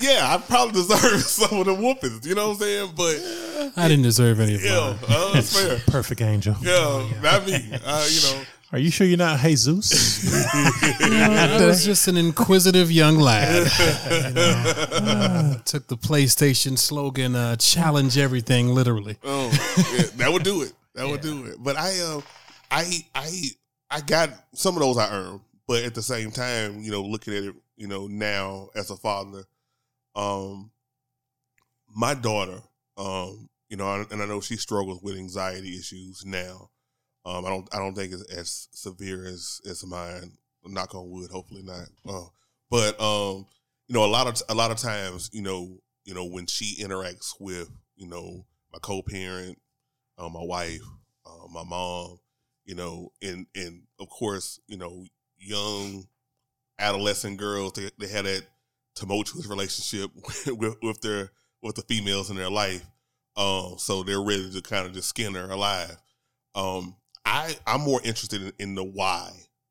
yeah 0.00 0.34
i 0.34 0.38
probably 0.38 0.72
deserve 0.72 1.20
some 1.38 1.58
of 1.60 1.66
the 1.66 1.74
whoopings 1.74 2.26
you 2.26 2.34
know 2.34 2.48
what 2.48 2.54
i'm 2.54 2.60
saying 2.60 2.92
but 2.96 3.76
I 3.76 3.88
didn't 3.88 4.02
deserve 4.04 4.40
any 4.40 4.54
of 4.54 4.64
yeah 4.64 4.96
uh, 5.08 5.32
that's 5.34 5.52
fair 5.60 5.78
Perfect 5.86 6.20
angel. 6.22 6.56
yeah 6.60 7.06
not 7.22 7.46
me 7.46 7.54
uh, 7.84 8.06
you 8.10 8.20
know 8.22 8.42
Are 8.72 8.78
you 8.78 8.90
sure 8.90 9.04
you're 9.06 9.18
not 9.18 9.40
Jesus? 9.40 10.32
I 10.32 11.58
was 11.66 11.84
just 11.84 12.06
an 12.08 12.16
inquisitive 12.16 12.90
young 12.90 13.16
lad. 13.18 13.66
You 14.10 14.30
know, 14.32 14.64
uh, 14.92 15.58
took 15.64 15.88
the 15.88 15.96
PlayStation 15.96 16.78
slogan, 16.78 17.34
uh, 17.34 17.56
"Challenge 17.56 18.16
everything," 18.16 18.68
literally. 18.68 19.16
Oh, 19.24 19.50
yeah, 19.96 20.04
that 20.18 20.32
would 20.32 20.44
do 20.44 20.62
it. 20.62 20.72
That 20.94 21.08
would 21.08 21.20
do 21.20 21.46
it. 21.46 21.56
But 21.58 21.76
I, 21.76 21.98
uh, 22.00 22.20
I, 22.70 22.84
I, 23.12 23.28
I 23.90 24.00
got 24.02 24.30
some 24.54 24.76
of 24.76 24.82
those 24.82 24.98
I 24.98 25.10
earned, 25.16 25.40
but 25.70 25.84
at 25.84 25.94
the 25.94 26.02
same 26.02 26.32
time, 26.32 26.80
you 26.80 26.90
know, 26.90 27.00
looking 27.00 27.32
at 27.32 27.44
it, 27.44 27.54
you 27.76 27.86
know, 27.86 28.08
now 28.08 28.70
as 28.74 28.90
a 28.90 28.96
father, 28.96 29.44
um, 30.16 30.72
my 31.94 32.12
daughter, 32.12 32.60
um, 32.96 33.48
you 33.68 33.76
know, 33.76 34.04
and 34.10 34.20
I 34.20 34.26
know 34.26 34.40
she 34.40 34.56
struggles 34.56 35.00
with 35.00 35.14
anxiety 35.14 35.78
issues 35.78 36.24
now. 36.26 36.70
Um, 37.24 37.46
I 37.46 37.50
don't, 37.50 37.72
I 37.72 37.78
don't 37.78 37.94
think 37.94 38.12
it's 38.12 38.24
as 38.32 38.66
severe 38.72 39.24
as 39.24 39.60
as 39.64 39.86
mine. 39.86 40.32
Knock 40.64 40.96
on 40.96 41.08
wood, 41.08 41.30
hopefully 41.30 41.62
not. 41.62 41.86
Uh, 42.04 42.26
but 42.68 43.00
um, 43.00 43.46
you 43.86 43.94
know, 43.94 44.04
a 44.04 44.10
lot 44.10 44.26
of 44.26 44.42
a 44.48 44.54
lot 44.56 44.72
of 44.72 44.76
times, 44.76 45.30
you 45.32 45.42
know, 45.42 45.78
you 46.04 46.14
know, 46.14 46.24
when 46.24 46.46
she 46.46 46.82
interacts 46.82 47.34
with, 47.38 47.70
you 47.94 48.08
know, 48.08 48.44
my 48.72 48.80
co-parent, 48.82 49.56
uh, 50.18 50.28
my 50.28 50.42
wife, 50.42 50.82
uh, 51.24 51.46
my 51.48 51.62
mom, 51.62 52.18
you 52.64 52.74
know, 52.74 53.12
and 53.22 53.46
and 53.54 53.82
of 54.00 54.08
course, 54.08 54.58
you 54.66 54.76
know, 54.76 55.04
young 55.40 56.06
adolescent 56.78 57.38
girls 57.38 57.72
they, 57.72 57.90
they 57.98 58.08
had 58.08 58.24
that 58.24 58.42
tumultuous 58.94 59.46
relationship 59.46 60.10
with, 60.46 60.76
with 60.82 61.00
their 61.00 61.30
with 61.62 61.74
the 61.76 61.82
females 61.82 62.30
in 62.30 62.36
their 62.36 62.50
life. 62.50 62.84
Um, 63.36 63.74
so 63.78 64.02
they're 64.02 64.20
ready 64.22 64.50
to 64.52 64.62
kind 64.62 64.86
of 64.86 64.92
just 64.92 65.08
skin 65.08 65.34
her 65.34 65.50
alive. 65.50 65.96
Um, 66.54 66.96
I 67.24 67.56
I'm 67.66 67.80
more 67.82 68.00
interested 68.02 68.42
in, 68.42 68.52
in 68.58 68.74
the 68.74 68.84
why 68.84 69.30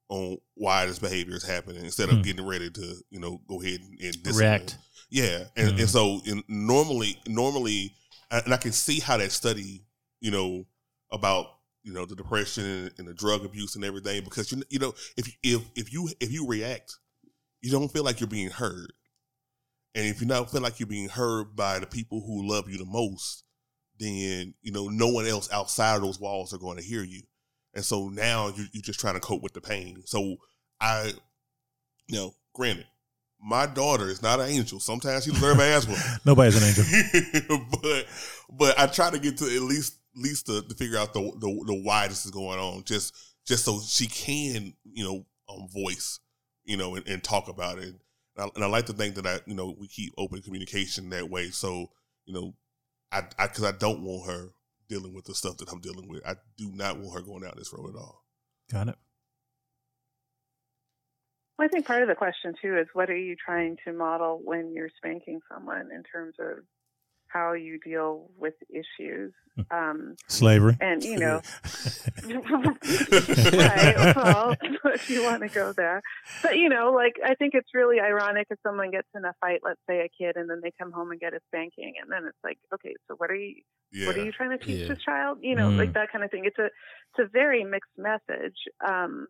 on 0.09 0.37
why 0.55 0.85
this 0.85 0.99
behavior 0.99 1.35
is 1.35 1.43
happening 1.43 1.83
instead 1.85 2.09
of 2.09 2.15
Hmm. 2.17 2.21
getting 2.21 2.47
ready 2.47 2.69
to 2.69 2.95
you 3.09 3.19
know 3.19 3.41
go 3.47 3.61
ahead 3.61 3.79
and, 3.81 4.15
and. 4.25 4.35
React. 4.35 4.77
Yeah, 5.11 5.45
and, 5.57 5.79
and 5.79 5.89
so 5.89 6.21
in, 6.25 6.43
normally, 6.47 7.17
normally, 7.27 7.93
and 8.29 8.53
I 8.53 8.57
can 8.57 8.71
see 8.71 8.99
how 8.99 9.17
that 9.17 9.31
study, 9.31 9.83
you 10.21 10.29
know, 10.29 10.67
about 11.11 11.47
you 11.83 11.93
know 11.93 12.05
the 12.05 12.15
depression 12.15 12.65
and, 12.65 12.91
and 12.97 13.07
the 13.07 13.13
drug 13.13 13.45
abuse 13.45 13.75
and 13.75 13.85
everything, 13.85 14.23
because 14.23 14.51
you 14.51 14.61
you 14.69 14.79
know 14.79 14.93
if 15.17 15.29
if 15.43 15.61
if 15.75 15.93
you 15.93 16.09
if 16.19 16.31
you 16.31 16.47
react, 16.47 16.97
you 17.61 17.71
don't 17.71 17.91
feel 17.91 18.03
like 18.03 18.19
you're 18.19 18.27
being 18.27 18.49
heard, 18.49 18.93
and 19.95 20.05
if 20.05 20.21
you 20.21 20.27
don't 20.27 20.49
feel 20.49 20.61
like 20.61 20.79
you're 20.79 20.87
being 20.87 21.09
heard 21.09 21.55
by 21.55 21.79
the 21.79 21.87
people 21.87 22.21
who 22.25 22.49
love 22.49 22.69
you 22.69 22.77
the 22.77 22.85
most, 22.85 23.43
then 23.99 24.53
you 24.61 24.71
know 24.71 24.87
no 24.87 25.07
one 25.07 25.25
else 25.25 25.51
outside 25.51 25.95
of 25.95 26.01
those 26.01 26.19
walls 26.19 26.53
are 26.53 26.59
going 26.59 26.77
to 26.77 26.83
hear 26.83 27.03
you, 27.03 27.21
and 27.73 27.83
so 27.83 28.09
now 28.09 28.47
you 28.49 28.65
you're 28.73 28.81
just 28.81 28.99
trying 28.99 29.15
to 29.15 29.19
cope 29.19 29.41
with 29.41 29.53
the 29.53 29.61
pain. 29.61 30.01
So 30.05 30.37
I, 30.79 31.13
you 32.07 32.15
know, 32.15 32.33
granted 32.53 32.85
my 33.41 33.65
daughter 33.65 34.09
is 34.09 34.21
not 34.21 34.39
an 34.39 34.49
angel. 34.49 34.79
Sometimes 34.79 35.23
she 35.23 35.31
deserves 35.31 35.59
an 35.59 35.65
ass. 35.65 36.19
Nobody's 36.25 36.61
an 36.61 36.67
angel. 36.67 37.67
but 37.81 38.05
but 38.49 38.79
I 38.79 38.87
try 38.87 39.09
to 39.09 39.19
get 39.19 39.37
to 39.37 39.45
at 39.45 39.61
least 39.61 39.95
least 40.19 40.47
to, 40.47 40.61
to 40.61 40.75
figure 40.75 40.97
out 40.97 41.13
the, 41.13 41.21
the 41.21 41.63
the 41.65 41.81
why 41.83 42.07
this 42.07 42.25
is 42.25 42.31
going 42.31 42.59
on. 42.59 42.83
Just 42.83 43.15
just 43.45 43.65
so 43.65 43.79
she 43.79 44.07
can 44.07 44.73
you 44.83 45.03
know 45.03 45.25
um, 45.49 45.67
voice 45.69 46.19
you 46.65 46.77
know 46.77 46.95
and, 46.95 47.07
and 47.07 47.23
talk 47.23 47.47
about 47.47 47.79
it. 47.79 47.85
And 47.85 47.99
I, 48.37 48.49
and 48.55 48.63
I 48.63 48.67
like 48.67 48.85
to 48.87 48.93
think 48.93 49.15
that 49.15 49.25
I 49.25 49.39
you 49.45 49.55
know 49.55 49.75
we 49.79 49.87
keep 49.87 50.13
open 50.17 50.41
communication 50.41 51.09
that 51.09 51.29
way. 51.29 51.49
So 51.49 51.89
you 52.25 52.33
know 52.33 52.53
I 53.11 53.23
I 53.37 53.47
because 53.47 53.63
I 53.63 53.71
don't 53.71 54.01
want 54.01 54.29
her 54.29 54.49
dealing 54.87 55.13
with 55.13 55.25
the 55.25 55.35
stuff 55.35 55.57
that 55.57 55.71
I'm 55.71 55.81
dealing 55.81 56.07
with. 56.07 56.25
I 56.25 56.35
do 56.57 56.71
not 56.73 56.97
want 56.97 57.13
her 57.13 57.21
going 57.21 57.43
down 57.43 57.53
this 57.57 57.73
road 57.73 57.89
at 57.89 57.99
all. 57.99 58.23
Got 58.71 58.89
it. 58.89 58.95
Well, 61.57 61.65
I 61.65 61.69
think 61.69 61.85
part 61.85 62.01
of 62.01 62.07
the 62.07 62.15
question 62.15 62.53
too 62.61 62.77
is 62.77 62.87
what 62.93 63.09
are 63.09 63.17
you 63.17 63.35
trying 63.35 63.77
to 63.85 63.91
model 63.91 64.41
when 64.43 64.73
you're 64.73 64.89
spanking 64.97 65.41
someone 65.51 65.89
in 65.93 66.03
terms 66.03 66.35
of 66.39 66.63
how 67.31 67.53
you 67.53 67.79
deal 67.79 68.29
with 68.37 68.55
issues. 68.69 69.33
Um, 69.71 70.15
Slavery. 70.27 70.77
and 70.79 71.03
you 71.03 71.17
know, 71.17 71.41
right? 72.25 74.13
Well, 74.15 74.55
if 74.93 75.09
you 75.09 75.23
want 75.23 75.41
to 75.41 75.49
go 75.49 75.73
there, 75.73 76.01
but 76.41 76.57
you 76.57 76.69
know, 76.69 76.91
like 76.95 77.15
I 77.23 77.35
think 77.35 77.53
it's 77.53 77.69
really 77.73 77.99
ironic 77.99 78.47
if 78.49 78.59
someone 78.65 78.91
gets 78.91 79.07
in 79.15 79.25
a 79.25 79.33
fight, 79.41 79.59
let's 79.63 79.81
say 79.89 79.99
a 79.99 80.09
kid, 80.17 80.35
and 80.37 80.49
then 80.49 80.59
they 80.63 80.71
come 80.79 80.91
home 80.91 81.11
and 81.11 81.19
get 81.19 81.33
a 81.33 81.39
spanking, 81.47 81.93
and 82.01 82.11
then 82.11 82.23
it's 82.27 82.37
like, 82.43 82.57
okay, 82.73 82.95
so 83.07 83.15
what 83.17 83.29
are 83.31 83.35
you? 83.35 83.55
Yeah. 83.91 84.07
What 84.07 84.17
are 84.17 84.23
you 84.23 84.31
trying 84.31 84.57
to 84.57 84.63
teach 84.63 84.81
Yeah. 84.81 84.87
this 84.89 84.99
child? 85.03 85.39
You 85.41 85.55
know, 85.55 85.69
Mm. 85.69 85.77
like 85.77 85.93
that 85.93 86.11
kind 86.11 86.23
of 86.23 86.31
thing. 86.31 86.45
It's 86.45 86.59
a 86.59 86.65
it's 86.67 87.19
a 87.19 87.27
very 87.31 87.63
mixed 87.63 87.91
message. 87.97 88.57
Um, 88.87 89.27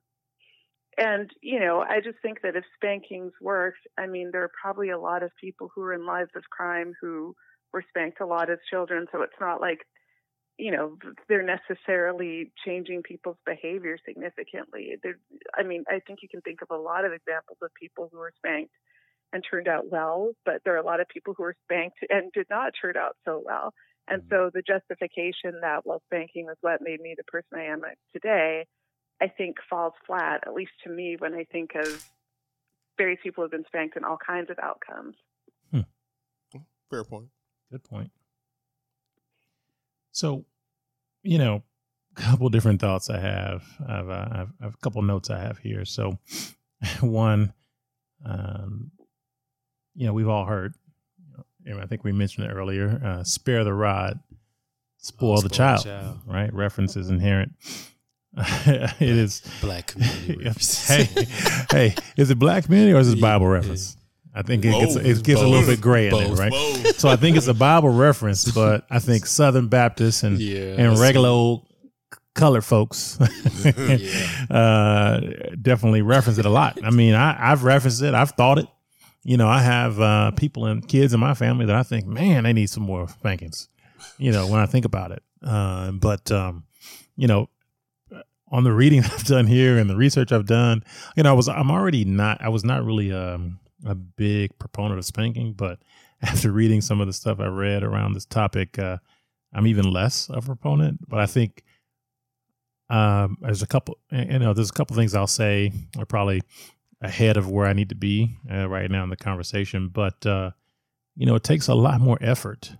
and 0.97 1.30
you 1.41 1.59
know, 1.59 1.80
I 1.81 2.01
just 2.01 2.17
think 2.21 2.41
that 2.43 2.55
if 2.55 2.65
spankings 2.76 3.34
worked, 3.41 3.80
I 3.97 4.05
mean, 4.05 4.30
there 4.31 4.43
are 4.43 4.51
probably 4.61 4.89
a 4.89 4.99
lot 4.99 5.23
of 5.23 5.31
people 5.39 5.71
who 5.73 5.81
are 5.84 5.93
in 5.93 6.05
lives 6.05 6.31
of 6.35 6.43
crime 6.51 6.93
who 7.01 7.35
were 7.73 7.83
spanked 7.89 8.21
a 8.21 8.25
lot 8.25 8.49
as 8.49 8.57
children. 8.69 9.07
So 9.11 9.21
it's 9.21 9.39
not 9.39 9.61
like, 9.61 9.79
you 10.57 10.71
know, 10.71 10.97
they're 11.27 11.43
necessarily 11.43 12.51
changing 12.65 13.03
people's 13.03 13.37
behavior 13.45 13.97
significantly. 14.05 14.97
They're, 15.01 15.19
I 15.57 15.63
mean, 15.63 15.83
I 15.87 15.99
think 16.05 16.19
you 16.21 16.29
can 16.29 16.41
think 16.41 16.61
of 16.61 16.69
a 16.71 16.81
lot 16.81 17.05
of 17.05 17.13
examples 17.13 17.57
of 17.61 17.69
people 17.79 18.09
who 18.11 18.19
were 18.19 18.33
spanked 18.37 18.73
and 19.31 19.43
turned 19.49 19.67
out 19.67 19.89
well, 19.89 20.31
but 20.43 20.61
there 20.65 20.73
are 20.73 20.79
a 20.81 20.85
lot 20.85 20.99
of 20.99 21.07
people 21.07 21.33
who 21.37 21.43
were 21.43 21.55
spanked 21.65 21.99
and 22.09 22.31
did 22.33 22.47
not 22.49 22.73
turn 22.81 22.97
out 22.97 23.15
so 23.25 23.41
well. 23.45 23.73
And 24.07 24.23
mm-hmm. 24.23 24.33
so 24.33 24.51
the 24.53 24.63
justification 24.63 25.61
that, 25.61 25.85
well, 25.85 26.01
spanking 26.07 26.45
was 26.45 26.57
what 26.61 26.81
made 26.81 26.99
me 26.99 27.13
the 27.15 27.23
person 27.25 27.49
I 27.55 27.65
am 27.65 27.83
uh, 27.83 27.89
today, 28.11 28.65
I 29.21 29.27
think 29.27 29.57
falls 29.69 29.93
flat, 30.07 30.41
at 30.47 30.53
least 30.53 30.71
to 30.83 30.89
me, 30.89 31.15
when 31.19 31.33
I 31.33 31.45
think 31.51 31.75
of 31.75 32.09
various 32.97 33.19
people 33.23 33.43
who 33.43 33.45
have 33.45 33.51
been 33.51 33.65
spanked 33.67 33.97
in 33.97 34.03
all 34.03 34.17
kinds 34.17 34.49
of 34.49 34.57
outcomes. 34.61 35.15
Hmm. 35.71 35.81
Fair 36.89 37.03
point. 37.03 37.27
Good 37.71 37.83
point. 37.83 38.11
So, 40.11 40.45
you 41.23 41.37
know, 41.37 41.63
a 42.17 42.21
couple 42.21 42.49
different 42.49 42.81
thoughts 42.81 43.09
I 43.09 43.19
have. 43.19 43.63
I've, 43.87 44.09
uh, 44.09 44.27
I've, 44.31 44.53
I've 44.61 44.73
a 44.73 44.77
couple 44.81 45.01
notes 45.01 45.29
I 45.29 45.39
have 45.39 45.59
here. 45.59 45.85
So, 45.85 46.17
one, 47.01 47.53
um, 48.25 48.91
you 49.95 50.07
know, 50.07 50.13
we've 50.13 50.29
all 50.29 50.45
heard. 50.45 50.73
You 51.65 51.75
know, 51.75 51.81
I 51.81 51.85
think 51.85 52.03
we 52.03 52.11
mentioned 52.11 52.47
it 52.47 52.53
earlier. 52.53 53.01
Uh, 53.03 53.23
spare 53.23 53.63
the 53.63 53.73
rod, 53.73 54.19
spoil, 54.97 55.37
Oh, 55.37 55.41
the, 55.41 55.49
child, 55.49 55.81
the 55.81 55.89
child. 55.89 56.19
Right? 56.25 56.51
Reference 56.53 56.95
is 56.95 57.09
inherent. 57.09 57.51
it 58.37 59.01
is. 59.01 59.41
Black 59.59 59.87
community 59.87 60.49
hey, 60.87 61.09
hey, 61.71 61.95
is 62.15 62.29
it 62.29 62.39
black 62.39 62.65
community 62.65 62.93
or 62.93 62.99
is 62.99 63.11
it 63.11 63.19
Bible 63.19 63.47
reference? 63.47 63.97
I 64.39 64.41
think 64.41 64.63
it 64.63 64.71
gets 64.71 64.95
it 64.95 65.23
gets 65.25 65.41
a 65.41 65.47
little 65.47 65.67
bit 65.67 65.81
gray 65.81 66.07
in 66.07 66.13
there, 66.13 66.33
right? 66.33 66.49
Both. 66.49 66.97
So 66.99 67.09
I 67.09 67.17
think 67.17 67.35
it's 67.35 67.47
a 67.47 67.53
Bible 67.53 67.89
reference, 67.89 68.49
but 68.55 68.85
I 68.89 68.99
think 68.99 69.25
Southern 69.25 69.67
Baptists 69.67 70.23
and 70.23 70.39
Yeah, 70.39 70.75
and 70.77 70.97
regular 70.97 71.27
old 71.27 71.65
colored 72.35 72.63
folks 72.63 73.19
uh, 74.49 75.19
definitely 75.61 76.01
reference 76.01 76.37
it 76.37 76.45
a 76.45 76.49
lot. 76.49 76.79
I 76.85 76.89
mean, 76.89 77.15
I, 77.15 77.51
I've 77.51 77.65
referenced 77.65 78.01
it. 78.01 78.13
I've 78.13 78.31
thought 78.31 78.59
it. 78.59 78.67
You 79.23 79.35
know, 79.35 79.49
I 79.49 79.61
have 79.61 79.99
uh, 79.99 80.31
people 80.31 80.65
and 80.65 80.87
kids 80.87 81.13
in 81.13 81.19
my 81.19 81.33
family 81.33 81.65
that 81.65 81.75
I 81.75 81.83
think, 81.83 82.05
man, 82.05 82.45
they 82.45 82.53
need 82.53 82.69
some 82.69 82.83
more 82.83 83.09
spankings. 83.09 83.67
You 84.17 84.31
know, 84.31 84.47
when 84.47 84.61
I 84.61 84.67
think 84.67 84.85
about 84.85 85.11
it. 85.11 85.21
Uh, 85.43 85.91
but 85.91 86.31
um, 86.31 86.63
you 87.17 87.27
know, 87.27 87.49
on 88.47 88.63
the 88.63 88.71
reading 88.71 89.03
I've 89.03 89.25
done 89.25 89.47
here 89.47 89.77
and 89.77 89.89
the 89.89 89.97
research 89.97 90.31
I've 90.31 90.45
done, 90.45 90.83
you 91.17 91.23
know, 91.23 91.31
I 91.31 91.33
was 91.33 91.49
I'm 91.49 91.71
already 91.71 92.05
not 92.05 92.41
I 92.41 92.47
was 92.47 92.63
not 92.63 92.85
really 92.85 93.11
um, 93.11 93.59
a 93.85 93.95
big 93.95 94.57
proponent 94.60 94.97
of 94.99 95.06
spanking, 95.06 95.53
but 95.53 95.80
after 96.22 96.51
reading 96.51 96.81
some 96.81 96.99
of 97.01 97.07
the 97.07 97.14
stuff 97.14 97.39
I 97.39 97.47
read 97.47 97.84
around 97.84 98.14
this 98.14 98.26
topic, 98.26 98.77
uh, 98.80 98.97
I'm 99.53 99.68
even 99.68 99.91
less 99.91 100.30
of 100.30 100.43
a 100.43 100.47
proponent. 100.47 101.07
But 101.10 101.19
I 101.19 101.26
think 101.26 101.64
um, 102.89 103.38
there's 103.41 103.61
a 103.61 103.68
couple, 103.68 103.97
you 104.11 104.39
know, 104.39 104.53
there's 104.53 104.69
a 104.69 104.73
couple 104.73 104.95
things 104.95 105.14
I'll 105.14 105.27
say 105.27 105.72
are 105.97 106.06
probably 106.06 106.41
ahead 107.01 107.38
of 107.38 107.49
where 107.49 107.65
I 107.68 107.73
need 107.73 107.89
to 107.89 107.95
be 107.95 108.38
uh, 108.51 108.68
right 108.68 108.89
now 108.89 109.03
in 109.03 109.10
the 109.10 109.15
conversation. 109.15 109.89
But 109.89 110.26
uh, 110.26 110.51
you 111.15 111.26
know, 111.26 111.35
it 111.35 111.43
takes 111.43 111.68
a 111.68 111.76
lot 111.76 112.01
more 112.01 112.18
effort 112.22 112.73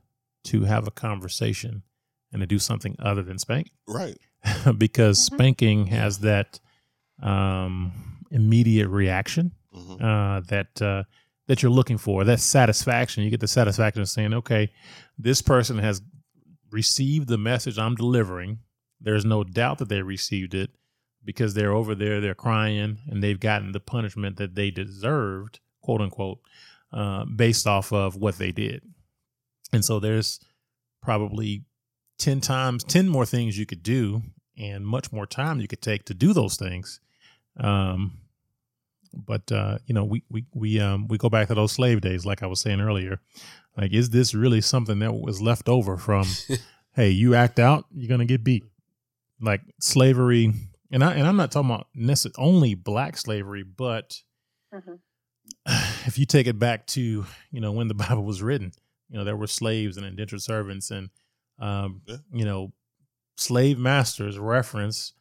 to 0.46 0.64
have 0.64 0.88
a 0.88 0.92
conversation 0.92 1.84
and 2.32 2.42
to 2.42 2.48
do 2.48 2.60
something 2.60 2.96
other 3.00 3.22
than 3.24 3.38
spank, 3.40 3.72
Right. 3.88 4.18
because 4.78 5.18
Mhm. 5.20 5.34
spanking 5.36 5.88
has 5.88 6.20
that 6.20 6.60
um, 7.22 8.24
immediate 8.32 8.88
reaction 8.88 9.52
Mhm. 9.80 10.02
uh, 10.02 10.40
that 10.48 10.82
uh, 10.82 11.04
that 11.48 11.62
you're 11.64 11.72
looking 11.72 11.98
for. 11.98 12.24
That 12.24 12.40
satisfaction. 12.40 13.24
You 13.24 13.30
get 13.30 13.40
the 13.40 13.48
satisfaction 13.48 14.02
of 14.02 14.10
saying, 14.10 14.34
"Okay, 14.34 14.72
this 15.18 15.42
person 15.42 15.78
has 15.80 16.02
received 16.72 17.28
the 17.28 17.38
message 17.38 17.78
I'm 17.80 17.96
delivering. 17.96 18.60
There's 19.02 19.26
no 19.26 19.44
doubt 19.44 19.78
that 19.80 19.90
they 19.90 20.02
received 20.02 20.54
it 20.54 20.70
because 21.26 21.54
they're 21.54 21.74
over 21.74 21.96
there, 21.96 22.22
they're 22.22 22.36
crying, 22.36 23.00
and 23.08 23.22
they've 23.24 23.40
gotten 23.40 23.72
the 23.72 23.80
punishment 23.80 24.38
that 24.38 24.56
they 24.56 24.72
deserved, 24.72 25.60
quote 25.82 26.02
unquote, 26.02 26.40
uh, 26.94 27.26
based 27.26 27.66
off 27.68 27.92
of 27.92 28.16
what 28.16 28.38
they 28.38 28.52
did. 28.52 28.84
And 29.74 29.84
so 29.84 30.00
there's 30.00 30.40
probably 31.02 31.64
10 32.20 32.42
times 32.42 32.84
10 32.84 33.08
more 33.08 33.26
things 33.26 33.58
you 33.58 33.66
could 33.66 33.82
do 33.84 34.22
and 34.58 34.86
much 34.86 35.12
more 35.12 35.26
time 35.26 35.62
you 35.62 35.68
could 35.68 35.82
take 35.82 36.04
to 36.06 36.14
do 36.14 36.34
those 36.34 36.58
things 36.58 37.00
um 37.58 38.19
but 39.14 39.52
uh 39.52 39.78
you 39.86 39.94
know 39.94 40.04
we 40.06 40.24
we 40.30 40.46
we 40.54 40.80
um 40.80 41.08
we 41.08 41.18
go 41.18 41.30
back 41.30 41.48
to 41.48 41.56
those 41.56 41.72
slave 41.72 42.02
days 42.02 42.26
like 42.26 42.44
i 42.44 42.46
was 42.48 42.60
saying 42.60 42.80
earlier 42.82 43.20
like 43.78 43.92
is 43.94 44.10
this 44.12 44.34
really 44.34 44.62
something 44.62 45.00
that 45.00 45.14
was 45.14 45.42
left 45.42 45.68
over 45.68 45.98
from 45.98 46.26
hey 46.94 47.10
you 47.10 47.34
act 47.36 47.60
out 47.60 47.86
you're 47.94 48.10
gonna 48.10 48.26
get 48.26 48.44
beat 48.44 48.64
like 49.42 49.62
slavery 49.80 50.54
and 50.92 51.04
i 51.04 51.14
and 51.14 51.28
i'm 51.28 51.38
not 51.38 51.52
talking 51.52 51.70
about 51.72 51.88
necessarily 51.96 52.36
only 52.54 52.74
black 52.76 53.18
slavery 53.18 53.64
but 53.64 54.22
Mhm. 54.74 55.00
if 56.06 56.20
you 56.20 56.26
take 56.28 56.46
it 56.48 56.60
back 56.60 56.86
to 56.88 57.26
you 57.52 57.60
know 57.62 57.72
when 57.72 57.88
the 57.88 57.94
bible 58.06 58.24
was 58.24 58.42
written 58.44 58.72
you 59.10 59.18
know 59.18 59.24
there 59.24 59.36
were 59.38 59.48
slaves 59.48 59.98
and 59.98 60.06
indentured 60.06 60.42
servants 60.42 60.92
and 60.92 61.10
um 61.60 62.02
Yeah. 62.06 62.18
you 62.32 62.46
know 62.46 62.74
slave 63.38 63.80
masters 63.80 64.38
reference 64.38 65.14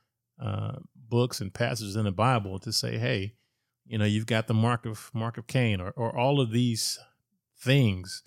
uh 0.43 0.73
books 0.95 1.41
and 1.41 1.55
passages 1.55 1.97
in 1.97 2.05
the 2.05 2.13
bible 2.13 2.59
to 2.59 2.73
say 2.73 2.99
hey 2.99 3.33
you 3.89 3.99
know 3.99 4.05
you've 4.05 4.27
got 4.27 4.47
the 4.47 4.55
mark 4.55 4.87
of 4.87 5.11
mark 5.15 5.39
of 5.39 5.47
cain 5.47 5.81
or, 5.81 5.91
or 5.97 6.17
all 6.17 6.41
of 6.41 6.53
these 6.53 6.99
things 7.59 8.23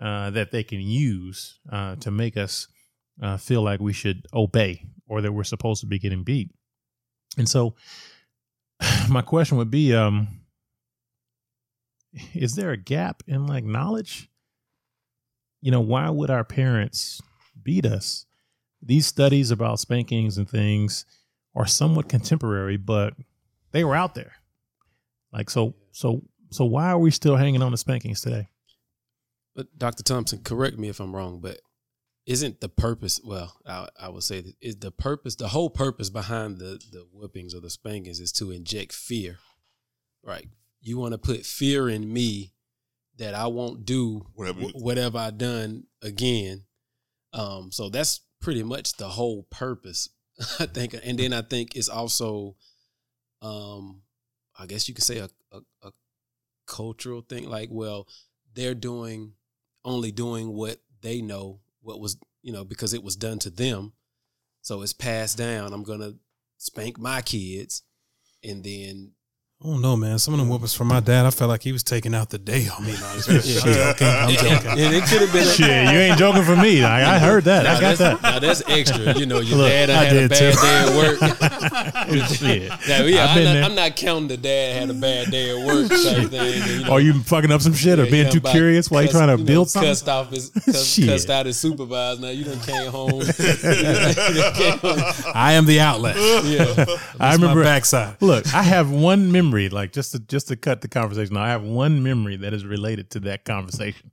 uh 0.00 0.28
that 0.30 0.50
they 0.50 0.62
can 0.62 0.80
use 0.80 1.58
uh 1.70 1.96
to 1.96 2.10
make 2.10 2.36
us 2.36 2.68
uh, 3.22 3.36
feel 3.36 3.62
like 3.62 3.80
we 3.80 3.92
should 3.92 4.26
obey 4.34 4.84
or 5.06 5.20
that 5.20 5.32
we're 5.32 5.44
supposed 5.44 5.80
to 5.80 5.86
be 5.86 5.98
getting 5.98 6.22
beat. 6.22 6.50
And 7.36 7.48
so 7.48 7.74
my 9.08 9.22
question 9.22 9.58
would 9.58 9.70
be 9.70 9.94
um 9.94 10.40
is 12.32 12.54
there 12.54 12.70
a 12.70 12.76
gap 12.76 13.22
in 13.26 13.46
like 13.46 13.64
knowledge? 13.64 14.28
You 15.60 15.70
know 15.70 15.80
why 15.80 16.10
would 16.10 16.30
our 16.30 16.44
parents 16.44 17.20
beat 17.62 17.86
us? 17.86 18.26
These 18.82 19.06
studies 19.06 19.50
about 19.50 19.80
spankings 19.80 20.36
and 20.36 20.48
things 20.48 21.06
are 21.54 21.66
somewhat 21.66 22.08
contemporary 22.08 22.76
but 22.76 23.14
they 23.72 23.84
were 23.84 23.94
out 23.94 24.14
there 24.14 24.34
like 25.34 25.50
so 25.50 25.74
so 25.92 26.22
so 26.50 26.64
why 26.64 26.88
are 26.90 26.98
we 26.98 27.10
still 27.10 27.36
hanging 27.36 27.60
on 27.62 27.70
to 27.72 27.76
spankings 27.76 28.20
today 28.22 28.48
But 29.54 29.66
Dr. 29.78 30.02
Thompson, 30.02 30.40
correct 30.42 30.78
me 30.78 30.88
if 30.88 30.98
I'm 31.00 31.14
wrong, 31.14 31.40
but 31.40 31.60
isn't 32.26 32.60
the 32.60 32.68
purpose? 32.70 33.20
Well, 33.22 33.52
I, 33.66 33.88
I 34.00 34.08
would 34.08 34.22
say 34.22 34.40
that 34.40 34.54
is 34.60 34.76
the 34.76 34.90
purpose, 34.90 35.36
the 35.36 35.48
whole 35.48 35.68
purpose 35.70 36.08
behind 36.10 36.58
the 36.58 36.80
the 36.90 37.06
whippings 37.12 37.54
or 37.54 37.60
the 37.60 37.68
spankings 37.70 38.18
is 38.20 38.32
to 38.32 38.50
inject 38.50 38.92
fear, 38.92 39.38
right? 40.22 40.48
You 40.80 40.98
want 40.98 41.12
to 41.12 41.18
put 41.18 41.44
fear 41.44 41.88
in 41.88 42.10
me 42.12 42.52
that 43.18 43.34
I 43.34 43.46
won't 43.48 43.84
do 43.84 44.26
Whatever. 44.34 44.60
wh- 44.60 44.76
whatever 44.76 45.18
I 45.18 45.30
done 45.30 45.84
again. 46.02 46.64
Um, 47.32 47.70
so 47.72 47.88
that's 47.90 48.20
pretty 48.40 48.62
much 48.62 48.94
the 48.96 49.08
whole 49.08 49.42
purpose, 49.50 50.08
I 50.58 50.66
think. 50.66 50.94
And 51.04 51.18
then 51.18 51.32
I 51.32 51.42
think 51.42 51.76
it's 51.76 51.88
also, 51.88 52.56
um, 53.42 54.02
I 54.58 54.66
guess 54.66 54.88
you 54.88 54.94
could 54.94 55.04
say 55.04 55.18
a, 55.18 55.28
a, 55.52 55.60
a 55.82 55.92
cultural 56.66 57.22
thing. 57.22 57.48
Like, 57.48 57.68
well, 57.70 58.08
they're 58.54 58.74
doing 58.74 59.32
only 59.84 60.10
doing 60.10 60.52
what 60.52 60.78
they 61.02 61.20
know, 61.20 61.60
what 61.82 62.00
was 62.00 62.16
you 62.42 62.52
know 62.52 62.64
because 62.64 62.94
it 62.94 63.02
was 63.02 63.16
done 63.16 63.38
to 63.40 63.50
them, 63.50 63.92
so 64.62 64.82
it's 64.82 64.92
passed 64.92 65.38
down. 65.38 65.72
I'm 65.72 65.82
gonna 65.82 66.14
spank 66.58 66.98
my 66.98 67.22
kids, 67.22 67.82
and 68.42 68.64
then 68.64 69.12
don't 69.72 69.80
know, 69.80 69.96
man. 69.96 70.18
Some 70.18 70.34
of 70.34 70.40
them 70.40 70.50
whoopings 70.50 70.74
from 70.74 70.88
my 70.88 71.00
dad, 71.00 71.24
I 71.24 71.30
felt 71.30 71.48
like 71.48 71.62
he 71.62 71.72
was 71.72 71.82
taking 71.82 72.14
out 72.14 72.28
the 72.28 72.36
day 72.36 72.68
on 72.68 72.84
me. 72.84 72.92
No, 72.92 73.06
I'm 73.06 73.16
Yeah. 73.16 73.40
joking. 73.94 74.06
I'm 74.06 74.28
joking. 74.30 74.70
and 74.84 74.94
it 74.94 75.04
could 75.04 75.22
have 75.22 75.32
been. 75.32 75.42
A, 75.42 75.50
shit 75.50 75.66
you 75.94 75.98
ain't 76.00 76.18
joking 76.18 76.42
for 76.42 76.54
me 76.54 76.84
I, 76.84 77.14
I 77.14 77.18
heard 77.18 77.44
that 77.44 77.62
Now 77.64 77.76
i 77.76 77.80
got 77.80 77.96
that's, 77.96 78.20
that 78.20 78.22
Now 78.22 78.38
that's 78.40 78.62
extra. 78.68 79.14
You 79.18 79.24
know, 79.26 79.40
your 79.40 79.56
Look, 79.58 79.68
dad 79.68 79.88
I 79.90 80.04
had 80.04 80.16
a 80.16 80.28
bad 80.28 80.38
too. 80.38 80.60
day 80.60 80.84
at 80.84 82.08
work. 82.14 82.28
shit 82.28 82.68
Now, 82.88 83.04
yeah, 83.04 83.24
I've 83.24 83.36
I'm 83.38 83.44
not. 83.44 83.56
I'm 83.70 83.74
not 83.74 83.96
counting 83.96 84.28
the 84.28 84.36
dad 84.36 84.80
had 84.80 84.90
a 84.90 84.94
bad 84.94 85.30
day 85.30 85.50
at 85.58 85.66
work 85.66 85.88
type 85.88 86.28
thing. 86.30 86.62
and, 86.62 86.70
you 86.70 86.80
know, 86.84 86.92
Are 86.92 87.00
you 87.00 87.22
fucking 87.22 87.50
up 87.50 87.62
some 87.62 87.72
shit 87.72 87.98
or 87.98 88.04
yeah, 88.04 88.10
being 88.10 88.26
you 88.26 88.32
too 88.32 88.40
curious 88.40 88.90
while 88.90 89.00
you're 89.02 89.08
cussed- 89.12 89.16
trying 89.24 89.34
to 89.34 89.40
you 89.40 89.46
know, 89.48 89.52
build 89.54 89.70
something? 89.70 89.90
Cussed 89.90 90.08
off 90.10 90.30
his 90.30 90.50
cussed, 90.50 91.00
cussed 91.06 91.30
out 91.30 91.46
his 91.46 91.58
supervisor. 91.58 92.20
Now 92.20 92.28
you 92.28 92.44
done 92.44 92.60
came 92.60 92.90
home. 92.90 93.22
I 95.34 95.52
am 95.54 95.64
the 95.64 95.80
outlet. 95.80 96.16
yeah. 96.16 96.84
I 97.18 97.30
It's 97.32 97.40
remember 97.40 97.60
my 97.60 97.64
backside. 97.64 98.16
Look, 98.20 98.52
I 98.54 98.62
have 98.62 98.90
one 98.90 99.32
memory, 99.32 99.53
like 99.68 99.92
just 99.92 100.12
to 100.12 100.18
just 100.18 100.48
to 100.48 100.56
cut 100.56 100.80
the 100.80 100.88
conversation. 100.88 101.36
I 101.36 101.48
have 101.48 101.62
one 101.62 102.02
memory 102.02 102.36
that 102.36 102.52
is 102.52 102.64
related 102.64 103.10
to 103.10 103.20
that 103.20 103.44
conversation. 103.44 104.10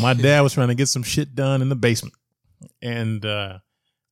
My 0.00 0.12
dad 0.14 0.40
was 0.40 0.52
trying 0.54 0.68
to 0.68 0.74
get 0.74 0.88
some 0.88 1.02
shit 1.02 1.34
done 1.34 1.62
in 1.62 1.68
the 1.68 1.76
basement, 1.76 2.14
and 2.82 3.24
uh, 3.24 3.58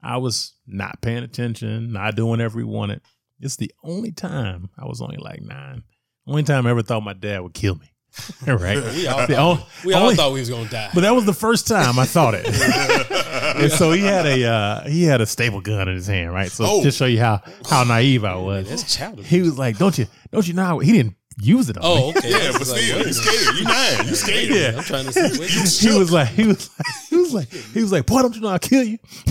I 0.03 0.17
was 0.19 0.55
not 0.67 1.01
paying 1.03 1.23
attention, 1.25 1.93
not 1.93 2.15
doing 2.17 2.31
whatever 2.31 2.59
he 2.59 2.65
wanted. 2.65 3.01
It's 3.41 3.57
the 3.57 3.73
only 3.83 4.13
time 4.13 4.71
I 4.79 4.87
was 4.87 5.01
only 5.01 5.17
like 5.17 5.43
nine. 5.43 5.83
Only 6.27 6.43
time 6.45 6.67
I 6.67 6.71
ever 6.71 6.83
thought 6.83 7.03
my 7.03 7.15
dad 7.15 7.41
would 7.41 7.55
kill 7.55 7.75
me. 7.77 7.93
right? 8.47 8.77
We 8.95 9.07
all, 9.07 9.27
The 9.27 9.37
on- 9.39 9.63
we 9.85 9.95
all 9.95 10.03
only- 10.05 10.15
thought 10.17 10.33
we 10.33 10.41
was 10.41 10.51
gonna 10.51 10.69
die. 10.69 10.91
but 10.95 11.01
that 11.03 11.13
was 11.15 11.25
the 11.27 11.33
first 11.33 11.67
time 11.69 11.99
I 11.99 12.05
thought 12.07 12.35
it. 12.37 12.45
and 13.57 13.73
so 13.73 13.93
he 13.93 14.01
had 14.03 14.27
a 14.27 14.45
uh, 14.45 14.89
he 14.89 15.05
had 15.05 15.21
a 15.21 15.27
staple 15.27 15.61
gun 15.61 15.89
in 15.89 15.95
his 15.95 16.07
hand, 16.07 16.33
right? 16.33 16.51
So 16.51 16.65
Oh. 16.67 16.83
just 16.83 16.99
show 16.99 17.07
you 17.07 17.21
how 17.21 17.41
how 17.69 17.85
naive 17.85 18.25
I 18.25 18.37
was. 18.37 18.69
That's 18.69 18.83
He 19.27 19.41
was 19.43 19.59
like, 19.59 19.79
"Don't 19.79 19.97
you 19.99 20.07
don't 20.33 20.47
you 20.47 20.55
know 20.55 20.65
how 20.65 20.79
he 20.79 20.93
didn't 20.93 21.17
use 21.43 21.69
it 21.69 21.77
on 21.79 21.83
Oh, 21.85 22.11
okay. 22.11 22.31
Yeah, 22.31 22.51
but 22.53 22.61
was 22.61 22.71
like, 22.71 22.81
still, 22.81 22.99
you 23.03 23.07
a 23.09 23.12
scared. 23.12 23.57
You 23.57 23.65
nine. 23.65 24.07
You 24.09 24.15
scared. 24.15 24.49
Yeah. 24.51 24.79
I'm 24.79 24.85
trying 24.85 25.05
to 25.07 25.12
see. 25.12 25.41
Wait, 25.41 25.83
You 25.83 25.91
he 25.93 25.99
was 25.99 26.12
like, 26.12 26.29
he 26.29 26.47
was 26.47 26.71
like, 26.79 26.87
he 27.09 27.17
was 27.17 27.35
like, 27.35 27.49
he 27.53 27.83
was 27.83 27.93
like, 27.93 28.07
boy, 28.07 28.23
don't 28.23 28.35
you 28.35 28.41
know 28.43 28.49
I'll 28.49 28.59
kill 28.59 28.85
you? 28.85 28.99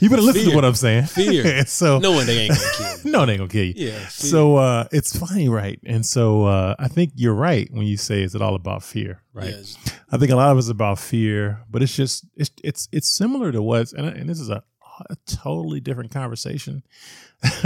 you 0.00 0.10
better 0.10 0.22
listen 0.22 0.48
to 0.50 0.54
what 0.54 0.64
I'm 0.64 0.74
saying. 0.74 1.06
Fear. 1.06 1.46
And 1.46 1.68
so 1.68 1.98
knowing 1.98 2.26
they 2.26 2.38
ain't 2.38 2.54
gonna 2.54 2.70
kill 2.76 2.98
You. 3.04 3.10
no, 3.12 3.26
they 3.26 3.32
ain't 3.32 3.40
gonna 3.40 3.48
kill 3.50 3.64
you. 3.64 3.74
Yeah. 3.76 3.98
fear. 3.98 4.08
So 4.08 4.56
uh, 4.56 4.88
it's 4.92 5.16
funny, 5.16 5.48
right? 5.48 5.78
And 5.84 6.04
so 6.04 6.44
uh, 6.44 6.74
I 6.78 6.88
think 6.88 7.12
you're 7.14 7.34
right 7.34 7.68
when 7.72 7.86
you 7.86 7.96
say, 7.96 8.22
"Is 8.22 8.34
it 8.34 8.42
all 8.42 8.54
about 8.54 8.82
fear?" 8.82 9.22
Right? 9.32 9.50
Yeah, 9.50 9.92
I 10.10 10.18
think 10.18 10.30
a 10.30 10.36
lot 10.36 10.50
of 10.50 10.58
it's 10.58 10.68
about 10.68 10.98
fear, 10.98 11.60
but 11.70 11.82
it's 11.82 11.94
just 11.94 12.24
it's 12.36 12.50
it's 12.64 12.88
it's 12.92 13.08
similar 13.08 13.52
to 13.52 13.62
what's 13.62 13.92
and, 13.92 14.06
and 14.06 14.28
this 14.28 14.40
is 14.40 14.48
a, 14.48 14.62
a 15.10 15.16
totally 15.26 15.80
different 15.80 16.10
conversation, 16.10 16.82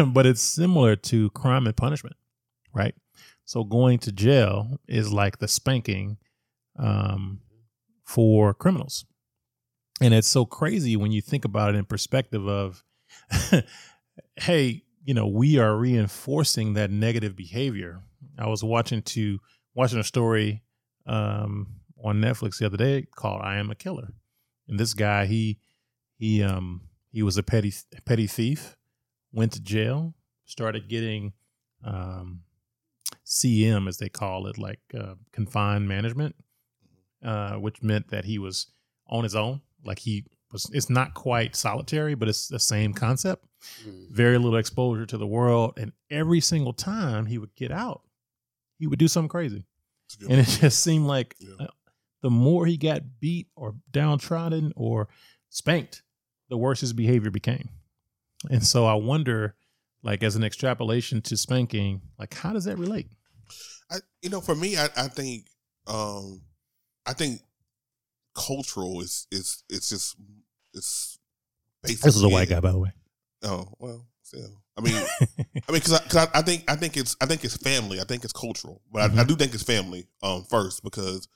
but 0.06 0.26
it's 0.26 0.42
similar 0.42 0.96
to 0.96 1.30
crime 1.30 1.66
and 1.66 1.76
punishment, 1.76 2.16
right? 2.74 2.94
So 3.50 3.64
going 3.64 3.98
to 3.98 4.12
jail 4.12 4.78
is 4.86 5.12
like 5.12 5.38
the 5.38 5.48
spanking 5.48 6.18
um, 6.78 7.40
for 8.04 8.54
criminals, 8.54 9.04
and 10.00 10.14
it's 10.14 10.28
so 10.28 10.44
crazy 10.44 10.94
when 10.94 11.10
you 11.10 11.20
think 11.20 11.44
about 11.44 11.74
it 11.74 11.78
in 11.78 11.84
perspective 11.84 12.46
of, 12.46 12.84
hey, 14.36 14.84
you 15.02 15.14
know, 15.14 15.26
we 15.26 15.58
are 15.58 15.76
reinforcing 15.76 16.74
that 16.74 16.92
negative 16.92 17.34
behavior. 17.34 18.02
I 18.38 18.46
was 18.46 18.62
watching 18.62 19.02
to 19.02 19.40
watching 19.74 19.98
a 19.98 20.04
story 20.04 20.62
um, 21.08 21.80
on 22.04 22.20
Netflix 22.20 22.58
the 22.58 22.66
other 22.66 22.76
day 22.76 23.08
called 23.16 23.40
"I 23.42 23.56
Am 23.56 23.72
a 23.72 23.74
Killer," 23.74 24.10
and 24.68 24.78
this 24.78 24.94
guy 24.94 25.26
he 25.26 25.58
he 26.20 26.40
um 26.44 26.82
he 27.10 27.24
was 27.24 27.36
a 27.36 27.42
petty 27.42 27.74
petty 28.04 28.28
thief, 28.28 28.76
went 29.32 29.50
to 29.54 29.60
jail, 29.60 30.14
started 30.44 30.88
getting 30.88 31.32
um, 31.84 32.42
CM, 33.30 33.86
as 33.88 33.98
they 33.98 34.08
call 34.08 34.48
it, 34.48 34.58
like 34.58 34.80
uh, 34.98 35.14
confined 35.32 35.86
management, 35.88 36.34
uh, 37.24 37.54
which 37.54 37.80
meant 37.80 38.08
that 38.10 38.24
he 38.24 38.38
was 38.40 38.66
on 39.06 39.22
his 39.22 39.36
own. 39.36 39.60
Like 39.84 40.00
he 40.00 40.24
was, 40.52 40.68
it's 40.72 40.90
not 40.90 41.14
quite 41.14 41.54
solitary, 41.54 42.16
but 42.16 42.28
it's 42.28 42.48
the 42.48 42.58
same 42.58 42.92
concept. 42.92 43.46
Mm. 43.86 44.10
Very 44.10 44.36
little 44.36 44.58
exposure 44.58 45.06
to 45.06 45.16
the 45.16 45.26
world. 45.28 45.74
And 45.78 45.92
every 46.10 46.40
single 46.40 46.72
time 46.72 47.26
he 47.26 47.38
would 47.38 47.54
get 47.54 47.70
out, 47.70 48.02
he 48.78 48.88
would 48.88 48.98
do 48.98 49.06
something 49.06 49.28
crazy. 49.28 49.64
And 50.28 50.40
it 50.40 50.48
just 50.60 50.82
seemed 50.82 51.06
like 51.06 51.36
Yeah. 51.38 51.66
uh, 51.66 51.70
the 52.22 52.30
more 52.30 52.66
he 52.66 52.76
got 52.76 53.20
beat 53.20 53.46
or 53.54 53.76
downtrodden 53.92 54.72
or 54.74 55.08
spanked, 55.50 56.02
the 56.48 56.56
worse 56.56 56.80
his 56.80 56.92
behavior 56.92 57.30
became. 57.30 57.68
And 58.50 58.66
so 58.66 58.86
I 58.86 58.94
wonder, 58.94 59.54
like, 60.02 60.22
as 60.24 60.34
an 60.34 60.42
extrapolation 60.42 61.22
to 61.22 61.36
spanking, 61.36 62.00
like, 62.18 62.34
how 62.34 62.52
does 62.52 62.64
that 62.64 62.76
relate? 62.78 63.08
I, 63.90 63.96
you 64.22 64.30
know, 64.30 64.40
for 64.40 64.54
me, 64.54 64.76
I, 64.76 64.88
I 64.96 65.08
think, 65.08 65.46
um, 65.86 66.42
I 67.06 67.12
think 67.12 67.40
cultural 68.34 69.00
is 69.00 69.26
is 69.32 69.64
it's 69.68 69.88
just 69.88 70.16
it's 70.74 71.18
basically. 71.82 72.08
This 72.08 72.16
is 72.16 72.22
a 72.22 72.28
white 72.28 72.48
guy, 72.48 72.60
by 72.60 72.72
the 72.72 72.78
way. 72.78 72.92
Oh 73.42 73.66
well, 73.78 74.06
still. 74.22 74.62
I 74.76 74.82
mean, 74.82 74.94
I 75.24 75.72
mean, 75.72 75.80
because 75.80 75.92
I, 75.94 75.98
'cause 76.00 76.16
I, 76.16 76.38
I 76.38 76.42
think 76.42 76.70
I 76.70 76.76
think 76.76 76.96
it's 76.96 77.16
I 77.20 77.26
think 77.26 77.44
it's 77.44 77.56
family. 77.56 78.00
I 78.00 78.04
think 78.04 78.22
it's 78.24 78.32
cultural, 78.32 78.82
but 78.92 79.02
I, 79.02 79.04
I 79.06 79.24
Mhm. 79.24 79.28
do 79.28 79.36
think 79.36 79.54
it's 79.54 79.62
family 79.62 80.06
um, 80.22 80.44
first 80.44 80.82
because 80.84 81.26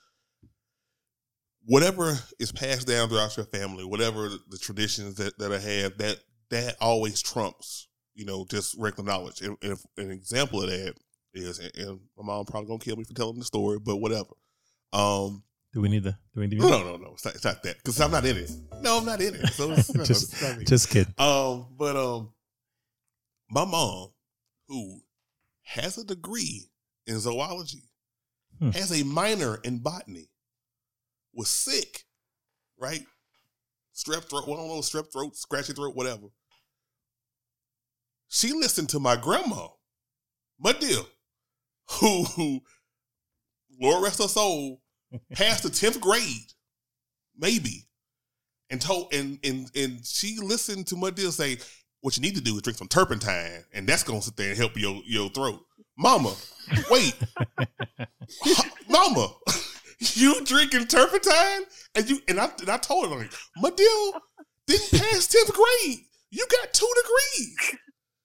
whatever 1.64 2.18
is 2.38 2.52
passed 2.52 2.86
down 2.86 3.08
throughout 3.08 3.36
your 3.36 3.46
family, 3.46 3.84
whatever 3.84 4.28
the, 4.28 4.58
traditions 4.58 5.16
that 5.16 5.38
that 5.38 5.52
I 5.52 5.58
have, 5.58 5.98
that 5.98 6.18
that 6.50 6.76
always 6.80 7.20
trumps 7.22 7.88
you 8.14 8.24
know 8.24 8.44
just 8.48 8.76
regular 8.78 9.08
knowledge. 9.10 9.40
And, 9.40 9.56
and 9.62 9.72
if, 9.72 9.84
an 9.96 10.10
example 10.10 10.62
of 10.62 10.70
that 10.70 10.94
is, 11.34 11.58
and, 11.58 11.70
and 11.76 12.00
my 12.16 12.24
mom 12.24 12.44
probably 12.46 12.68
gonna 12.68 12.78
kill 12.78 12.96
me 12.96 13.04
for 13.04 13.14
telling 13.14 13.38
the 13.38 13.44
story, 13.44 13.78
but 13.78 13.96
whatever. 13.96 14.30
Um, 14.92 15.42
Do 15.72 15.80
we 15.80 15.88
need 15.88 16.04
to? 16.04 16.16
Do 16.34 16.40
we 16.40 16.46
need 16.46 16.58
no, 16.60 16.68
no, 16.68 16.84
no, 16.84 16.96
no, 16.96 17.10
it's 17.14 17.24
not, 17.24 17.34
it's 17.34 17.44
not 17.44 17.62
that 17.64 17.76
because 17.78 18.00
I'm 18.00 18.10
not 18.12 18.24
in 18.24 18.36
it. 18.36 18.50
No, 18.80 18.98
I'm 18.98 19.04
not 19.04 19.20
in 19.20 19.34
it. 19.34 19.48
So 19.48 19.72
it's, 19.72 19.92
no, 19.94 20.04
Just- 20.04 20.32
it's 20.32 20.42
not 20.42 20.58
me. 20.58 20.64
Just 20.64 20.88
kidding. 20.90 21.14
Um, 21.18 21.66
but 21.76 21.96
um, 21.96 22.32
my 23.50 23.64
mom, 23.64 24.10
who 24.68 25.00
has 25.62 25.98
a 25.98 26.04
degree 26.04 26.68
in 27.06 27.18
zoology, 27.18 27.82
Hmm. 28.60 28.70
has 28.70 28.92
a 28.92 29.04
minor 29.04 29.56
in 29.64 29.78
botany, 29.80 30.28
was 31.34 31.50
sick, 31.50 32.04
right? 32.78 33.04
Strep 33.92 34.22
throat, 34.30 34.44
well, 34.46 34.54
I 34.54 34.60
don't 34.60 34.68
know, 34.68 34.74
strep 34.80 35.12
throat, 35.12 35.34
scratchy 35.36 35.72
throat, 35.72 35.96
whatever. 35.96 36.28
She 38.28 38.52
listened 38.52 38.88
to 38.90 39.00
my 39.00 39.16
grandma, 39.16 39.68
my 40.60 40.72
dear, 40.72 41.00
who, 41.90 42.24
who, 42.24 42.60
Lord 43.80 44.04
rest 44.04 44.22
her 44.22 44.28
soul, 44.28 44.80
passed 45.32 45.62
the 45.62 45.70
tenth 45.70 46.00
grade, 46.00 46.52
maybe, 47.36 47.86
and 48.70 48.80
told 48.80 49.12
and 49.12 49.38
and 49.44 49.70
and 49.76 50.04
she 50.04 50.38
listened 50.40 50.86
to 50.88 50.96
my 50.96 51.10
deal 51.10 51.32
say, 51.32 51.58
"What 52.00 52.16
you 52.16 52.22
need 52.22 52.36
to 52.36 52.40
do 52.40 52.54
is 52.56 52.62
drink 52.62 52.78
some 52.78 52.88
turpentine, 52.88 53.64
and 53.72 53.86
that's 53.86 54.02
gonna 54.02 54.22
sit 54.22 54.36
there 54.36 54.50
and 54.50 54.58
help 54.58 54.76
your 54.76 55.00
your 55.06 55.28
throat." 55.30 55.60
Mama, 55.96 56.34
wait, 56.90 57.14
Mama, 58.88 59.28
you 60.14 60.44
drinking 60.44 60.86
turpentine, 60.86 61.62
and 61.94 62.08
you 62.08 62.20
and 62.28 62.40
I 62.40 62.50
and 62.60 62.68
I 62.68 62.78
told 62.78 63.08
her 63.08 63.16
like, 63.16 63.32
my 63.56 63.70
deal 63.70 64.12
didn't 64.66 65.00
pass 65.00 65.26
tenth 65.26 65.52
grade. 65.52 66.00
You 66.30 66.46
got 66.50 66.72
two 66.72 66.92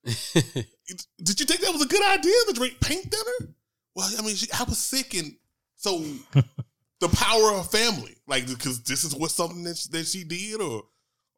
degrees. 0.06 0.66
Did 1.24 1.40
you 1.40 1.46
think 1.46 1.62
that 1.62 1.74
was 1.74 1.84
a 1.84 1.88
good 1.88 2.04
idea 2.04 2.34
to 2.48 2.54
drink 2.54 2.80
paint 2.80 3.12
thinner? 3.12 3.54
Well, 3.96 4.10
I 4.18 4.22
mean, 4.22 4.36
she, 4.36 4.48
I 4.52 4.64
was 4.64 4.78
sick, 4.78 5.14
and 5.14 5.36
so 5.76 6.00
the 7.00 7.10
power 7.10 7.54
of 7.54 7.72
family, 7.72 8.18
like 8.28 8.48
because 8.48 8.82
this 8.84 9.04
is 9.04 9.16
what 9.16 9.32
something 9.32 9.64
that 9.64 9.78
she, 9.78 9.90
that 9.90 10.08
she 10.08 10.24
did, 10.24 10.62
or, 10.62 10.84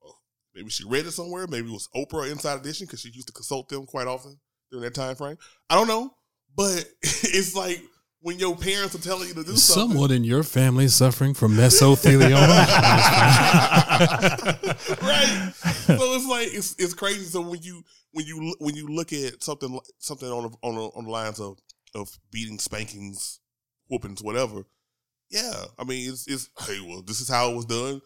or 0.01 0.13
maybe 0.55 0.69
she 0.69 0.85
read 0.85 1.05
it 1.05 1.11
somewhere. 1.11 1.47
Maybe 1.47 1.69
it 1.69 1.73
was 1.73 1.89
Oprah 1.95 2.31
Inside 2.31 2.59
Edition 2.59 2.85
because 2.85 3.01
she 3.01 3.09
used 3.09 3.27
to 3.27 3.33
consult 3.33 3.69
them 3.69 3.85
quite 3.85 4.07
often 4.07 4.39
during 4.69 4.83
that 4.83 4.95
time 4.95 5.15
frame. 5.15 5.37
I 5.69 5.75
don't 5.75 5.87
know, 5.87 6.13
but 6.55 6.85
it's 7.01 7.55
like 7.55 7.81
when 8.21 8.37
your 8.37 8.55
parents 8.55 8.95
are 8.95 9.01
telling 9.01 9.27
you 9.29 9.33
to 9.33 9.43
do 9.43 9.55
something. 9.55 9.91
someone 9.91 10.11
in 10.11 10.23
your 10.23 10.43
family 10.43 10.87
suffering 10.87 11.33
from 11.33 11.53
mesothelioma? 11.53 12.37
right. 15.01 15.51
So 15.53 16.13
it's 16.13 16.27
like 16.27 16.47
it's 16.51 16.75
it's 16.77 16.93
crazy. 16.93 17.25
So 17.25 17.41
when 17.41 17.61
you 17.61 17.83
when 18.11 18.25
you 18.25 18.55
when 18.59 18.75
you 18.75 18.87
look 18.87 19.11
at 19.11 19.43
something 19.43 19.79
something 19.97 20.29
on 20.29 20.43
the, 20.43 20.57
on 20.67 20.75
the, 20.75 20.81
on 20.81 21.05
the 21.05 21.09
lines 21.09 21.39
of 21.39 21.57
of 21.95 22.17
beating, 22.31 22.59
spankings, 22.59 23.39
whoopings, 23.89 24.21
whatever. 24.21 24.65
Yeah, 25.29 25.65
I 25.79 25.83
mean 25.83 26.11
it's 26.11 26.27
it's 26.27 26.49
hey, 26.67 26.79
well, 26.79 27.01
this 27.01 27.21
is 27.21 27.29
how 27.29 27.49
it 27.49 27.55
was 27.55 27.65
done. 27.65 28.01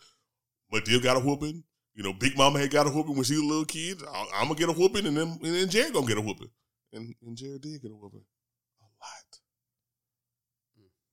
But 0.71 0.85
Madea 0.85 1.03
got 1.03 1.17
a 1.17 1.19
whooping. 1.19 1.63
You 1.93 2.03
know, 2.03 2.13
Big 2.13 2.37
Mama 2.37 2.59
had 2.59 2.71
got 2.71 2.87
a 2.87 2.89
whooping 2.89 3.15
when 3.15 3.23
she 3.23 3.33
was 3.33 3.41
a 3.41 3.45
little 3.45 3.65
kid. 3.65 4.01
I, 4.07 4.25
I'm 4.35 4.47
gonna 4.47 4.59
get 4.59 4.69
a 4.69 4.73
whooping, 4.73 5.05
and 5.05 5.17
then 5.17 5.39
and 5.43 5.55
then 5.55 5.69
Jared 5.69 5.93
gonna 5.93 6.07
get 6.07 6.17
a 6.17 6.21
whooping, 6.21 6.49
and 6.93 7.13
and 7.25 7.37
Jared 7.37 7.61
did 7.61 7.81
get 7.81 7.91
a 7.91 7.95
whooping 7.95 8.21
a. 8.21 8.34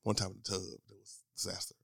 One 0.03 0.15
time 0.15 0.31
in 0.31 0.37
the 0.43 0.51
tub, 0.51 0.61
there 0.87 0.97
was 0.99 1.19
disaster. 1.35 1.75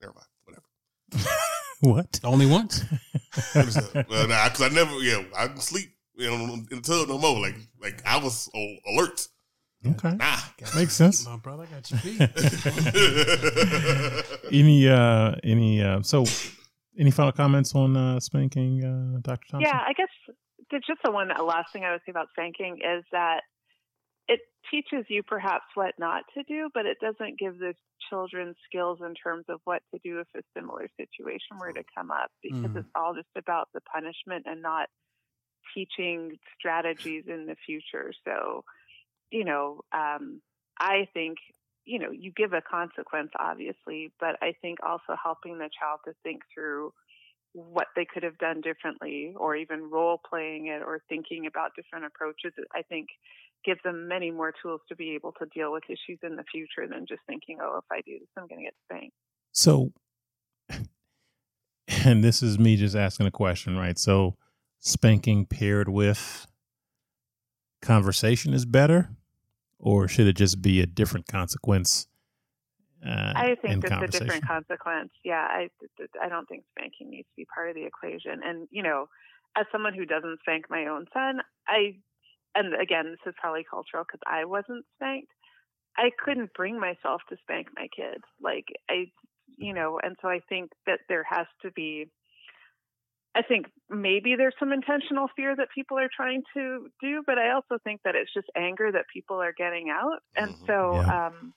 Never 0.00 0.14
mind, 0.14 0.26
whatever. 0.44 1.36
What? 1.80 2.18
Only 2.24 2.46
once? 2.46 2.82
well, 3.54 4.26
nah, 4.26 4.48
because 4.48 4.62
I 4.62 4.68
never, 4.68 4.92
yeah, 5.00 5.22
I 5.36 5.48
didn't 5.48 5.60
sleep 5.60 5.90
you 6.16 6.30
know, 6.30 6.54
in 6.54 6.66
the 6.70 6.80
tub 6.80 7.08
no 7.08 7.18
more. 7.18 7.40
Like, 7.40 7.56
like 7.80 8.02
I 8.06 8.16
was 8.18 8.48
oh, 8.54 8.74
alert. 8.92 9.26
Okay. 9.86 10.14
Nah. 10.16 10.36
Makes 10.76 10.94
sense. 10.94 11.26
My 11.26 11.36
brother 11.36 11.66
got 11.66 11.90
you 11.90 11.98
beat. 12.02 12.20
Any 14.52 14.88
uh 14.88 15.34
any 15.42 15.82
uh 15.82 16.02
so 16.02 16.24
any 16.98 17.10
final 17.10 17.32
comments 17.32 17.74
on 17.74 17.96
uh 17.96 18.20
spanking 18.20 18.82
uh 18.82 19.18
Dr. 19.20 19.46
Thompson? 19.50 19.60
Yeah, 19.60 19.80
I 19.86 19.92
guess 19.92 20.08
just 20.86 21.00
the 21.04 21.10
one 21.10 21.28
last 21.28 21.72
thing 21.72 21.84
I 21.84 21.92
would 21.92 22.00
say 22.06 22.10
about 22.10 22.28
spanking 22.30 22.78
is 22.78 23.04
that 23.12 23.42
it 24.28 24.40
teaches 24.70 25.06
you 25.08 25.22
perhaps 25.22 25.64
what 25.74 25.94
not 25.98 26.24
to 26.34 26.42
do, 26.44 26.70
but 26.72 26.86
it 26.86 26.98
doesn't 27.00 27.38
give 27.38 27.58
the 27.58 27.74
children 28.10 28.54
skills 28.64 29.00
in 29.04 29.14
terms 29.14 29.44
of 29.48 29.60
what 29.64 29.82
to 29.92 30.00
do 30.04 30.20
if 30.20 30.28
a 30.36 30.42
similar 30.56 30.88
situation 30.98 31.58
were 31.60 31.72
to 31.72 31.84
come 31.96 32.10
up 32.10 32.30
because 32.42 32.70
Mhm. 32.70 32.74
it's 32.74 32.88
all 32.94 33.14
just 33.14 33.28
about 33.36 33.68
the 33.74 33.80
punishment 33.82 34.44
and 34.46 34.62
not 34.62 34.88
teaching 35.74 36.38
strategies 36.58 37.24
in 37.26 37.46
the 37.46 37.56
future. 37.66 38.12
So, 38.24 38.64
you 39.30 39.44
know, 39.44 39.80
um, 39.92 40.40
I 40.78 41.08
think 41.14 41.38
you 41.86 41.98
know 41.98 42.10
you 42.10 42.32
give 42.34 42.54
a 42.54 42.62
consequence 42.62 43.30
obviously 43.38 44.10
but 44.18 44.36
i 44.42 44.54
think 44.62 44.78
also 44.82 45.16
helping 45.22 45.58
the 45.58 45.68
child 45.78 46.00
to 46.06 46.14
think 46.22 46.40
through 46.54 46.92
what 47.52 47.88
they 47.96 48.04
could 48.06 48.22
have 48.22 48.38
done 48.38 48.60
differently 48.60 49.34
or 49.36 49.56
even 49.56 49.90
role 49.90 50.20
playing 50.28 50.68
it 50.68 50.82
or 50.82 51.00
thinking 51.08 51.46
about 51.46 51.72
different 51.76 52.04
approaches 52.06 52.52
i 52.74 52.82
think 52.82 53.08
gives 53.64 53.80
them 53.84 54.08
many 54.08 54.30
more 54.30 54.52
tools 54.62 54.80
to 54.88 54.96
be 54.96 55.14
able 55.14 55.32
to 55.32 55.46
deal 55.54 55.72
with 55.72 55.84
issues 55.88 56.18
in 56.22 56.36
the 56.36 56.44
future 56.50 56.86
than 56.88 57.06
just 57.06 57.20
thinking 57.26 57.58
oh 57.62 57.78
if 57.78 57.84
i 57.90 58.00
do 58.06 58.18
this 58.18 58.28
i'm 58.36 58.46
going 58.46 58.60
to 58.60 58.64
get 58.64 58.74
spanked 58.86 59.16
So 59.52 59.92
and 62.04 62.24
this 62.24 62.42
is 62.42 62.58
me 62.58 62.76
just 62.76 62.96
asking 62.96 63.26
a 63.26 63.30
question, 63.30 63.76
right? 63.76 63.98
So 63.98 64.36
spanking 64.78 65.46
paired 65.46 65.88
with 65.88 66.46
conversation 67.82 68.54
is 68.54 68.64
better 68.64 69.10
or 69.78 70.08
should 70.08 70.26
it 70.26 70.36
just 70.36 70.62
be 70.62 70.80
a 70.80 70.86
different 70.86 71.26
consequence? 71.26 72.06
Uh, 73.06 73.32
I 73.36 73.56
think 73.60 73.84
it's 73.84 73.92
a 73.92 74.18
different 74.18 74.46
consequence. 74.46 75.10
Yeah, 75.24 75.46
I 75.46 75.68
I 76.22 76.28
don't 76.30 76.48
think 76.48 76.64
spanking 76.70 77.10
needs 77.10 77.28
to 77.28 77.36
be 77.36 77.46
part 77.54 77.68
of 77.68 77.74
the 77.74 77.84
equation. 77.84 78.40
And 78.42 78.66
you 78.70 78.82
know, 78.82 79.08
as 79.56 79.66
someone 79.70 79.92
who 79.92 80.06
doesn't 80.06 80.40
spank 80.40 80.70
my 80.70 80.86
own 80.86 81.04
son, 81.12 81.40
I 81.68 81.96
and 82.54 82.74
again, 82.80 83.06
this 83.10 83.20
is 83.26 83.34
probably 83.40 83.64
cultural 83.68 84.04
because 84.04 84.20
I 84.26 84.44
wasn't 84.44 84.86
spanked. 84.96 85.32
I 85.96 86.10
couldn't 86.24 86.52
bring 86.54 86.78
myself 86.80 87.22
to 87.30 87.36
spank 87.42 87.68
my 87.76 87.88
kids. 87.96 88.24
Like 88.40 88.66
I, 88.90 89.12
you 89.58 89.74
know, 89.74 90.00
and 90.02 90.16
so 90.22 90.28
I 90.28 90.40
think 90.48 90.72
that 90.86 91.00
there 91.08 91.24
has 91.28 91.46
to 91.62 91.70
be. 91.72 92.06
I 93.36 93.42
think 93.42 93.66
maybe 93.90 94.36
there's 94.36 94.54
some 94.60 94.72
intentional 94.72 95.28
fear 95.36 95.56
that 95.56 95.68
people 95.74 95.98
are 95.98 96.10
trying 96.14 96.42
to 96.54 96.88
do, 97.00 97.22
but 97.26 97.38
I 97.38 97.50
also 97.52 97.78
think 97.82 98.00
that 98.04 98.14
it's 98.14 98.32
just 98.32 98.46
anger 98.56 98.92
that 98.92 99.06
people 99.12 99.42
are 99.42 99.52
getting 99.56 99.90
out. 99.90 100.20
And 100.36 100.54
Mhm. 100.54 100.66
so 100.66 101.02
Yeah. 101.02 101.12
um, 101.12 101.52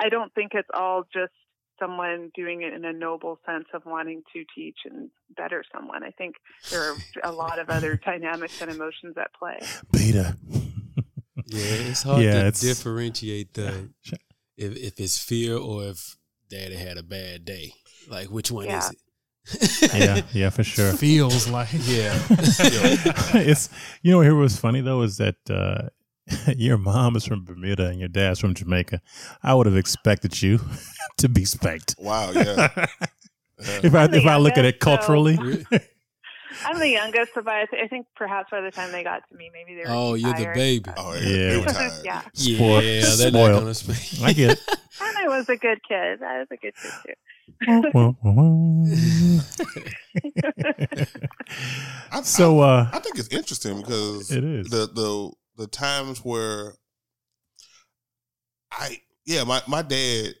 I 0.00 0.08
don't 0.10 0.32
think 0.34 0.52
it's 0.54 0.68
all 0.74 1.04
just 1.12 1.32
someone 1.78 2.30
doing 2.34 2.62
it 2.62 2.72
in 2.72 2.84
a 2.84 2.92
noble 2.92 3.38
sense 3.46 3.66
of 3.74 3.84
wanting 3.86 4.22
to 4.32 4.44
teach 4.54 4.78
and 4.84 5.10
better 5.36 5.62
someone. 5.74 6.02
I 6.02 6.10
think 6.10 6.36
there 6.70 6.82
are 6.90 6.96
a 7.24 7.32
lot 7.32 7.58
of 7.58 7.68
other 7.70 7.96
dynamics 8.04 8.60
and 8.62 8.70
emotions 8.70 9.16
at 9.18 9.32
play. 9.34 9.58
Beta. 9.92 10.36
Yeah, 11.46 11.88
it's 11.90 12.02
hard 12.02 12.22
Yeah, 12.22 12.32
to 12.32 12.38
it's- 12.48 12.60
differentiate 12.60 13.54
the 13.54 13.90
Sure. 14.02 14.18
if 14.56 14.76
if 14.76 15.00
it's 15.00 15.18
fear 15.18 15.56
or 15.56 15.84
if 15.84 16.16
daddy 16.48 16.76
had 16.76 16.96
a 16.98 17.02
bad 17.02 17.44
day. 17.44 17.72
Like 18.08 18.28
which 18.28 18.50
one 18.50 18.66
is 18.66 18.90
it? 18.90 18.98
yeah, 19.94 20.22
yeah, 20.32 20.50
for 20.50 20.64
sure. 20.64 20.92
Feels 20.92 21.48
like 21.48 21.68
Yeah. 21.72 22.18
it's 23.34 23.68
you 24.02 24.10
know 24.12 24.20
here 24.20 24.34
was 24.34 24.56
funny 24.58 24.80
though 24.80 25.02
is 25.02 25.18
that 25.18 25.36
uh, 25.50 25.88
your 26.56 26.78
mom 26.78 27.16
is 27.16 27.24
from 27.24 27.44
Bermuda 27.44 27.86
and 27.86 27.98
your 28.00 28.08
dad's 28.08 28.40
from 28.40 28.54
Jamaica. 28.54 29.00
I 29.42 29.54
would 29.54 29.66
have 29.66 29.76
expected 29.76 30.40
you 30.42 30.60
to 31.18 31.28
be 31.28 31.44
spanked. 31.44 31.94
Wow, 31.98 32.30
yeah. 32.32 32.86
If 33.58 33.94
I 33.94 34.04
if 34.04 34.26
I 34.26 34.36
look 34.36 34.58
at 34.58 34.66
it 34.66 34.76
youngest, 34.84 35.06
so- 35.06 35.14
culturally, 35.14 35.38
I'm 36.64 36.78
the 36.78 36.88
youngest, 36.88 37.32
so 37.34 37.40
by, 37.42 37.64
I 37.72 37.86
think 37.88 38.06
perhaps 38.14 38.50
by 38.50 38.60
the 38.60 38.70
time 38.70 38.92
they 38.92 39.02
got 39.02 39.22
to 39.30 39.34
me, 39.36 39.50
maybe 39.52 39.74
they 39.80 39.88
were. 39.88 39.96
Oh, 39.96 40.14
too 40.14 40.20
you're 40.22 40.34
the 40.34 40.52
baby. 40.54 40.90
Oh, 40.96 41.14
yeah. 41.14 41.20
Yeah. 41.20 41.48
They 41.48 41.58
were 41.58 41.64
tired. 41.64 41.92
yeah, 42.04 42.22
Spoiled. 42.34 42.84
Yeah, 42.84 43.00
they're 43.00 43.28
Spoiled. 43.30 43.52
not 43.52 43.58
gonna 43.60 43.74
speak. 43.74 44.22
I 44.22 44.32
get 44.34 44.50
it. 44.52 44.60
and 45.00 45.16
I 45.18 45.28
was 45.28 45.48
a 45.48 45.56
good 45.56 45.78
kid. 45.88 46.22
I 46.22 46.38
was 46.40 46.48
a 46.50 46.56
good 46.56 46.74
kid 46.74 46.92
too. 47.06 47.14
Well, 47.94 48.16
well, 48.22 48.34
well. 48.34 49.46
I, 52.12 52.22
so 52.22 52.60
uh, 52.60 52.88
I 52.92 52.98
think 52.98 53.18
it's 53.18 53.28
interesting 53.28 53.80
because 53.80 54.30
It 54.30 54.44
is. 54.44 54.68
the 54.68 54.86
the 54.92 55.30
the 55.56 55.66
times 55.66 56.18
where 56.20 56.74
I 58.70 59.00
yeah 59.24 59.44
my 59.44 59.62
my 59.66 59.82
dad 59.82 60.34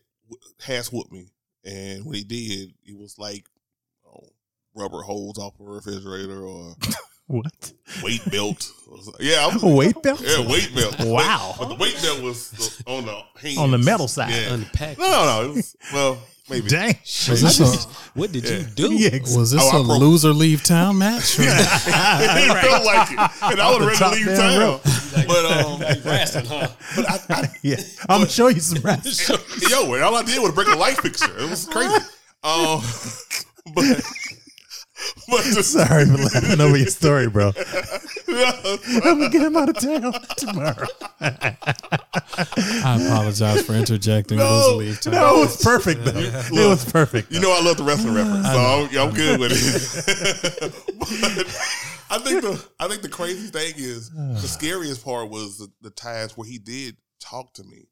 has 0.64 0.92
whooped 0.92 1.12
me 1.12 1.28
and 1.64 2.04
when 2.04 2.16
he 2.16 2.24
did 2.24 2.72
it 2.84 2.98
was 2.98 3.18
like 3.18 3.46
oh, 4.06 4.28
rubber 4.74 5.02
holes 5.02 5.38
off 5.38 5.54
a 5.60 5.64
refrigerator 5.64 6.42
or 6.44 6.74
what? 7.28 7.72
weight 8.02 8.24
belt 8.30 8.70
yeah 9.20 9.46
I 9.50 9.54
was, 9.54 9.62
weight 9.62 10.02
belt? 10.02 10.20
yeah 10.24 10.46
weight 10.46 10.70
belt 10.74 10.96
Wow. 11.00 11.54
but 11.58 11.68
the 11.68 11.74
weight 11.76 11.98
belt 12.02 12.22
was 12.22 12.82
uh, 12.86 12.90
on 12.96 13.06
the 13.06 13.20
hands. 13.40 13.58
On 13.58 13.70
the 13.70 13.78
metal 13.78 14.08
side. 14.08 14.30
yeah 14.30 14.54
Unpack. 14.54 14.98
no 14.98 15.04
no 15.08 15.24
no 15.42 15.50
it 15.50 15.54
was, 15.56 15.76
well 15.92 16.18
maybe 16.48 16.68
Dang. 16.68 16.96
Was 17.28 17.40
this 17.42 17.60
a, 17.60 17.88
What 18.14 18.32
did 18.32 18.44
Yeah. 18.44 18.58
you 18.58 18.64
do? 18.64 18.92
Yeah, 18.94 19.18
was 19.36 19.50
this 19.50 19.62
Oh, 19.62 19.78
I 19.78 19.80
a 19.80 19.84
broke- 19.84 20.00
loser 20.00 20.32
leave 20.32 20.62
town 20.62 20.98
match? 21.04 21.38
or- 21.38 21.42
it 21.42 21.48
felt 22.62 22.84
like 22.84 23.10
it 23.10 23.18
and 23.18 23.60
I 23.60 23.64
Off 23.64 23.80
would 23.80 23.88
the 23.88 23.90
have 23.90 23.98
top 23.98 24.12
rather 24.12 24.16
leave 24.16 24.38
town 24.38 24.60
rope. 24.60 24.82
but 25.26 25.44
um 25.44 25.78
but 26.96 27.10
I, 27.10 27.18
I 27.30 27.48
yeah, 27.62 27.76
I'm 28.08 28.20
gonna 28.20 28.28
show 28.30 28.48
you 28.48 28.60
some 28.60 28.82
rats. 28.82 29.28
Yo, 29.70 29.92
and 29.94 30.02
all 30.02 30.14
I 30.16 30.22
did 30.22 30.40
was 30.40 30.52
break 30.52 30.68
a 30.68 30.76
light 30.76 30.98
fixture. 30.98 31.36
It 31.38 31.48
was 31.50 31.66
crazy. 31.66 31.94
Um, 32.44 32.80
but 33.74 34.02
but 35.28 35.42
the, 35.44 35.62
Sorry 35.62 36.06
for 36.06 36.16
laughing 36.16 36.60
over 36.60 36.76
your 36.76 36.86
story, 36.86 37.28
bro. 37.28 37.52
Yeah, 38.28 38.52
I'm 39.04 39.18
gonna 39.18 39.28
get 39.28 39.42
him 39.42 39.56
out 39.56 39.68
of 39.68 39.78
town 39.78 40.12
tomorrow. 40.36 40.86
I 41.20 43.06
apologize 43.06 43.66
for 43.66 43.74
interjecting. 43.74 44.38
No, 44.38 44.76
loser 44.76 44.76
leave 44.76 45.00
town. 45.00 45.14
No, 45.14 45.36
it 45.36 45.40
was 45.40 45.62
perfect 45.62 46.04
though. 46.04 46.18
It 46.18 46.68
was 46.68 46.84
perfect. 46.84 47.30
you 47.30 47.40
know 47.40 47.52
I 47.52 47.62
love 47.62 47.76
the 47.76 47.84
wrestling 47.84 48.14
reference, 48.14 48.46
so 48.46 48.58
I'm, 48.58 48.98
I'm 48.98 49.14
good 49.14 49.40
with 49.40 49.52
it. 49.52 50.72
but 50.98 51.08
I 52.10 52.18
think 52.18 52.42
the 52.42 52.68
I 52.80 52.88
think 52.88 53.02
the 53.02 53.08
crazy 53.08 53.48
thing 53.48 53.74
is 53.76 54.10
the 54.10 54.48
scariest 54.48 55.04
part 55.04 55.28
was 55.28 55.58
the, 55.58 55.68
the 55.82 55.90
times 55.90 56.36
where 56.36 56.48
he 56.48 56.58
did 56.58 56.96
talk 57.20 57.52
to 57.54 57.64
me 57.64 57.88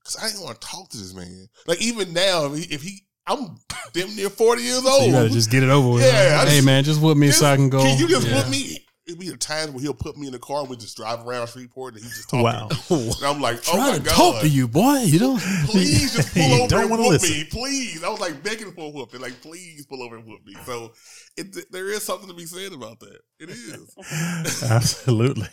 because 0.00 0.16
I 0.22 0.28
didn't 0.28 0.44
want 0.44 0.60
to 0.60 0.66
talk 0.66 0.88
to 0.90 0.96
this 0.96 1.14
man. 1.14 1.48
Like 1.66 1.82
even 1.82 2.12
now, 2.12 2.46
if 2.46 2.56
he, 2.56 2.74
if 2.74 2.82
he 2.82 3.02
I'm 3.28 3.56
damn 3.92 4.14
near 4.16 4.30
forty 4.30 4.62
years 4.62 4.84
old. 4.84 5.00
So 5.00 5.04
you 5.06 5.12
gotta 5.12 5.28
just 5.28 5.50
get 5.50 5.62
it 5.62 5.68
over 5.70 5.88
with. 5.94 6.02
Yeah, 6.04 6.40
I 6.42 6.46
hey 6.48 6.56
just- 6.56 6.66
man, 6.66 6.84
just 6.84 7.00
whoop 7.00 7.16
me 7.16 7.30
so 7.30 7.46
I 7.46 7.56
can 7.56 7.68
go. 7.68 7.82
Can 7.82 7.98
you 7.98 8.08
just 8.08 8.26
Yeah. 8.26 8.40
put 8.42 8.50
me? 8.50 8.84
It'd 9.06 9.18
be 9.18 9.28
a 9.28 9.38
time 9.38 9.72
where 9.72 9.80
he'll 9.80 9.94
put 9.94 10.18
me 10.18 10.26
in 10.26 10.34
the 10.34 10.38
car 10.38 10.60
and 10.60 10.68
we 10.68 10.76
just 10.76 10.94
drive 10.94 11.26
around 11.26 11.48
Shreveport 11.48 11.94
and 11.94 12.02
he's 12.02 12.14
just 12.14 12.28
talking. 12.28 12.44
Wow. 12.44 12.68
And 12.90 13.24
I'm 13.24 13.40
like, 13.40 13.56
oh 13.68 13.72
Trying 13.72 13.92
my 13.92 13.96
to 13.98 14.04
god, 14.04 14.14
talk 14.14 14.40
to 14.42 14.48
you, 14.50 14.68
boy. 14.68 14.98
You 14.98 15.18
don't. 15.18 15.40
Please 15.64 16.14
just 16.14 16.34
pull 16.34 16.42
You 16.46 16.54
over 16.64 16.68
don't 16.68 16.80
and 16.82 16.90
wanna 16.90 17.02
whoop 17.04 17.12
listen. 17.12 17.30
me, 17.38 17.44
please. 17.44 18.04
I 18.04 18.10
was 18.10 18.20
like 18.20 18.42
begging 18.42 18.70
for 18.72 18.84
a 18.86 18.90
whooping, 18.90 19.20
like 19.22 19.40
please 19.40 19.86
pull 19.86 20.02
over 20.02 20.16
and 20.16 20.26
whoop 20.26 20.44
me. 20.44 20.54
So 20.66 20.92
it, 21.38 21.72
there 21.72 21.88
is 21.90 22.02
something 22.02 22.28
to 22.28 22.34
be 22.34 22.44
said 22.44 22.72
about 22.74 23.00
that. 23.00 23.18
It 23.40 23.48
is. 23.48 24.62
Absolutely. 24.70 25.48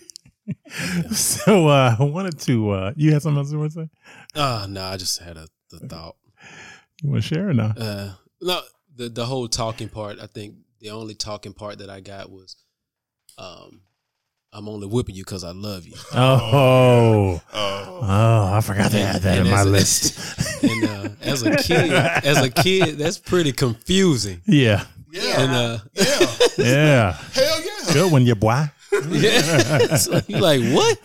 so 1.14 1.68
uh, 1.70 1.96
I 1.98 2.04
wanted 2.04 2.38
to. 2.42 2.70
Uh, 2.72 2.94
you 2.98 3.14
had 3.14 3.22
something 3.22 3.38
else 3.40 3.52
you 3.54 3.60
want 3.60 3.72
to 3.74 3.84
say? 3.84 3.90
Ah, 4.36 4.66
no, 4.70 4.84
I 4.84 4.98
just 4.98 5.20
had 5.22 5.38
a 5.38 5.48
the 5.72 5.80
thought. 5.88 6.16
You 7.04 7.10
want 7.10 7.24
to 7.24 7.28
share 7.28 7.50
or 7.50 7.54
not? 7.54 7.78
Uh, 7.80 8.10
no, 8.42 8.62
the 8.96 9.10
the 9.10 9.26
whole 9.26 9.48
talking 9.48 9.90
part. 9.90 10.20
I 10.20 10.28
think 10.28 10.56
the 10.80 10.90
only 10.92 11.14
talking 11.16 11.54
part 11.54 11.80
that 11.80 11.90
I 11.90 12.00
got 12.00 12.30
was, 12.32 12.56
um, 13.38 13.82
I'm 14.54 14.70
only 14.70 14.88
whipping 14.88 15.16
you 15.16 15.24
because 15.24 15.44
I 15.44 15.52
love 15.52 15.86
you. 15.86 15.94
Oh, 16.14 17.42
Oh, 17.54 18.00
oh, 18.02 18.54
I 18.54 18.62
forgot 18.62 18.92
to 18.92 19.00
add 19.02 19.22
that 19.24 19.38
And 19.40 19.48
in 19.48 19.54
my 19.54 19.62
a- 19.62 19.66
list. 19.66 20.42
And 20.66 20.84
uh, 20.84 21.10
as 21.22 21.44
a 21.44 21.58
kid, 21.58 21.92
as 21.92 22.38
a 22.42 22.50
kid, 22.50 22.98
that's 22.98 23.20
pretty 23.20 23.52
confusing. 23.52 24.42
yeah, 24.48 24.86
yeah, 25.12 25.42
And 25.42 25.52
uh, 25.52 25.78
yeah, 25.94 26.28
yeah. 26.58 27.12
hell 27.34 27.62
yeah. 27.62 27.94
Good 27.94 28.12
one, 28.12 28.26
you 28.26 28.34
boy. 28.36 28.64
Yeah, 29.10 29.96
so 29.98 30.22
you 30.28 30.38
like 30.38 30.62
what? 30.74 31.00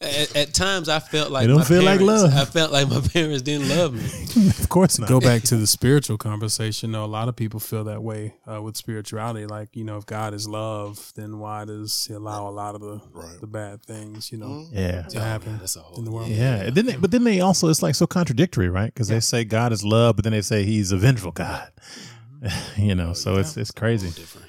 At, 0.00 0.34
at 0.36 0.54
times, 0.54 0.88
I 0.88 0.98
felt 0.98 1.30
like 1.30 1.44
It 1.44 1.48
don't 1.48 1.58
my 1.58 1.64
feel 1.64 1.82
like 1.82 2.00
love. 2.00 2.32
I 2.34 2.44
felt 2.44 2.72
like 2.72 2.88
my 2.88 3.00
parents 3.12 3.42
didn't 3.42 3.68
love 3.68 3.92
me. 3.94 4.48
of 4.48 4.68
course 4.68 4.98
not. 4.98 5.08
Go 5.08 5.20
back 5.20 5.42
to 5.44 5.56
the 5.56 5.66
spiritual 5.66 6.18
conversation. 6.18 6.92
Though 6.92 7.04
a 7.04 7.06
lot 7.06 7.28
of 7.28 7.36
people 7.36 7.60
feel 7.60 7.84
that 7.84 8.02
way 8.02 8.34
uh, 8.50 8.60
with 8.62 8.76
spirituality. 8.76 9.46
Like 9.46 9.76
you 9.76 9.84
know, 9.84 9.96
if 9.98 10.06
God 10.06 10.34
is 10.34 10.48
love, 10.48 11.12
then 11.16 11.38
why 11.38 11.64
does 11.64 12.06
He 12.06 12.14
allow 12.14 12.48
a 12.48 12.50
lot 12.50 12.74
of 12.74 12.80
the 12.80 13.00
Right. 13.12 13.40
the 13.40 13.46
bad 13.46 13.82
things? 13.82 14.32
You 14.32 14.38
know, 14.38 14.46
Mhm. 14.46 14.68
Yeah. 14.72 15.02
to 15.02 15.20
happen 15.20 15.58
That's 15.58 15.76
a 15.76 15.80
whole 15.80 15.98
in 15.98 16.04
the 16.04 16.10
world. 16.10 16.28
Yeah, 16.28 16.56
and 16.62 16.74
then 16.74 16.86
they, 16.86 16.96
but 16.96 17.10
then 17.10 17.24
they 17.24 17.40
also 17.40 17.68
it's 17.68 17.82
like 17.82 17.94
so 17.94 18.06
contradictory, 18.06 18.68
right? 18.68 18.92
Because 18.92 19.08
they 19.08 19.20
say 19.20 19.44
God 19.44 19.72
is 19.72 19.84
love, 19.84 20.16
but 20.16 20.24
then 20.24 20.32
they 20.32 20.42
say 20.42 20.64
He's 20.64 20.92
a 20.92 20.96
vengeful 20.96 21.32
God. 21.32 21.70
you 22.76 22.94
know, 22.94 23.12
so 23.12 23.36
it's 23.36 23.56
it's 23.56 23.70
crazy. 23.70 24.08
different. 24.08 24.46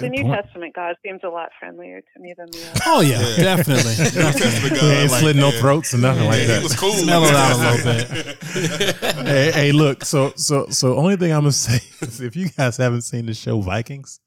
The 0.00 0.08
New 0.08 0.22
point. 0.22 0.42
Testament 0.44 0.74
God 0.74 0.96
seems 1.04 1.20
a 1.24 1.28
lot 1.28 1.50
friendlier 1.58 2.00
to 2.00 2.20
me 2.20 2.34
than 2.36 2.46
the 2.50 2.58
Old. 2.68 2.78
Oh 2.86 3.00
yeah, 3.00 3.20
Yeah. 3.20 3.36
definitely. 3.56 3.92
New 3.96 4.32
Testament 4.32 4.74
He 4.74 4.80
God, 4.80 4.84
ain't 4.84 5.10
like, 5.10 5.20
slit 5.20 5.36
no 5.36 5.48
yeah. 5.50 5.60
throats 5.60 5.94
or 5.94 5.98
nothing 5.98 6.26
like 6.26 6.46
that. 6.46 6.58
he 6.58 6.62
was 6.62 6.76
cool. 6.76 7.04
Mellow 7.04 7.22
with 7.26 7.34
out 7.34 7.52
a 7.54 7.82
that. 7.82 9.04
little 9.04 9.24
hey, 9.26 9.50
hey, 9.52 9.72
look. 9.72 10.04
So, 10.04 10.32
so, 10.36 10.66
so, 10.70 10.96
only 10.96 11.16
thing 11.16 11.32
I'm 11.32 11.40
gonna 11.40 11.52
say 11.68 11.80
is, 12.00 12.20
if 12.20 12.34
you 12.36 12.48
guys 12.48 12.76
haven't 12.76 13.02
seen 13.02 13.26
the 13.26 13.34
show 13.34 13.60
Vikings, 13.60 14.20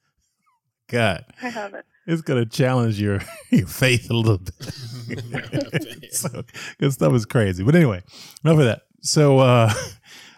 God, 0.90 1.26
I 1.42 1.50
haven't. 1.50 1.86
it's 2.08 2.22
gonna 2.22 2.46
challenge 2.46 3.00
your 3.02 3.20
your 3.52 3.68
faith 3.68 4.10
a 4.10 4.14
little 4.14 4.38
bit. 4.40 6.14
so, 6.14 6.44
good 6.80 6.94
stuff 6.94 7.14
is 7.14 7.26
crazy. 7.26 7.64
But 7.64 7.76
anyway, 7.76 8.04
enough 8.44 8.60
of 8.60 8.66
that. 8.66 8.82
So, 9.02 9.40
uh, 9.40 9.74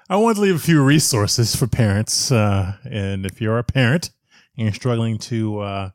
I 0.09 0.17
want 0.17 0.35
to 0.37 0.41
leave 0.41 0.55
a 0.55 0.59
few 0.59 0.83
resources 0.83 1.55
for 1.55 1.67
parents, 1.67 2.31
uh, 2.31 2.73
and 2.89 3.25
if 3.25 3.41
you're 3.41 3.57
a 3.57 3.63
parent 3.63 4.11
and 4.57 4.65
you're 4.65 4.73
struggling 4.73 5.17
to 5.17 5.59
uh, 5.59 5.89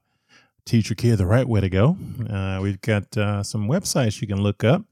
teach 0.64 0.90
your 0.90 0.96
kid 0.96 1.16
the 1.16 1.26
right 1.26 1.46
way 1.46 1.60
to 1.60 1.68
go, 1.68 1.96
uh, 2.28 2.58
we've 2.62 2.80
got 2.80 3.16
uh, 3.16 3.42
some 3.42 3.68
websites 3.68 4.20
you 4.20 4.26
can 4.26 4.42
look 4.42 4.64
up. 4.64 4.82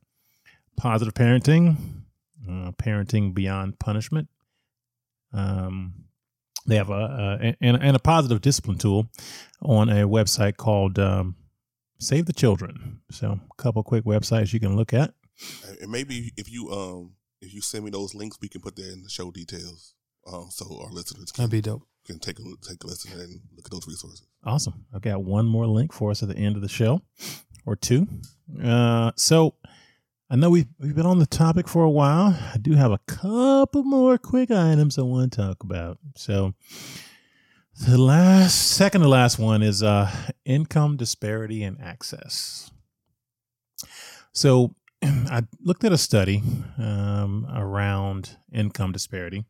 Positive 0.76 1.12
parenting, 1.12 1.76
uh, 2.48 2.70
parenting 2.72 3.34
beyond 3.34 3.78
punishment. 3.78 4.28
Um, 5.32 6.04
they 6.66 6.76
have 6.76 6.90
a, 6.90 7.38
a 7.40 7.56
and, 7.60 7.82
and 7.82 7.96
a 7.96 7.98
positive 7.98 8.40
discipline 8.40 8.78
tool 8.78 9.10
on 9.60 9.88
a 9.88 10.06
website 10.06 10.56
called 10.56 10.98
um, 10.98 11.34
Save 11.98 12.26
the 12.26 12.32
Children. 12.32 13.00
So, 13.10 13.40
a 13.50 13.62
couple 13.62 13.82
quick 13.82 14.04
websites 14.04 14.52
you 14.52 14.60
can 14.60 14.76
look 14.76 14.94
at. 14.94 15.14
And 15.80 15.90
maybe 15.90 16.32
if 16.36 16.50
you 16.50 16.70
um 16.70 17.14
if 17.40 17.54
you 17.54 17.60
send 17.60 17.84
me 17.84 17.90
those 17.90 18.14
links, 18.14 18.38
we 18.40 18.48
can 18.48 18.60
put 18.60 18.76
that 18.76 18.92
in 18.92 19.02
the 19.02 19.08
show 19.08 19.30
details. 19.30 19.94
Um, 20.30 20.48
so 20.50 20.80
our 20.82 20.92
listeners 20.92 21.32
can, 21.32 21.42
That'd 21.42 21.52
be 21.52 21.60
dope. 21.60 21.87
Can 22.08 22.18
take 22.18 22.38
a 22.38 22.42
take 22.62 22.82
a 22.82 22.86
listen 22.86 23.12
and 23.20 23.40
look 23.54 23.66
at 23.66 23.70
those 23.70 23.86
resources. 23.86 24.22
Awesome. 24.44 24.84
I've 24.94 25.02
got 25.02 25.22
one 25.22 25.46
more 25.46 25.66
link 25.66 25.92
for 25.92 26.10
us 26.10 26.22
at 26.22 26.28
the 26.28 26.36
end 26.36 26.56
of 26.56 26.62
the 26.62 26.68
show, 26.68 27.02
or 27.66 27.76
two. 27.76 28.08
Uh, 28.62 29.12
so 29.16 29.54
I 30.30 30.36
know 30.36 30.50
we've 30.50 30.68
we've 30.80 30.94
been 30.94 31.06
on 31.06 31.18
the 31.18 31.26
topic 31.26 31.68
for 31.68 31.84
a 31.84 31.90
while. 31.90 32.36
I 32.54 32.58
do 32.58 32.72
have 32.72 32.92
a 32.92 32.98
couple 33.06 33.84
more 33.84 34.18
quick 34.18 34.50
items 34.50 34.98
I 34.98 35.02
want 35.02 35.32
to 35.32 35.36
talk 35.36 35.62
about. 35.62 35.98
So 36.16 36.54
the 37.86 37.98
last, 37.98 38.72
second 38.72 39.02
to 39.02 39.08
last 39.08 39.38
one 39.38 39.62
is 39.62 39.82
uh, 39.82 40.10
income 40.44 40.96
disparity 40.96 41.62
and 41.62 41.80
access. 41.80 42.70
So 44.32 44.74
I 45.02 45.42
looked 45.60 45.84
at 45.84 45.92
a 45.92 45.98
study 45.98 46.42
um, 46.76 47.46
around 47.54 48.36
income 48.52 48.92
disparity, 48.92 49.44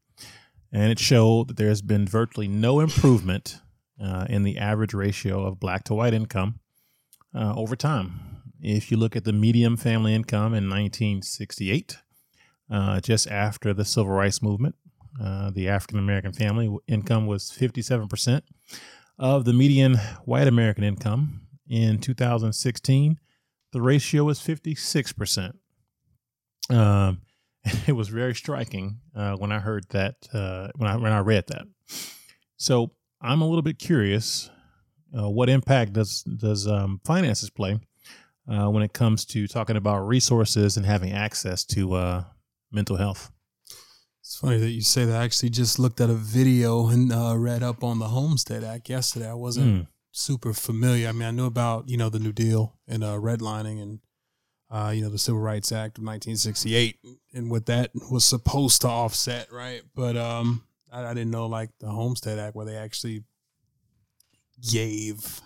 and 0.73 0.91
it 0.93 0.99
showed 0.99 1.49
that 1.49 1.57
there 1.57 1.69
has 1.69 1.83
been 1.83 2.07
virtually 2.07 2.49
no 2.49 2.81
improvement 2.81 3.61
uh, 4.03 4.27
in 4.29 4.43
the 4.43 4.59
average 4.59 4.95
ratio 4.95 5.45
of 5.45 5.61
black 5.61 5.85
to 5.85 5.95
white 5.95 6.15
income 6.15 6.61
uh, 7.35 7.55
over 7.57 7.77
time. 7.77 8.21
If 8.61 8.91
you 8.91 8.97
look 8.97 9.17
at 9.17 9.25
the 9.25 9.33
median 9.33 9.77
family 9.77 10.15
income 10.15 10.55
in 10.55 10.69
1968, 10.69 11.99
uh, 12.71 13.01
just 13.01 13.29
after 13.29 13.73
the 13.73 13.85
civil 13.85 14.13
rights 14.13 14.43
movement, 14.43 14.75
uh, 15.23 15.51
the 15.51 15.69
African 15.69 15.99
American 15.99 16.33
family 16.33 16.75
income 16.87 17.27
was 17.27 17.51
57% 17.51 18.43
of 19.19 19.45
the 19.45 19.53
median 19.53 19.97
white 20.25 20.47
American 20.47 20.85
income. 20.85 21.43
In 21.69 21.99
2016, 21.99 23.19
the 23.73 23.81
ratio 23.81 24.25
was 24.25 24.41
56%. 24.41 25.53
Um, 26.71 27.21
it 27.87 27.93
was 27.93 28.09
very 28.09 28.35
striking 28.35 29.01
uh, 29.15 29.37
when 29.37 29.53
I 29.53 29.59
heard 29.59 29.85
that, 29.91 30.15
uh, 30.33 30.69
when, 30.77 30.89
I, 30.91 30.97
when 30.97 31.13
I 31.13 31.19
read 31.21 31.45
that. 31.49 31.67
So 32.57 32.93
I'm 33.21 33.41
a 33.43 33.47
little 33.47 33.63
bit 33.63 33.79
curious. 33.79 34.51
Uh, 35.17 35.29
what 35.31 35.49
impact 35.49 35.93
does 35.95 36.23
does 36.23 36.67
um, 36.69 37.01
finances 37.05 37.49
play 37.51 37.79
uh, 38.51 38.69
when 38.69 38.83
it 38.83 38.93
comes 38.93 39.25
to 39.27 39.47
talking 39.47 39.77
about 39.77 40.07
resources 40.07 40.77
and 40.77 40.85
having 40.85 41.13
access 41.13 41.65
to 41.65 41.95
uh, 41.95 42.25
mental 42.71 42.97
health? 42.97 43.31
It's 44.21 44.37
funny 44.39 44.59
that 44.59 44.71
you 44.71 44.83
say 44.83 45.07
that. 45.07 45.21
I 45.21 45.25
actually 45.25 45.49
just 45.51 45.79
looked 45.79 46.01
at 46.03 46.11
a 46.11 46.15
video 46.15 46.89
and 46.89 47.11
uh, 47.11 47.35
read 47.39 47.63
up 47.63 47.83
on 47.83 47.99
the 47.99 48.09
Homestead 48.09 48.63
Act 48.63 48.89
yesterday. 48.91 49.29
I 49.31 49.35
wasn't 49.35 49.85
Mm. 49.85 49.87
super 50.13 50.53
familiar. 50.53 51.09
I 51.09 51.13
mean, 51.13 51.29
I 51.29 51.31
knew 51.31 51.47
about 51.47 51.89
you 51.89 51.97
know 51.97 52.11
the 52.11 52.19
New 52.19 52.33
Deal 52.33 52.77
and 52.87 53.03
uh, 53.03 53.15
redlining 53.17 53.81
and 53.81 54.01
uh, 54.71 54.93
you 54.95 55.03
know 55.03 55.09
the 55.09 55.19
Civil 55.19 55.41
Rights 55.41 55.73
Act 55.73 55.99
of 55.99 56.05
1968 56.05 56.99
and 57.35 57.51
what 57.51 57.67
that 57.67 57.91
was 58.11 58.25
supposed 58.25 58.83
to 58.83 58.89
offset, 58.89 59.53
right? 59.53 59.83
But 59.95 60.17
um, 60.17 60.65
I, 60.93 61.05
I 61.07 61.15
didn't 61.15 61.31
know 61.31 61.47
like 61.47 61.71
the 61.81 61.89
Homestead 61.89 62.39
Act 62.39 62.55
where 62.55 62.67
they 62.67 62.77
actually 62.77 63.25
gave 64.73 65.41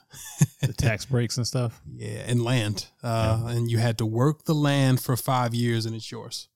The 0.63 0.73
tax 0.73 1.05
breaks 1.05 1.37
and 1.37 1.47
stuff. 1.47 1.81
yeah, 1.97 2.25
and 2.27 2.43
land. 2.43 2.87
Uh, 3.03 3.45
And 3.49 3.71
you 3.71 3.79
had 3.79 3.99
to 3.99 4.07
work 4.07 4.45
the 4.45 4.55
land 4.55 5.01
for 5.01 5.17
five 5.17 5.55
years 5.55 5.87
and 5.87 5.95
it's 5.95 6.11
yours. 6.11 6.49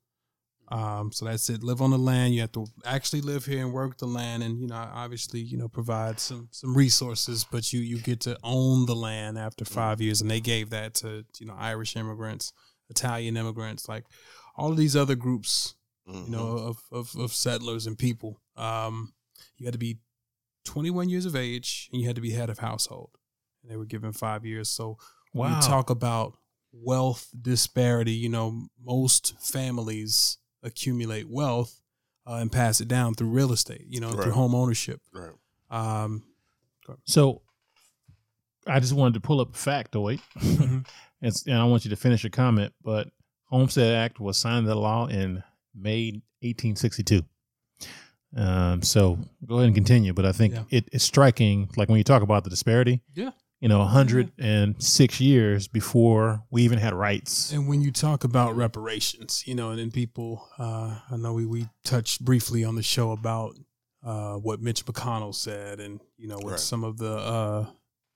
Um, 0.69 1.13
so 1.13 1.25
that's 1.27 1.49
it. 1.49 1.63
Live 1.63 1.81
on 1.81 1.91
the 1.91 1.99
land. 1.99 2.35
You 2.35 2.41
have 2.41 2.53
to 2.53 2.67
actually 2.85 3.21
live 3.21 3.45
here 3.45 3.65
and 3.65 3.73
work 3.73 3.99
the 3.99 4.07
land, 4.07 4.43
and 4.43 4.61
you 4.61 4.67
know, 4.67 4.75
obviously, 4.75 5.41
you 5.41 5.57
know, 5.57 5.69
provide 5.69 6.19
some 6.19 6.49
some 6.51 6.77
resources. 6.77 7.45
But 7.51 7.73
you 7.73 7.81
you 7.81 7.99
get 7.99 8.21
to 8.23 8.37
own 8.43 8.87
the 8.87 8.97
land 8.97 9.39
after 9.39 9.65
five 9.65 10.01
years, 10.01 10.21
and 10.21 10.31
they 10.31 10.41
gave 10.41 10.71
that 10.71 10.95
to 10.95 11.25
you 11.39 11.47
know 11.47 11.55
Irish 11.57 11.95
immigrants, 11.97 12.53
Italian 12.91 13.37
immigrants, 13.37 13.89
like 13.89 14.05
all 14.57 14.71
of 14.73 14.77
these 14.77 14.97
other 14.97 15.15
groups, 15.15 15.77
you 16.07 16.31
know, 16.31 16.49
of 16.59 16.79
of, 16.91 17.15
of 17.17 17.33
settlers 17.33 17.87
and 17.87 17.97
people. 17.97 18.41
Um, 18.57 19.13
you 19.59 19.67
had 19.67 19.73
to 19.75 19.79
be 19.79 19.99
21 20.65 21.09
years 21.09 21.27
of 21.27 21.37
age, 21.37 21.89
and 21.93 22.01
you 22.01 22.09
had 22.09 22.17
to 22.17 22.23
be 22.23 22.31
head 22.33 22.51
of 22.51 22.59
household. 22.59 23.11
And 23.63 23.71
they 23.71 23.77
were 23.77 23.85
given 23.85 24.13
five 24.13 24.45
years. 24.45 24.69
So 24.69 24.99
when 25.33 25.53
Wow. 25.53 25.61
you 25.61 25.69
talk 25.69 25.91
about 25.91 26.37
wealth 26.73 27.29
disparity, 27.41 28.13
you 28.13 28.29
know, 28.29 28.69
most 28.83 29.35
families 29.41 30.39
accumulate 30.67 31.29
wealth 31.29 31.81
uh, 32.27 32.35
and 32.35 32.51
pass 32.53 32.81
it 32.81 32.89
down 32.89 33.15
through 33.15 33.29
real 33.29 33.53
estate, 33.53 33.87
you 33.89 34.01
know, 34.01 34.11
Right. 34.11 34.25
through 34.25 34.33
home 34.33 34.55
ownership. 34.55 35.01
Right. 35.13 35.33
Um, 35.71 36.23
So 37.05 37.43
I 38.67 38.81
just 38.81 38.93
wanted 38.93 39.15
to 39.15 39.21
pull 39.21 39.41
up 39.41 39.55
a 39.55 39.59
factoid. 39.59 40.21
It's, 41.23 41.47
and 41.47 41.57
I 41.57 41.65
want 41.65 41.85
you 41.87 41.91
to 41.91 41.97
finish 41.97 42.23
your 42.23 42.31
comment, 42.31 42.75
but 42.85 43.09
Homestead 43.47 43.95
Act 43.95 44.21
was 44.21 44.37
signed 44.37 44.67
into 44.69 44.79
law 44.79 45.07
in 45.07 45.43
May 45.75 46.11
1862. 46.43 47.23
Um, 48.37 48.83
so 48.83 49.19
go 49.47 49.57
ahead 49.57 49.67
and 49.69 49.75
continue, 49.75 50.13
but 50.13 50.27
I 50.27 50.33
think 50.33 50.53
Yeah. 50.55 50.65
it, 50.71 50.89
it's 50.93 51.05
striking, 51.05 51.71
like 51.77 51.89
when 51.89 51.97
you 51.97 52.05
talk 52.05 52.23
about 52.23 52.45
the 52.45 52.51
disparity, 52.51 53.01
Yeah. 53.15 53.31
You 53.61 53.69
know, 53.69 53.79
106 53.79 55.21
years 55.21 55.69
before 55.69 56.43
we 56.51 56.63
even 56.63 56.79
had 56.79 56.93
rights. 56.93 57.53
And 57.53 57.67
when 57.69 57.81
you 57.81 57.91
talk 57.91 58.23
about 58.25 58.55
reparations, 58.57 59.45
you 59.47 59.55
know, 59.55 59.71
and 59.71 59.79
then 59.79 59.91
people, 59.91 60.47
uh, 60.59 60.99
I 61.11 61.17
know 61.17 61.33
we, 61.33 61.47
we 61.47 61.69
touched 61.85 62.25
briefly 62.25 62.65
on 62.65 62.75
the 62.77 62.83
show 62.83 63.13
about 63.13 63.57
uh, 64.05 64.35
what 64.35 64.61
Mitch 64.61 64.85
McConnell 64.85 65.35
said, 65.35 65.81
and 65.81 66.01
you 66.17 66.29
know, 66.29 66.37
what 66.37 66.53
Right. 66.53 66.61
some 66.61 66.85
of 66.85 66.99
the 66.99 67.13
uh, 67.17 67.67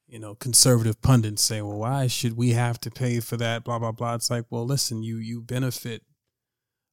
you 0.06 0.18
know 0.18 0.34
conservative 0.34 1.00
pundits 1.02 1.42
say, 1.42 1.62
well, 1.62 1.78
why 1.78 2.06
should 2.06 2.36
we 2.36 2.50
have 2.50 2.78
to 2.80 2.90
pay 2.90 3.18
for 3.20 3.36
that? 3.38 3.64
Blah 3.64 3.78
blah 3.78 3.92
blah. 3.92 4.14
It's 4.14 4.30
like, 4.30 4.44
well, 4.50 4.66
listen, 4.66 5.02
you 5.02 5.16
you 5.16 5.40
benefit 5.40 6.02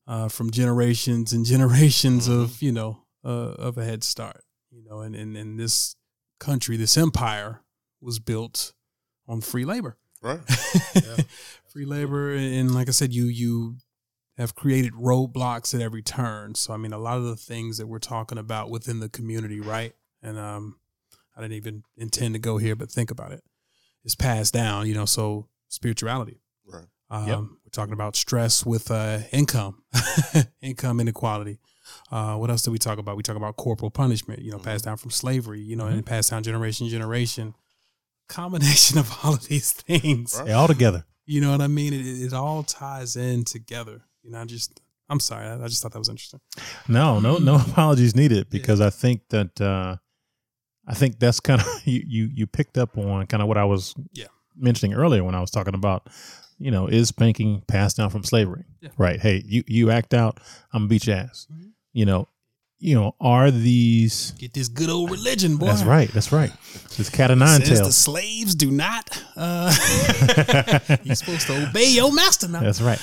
uh, 0.07 0.29
from 0.29 0.49
generations 0.51 1.33
and 1.33 1.45
generations 1.53 2.27
of 2.27 2.61
you 2.61 2.71
know 2.71 3.03
uh, 3.23 3.51
of 3.59 3.77
a 3.77 3.83
head 3.83 4.03
start, 4.03 4.43
you 4.71 4.83
know, 4.83 5.01
and 5.01 5.15
and 5.15 5.35
and 5.37 5.59
this 5.59 5.95
country, 6.39 6.75
this 6.77 6.97
empire 6.97 7.61
was 8.01 8.19
built 8.19 8.73
on 9.27 9.41
free 9.41 9.65
labor 9.65 9.97
Right. 10.21 10.39
free 11.67 11.85
labor 11.85 12.33
and 12.33 12.73
like 12.73 12.87
i 12.87 12.91
said 12.91 13.13
you 13.13 13.25
you 13.25 13.75
have 14.37 14.55
created 14.55 14.93
roadblocks 14.93 15.73
at 15.75 15.81
every 15.81 16.01
turn 16.01 16.55
so 16.55 16.73
i 16.73 16.77
mean 16.77 16.93
a 16.93 16.97
lot 16.97 17.17
of 17.17 17.23
the 17.23 17.35
things 17.35 17.77
that 17.77 17.87
we're 17.87 17.99
talking 17.99 18.37
about 18.37 18.69
within 18.69 18.99
the 18.99 19.09
community 19.09 19.59
right 19.59 19.93
and 20.23 20.37
um 20.39 20.77
i 21.35 21.41
didn't 21.41 21.53
even 21.55 21.83
intend 21.97 22.33
to 22.33 22.39
go 22.39 22.57
here 22.57 22.75
but 22.75 22.89
think 22.91 23.11
about 23.11 23.31
it. 23.31 23.39
it 23.39 23.43
is 24.05 24.15
passed 24.15 24.53
down 24.53 24.87
you 24.87 24.93
know 24.93 25.05
so 25.05 25.47
spirituality 25.69 26.39
Right. 26.65 26.85
um, 27.09 27.27
Yep. 27.27 27.37
we're 27.39 27.69
talking 27.71 27.93
about 27.93 28.15
stress 28.15 28.65
with 28.65 28.89
uh 28.91 29.19
income 29.31 29.83
income 30.61 30.99
inequality 30.99 31.59
uh, 32.11 32.35
what 32.35 32.49
else 32.49 32.63
did 32.63 32.71
we 32.71 32.77
talk 32.77 32.97
about? 32.99 33.15
We 33.15 33.23
talk 33.23 33.37
about 33.37 33.55
corporal 33.55 33.89
punishment, 33.89 34.41
you 34.41 34.51
know, 34.51 34.59
passed 34.59 34.83
down 34.83 34.97
from 34.97 35.09
slavery, 35.09 35.61
you 35.61 35.77
know, 35.77 35.87
and 35.87 36.05
passed 36.05 36.29
down 36.31 36.43
generation 36.43 36.85
to 36.85 36.91
generation. 36.91 37.53
Combination 38.27 38.97
of 38.97 39.11
all 39.23 39.33
of 39.35 39.47
these 39.47 39.71
things. 39.71 40.35
Right. 40.37 40.49
Yeah, 40.49 40.55
all 40.55 40.67
together. 40.67 41.05
You 41.25 41.41
know 41.41 41.51
what 41.51 41.61
I 41.61 41.67
mean? 41.67 41.93
It, 41.93 42.05
it 42.05 42.33
all 42.33 42.63
ties 42.63 43.15
in 43.15 43.43
together. 43.43 44.01
You 44.23 44.31
know, 44.31 44.41
I 44.41 44.45
just, 44.45 44.81
I'm 45.09 45.19
sorry. 45.19 45.47
I, 45.47 45.63
I 45.63 45.67
just 45.67 45.81
thought 45.81 45.91
that 45.93 45.99
was 45.99 46.09
interesting. 46.09 46.39
No, 46.87 47.19
no, 47.19 47.37
no 47.37 47.55
apologies 47.55 48.15
needed 48.15 48.49
because 48.49 48.81
I 48.81 48.89
think 48.89 49.21
that 49.29 49.59
uh, 49.61 49.97
I 50.87 50.93
think 50.93 51.19
that's 51.19 51.39
kind 51.39 51.61
of 51.61 51.67
you, 51.85 52.03
you 52.05 52.29
you 52.33 52.47
picked 52.47 52.77
up 52.77 52.97
on 52.97 53.25
kind 53.27 53.41
of 53.41 53.47
what 53.47 53.57
I 53.57 53.65
was 53.65 53.93
Yeah. 54.13 54.27
mentioning 54.55 54.93
earlier 54.95 55.23
when 55.23 55.35
I 55.35 55.41
was 55.41 55.51
talking 55.51 55.75
about 55.75 56.07
you 56.59 56.71
know 56.71 56.87
is 56.87 57.11
banking 57.11 57.61
passed 57.67 57.97
down 57.97 58.09
from 58.09 58.23
slavery 58.23 58.65
Yeah. 58.81 58.89
right? 58.97 59.19
Hey, 59.19 59.43
you 59.45 59.63
you 59.67 59.91
act 59.91 60.13
out, 60.13 60.39
I'm 60.73 60.81
gonna 60.81 60.87
beat 60.89 61.07
your 61.07 61.17
ass. 61.17 61.47
Mhm. 61.51 61.71
You 61.93 62.05
know, 62.05 62.27
you 62.79 62.95
know 62.95 63.15
are 63.19 63.49
these? 63.49 64.31
Get 64.31 64.53
this 64.53 64.67
good 64.67 64.89
old 64.89 65.09
religion, 65.09 65.57
boy. 65.57 65.67
That's 65.67 65.83
right. 65.83 66.09
That's 66.09 66.31
right. 66.31 66.51
It's 66.97 67.09
cat 67.09 67.31
of 67.31 67.37
nine 67.37 67.63
Says 67.63 67.81
the 67.81 67.91
slaves 67.91 68.55
do 68.55 68.71
not. 68.71 69.23
Uh, 69.35 69.73
you're 71.03 71.15
supposed 71.15 71.47
to 71.47 71.67
obey 71.69 71.89
your 71.89 72.13
master 72.13 72.47
now. 72.47 72.59
That's 72.59 72.81
right. 72.81 72.99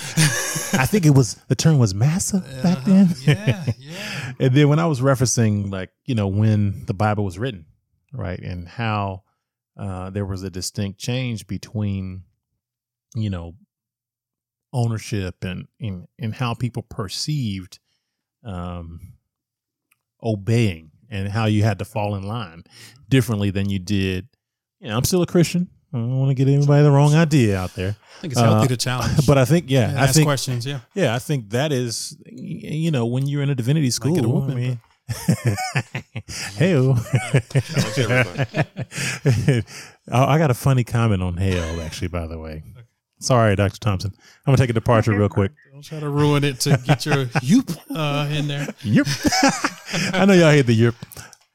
I 0.76 0.86
think 0.86 1.06
it 1.06 1.14
was 1.14 1.34
the 1.48 1.55
term 1.55 1.78
was 1.78 1.94
massa 1.94 2.40
back 2.62 2.84
then. 2.84 3.06
Uh-huh. 3.06 3.14
Yeah, 3.26 3.64
yeah. 3.78 4.32
and 4.40 4.55
then 4.55 4.68
when 4.68 4.78
I 4.78 4.86
was 4.86 5.01
referencing 5.01 5.70
like 5.70 5.90
you 6.05 6.14
know 6.14 6.28
when 6.28 6.84
the 6.86 6.94
Bible 6.94 7.24
was 7.24 7.38
written, 7.38 7.66
right, 8.12 8.38
and 8.38 8.68
how 8.68 9.22
uh, 9.76 10.10
there 10.10 10.26
was 10.26 10.42
a 10.42 10.51
distinct 10.51 11.01
change 11.01 11.46
between 11.46 12.22
you 13.14 13.30
know 13.30 13.55
ownership 14.72 15.42
and 15.42 15.66
and, 15.80 16.06
and 16.18 16.34
how 16.34 16.55
people 16.55 16.82
perceived 16.82 17.80
um, 18.44 19.13
obeying 20.24 20.90
and 21.10 21.28
how 21.28 21.44
you 21.46 21.62
had 21.62 21.78
to 21.78 21.84
fall 21.84 22.14
in 22.16 22.22
line 22.24 22.64
differently 23.09 23.51
than 23.51 23.68
you 23.68 23.78
did. 23.78 24.28
You 24.80 24.88
know, 24.88 24.96
I'm 24.96 25.05
still 25.05 25.22
a 25.22 25.26
Christian. 25.26 25.68
I 25.92 25.98
don't 25.98 26.18
want 26.18 26.30
to 26.30 26.34
get 26.34 26.48
anybody 26.52 26.82
the 26.82 26.90
wrong 26.90 27.14
idea 27.14 27.56
out 27.56 27.74
there, 27.76 27.94
I 28.18 28.20
think 28.20 28.32
it's 28.32 28.40
healthy 28.40 28.64
Uh, 28.64 28.68
to 28.68 28.76
challenge. 28.76 29.26
but 29.28 29.38
I 29.38 29.44
think 29.44 29.66
yeah, 29.70 29.90
and 29.90 29.98
I 29.98 30.02
ask 30.05 30.14
think 30.14 30.26
questions. 30.26 30.66
Yeah. 30.66 30.80
yeah, 30.94 31.14
I 31.14 31.20
think 31.20 31.51
that 31.51 31.70
is, 31.70 32.16
you 32.26 32.90
know, 32.90 33.06
when 33.06 33.28
you're 33.28 33.42
in 33.42 33.51
a 33.51 33.55
divinity 33.55 33.90
school. 33.92 34.14
get 34.16 34.24
a 34.24 34.28
I 34.28 34.30
whooping, 34.32 34.56
mean, 34.56 34.80
Hail. 36.56 36.96
oh, 40.10 40.24
I 40.24 40.38
got 40.38 40.51
a 40.51 40.55
funny 40.55 40.82
comment 40.84 41.22
on 41.22 41.36
Hail, 41.36 41.80
actually, 41.80 42.09
by 42.09 42.26
the 42.26 42.38
way. 42.38 42.62
Sorry, 43.24 43.56
Dr. 43.56 43.78
Thompson. 43.80 44.12
I'm 44.14 44.51
going 44.51 44.56
to 44.56 44.62
take 44.62 44.70
a 44.70 44.74
departure 44.74 45.14
real 45.14 45.30
quick. 45.30 45.52
Don't 45.72 45.82
try 45.82 45.98
to 45.98 46.10
ruin 46.10 46.44
it 46.44 46.60
to 46.60 46.78
get 46.84 47.06
your 47.06 47.26
youp 47.40 47.70
uh, 47.90 48.28
in 48.30 48.48
there. 48.48 48.68
Yep. 48.82 49.06
I 50.12 50.26
know 50.26 50.34
y'all 50.34 50.51
hate 50.51 50.66
the 50.66 50.74
yep. 50.74 50.94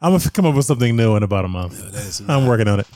I'm 0.01 0.11
going 0.11 0.19
to 0.21 0.31
come 0.31 0.47
up 0.47 0.55
with 0.55 0.65
something 0.65 0.95
new 0.95 1.15
in 1.15 1.21
about 1.21 1.45
a 1.45 1.47
month. 1.47 1.79
I'm 2.27 2.47
working 2.47 2.67
on 2.67 2.79
it. 2.79 2.87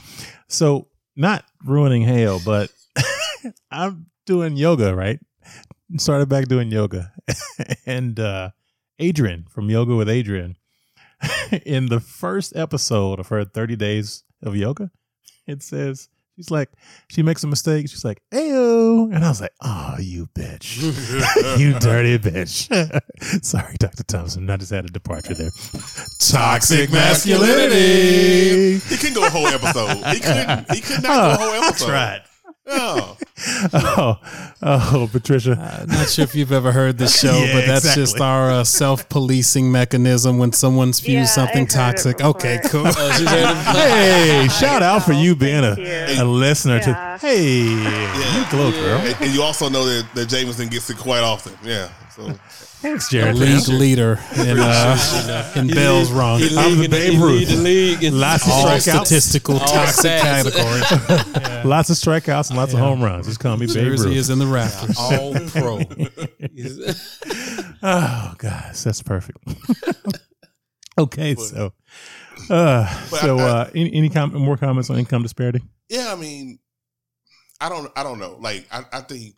So, 0.48 0.88
not 1.16 1.45
ruining 1.64 2.02
Hail, 2.02 2.40
but 2.44 2.72
I'm 3.72 4.08
doing 4.26 4.58
yoga, 4.58 4.95
right? 4.95 5.20
Started 5.98 6.28
back 6.28 6.48
doing 6.48 6.72
yoga. 6.72 7.12
and 7.86 8.20
uh 8.20 8.50
Adriene 9.00 9.50
from 9.50 9.70
Yoga 9.70 9.95
with 9.95 10.08
Adriene, 10.08 10.56
in 11.66 11.88
the 11.88 12.00
first 12.00 12.56
episode 12.56 13.20
of 13.20 13.28
her 13.28 13.44
30 13.44 13.76
days 13.76 14.24
of 14.41 14.56
yoga, 14.56 14.91
it 15.45 15.62
says, 15.62 16.10
she's 16.36 16.52
like, 16.52 16.70
she 17.10 17.24
makes 17.24 17.44
a 17.44 17.48
mistake. 17.48 17.90
She's 17.90 18.04
like, 18.06 18.22
Ayo. 18.32 19.14
And 19.14 19.24
I 19.24 19.30
was 19.30 19.42
like, 19.42 19.54
oh, 19.62 19.96
you 20.00 20.28
bitch. 20.36 20.78
you 21.60 21.78
dirty 21.80 22.18
bitch. 22.20 22.70
Sorry, 23.46 23.76
Dr. 23.80 24.04
Thompson. 24.04 24.50
I 24.50 24.58
just 24.58 24.72
had 24.72 24.86
a 24.86 24.90
departure 24.90 25.34
there. 25.34 25.52
Toxic 26.20 26.92
masculinity. 26.92 28.80
He 28.80 28.98
couldn't 28.98 29.14
go 29.16 29.26
a 29.26 29.30
whole 29.30 29.48
episode. 29.48 29.98
He 30.14 30.20
couldn't. 30.20 30.72
He 30.72 30.82
could 30.82 31.04
not 31.04 31.14
go 31.14 31.32
a 31.32 31.36
whole 31.38 31.52
I 31.64 31.68
episode. 31.68 31.86
tried. 31.88 32.22
No. 32.68 33.18
Oh, 33.73 34.19
oh, 34.61 35.10
Patricia. 35.11 35.52
Uh, 35.53 35.85
not 35.88 36.10
sure 36.10 36.23
if 36.23 36.34
you've 36.35 36.52
ever 36.52 36.72
heard 36.72 36.98
this 36.98 37.19
show, 37.22 37.38
Yeah, 37.38 37.53
but 37.53 37.65
that's 37.65 37.84
exactly. 37.85 38.03
just 38.03 38.19
our 38.22 38.52
uh, 38.52 38.64
self-policing 38.64 39.69
mechanism 39.72 40.38
when 40.38 40.52
someone 40.53 40.94
spews 40.94 41.14
Yeah, 41.14 41.23
something 41.26 41.64
I've 41.64 41.72
heard 41.73 41.95
it 41.95 42.18
toxic. 42.19 42.22
Okay, 42.22 42.60
cool. 42.65 42.85
Hey, 42.85 44.48
shout 44.60 44.81
out 44.84 45.03
for 45.03 45.14
you 45.14 45.35
being 45.35 45.64
a, 45.64 45.76
Yeah. 45.77 46.23
a 46.23 46.26
listener 46.26 46.77
Yeah. 46.77 47.18
to. 47.18 47.27
Hey, 47.27 47.64
you 47.64 48.45
glow, 48.49 48.72
girl. 48.72 48.99
And, 48.99 49.15
and 49.22 49.34
you 49.34 49.41
also 49.41 49.69
know 49.69 49.85
that, 49.85 50.06
that 50.14 50.30
Jameson 50.30 50.68
gets 50.69 50.90
it 50.90 50.98
quite 50.98 51.23
often. 51.23 51.53
Yeah. 51.64 51.90
So 52.15 52.31
Thanks, 52.84 53.08
The 53.10 53.20
Jared. 53.20 53.36
league 53.38 53.68
leader 53.70 54.20
in 54.36 54.60
uh, 54.60 55.54
in 55.56 55.68
bells 55.68 56.12
rung. 56.12 56.40
He 56.40 56.56
I'm 56.58 56.78
the 56.78 56.88
Babe 56.90 57.18
Ruth. 57.20 57.50
league 57.52 58.04
Lots 58.14 58.46
of 58.46 58.52
All 58.52 58.66
strikeouts. 58.66 58.82
statistical 58.82 59.58
All 59.58 59.66
toxic 59.66 60.12
stats. 60.12 60.54
categories. 60.54 61.64
Lots 61.66 61.90
of 61.90 61.96
strikeouts 61.96 62.50
and 62.50 62.60
lots 62.60 62.74
of 62.74 62.80
home 62.80 63.02
runs. 63.02 63.26
Just 63.28 63.40
call 63.40 63.56
me 63.56 63.68
Babe 63.68 63.76
Jersey 63.76 64.10
Ruth. 64.10 64.18
is 64.18 64.30
in 64.30 64.40
the 64.40 64.46
rafters. 64.48 64.98
all 65.00 65.34
pro. 65.50 65.80
Oh 67.86 68.34
gosh, 68.38 68.82
that's 68.82 69.02
perfect. 69.02 69.38
okay, 70.98 71.36
so 71.36 71.74
uh, 72.50 72.88
so 73.06 73.38
I- 73.38 73.42
I- 73.42 73.46
uh, 73.50 73.70
any, 73.76 73.94
any 73.94 74.10
com- 74.10 74.34
more 74.34 74.58
comments 74.58 74.90
on 74.90 74.98
income 74.98 75.22
disparity? 75.24 75.62
yeah, 75.90 76.12
I 76.14 76.16
mean, 76.16 76.60
I 77.60 77.70
don't, 77.70 77.92
I 77.96 78.04
don't 78.04 78.20
know. 78.20 78.38
Like, 78.40 78.68
I, 78.72 78.84
I 78.92 79.02
think 79.02 79.36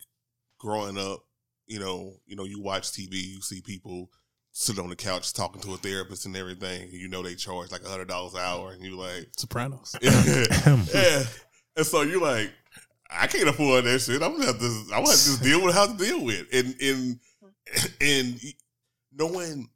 growing 0.60 0.98
up, 0.98 1.24
you 1.68 1.80
know, 1.80 2.14
you 2.26 2.36
know, 2.36 2.44
you 2.44 2.62
watch 2.62 2.92
TV, 2.92 3.14
you 3.14 3.42
see 3.42 3.62
people 3.62 4.10
sitting 4.52 4.82
on 4.82 4.90
the 4.90 4.96
couch 4.96 5.34
talking 5.34 5.62
to 5.62 5.74
a 5.74 5.78
therapist 5.78 6.26
and 6.26 6.38
everything. 6.38 6.84
And 6.84 6.94
you 6.94 7.10
know, 7.10 7.22
they 7.22 7.36
charge 7.36 7.72
like 7.72 7.84
a 7.84 7.90
hundred 7.90 8.08
dollars 8.08 8.34
an 8.34 8.40
hour, 8.42 8.72
and 8.72 8.82
you 8.82 8.96
like, 8.96 9.30
Sopranos. 9.38 9.96
yeah. 10.02 11.24
And 11.76 11.86
so 11.86 12.02
you're 12.04 12.22
like, 12.22 12.52
I 13.10 13.28
can't 13.28 13.50
afford 13.50 13.86
that 13.86 14.00
shit. 14.00 14.22
I'm 14.22 14.34
gonna 14.34 14.46
have 14.46 14.60
to. 14.60 14.66
I'm 14.66 15.04
gonna 15.04 15.10
have 15.10 15.20
to 15.20 15.26
just 15.26 15.44
deal 15.44 15.64
with 15.64 15.76
how 15.76 15.88
to 15.88 15.98
deal 15.98 16.24
with. 16.24 16.48
And 16.54 16.76
and 16.82 17.20
and 18.02 18.40
no 19.14 19.28
one, 19.28 19.68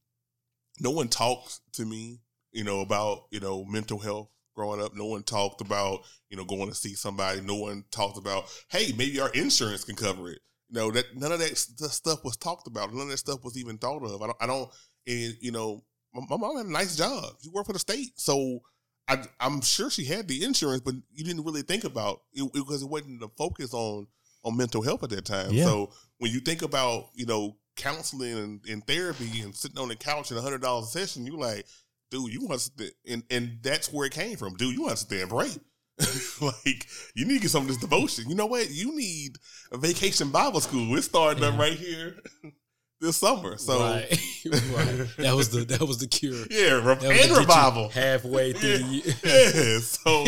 no 0.80 0.92
one 0.92 1.08
talks 1.08 1.62
to 1.74 1.86
me, 1.86 2.20
you 2.52 2.64
know, 2.64 2.82
about 2.82 3.26
you 3.32 3.40
know 3.40 3.66
mental 3.66 4.00
health 4.00 4.30
growing 4.56 4.82
up. 4.82 4.96
No 4.96 5.06
one 5.06 5.24
talked 5.24 5.62
about 5.62 6.02
you 6.30 6.38
know 6.38 6.46
going 6.46 6.70
to 6.70 6.76
see 6.76 6.96
somebody. 6.96 7.42
No 7.42 7.56
one 7.56 7.84
talked 7.92 8.18
about, 8.18 8.46
hey, 8.70 8.94
maybe 8.98 9.20
our 9.20 9.30
insurance 9.30 9.84
can 9.84 9.96
cover 9.96 10.32
it. 10.32 10.40
You 10.70 10.80
know 10.80 10.92
that 10.92 11.16
none 11.16 11.32
of 11.32 11.40
that 11.40 11.58
st- 11.58 11.92
stuff 11.92 12.24
was 12.24 12.38
talked 12.38 12.68
about. 12.68 12.94
None 12.94 13.04
of 13.04 13.10
that 13.10 13.18
stuff 13.18 13.44
was 13.44 13.58
even 13.58 13.78
thought 13.78 14.04
of. 14.04 14.22
I 14.22 14.28
don't. 14.28 14.38
I 14.42 14.48
don't. 14.48 14.70
And 15.08 15.36
you 15.42 15.52
know, 15.52 15.84
my, 16.14 16.22
my 16.30 16.38
mom 16.38 16.58
had 16.58 16.66
a 16.68 16.72
nice 16.72 16.96
job. 16.96 17.26
She 17.42 17.50
worked 17.50 17.68
for 17.68 17.74
the 17.74 17.80
state, 17.80 18.12
so 18.16 18.60
I, 19.08 19.24
I'm 19.40 19.62
sure 19.62 19.90
she 19.90 20.06
had 20.06 20.28
the 20.28 20.44
insurance, 20.44 20.82
but 20.82 20.94
you 21.12 21.24
didn't 21.24 21.44
really 21.44 21.64
think 21.64 21.84
about 21.84 22.22
it 22.34 22.54
because 22.54 22.84
it 22.84 22.90
wasn't 22.90 23.20
the 23.20 23.30
focus 23.38 23.74
on 23.74 24.08
on 24.44 24.56
mental 24.56 24.82
health 24.82 25.04
at 25.04 25.10
that 25.10 25.26
time. 25.26 25.52
Yeah. 25.52 25.66
So 25.66 25.92
when 26.20 26.32
you 26.32 26.40
think 26.40 26.62
about 26.62 27.10
you 27.16 27.26
know 27.26 27.58
counseling 27.76 28.38
and, 28.38 28.62
and 28.70 28.86
therapy 28.86 29.42
and 29.42 29.56
sitting 29.56 29.80
on 29.80 29.88
the 29.88 29.96
couch 29.96 30.30
and 30.30 30.40
a 30.40 30.44
hundred 30.44 30.62
dollars 30.62 30.88
a 30.88 31.00
session, 31.00 31.26
you 31.26 31.38
like, 31.38 31.66
dude, 32.12 32.32
you 32.32 32.42
want 32.42 32.54
to 32.54 32.60
sit 32.60 32.78
there, 32.78 32.90
and 33.08 33.24
and 33.32 33.58
that's 33.64 33.92
where 33.92 34.06
it 34.06 34.14
came 34.14 34.38
from, 34.38 34.54
dude. 34.56 34.76
You 34.76 34.84
want 34.84 34.92
to 34.92 34.98
sit 34.98 35.10
there 35.10 35.22
and 35.22 35.30
pray. 35.30 35.50
like 36.42 36.88
you 37.16 37.26
need 37.26 37.36
to 37.36 37.40
get 37.42 37.50
some 37.52 37.64
of 37.64 37.68
this 37.68 37.78
devotion. 37.78 38.30
You 38.30 38.36
know 38.36 38.46
what? 38.46 38.70
You 38.70 38.96
need 38.96 39.38
a 39.72 39.78
vacation 39.78 40.30
Bible 40.30 40.62
school. 40.62 40.96
It's 40.98 41.06
starting 41.08 41.44
up 41.44 41.58
right 41.60 41.74
here 41.74 42.16
this 43.02 43.18
summer. 43.18 43.58
So 43.58 43.80
right, 43.80 44.10
right. 44.46 45.08
That 45.18 45.34
was 45.36 45.50
the 45.50 45.66
that 45.66 45.82
was 45.82 45.98
the 46.00 46.08
cure. 46.08 46.46
yeah, 46.50 46.74
re- 46.86 46.96
That 46.96 47.02
was 47.10 47.28
and 47.28 47.38
revival. 47.38 47.90
halfway 47.90 48.54
through 48.54 48.78
the 48.78 48.84
year. 48.84 49.04
Yeah, 49.24 49.80
so 49.80 50.26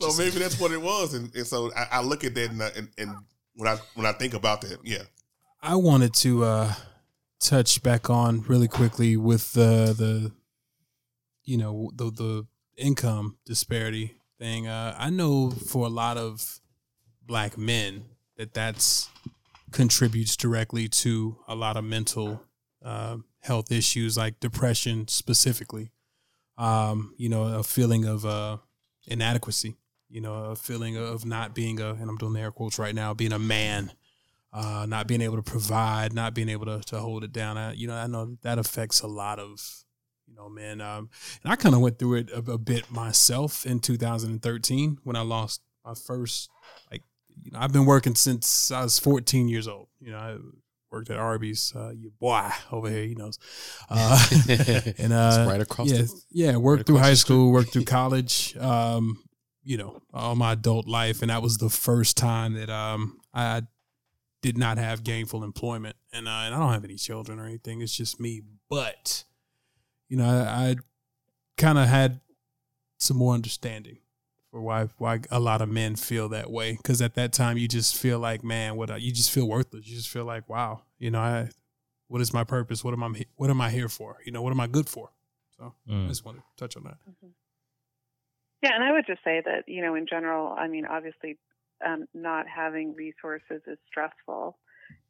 so 0.00 0.08
some- 0.10 0.24
maybe 0.24 0.38
that's 0.38 0.58
what 0.58 0.72
it 0.72 0.80
was, 0.82 1.14
and, 1.14 1.34
and 1.34 1.46
so 1.46 1.70
I, 1.76 1.86
I 1.98 2.02
look 2.02 2.24
at 2.24 2.34
that 2.34 2.50
and, 2.50 2.62
I, 2.62 2.68
and 2.76 2.88
and 2.98 3.14
when 3.54 3.68
I 3.68 3.76
when 3.94 4.06
I 4.06 4.12
think 4.12 4.34
about 4.34 4.62
that, 4.62 4.78
yeah, 4.84 5.02
I 5.62 5.76
wanted 5.76 6.14
to 6.14 6.44
uh, 6.44 6.74
touch 7.40 7.82
back 7.82 8.10
on 8.10 8.42
really 8.42 8.68
quickly 8.68 9.16
with 9.16 9.52
the 9.52 9.94
the 9.96 10.32
you 11.44 11.56
know 11.58 11.90
the 11.94 12.10
the 12.10 12.46
income 12.78 13.36
disparity 13.44 14.14
thing. 14.42 14.66
Uh, 14.66 14.94
I 14.98 15.08
know 15.10 15.50
for 15.50 15.86
a 15.86 15.90
lot 15.90 16.16
of 16.16 16.60
black 17.24 17.56
men 17.56 18.04
that 18.36 18.54
that's 18.54 19.08
contributes 19.70 20.36
directly 20.36 20.88
to 20.88 21.38
a 21.46 21.54
lot 21.54 21.76
of 21.76 21.84
mental 21.84 22.42
uh, 22.84 23.18
health 23.38 23.70
issues 23.70 24.16
like 24.16 24.40
depression 24.40 25.06
specifically. 25.06 25.92
Um, 26.58 27.14
you 27.16 27.28
know, 27.28 27.44
a 27.44 27.62
feeling 27.62 28.04
of 28.04 28.26
uh, 28.26 28.58
inadequacy. 29.06 29.76
You 30.08 30.20
know, 30.20 30.34
a 30.34 30.56
feeling 30.56 30.96
of 30.96 31.24
not 31.24 31.54
being 31.54 31.80
a, 31.80 31.90
and 31.94 32.10
I'm 32.10 32.18
doing 32.18 32.34
the 32.34 32.40
air 32.40 32.50
quotes 32.50 32.78
right 32.78 32.94
now, 32.94 33.14
being 33.14 33.32
a 33.32 33.38
man 33.38 33.92
uh, 34.52 34.84
not 34.86 35.06
being 35.06 35.22
able 35.22 35.36
to 35.36 35.42
provide, 35.42 36.12
not 36.12 36.34
being 36.34 36.48
able 36.48 36.66
to, 36.66 36.80
to 36.80 36.98
hold 36.98 37.24
it 37.24 37.32
down. 37.32 37.56
I, 37.56 37.72
you 37.72 37.86
know, 37.86 37.94
I 37.94 38.06
know 38.06 38.36
that 38.42 38.58
affects 38.58 39.00
a 39.00 39.06
lot 39.06 39.38
of, 39.38 39.84
you 40.32 40.38
know, 40.38 40.48
men. 40.48 40.80
Um, 40.80 41.10
and 41.44 41.52
I 41.52 41.56
kind 41.56 41.74
of 41.74 41.80
went 41.80 41.98
through 41.98 42.14
it 42.14 42.30
a, 42.30 42.38
a 42.52 42.58
bit 42.58 42.90
myself 42.90 43.66
in 43.66 43.80
2013 43.80 44.98
when 45.04 45.16
I 45.16 45.20
lost 45.20 45.60
my 45.84 45.94
first, 45.94 46.48
like, 46.90 47.02
you 47.42 47.50
know, 47.50 47.58
I've 47.60 47.72
been 47.72 47.84
working 47.84 48.14
since 48.14 48.70
I 48.70 48.82
was 48.82 48.98
14 48.98 49.48
years 49.48 49.68
old. 49.68 49.88
You 50.00 50.12
know, 50.12 50.18
I 50.18 50.36
worked 50.90 51.10
at 51.10 51.18
Arby's, 51.18 51.72
uh, 51.76 51.90
your 51.90 52.12
boy 52.18 52.48
over 52.70 52.88
here, 52.88 53.04
he 53.04 53.14
knows. 53.14 53.38
Uh, 53.90 54.26
and, 54.98 55.12
uh, 55.12 55.36
It's 55.40 55.48
right 55.50 55.60
across 55.60 55.90
yeah, 55.90 56.02
the- 56.02 56.20
yeah, 56.30 56.56
worked 56.56 56.80
right 56.80 56.86
through 56.86 56.98
high 56.98 57.14
school, 57.14 57.52
worked 57.52 57.72
through 57.72 57.84
college, 58.00 58.56
um, 58.58 59.22
you 59.64 59.76
know, 59.76 60.00
all 60.12 60.34
my 60.34 60.52
adult 60.52 60.88
life, 60.88 61.20
and 61.22 61.30
that 61.30 61.42
was 61.42 61.58
the 61.58 61.70
first 61.70 62.16
time 62.16 62.54
that 62.54 62.68
um 62.68 63.20
I 63.32 63.62
did 64.42 64.58
not 64.58 64.76
have 64.76 65.04
gainful 65.04 65.44
employment, 65.44 65.94
and 66.12 66.26
uh, 66.26 66.30
and 66.30 66.54
I 66.54 66.58
don't 66.58 66.72
have 66.72 66.84
any 66.84 66.96
children 66.96 67.38
or 67.38 67.46
anything. 67.46 67.80
It's 67.80 67.96
just 67.96 68.18
me, 68.18 68.42
but 68.68 69.22
you 70.12 70.18
know, 70.18 70.26
I, 70.28 70.68
I 70.70 70.76
kind 71.56 71.78
of 71.78 71.88
had 71.88 72.20
some 72.98 73.16
more 73.16 73.32
understanding 73.32 73.96
for 74.50 74.60
why 74.60 74.88
why 74.98 75.20
a 75.30 75.40
lot 75.40 75.62
of 75.62 75.70
men 75.70 75.96
feel 75.96 76.28
that 76.28 76.50
way 76.50 76.72
because 76.76 77.00
at 77.00 77.14
that 77.14 77.32
time 77.32 77.56
you 77.56 77.66
just 77.66 77.96
feel 77.96 78.18
like 78.18 78.44
man, 78.44 78.76
what 78.76 78.90
I- 78.90 78.98
you 78.98 79.10
just 79.10 79.30
feel 79.30 79.48
worthless. 79.48 79.86
You 79.88 79.96
just 79.96 80.10
feel 80.10 80.26
like 80.26 80.46
wow, 80.50 80.82
you 80.98 81.10
know, 81.10 81.20
I 81.20 81.48
what 82.08 82.20
is 82.20 82.34
my 82.34 82.44
purpose? 82.44 82.84
What 82.84 82.92
am 82.92 83.02
I 83.02 83.24
what 83.36 83.48
am 83.48 83.62
I 83.62 83.70
here 83.70 83.88
for? 83.88 84.18
You 84.26 84.32
know, 84.32 84.42
what 84.42 84.50
am 84.50 84.60
I 84.60 84.66
good 84.66 84.86
for? 84.90 85.08
So 85.56 85.72
I 85.88 85.90
Mm. 85.90 86.08
just 86.08 86.26
want 86.26 86.36
to 86.36 86.42
touch 86.58 86.76
on 86.76 86.84
that. 86.84 86.98
Yeah, 88.62 88.74
and 88.74 88.84
I 88.84 88.92
would 88.92 89.06
just 89.06 89.24
say 89.24 89.40
that, 89.44 89.64
you 89.66 89.80
know, 89.82 89.94
in 89.94 90.06
general, 90.06 90.52
I 90.56 90.68
mean, 90.68 90.84
obviously, 90.84 91.38
um, 91.84 92.06
not 92.14 92.46
having 92.46 92.94
resources 92.94 93.62
is 93.66 93.78
stressful. 93.88 94.58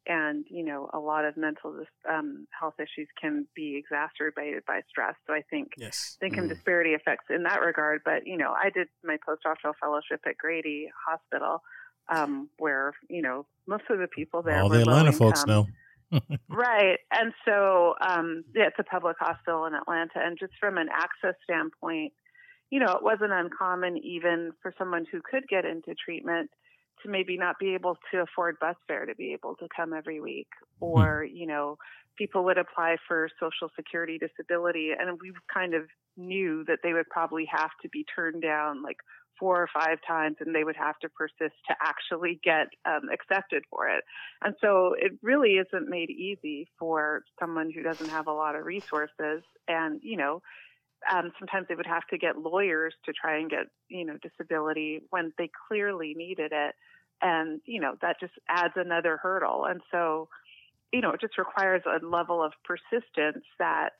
And, 0.05 0.45
you 0.49 0.63
know, 0.65 0.89
a 0.93 0.99
lot 0.99 1.23
of 1.23 1.37
mental 1.37 1.83
um, 2.09 2.45
health 2.57 2.75
issues 2.79 3.07
can 3.19 3.47
be 3.55 3.77
exacerbated 3.77 4.63
by 4.65 4.81
stress. 4.89 5.15
So 5.25 5.33
I 5.33 5.43
think 5.49 5.73
Yes. 5.77 6.17
the 6.19 6.27
income 6.27 6.45
Mm. 6.45 6.49
disparity 6.49 6.93
affects 6.93 7.29
in 7.29 7.43
that 7.43 7.61
regard. 7.61 8.01
But, 8.03 8.27
you 8.27 8.37
know, 8.37 8.51
I 8.51 8.69
did 8.69 8.89
my 9.03 9.17
postdoctoral 9.17 9.75
fellowship 9.79 10.21
at 10.25 10.37
Grady 10.37 10.91
Hospital, 11.07 11.63
um, 12.09 12.49
where, 12.57 12.93
you 13.09 13.21
know, 13.21 13.45
most 13.65 13.83
of 13.89 13.99
the 13.99 14.07
people 14.07 14.41
there 14.41 14.59
All 14.61 14.69
the 14.69 14.81
Atlanta 14.81 15.13
folks 15.13 15.45
know. 15.45 15.67
Right. 16.49 16.99
And 17.11 17.33
so, 17.45 17.95
um, 18.01 18.43
yeah, 18.53 18.67
it's 18.67 18.77
a 18.79 18.83
public 18.83 19.17
hospital 19.19 19.65
in 19.65 19.73
Atlanta. 19.73 20.19
And 20.19 20.37
just 20.37 20.53
from 20.59 20.77
an 20.77 20.89
access 20.93 21.35
standpoint, 21.43 22.13
you 22.69 22.79
know, 22.79 22.93
it 22.93 23.03
wasn't 23.03 23.31
uncommon 23.31 23.97
even 23.97 24.51
for 24.61 24.73
someone 24.77 25.05
who 25.11 25.21
could 25.21 25.47
get 25.47 25.65
into 25.65 25.95
treatment 25.95 26.51
to 27.01 27.09
maybe 27.09 27.37
not 27.37 27.59
be 27.59 27.73
able 27.73 27.97
to 28.11 28.21
afford 28.21 28.59
bus 28.59 28.75
fare 28.87 29.05
to 29.05 29.15
be 29.15 29.33
able 29.33 29.55
to 29.55 29.67
come 29.75 29.93
every 29.93 30.19
week. 30.19 30.47
Or, 30.79 31.23
you 31.23 31.47
know, 31.47 31.77
people 32.17 32.43
would 32.45 32.57
apply 32.57 32.97
for 33.07 33.29
Social 33.39 33.69
Security 33.75 34.19
disability, 34.19 34.91
and 34.97 35.19
we 35.21 35.33
kind 35.53 35.73
of 35.73 35.83
knew 36.15 36.63
that 36.67 36.79
they 36.83 36.93
would 36.93 37.09
probably 37.09 37.47
have 37.51 37.71
to 37.81 37.89
be 37.89 38.05
turned 38.15 38.41
down 38.41 38.83
like 38.83 38.97
four 39.39 39.61
or 39.61 39.69
five 39.73 39.97
times 40.07 40.37
and 40.39 40.53
they 40.55 40.63
would 40.63 40.75
have 40.75 40.97
to 40.99 41.09
persist 41.09 41.55
to 41.67 41.75
actually 41.81 42.39
get 42.43 42.67
um, 42.85 43.09
accepted 43.11 43.63
for 43.69 43.89
it. 43.89 44.03
And 44.43 44.55
so 44.61 44.95
it 44.97 45.13
really 45.21 45.53
isn't 45.53 45.89
made 45.89 46.09
easy 46.11 46.67
for 46.77 47.23
someone 47.39 47.71
who 47.71 47.81
doesn't 47.81 48.09
have 48.09 48.27
a 48.27 48.31
lot 48.31 48.55
of 48.55 48.63
resources. 48.65 49.43
And, 49.67 49.99
you 50.03 50.17
know, 50.17 50.41
um, 51.11 51.31
sometimes 51.39 51.67
they 51.67 51.75
would 51.75 51.85
have 51.87 52.07
to 52.09 52.17
get 52.17 52.37
lawyers 52.37 52.93
to 53.05 53.13
try 53.13 53.37
and 53.37 53.49
get, 53.49 53.65
you 53.89 54.05
know, 54.05 54.17
disability 54.21 55.01
when 55.09 55.33
they 55.37 55.49
clearly 55.67 56.13
needed 56.15 56.51
it. 56.53 56.75
And, 57.21 57.61
you 57.65 57.79
know, 57.79 57.95
that 58.01 58.19
just 58.19 58.33
adds 58.49 58.73
another 58.75 59.17
hurdle. 59.17 59.65
And 59.65 59.81
so, 59.91 60.29
you 60.91 61.01
know, 61.01 61.11
it 61.11 61.21
just 61.21 61.37
requires 61.37 61.81
a 61.85 62.05
level 62.05 62.43
of 62.43 62.53
persistence 62.65 63.45
that, 63.59 63.91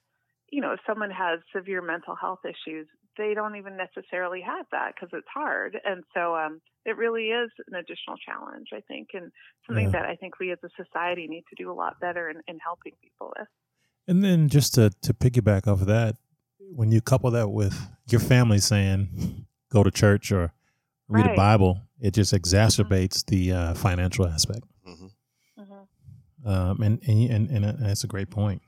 you 0.50 0.62
know, 0.62 0.74
if 0.74 0.80
someone 0.86 1.12
has 1.12 1.40
severe 1.56 1.82
mental 1.82 2.16
health 2.16 2.42
issues, 2.44 2.88
they 3.18 3.34
don't 3.34 3.56
even 3.56 3.78
necessarily 3.78 4.42
have 4.42 4.66
that 4.72 4.94
because 4.94 5.10
it's 5.14 5.28
hard. 5.34 5.80
And 5.86 6.04
so 6.14 6.36
um, 6.36 6.62
it 6.86 6.98
really 6.98 7.28
is 7.28 7.50
an 7.68 7.76
additional 7.76 8.18
challenge, 8.18 8.68
I 8.74 8.82
think, 8.82 9.10
and 9.14 9.32
something 9.68 9.86
Yeah. 9.86 9.92
that 9.92 10.06
I 10.06 10.16
think 10.16 10.40
we 10.40 10.52
as 10.52 10.60
a 10.64 10.70
society 10.76 11.28
need 11.28 11.44
to 11.50 11.56
do 11.56 11.72
a 11.72 11.74
lot 11.74 12.00
better 12.00 12.30
in, 12.30 12.42
in 12.48 12.60
helping 12.60 12.94
people 13.02 13.32
with. 13.38 13.48
And 14.08 14.24
then 14.24 14.50
just 14.50 14.74
to 14.76 14.90
to 15.02 15.14
piggyback 15.14 15.66
off 15.68 15.82
of 15.82 15.88
that, 15.88 16.18
when 16.72 16.92
you 16.92 17.02
couple 17.02 17.32
that 17.32 17.50
with 17.50 17.80
your 18.08 18.22
family 18.22 18.60
saying 18.60 19.46
go 19.72 19.84
to 19.84 19.92
church 19.92 20.32
or 20.32 20.54
read 21.08 21.26
a 21.26 21.36
Bible, 21.36 21.82
it 22.00 22.14
just 22.14 22.34
exacerbates 22.34 23.26
the 23.26 23.52
uh, 23.52 23.74
financial 23.74 24.28
aspect. 24.28 24.64
hmm 24.86 25.08
Mm-hmm. 25.60 26.50
Um, 26.50 26.82
and, 26.82 27.00
and 27.08 27.30
and 27.32 27.50
and 27.50 27.66
uh, 27.66 27.74
that's 27.80 28.04
a 28.04 28.08
great 28.08 28.30
point. 28.30 28.62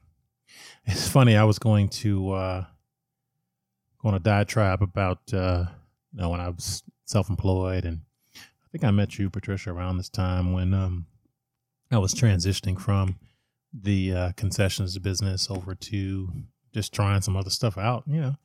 It's 0.86 1.08
funny. 1.08 1.36
I 1.36 1.44
was 1.44 1.60
going 1.60 1.90
to 1.90 2.32
uh, 2.32 2.66
go 4.02 4.10
on 4.10 4.16
a 4.16 4.20
diatribe 4.20 4.82
about 4.82 5.20
uh, 5.34 5.66
you 6.14 6.22
know 6.22 6.30
when 6.30 6.40
I 6.40 6.50
was 6.50 6.84
self-employed, 7.06 7.86
and 7.86 8.02
I 8.36 8.68
think 8.72 8.84
I 8.84 8.92
met 8.92 9.18
you, 9.18 9.30
Patricia, 9.30 9.72
around 9.72 9.98
this 9.98 10.10
time 10.10 10.54
when 10.54 10.74
um, 10.74 11.08
I 11.92 11.98
was 11.98 12.14
transitioning 12.14 12.80
from 12.80 13.18
the 13.74 14.14
uh, 14.14 14.32
concessions 14.38 14.98
business 15.00 15.50
over 15.50 15.76
to 15.76 16.30
just 16.76 16.94
trying 16.94 17.22
some 17.24 17.36
other 17.36 17.50
stuff 17.50 17.78
out. 17.78 18.04
You 18.06 18.22
know, 18.22 18.36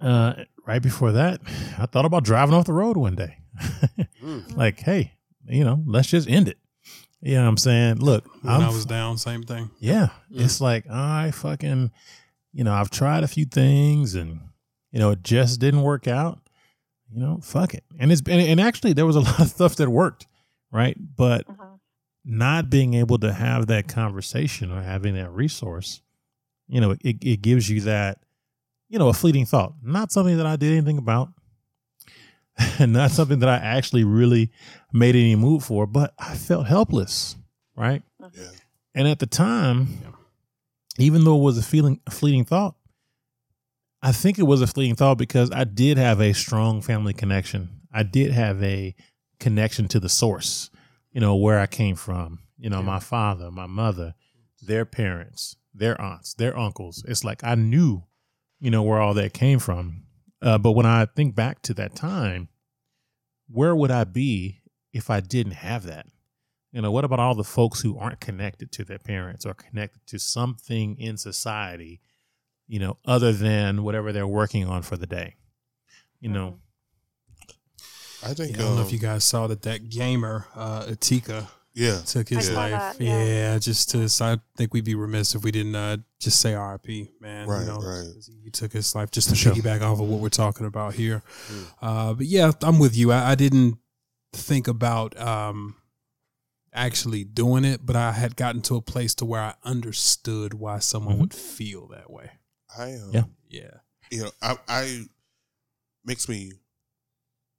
uh, 0.00 0.44
right 0.66 0.80
before 0.80 1.12
that, 1.12 1.40
I 1.78 1.84
thought 1.86 2.06
about 2.06 2.24
driving 2.24 2.54
off 2.54 2.64
the 2.64 2.72
road 2.72 2.96
one 2.96 3.14
day. 3.16 3.36
Like, 4.54 4.80
hey, 4.80 5.12
you 5.46 5.64
know, 5.64 5.82
let's 5.86 6.08
just 6.08 6.28
end 6.28 6.48
it. 6.48 6.58
You 7.20 7.34
know 7.34 7.42
what 7.42 7.48
I'm 7.48 7.56
saying? 7.56 7.96
Look, 7.98 8.24
When 8.42 8.52
I'm 8.54 8.60
I 8.62 8.68
was 8.68 8.84
down, 8.86 9.16
same 9.18 9.42
thing. 9.42 9.70
yeah, 9.78 10.08
it's 10.30 10.60
like 10.60 10.88
I 10.90 11.30
fucking, 11.30 11.90
you 12.52 12.64
know, 12.64 12.72
I've 12.72 12.90
tried 12.90 13.24
a 13.24 13.28
few 13.28 13.44
things 13.44 14.14
and 14.14 14.40
you 14.92 14.98
know 14.98 15.10
it 15.10 15.22
just 15.22 15.60
didn't 15.60 15.82
work 15.82 16.06
out. 16.08 16.40
You 17.12 17.20
know, 17.20 17.40
fuck 17.42 17.74
it. 17.74 17.84
And 17.98 18.12
it's 18.12 18.20
and, 18.28 18.40
and 18.40 18.60
actually 18.60 18.92
there 18.92 19.06
was 19.06 19.16
a 19.16 19.20
lot 19.28 19.40
of 19.40 19.48
stuff 19.48 19.76
that 19.76 19.88
worked, 19.88 20.26
right? 20.72 20.96
But 21.16 21.46
Mhm. 21.46 21.78
not 22.24 22.68
being 22.70 22.94
able 22.94 23.18
to 23.18 23.32
have 23.32 23.66
that 23.68 23.88
conversation 23.88 24.70
or 24.70 24.82
having 24.82 25.14
that 25.14 25.30
resource, 25.30 26.02
you 26.68 26.80
know, 26.80 26.92
it, 27.02 27.16
it 27.22 27.42
gives 27.42 27.68
you 27.68 27.80
that, 27.82 28.20
you 28.88 28.98
know, 28.98 29.08
a 29.08 29.12
fleeting 29.12 29.46
thought. 29.46 29.74
Not 29.82 30.12
something 30.12 30.36
that 30.36 30.46
I 30.46 30.56
did 30.56 30.72
anything 30.72 30.98
about. 30.98 31.30
And 32.80 32.92
not 32.92 33.12
something 33.12 33.38
that 33.38 33.48
I 33.48 33.56
actually 33.56 34.02
really 34.02 34.50
made 34.92 35.14
any 35.14 35.36
move 35.36 35.64
for, 35.64 35.86
but 35.86 36.12
I 36.18 36.34
felt 36.34 36.66
helpless, 36.66 37.36
right? 37.76 38.02
Yeah. 38.20 38.48
And 38.96 39.06
at 39.06 39.20
the 39.20 39.26
time, 39.26 39.86
even 40.98 41.22
though 41.22 41.36
it 41.38 41.42
was 41.42 41.56
a 41.56 41.62
feeling 41.62 42.00
a 42.06 42.10
fleeting 42.10 42.44
thought, 42.44 42.74
I 44.02 44.10
think 44.10 44.38
it 44.40 44.44
was 44.44 44.60
a 44.60 44.66
fleeting 44.66 44.96
thought 44.96 45.18
because 45.18 45.52
I 45.52 45.64
did 45.64 45.98
have 45.98 46.20
a 46.20 46.32
strong 46.32 46.82
family 46.82 47.12
connection. 47.12 47.68
I 47.92 48.02
did 48.02 48.32
have 48.32 48.60
a 48.62 48.94
connection 49.38 49.86
to 49.88 50.00
the 50.00 50.08
source, 50.08 50.70
you 51.12 51.20
know, 51.20 51.36
where 51.36 51.60
I 51.60 51.66
came 51.66 51.94
from. 51.94 52.40
You 52.58 52.70
know, 52.70 52.82
my 52.82 52.98
father, 52.98 53.52
my 53.52 53.66
mother, 53.66 54.14
their 54.60 54.84
parents, 54.84 55.56
their 55.74 56.00
aunts, 56.00 56.34
their 56.34 56.56
uncles. 56.56 57.04
It's 57.06 57.24
like 57.24 57.44
I 57.44 57.54
knew, 57.54 58.04
you 58.60 58.70
know, 58.70 58.82
where 58.82 59.00
all 59.00 59.14
that 59.14 59.32
came 59.32 59.58
from. 59.58 60.04
Uh, 60.40 60.58
but 60.58 60.72
when 60.72 60.86
I 60.86 61.06
think 61.06 61.34
back 61.34 61.62
to 61.62 61.74
that 61.74 61.94
time, 61.94 62.48
where 63.48 63.74
would 63.74 63.90
I 63.90 64.04
be 64.04 64.60
if 64.92 65.10
I 65.10 65.20
didn't 65.20 65.52
have 65.52 65.84
that? 65.84 66.06
You 66.72 66.82
know, 66.82 66.90
what 66.90 67.04
about 67.04 67.18
all 67.18 67.34
the 67.34 67.44
folks 67.44 67.80
who 67.80 67.98
aren't 67.98 68.20
connected 68.20 68.70
to 68.72 68.84
their 68.84 68.98
parents 68.98 69.46
or 69.46 69.54
connected 69.54 70.06
to 70.08 70.18
something 70.18 70.96
in 70.98 71.16
society, 71.16 72.00
you 72.66 72.78
know, 72.78 72.98
other 73.06 73.32
than 73.32 73.82
whatever 73.82 74.12
they're 74.12 74.26
working 74.26 74.66
on 74.66 74.82
for 74.82 74.96
the 74.96 75.06
day? 75.06 75.36
You 76.20 76.28
know, 76.28 76.58
I 78.22 78.34
think. 78.34 78.56
I 78.56 78.60
don't 78.60 78.76
know 78.76 78.82
if 78.82 78.88
um, 78.88 78.92
you 78.92 78.98
guys 78.98 79.24
saw 79.24 79.46
that 79.46 79.62
that 79.62 79.88
gamer 79.88 80.46
uh, 80.54 80.84
Etika 80.84 81.48
Yeah. 81.78 82.00
took 82.04 82.28
his 82.28 82.50
I 82.50 82.54
life. 82.54 82.70
that, 82.98 83.00
yeah. 83.04 83.24
yeah. 83.24 83.58
just 83.58 83.90
to. 83.90 84.08
So 84.08 84.24
I 84.26 84.38
think 84.56 84.74
we'd 84.74 84.84
be 84.84 84.94
remiss 84.94 85.34
if 85.34 85.42
we 85.44 85.50
didn't 85.52 85.74
uh, 85.76 85.98
just 86.18 86.40
say 86.40 86.54
RIP, 86.54 87.08
man. 87.20 87.46
Right, 87.46 87.60
you 87.60 87.66
know, 87.66 87.78
right. 87.78 88.04
'cause 88.14 88.30
He 88.42 88.50
took 88.50 88.72
his 88.72 88.94
life 88.94 89.10
just 89.10 89.28
to 89.28 89.34
For 89.34 89.40
sure. 89.40 89.52
piggyback 89.54 89.80
off 89.82 90.00
of 90.00 90.08
what 90.08 90.20
we're 90.20 90.28
talking 90.28 90.66
about 90.66 90.94
here. 90.94 91.22
Mm. 91.50 91.64
Uh, 91.80 92.14
but 92.14 92.26
yeah, 92.26 92.50
I'm 92.62 92.78
with 92.78 92.96
you. 92.96 93.12
I, 93.12 93.30
I 93.30 93.34
didn't 93.34 93.78
think 94.32 94.66
about 94.68 95.18
um, 95.20 95.76
actually 96.72 97.24
doing 97.24 97.64
it, 97.64 97.84
but 97.86 97.96
I 97.96 98.12
had 98.12 98.36
gotten 98.36 98.60
to 98.62 98.76
a 98.76 98.82
place 98.82 99.14
to 99.16 99.24
where 99.24 99.40
I 99.42 99.54
understood 99.64 100.54
why 100.54 100.80
someone 100.80 101.16
Mhm. 101.16 101.20
would 101.20 101.34
feel 101.34 101.86
that 101.88 102.10
way. 102.10 102.30
I 102.76 102.94
um, 102.94 103.10
Yeah. 103.12 103.24
Yeah. 103.48 103.70
you 104.10 104.24
know, 104.24 104.30
I, 104.42 104.56
I 104.68 105.04
makes 106.04 106.28
me. 106.28 106.52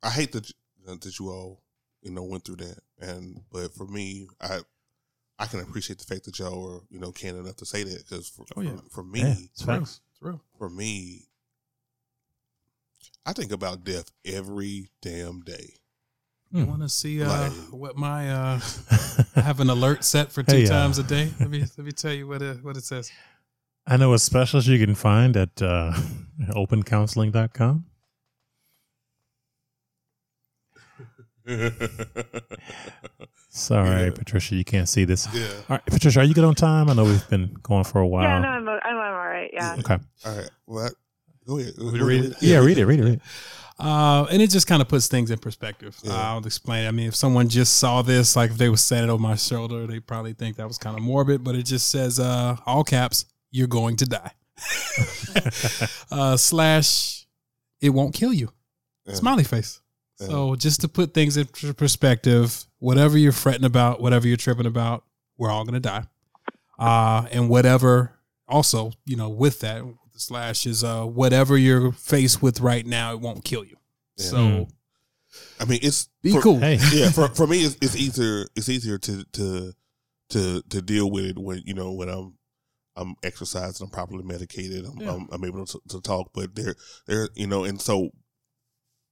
I 0.04 0.10
hate 0.10 0.32
that 0.34 0.52
that 0.86 1.20
you 1.20 1.30
all, 1.30 1.62
you 2.02 2.12
know, 2.12 2.24
went 2.24 2.46
through 2.46 2.56
that, 2.58 2.80
and 3.00 3.42
but 3.52 3.74
for 3.74 3.86
me, 3.88 4.28
I 4.42 4.60
I 5.38 5.46
can 5.46 5.60
appreciate 5.62 6.00
the 6.00 6.06
fact 6.06 6.26
that 6.26 6.38
y'all 6.40 6.62
were, 6.62 6.80
you 6.90 7.00
know, 7.00 7.12
candid 7.12 7.44
enough 7.46 7.56
to 7.58 7.66
say 7.66 7.84
that 7.84 8.08
because 8.10 8.28
for, 8.28 8.46
Oh, 8.58 8.62
yeah. 8.62 8.76
for, 8.76 8.90
for 8.90 9.04
me, 9.04 9.20
yeah, 9.22 9.36
it's 9.52 9.62
facts. 9.64 10.02
It's 10.12 10.22
real. 10.22 10.42
for 10.58 10.70
me, 10.70 11.28
I 13.26 13.34
think 13.34 13.52
about 13.52 13.84
death 13.84 14.12
every 14.26 14.90
damn 15.02 15.42
day. 15.42 15.76
You 16.52 16.66
want 16.66 16.82
to 16.82 16.90
see 16.90 17.22
uh, 17.22 17.30
Like- 17.30 17.52
what 17.72 17.96
my 17.96 18.32
uh, 18.32 18.60
I 19.36 19.40
have 19.42 19.60
an 19.60 19.70
alert 19.70 20.04
set 20.04 20.32
for 20.32 20.42
two 20.42 20.58
Hey, 20.58 20.66
uh, 20.66 20.70
times 20.70 20.98
a 20.98 21.04
day. 21.04 21.32
Let 21.40 21.50
me 21.50 21.60
let 21.78 21.86
me 21.86 21.92
tell 21.92 22.12
you 22.14 22.28
what 22.28 22.42
it, 22.42 22.64
what 22.64 22.76
it 22.76 22.84
says. 22.84 23.12
I 23.86 23.98
know 23.98 24.14
a 24.14 24.20
specialist 24.20 24.68
you 24.68 24.84
can 24.84 24.96
find 24.96 25.38
at 25.38 25.62
uh, 25.62 25.94
opencounseling.com. 26.50 27.86
Sorry, 33.50 34.06
Yeah. 34.06 34.12
Patricia, 34.12 34.56
you 34.56 34.64
can't 34.64 34.88
see 34.88 35.06
this. 35.06 35.28
yeah. 35.34 35.48
All 35.48 35.54
right, 35.70 35.86
Patricia, 35.86 36.20
are 36.20 36.24
you 36.24 36.34
good 36.34 36.44
on 36.44 36.56
time? 36.56 36.90
I 36.90 36.94
know 36.94 37.04
we've 37.04 37.28
been 37.30 37.56
going 37.64 37.84
for 37.84 38.00
a 38.00 38.08
while. 38.08 38.24
Yeah, 38.24 38.40
no, 38.40 38.48
I'm, 38.48 38.70
I'm, 38.70 38.80
I'm 38.84 38.98
all 38.98 39.28
right. 39.28 39.50
Yeah. 39.52 39.76
Okay. 39.80 39.98
All 40.26 40.38
right. 40.38 40.50
Well, 40.68 40.86
I, 40.86 40.90
go 41.48 41.58
ahead. 41.58 41.74
Want 41.78 41.94
me 41.94 42.00
to 42.00 42.06
read 42.06 42.26
it? 42.26 42.34
Yeah, 42.42 42.60
read 42.60 42.78
it, 42.78 42.86
read 42.86 43.00
it, 43.00 43.04
read 43.04 43.14
it. 43.16 43.22
Uh, 43.80 44.26
and 44.30 44.42
it 44.42 44.50
just 44.50 44.68
kind 44.68 44.82
of 44.82 44.90
puts 44.90 45.08
things 45.08 45.32
in 45.32 45.40
perspective. 45.40 45.98
Yeah. 46.04 46.14
I'll 46.14 46.46
explain. 46.46 46.88
I 46.88 46.92
mean, 46.92 47.08
if 47.08 47.16
someone 47.16 47.48
just 47.48 47.80
saw 47.80 48.02
this, 48.02 48.36
like 48.36 48.52
if 48.52 48.58
they 48.58 48.70
were 48.70 48.76
it 48.76 49.10
over 49.10 49.22
my 49.22 49.36
shoulder, 49.36 49.88
they 49.88 50.00
probably 50.00 50.34
think 50.34 50.58
that 50.58 50.68
was 50.68 50.78
kind 50.78 50.98
of 50.98 51.02
morbid. 51.02 51.44
But 51.44 51.56
it 51.56 51.64
just 51.64 51.90
says, 51.90 52.20
uh, 52.20 52.58
all 52.66 52.84
caps, 52.84 53.26
"You're 53.52 53.68
going 53.68 53.96
to 53.98 54.06
die." 54.06 54.32
uh, 56.12 56.36
slash, 56.36 57.26
it 57.80 57.92
won't 57.92 58.14
kill 58.14 58.34
you. 58.34 58.50
Yeah. 59.06 59.16
Smiley 59.16 59.46
face. 59.46 59.80
Yeah. 60.20 60.28
So 60.28 60.56
just 60.56 60.82
to 60.82 60.88
put 60.88 61.14
things 61.14 61.38
in 61.38 61.46
perspective, 61.76 62.66
whatever 62.80 63.18
you're 63.18 63.32
fretting 63.32 63.66
about, 63.66 64.02
whatever 64.02 64.28
you're 64.28 64.38
tripping 64.38 64.66
about, 64.66 65.04
we're 65.38 65.50
all 65.52 65.64
gonna 65.66 65.80
die. 65.80 66.04
Uh, 66.78 67.26
and 67.32 67.50
whatever 67.50 68.14
also, 68.48 68.91
you 69.06 69.16
know, 69.16 69.30
with 69.30 69.60
that, 69.62 69.82
the 70.14 70.20
slash 70.20 70.66
is 70.66 70.84
uh 70.84 71.04
whatever 71.06 71.58
you're 71.58 71.91
faced 71.91 72.41
with 72.41 72.60
right 72.62 72.86
now, 72.86 73.14
it 73.14 73.20
won't 73.20 73.44
kill 73.44 73.64
you. 73.64 73.78
Yeah. 74.18 74.26
So 74.26 74.38
Mm. 74.38 74.70
I 75.60 75.66
mean, 75.66 75.80
it's 75.84 76.10
be 76.24 76.32
for- 76.32 76.41
cool. 76.41 76.60
Hey, 76.60 76.80
yeah, 76.94 77.12
for 77.12 77.28
for 77.30 77.46
me, 77.48 77.60
it's, 77.64 77.78
it's 77.82 77.96
easier. 77.96 78.48
It's 78.56 78.68
easier 78.70 78.98
to 78.98 79.24
to 79.34 79.74
to 80.30 80.62
to 80.70 80.82
deal 80.82 81.10
with 81.12 81.26
it 81.26 81.38
when 81.38 81.62
you 81.66 81.74
know 81.74 81.91
when 81.94 82.10
I'm 82.10 82.36
I'm 82.96 83.16
exercising, 83.24 83.86
I'm 83.86 83.91
properly 83.91 84.24
medicated, 84.24 84.86
I'm 84.86 85.00
Yeah. 85.00 85.14
I'm, 85.14 85.28
I'm 85.32 85.44
able 85.46 85.66
to, 85.66 85.80
to 85.90 86.02
talk. 86.02 86.32
But 86.34 86.56
there 86.56 86.76
there 87.08 87.30
you 87.36 87.46
know, 87.48 87.64
and 87.64 87.80
so 87.80 88.10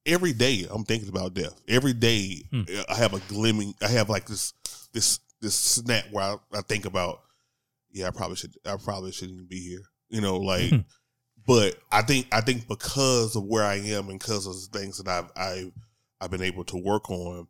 every 0.08 0.32
day 0.32 0.66
I'm 0.68 0.84
thinking 0.84 1.08
about 1.08 1.34
death. 1.34 1.60
Every 1.68 1.92
day 1.92 2.42
Hmm. 2.50 2.62
I 2.88 2.94
have 2.94 3.14
a 3.14 3.20
glimmering. 3.28 3.74
I 3.82 3.88
have 3.88 4.08
like 4.08 4.26
this 4.26 4.54
this 4.92 5.20
this 5.40 5.54
snap 5.54 6.06
where 6.10 6.24
I, 6.24 6.36
I 6.52 6.62
think 6.62 6.84
about, 6.84 7.20
yeah, 7.92 8.08
I 8.08 8.10
probably 8.10 8.36
should. 8.36 8.54
I 8.66 8.76
probably 8.76 9.12
shouldn't 9.12 9.48
be 9.48 9.60
here. 9.60 9.82
You 10.08 10.20
know, 10.20 10.38
like. 10.38 10.70
Hmm. 10.70 10.78
But 11.46 11.76
I 11.90 12.02
think 12.02 12.26
I 12.30 12.42
think 12.42 12.68
because 12.68 13.34
of 13.34 13.44
where 13.44 13.64
I 13.64 13.76
am 13.76 14.10
and 14.10 14.18
because 14.18 14.46
of 14.46 14.54
the 14.54 14.78
things 14.78 14.98
that 14.98 15.08
I've 15.08 15.30
I've 15.34 15.72
I've 16.20 16.30
been 16.30 16.42
able 16.42 16.64
to 16.64 16.76
work 16.76 17.08
on, 17.10 17.46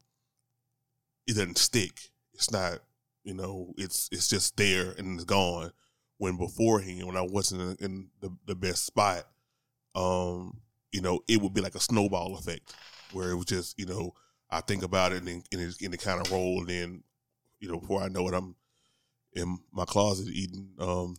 it 1.27 1.35
doesn't 1.35 1.59
stick. 1.59 2.11
It's 2.33 2.53
not, 2.53 2.79
you 3.25 3.35
know, 3.35 3.75
it's 3.77 4.09
it's 4.13 4.29
just 4.29 4.57
there 4.57 4.95
and 4.97 5.17
it's 5.17 5.25
gone. 5.25 5.73
When 6.19 6.37
beforehand, 6.37 7.07
when 7.07 7.17
I 7.17 7.23
wasn't 7.23 7.81
in, 7.81 7.85
in 7.85 8.09
the, 8.21 8.37
the 8.47 8.55
best 8.55 8.85
spot, 8.85 9.25
um, 9.97 10.61
you 10.93 11.01
know, 11.01 11.21
it 11.29 11.41
would 11.41 11.55
be 11.55 11.61
like 11.61 11.75
a 11.75 11.81
snowball 11.81 12.37
effect 12.37 12.75
where 13.13 13.31
it 13.31 13.37
was 13.37 13.47
just, 13.47 13.79
you 13.79 13.87
know, 13.87 14.15
I 14.51 14.61
think 14.61 14.83
about 14.83 15.13
it 15.13 15.23
and 15.23 15.29
and 15.53 15.61
it, 15.61 16.01
kind 16.01 16.21
of 16.21 16.33
roll 16.33 16.61
and 16.61 16.69
then, 16.69 17.03
you 17.61 17.71
know, 17.71 17.79
before 17.79 18.03
I 18.03 18.09
know 18.09 18.29
it, 18.29 18.35
I'm 18.35 18.55
in 19.35 19.59
my 19.73 19.85
closet 19.85 20.29
eating 20.29 20.71
um, 20.79 21.17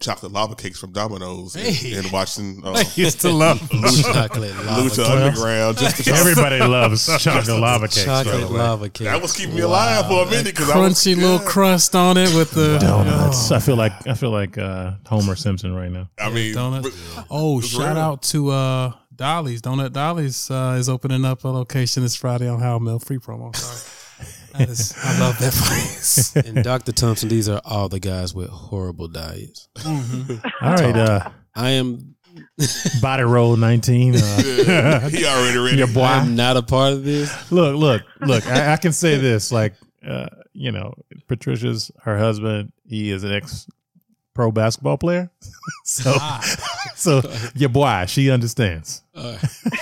chocolate 0.00 0.32
lava 0.32 0.54
cakes 0.54 0.78
from 0.78 0.92
Domino's 0.92 1.56
and- 1.56 1.66
Hey. 1.66 1.94
and, 1.94 2.10
watching 2.12 2.62
um, 2.64 2.76
I 2.76 2.84
used 2.94 3.20
to 3.22 3.30
love 3.30 3.58
Lucha, 3.70 4.12
Chocolate 4.12 4.56
lava 4.64 4.82
Lucha. 4.88 5.10
Underground. 5.26 5.78
Just 5.78 6.04
to 6.04 6.10
everybody 6.14 6.58
loves 6.60 7.06
chocolate 7.22 7.60
lava 7.60 7.88
cakes. 7.88 8.04
Chocolate 8.04 8.50
way. 8.50 8.58
lava 8.58 8.88
cakes. 8.88 9.10
That 9.10 9.20
was 9.22 9.32
keeping 9.36 9.56
me 9.56 9.62
alive 9.62 10.06
for 10.06 10.22
a 10.22 10.30
minute 10.30 10.46
because 10.46 10.70
I 10.70 10.78
was 10.78 10.94
crunchy 10.94 11.16
little 11.16 11.38
yeah. 11.42 11.48
crust 11.50 11.94
on 11.94 12.16
it 12.16 12.34
with 12.34 12.52
the 12.52 12.78
Donuts. 12.78 13.50
I 13.50 13.58
feel 13.58 13.76
like 13.76 14.06
I 14.06 14.14
feel 14.14 14.30
like 14.30 14.56
uh, 14.58 14.92
Homer 15.06 15.36
Simpson 15.36 15.74
right 15.74 15.90
now. 15.90 16.08
I 16.18 16.30
mean, 16.30 16.54
donuts. 16.54 16.88
Oh, 17.30 17.60
shout 17.60 17.94
real. 17.94 17.98
out 17.98 18.22
to 18.22 18.50
uh 18.50 18.92
Dolly's. 19.14 19.60
Donut 19.62 19.92
Dolly's 19.92 20.50
uh, 20.50 20.76
is 20.78 20.88
opening 20.88 21.24
up 21.24 21.44
a 21.44 21.48
location 21.48 22.02
this 22.04 22.14
Friday 22.14 22.48
on 22.48 22.60
Howell 22.60 22.80
Mill. 22.80 22.98
Free 23.00 23.18
promo. 23.18 23.54
Sorry. 23.56 23.97
That 24.58 24.68
is, 24.68 24.94
I 25.02 25.18
love 25.20 25.38
that 25.38 25.52
place. 25.52 26.36
and 26.36 26.62
Dr. 26.64 26.92
Thompson, 26.92 27.28
these 27.28 27.48
are 27.48 27.60
all 27.64 27.88
the 27.88 28.00
guys 28.00 28.34
with 28.34 28.48
horrible 28.50 29.08
diets. 29.08 29.68
Mhm. 29.78 30.42
All 30.62 30.74
right, 30.74 30.96
uh, 30.96 31.30
I 31.54 31.70
am 31.70 32.14
body 33.02 33.22
roll 33.24 33.56
nineteen. 33.56 34.14
Yeah, 34.14 34.20
Uh, 35.04 35.08
he 35.08 35.24
already 35.24 35.58
ready. 35.58 35.76
your 35.78 35.86
boy. 35.88 36.02
I 36.02 36.18
am 36.18 36.36
not 36.36 36.56
a 36.56 36.62
part 36.62 36.92
of 36.92 37.04
this. 37.04 37.32
look, 37.50 37.76
look, 37.76 38.02
look. 38.20 38.46
I, 38.46 38.72
I 38.74 38.76
can 38.76 38.92
say 38.92 39.16
this, 39.16 39.50
like, 39.50 39.74
uh, 40.06 40.28
you 40.52 40.70
know, 40.72 40.94
Patricia's 41.28 41.90
her 42.02 42.18
husband. 42.18 42.72
He 42.86 43.10
is 43.10 43.24
an 43.24 43.32
ex 43.32 43.66
pro 44.34 44.52
basketball 44.52 44.98
player, 44.98 45.30
so 45.84 46.12
Ah. 46.16 46.40
so 46.96 47.20
your 47.54 47.68
boy, 47.68 48.04
she 48.06 48.30
understands. 48.30 49.02
Uh, 49.14 49.36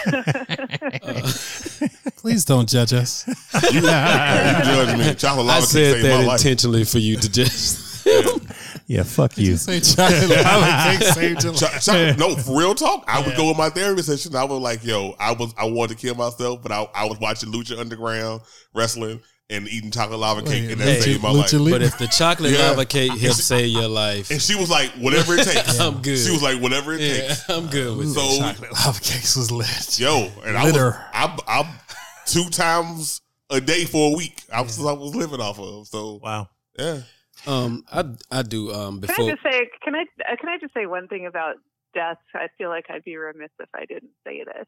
Please 2.17 2.45
don't 2.45 2.69
judge 2.69 2.93
us. 2.93 3.25
you, 3.71 3.77
you 3.77 3.81
judge 3.83 4.99
me. 4.99 5.15
Chocolate 5.15 5.47
I 5.47 5.49
lava 5.49 5.61
cake 5.61 5.69
said 5.69 5.93
saved 5.95 6.03
my 6.03 6.09
that 6.09 6.27
life. 6.27 6.41
intentionally 6.41 6.85
for 6.85 6.99
you 6.99 7.17
to 7.17 7.31
just. 7.31 7.87
Yeah, 8.89 9.03
fuck 9.03 9.37
you. 9.37 9.57
Say 9.57 9.81
chocolate 9.81 10.31
lava 10.31 10.97
cake 10.97 11.09
saved 11.09 11.43
your 11.43 11.53
life. 11.55 11.83
Cho- 11.83 11.93
cho- 11.93 12.13
no, 12.17 12.37
for 12.37 12.57
real 12.57 12.73
talk. 12.73 13.03
I 13.09 13.21
would 13.21 13.37
go 13.37 13.51
in 13.51 13.57
my 13.57 13.69
therapy 13.69 14.03
session. 14.03 14.37
I 14.37 14.45
was 14.45 14.63
like, 14.63 14.85
yo, 14.85 15.17
I 15.19 15.33
was 15.33 15.53
I 15.59 15.65
wanted 15.65 15.99
to 15.99 16.07
kill 16.07 16.15
myself, 16.15 16.63
but 16.63 16.71
I, 16.71 16.87
I 16.95 17.05
was 17.07 17.19
watching 17.19 17.51
Lucha 17.51 17.77
Underground 17.81 18.43
wrestling 18.75 19.21
and 19.49 19.69
eating 19.69 19.91
chocolate 19.93 20.19
lava 20.19 20.43
cake, 20.43 20.71
and 20.71 20.81
that 20.81 20.85
Hey, 20.89 21.01
saved 21.01 21.23
my 21.23 21.29
Lucha 21.31 21.61
life. 21.65 21.71
But 21.73 21.83
if 21.83 21.99
the 21.99 22.09
chocolate 22.09 22.53
Yeah. 22.53 22.71
lava 22.71 22.85
cake 22.85 23.13
helps 23.13 23.45
save 23.45 23.69
your 23.69 23.87
life, 23.89 24.31
And 24.31 24.43
she 24.43 24.55
was 24.57 24.69
like, 24.71 24.91
whatever 24.95 25.35
it 25.35 25.45
takes. 25.45 25.79
I'm 25.81 26.03
good. 26.03 26.19
She 26.19 26.31
was 26.33 26.43
like, 26.43 26.61
whatever 26.61 26.95
it 26.95 27.01
yeah, 27.01 27.29
takes. 27.29 27.49
I'm 27.49 27.67
good 27.69 27.97
with 27.97 28.09
So 28.15 28.21
that. 28.21 28.55
chocolate 28.57 28.73
lava 28.73 29.01
cakes 29.01 29.37
was 29.37 29.51
lit. 29.53 29.99
yo, 30.01 30.31
and 30.45 30.57
I 30.59 30.65
Litter. 30.65 30.85
was 30.87 30.95
I 31.13 31.39
I 31.47 31.75
two 32.27 32.49
times 32.51 33.21
a 33.51 33.61
day 33.61 33.85
for 33.85 34.13
a 34.13 34.17
week. 34.17 34.43
I 34.53 34.63
was 34.63 34.79
I 34.81 34.93
was 34.93 35.15
living 35.15 35.41
off 35.41 35.61
of. 35.61 35.87
So 35.87 36.19
Wow. 36.23 36.49
yeah, 36.77 37.03
Um, 37.47 37.85
I 37.93 38.05
I 38.33 38.43
do 38.43 38.73
um 38.73 39.01
Can 39.01 39.01
before 39.01 39.25
I 39.27 39.31
just 39.31 39.43
say? 39.45 39.69
Can 39.85 39.95
I? 39.95 40.03
uh, 40.29 40.35
Can 40.41 40.49
I 40.49 40.59
just 40.61 40.75
say 40.75 40.87
one 40.87 41.07
thing 41.07 41.27
about 41.27 41.55
death? 41.95 42.19
I 42.35 42.49
feel 42.59 42.69
like 42.69 42.87
I'd 42.91 43.05
be 43.05 43.17
remiss 43.17 43.51
if 43.61 43.69
I 43.73 43.85
didn't 43.85 44.11
say 44.27 44.43
this. 44.45 44.67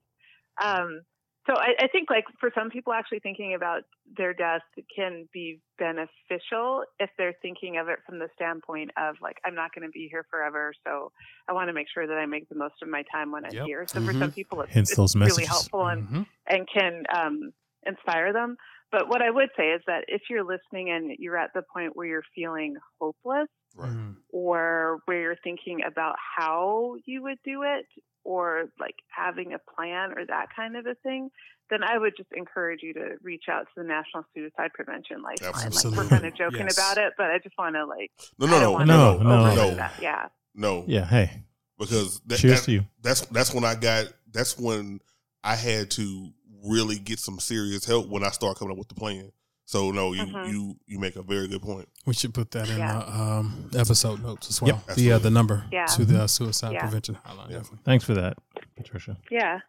Um, 0.65 1.03
so 1.49 1.57
I, 1.57 1.85
I 1.85 1.89
think, 1.89 2.11
like 2.11 2.25
for 2.41 2.51
some 2.55 2.69
people, 2.69 2.93
actually 2.93 3.21
thinking 3.21 3.55
about 3.55 3.83
their 4.17 4.35
death 4.35 4.63
can 4.95 5.29
be 5.33 5.61
beneficial 5.79 6.85
if 6.99 7.11
they're 7.17 7.35
thinking 7.41 7.79
of 7.79 7.89
it 7.89 8.01
from 8.05 8.19
the 8.19 8.29
standpoint 8.35 8.91
of 8.99 9.17
like, 9.23 9.37
I'm 9.45 9.55
not 9.55 9.71
going 9.75 9.87
to 9.87 9.93
be 9.93 10.09
here 10.11 10.27
forever, 10.31 10.73
so 10.87 11.11
I 11.49 11.53
want 11.53 11.69
to 11.69 11.73
make 11.73 11.87
sure 11.93 12.07
that 12.07 12.15
I 12.15 12.27
make 12.27 12.49
the 12.49 12.55
most 12.55 12.75
of 12.83 12.89
my 12.89 13.03
time 13.11 13.33
when 13.33 13.45
I'm 13.45 13.55
Yep. 13.55 13.65
here. 13.65 13.87
So 13.95 14.01
for 14.03 14.13
Mhm. 14.13 14.21
some 14.21 14.31
people, 14.33 14.61
it's, 14.61 14.73
Hence 14.75 14.91
it's 14.91 15.17
really 15.17 15.47
helpful 15.47 15.87
and 15.87 16.03
Mhm. 16.03 16.27
and 16.49 16.69
can 16.69 17.05
um, 17.15 17.53
inspire 17.87 18.33
them. 18.33 18.57
But 18.91 19.09
what 19.09 19.23
I 19.23 19.31
would 19.31 19.51
say 19.57 19.69
is 19.71 19.83
that 19.87 20.05
if 20.09 20.23
you're 20.31 20.45
listening 20.45 20.91
and 20.91 21.13
you're 21.19 21.37
at 21.39 21.51
the 21.55 21.63
point 21.73 21.97
where 21.97 22.07
you're 22.07 22.23
feeling 22.35 22.77
hopeless 23.01 23.49
right. 23.75 23.91
Mhm. 23.91 24.17
or 24.31 25.01
where 25.07 25.21
you're 25.21 25.37
thinking 25.43 25.83
about 25.87 26.17
how 26.37 26.97
you 27.07 27.23
would 27.23 27.39
do 27.45 27.63
it 27.63 27.87
or 28.33 28.65
like 28.79 28.97
having 29.09 29.55
a 29.55 29.59
plan 29.75 30.13
or 30.17 30.27
that 30.27 30.47
kind 30.55 30.77
of 30.77 30.85
a 30.87 30.95
thing, 31.03 31.31
then 31.71 31.83
I 31.83 31.97
would 31.97 32.13
just 32.17 32.29
encourage 32.37 32.81
you 32.83 32.93
to 32.95 33.17
reach 33.23 33.45
out 33.51 33.63
to 33.63 33.71
the 33.83 33.85
National 33.85 34.25
Suicide 34.35 34.71
Prevention 34.75 35.23
Lifeline. 35.23 35.53
Like 35.55 35.67
Absolutely. 35.67 35.99
we're 36.05 36.09
kind 36.11 36.27
of 36.27 36.35
joking 36.37 36.61
Yes. 36.69 36.77
about 36.79 36.99
it, 36.99 37.13
but 37.17 37.31
I 37.31 37.39
just 37.39 37.57
want 37.59 37.75
to 37.77 37.87
like 37.87 38.11
No, 38.39 38.47
I 38.77 38.85
no, 38.85 39.19
no, 39.19 39.19
No, 39.23 39.55
no, 39.55 39.75
no. 39.75 39.89
Yeah. 40.01 40.29
no, 40.55 40.85
Yeah. 40.87 41.07
Hey. 41.07 41.45
because 41.79 42.21
that, 42.27 42.39
Cheers 42.39 42.61
that- 42.61 42.65
to 42.67 42.73
you. 42.73 42.85
that's 43.03 43.23
that's 43.37 43.55
when 43.55 43.65
I 43.65 43.75
got 43.75 44.07
that's 44.31 44.59
when 44.59 45.01
I 45.43 45.55
had 45.55 45.91
to 45.93 46.31
really 46.67 46.99
get 46.99 47.19
some 47.21 47.39
serious 47.39 47.85
help 47.87 48.09
when 48.09 48.25
I 48.25 48.31
started 48.31 48.59
coming 48.59 48.73
up 48.73 48.79
with 48.79 48.89
the 48.89 48.95
plan. 48.95 49.33
So 49.69 49.91
no, 49.91 50.15
you 50.15 50.23
Mhm. 50.25 50.51
you 50.51 50.77
you 50.87 50.99
make 50.99 51.15
a 51.17 51.23
very 51.23 51.47
good 51.47 51.61
point. 51.61 51.87
We 52.07 52.15
should 52.15 52.33
put 52.33 52.51
that 52.53 52.71
in 52.71 52.79
Yeah. 52.79 53.01
the 53.01 53.21
um, 53.21 53.71
episode 53.77 54.23
notes 54.23 54.49
as 54.49 54.63
well. 54.63 54.83
Yep. 54.87 54.97
the 54.97 55.13
uh, 55.13 55.19
the 55.19 55.31
number 55.31 55.67
Yeah. 55.71 55.85
to 55.85 56.07
the 56.07 56.23
uh, 56.23 56.27
suicide 56.27 56.73
Yeah. 56.73 56.81
prevention 56.81 57.17
hotline. 57.17 57.51
Yeah. 57.51 57.63
Thanks 57.85 58.03
for 58.03 58.15
that, 58.15 58.39
Patricia. 58.77 59.19
Yeah. 59.31 59.61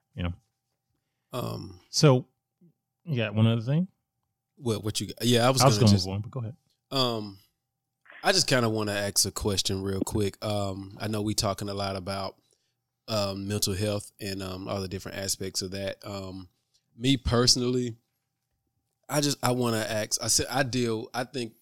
um 1.34 1.82
So, 1.90 2.26
you 3.04 3.18
got 3.18 3.36
one 3.36 3.46
other 3.46 3.62
thing? 3.62 3.90
what 4.56 4.86
what 4.86 5.02
you 5.02 5.08
got? 5.08 5.18
Yeah, 5.26 5.46
I 5.46 5.50
was, 5.50 5.62
I 5.62 5.66
was 5.66 5.76
gonna 5.78 5.88
going 5.88 5.90
to 5.90 5.96
just 5.96 6.08
move 6.08 6.16
on, 6.16 6.22
but 6.22 6.32
go 6.32 6.40
ahead. 6.40 6.56
Um, 6.92 7.40
I 8.24 8.32
just 8.32 8.48
kind 8.48 8.66
of 8.66 8.72
want 8.72 8.90
to 8.90 8.94
ask 8.96 9.26
a 9.26 9.32
question 9.32 9.84
real 9.84 10.00
quick. 10.06 10.38
Um, 10.44 10.98
I 11.02 11.08
know 11.10 11.22
we 11.22 11.34
talking 11.34 11.68
a 11.68 11.74
lot 11.74 11.98
about 11.98 12.36
um, 13.10 13.48
mental 13.50 13.74
health 13.74 14.12
and 14.22 14.42
um, 14.42 14.68
all 14.70 14.80
the 14.82 14.88
different 14.88 15.18
aspects 15.18 15.62
of 15.62 15.72
that. 15.72 15.98
Um, 16.06 16.48
me 16.98 17.18
personally, 17.18 17.96
I 19.10 19.22
just 19.22 19.38
I 19.44 19.52
want 19.52 19.76
to 19.76 19.92
ask. 19.92 20.22
I 20.22 20.28
said 20.28 20.48
I 20.50 20.64
deal. 20.64 21.10
I 21.14 21.24
think 21.24 21.54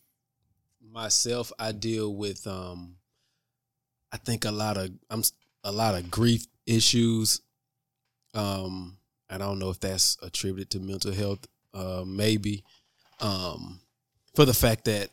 myself. 0.92 1.52
I 1.58 1.72
deal 1.72 2.14
with. 2.14 2.46
Um, 2.46 2.96
I 4.12 4.18
think 4.18 4.46
a 4.46 4.52
lot 4.52 4.78
of 4.78 4.90
I'm 5.10 5.24
a 5.64 5.72
lot 5.72 5.96
of 5.96 6.12
grief 6.12 6.46
issues. 6.66 7.42
Um, 8.34 8.98
I 9.30 9.38
don't 9.38 9.60
know 9.60 9.70
if 9.70 9.80
that's 9.80 10.18
attributed 10.22 10.70
to 10.72 10.80
mental 10.80 11.14
health. 11.14 11.48
Uh, 11.74 12.04
maybe. 12.06 12.64
Um, 13.20 13.80
for 14.36 14.46
the 14.46 14.54
fact 14.54 14.86
that 14.86 15.10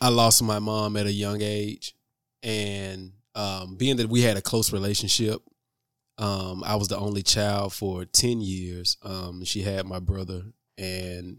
I 0.00 0.08
lost 0.08 0.42
my 0.42 0.58
mom 0.58 0.96
at 0.96 1.06
a 1.06 1.12
young 1.12 1.42
age, 1.42 1.94
and 2.42 3.12
um, 3.34 3.76
being 3.76 3.96
that 3.96 4.08
we 4.08 4.22
had 4.22 4.36
a 4.36 4.42
close 4.42 4.72
relationship, 4.72 5.40
um, 6.18 6.64
I 6.64 6.76
was 6.76 6.88
the 6.88 6.98
only 6.98 7.22
child 7.22 7.72
for 7.72 8.04
ten 8.04 8.40
years. 8.40 8.96
Um, 9.02 9.44
she 9.44 9.62
had 9.62 9.86
my 9.86 9.98
brother, 9.98 10.42
and 10.78 11.38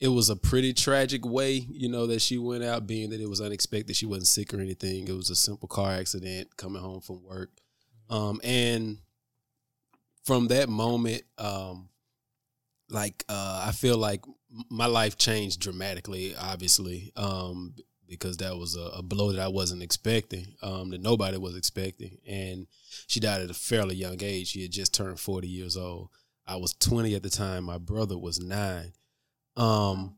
it 0.00 0.08
was 0.08 0.28
a 0.28 0.36
pretty 0.36 0.74
tragic 0.74 1.24
way, 1.24 1.52
you 1.52 1.88
know, 1.88 2.06
that 2.06 2.20
she 2.20 2.36
went 2.36 2.64
out. 2.64 2.86
Being 2.86 3.10
that 3.10 3.20
it 3.20 3.28
was 3.28 3.40
unexpected, 3.40 3.96
she 3.96 4.06
wasn't 4.06 4.26
sick 4.26 4.52
or 4.52 4.60
anything. 4.60 5.08
It 5.08 5.16
was 5.16 5.30
a 5.30 5.36
simple 5.36 5.68
car 5.68 5.92
accident 5.92 6.56
coming 6.56 6.82
home 6.82 7.00
from 7.00 7.22
work, 7.24 7.50
um, 8.10 8.40
and 8.44 8.98
from 10.24 10.48
that 10.48 10.68
moment, 10.68 11.22
um, 11.38 11.88
like 12.90 13.24
uh, 13.28 13.64
I 13.66 13.72
feel 13.72 13.98
like 13.98 14.22
my 14.70 14.86
life 14.86 15.16
changed 15.16 15.60
dramatically, 15.60 16.34
obviously, 16.34 17.12
um, 17.16 17.74
because 18.08 18.36
that 18.38 18.56
was 18.56 18.76
a, 18.76 18.98
a 18.98 19.02
blow 19.02 19.32
that 19.32 19.40
I 19.40 19.48
wasn't 19.48 19.82
expecting, 19.82 20.54
um, 20.62 20.90
that 20.90 21.00
nobody 21.00 21.38
was 21.38 21.56
expecting, 21.56 22.18
and 22.26 22.66
she 23.06 23.20
died 23.20 23.42
at 23.42 23.50
a 23.50 23.54
fairly 23.54 23.96
young 23.96 24.22
age. 24.22 24.48
She 24.48 24.62
had 24.62 24.72
just 24.72 24.92
turned 24.92 25.20
forty 25.20 25.48
years 25.48 25.76
old. 25.76 26.10
I 26.46 26.56
was 26.56 26.74
twenty 26.74 27.14
at 27.14 27.22
the 27.22 27.30
time. 27.30 27.64
My 27.64 27.78
brother 27.78 28.18
was 28.18 28.40
nine, 28.40 28.92
um, 29.56 30.16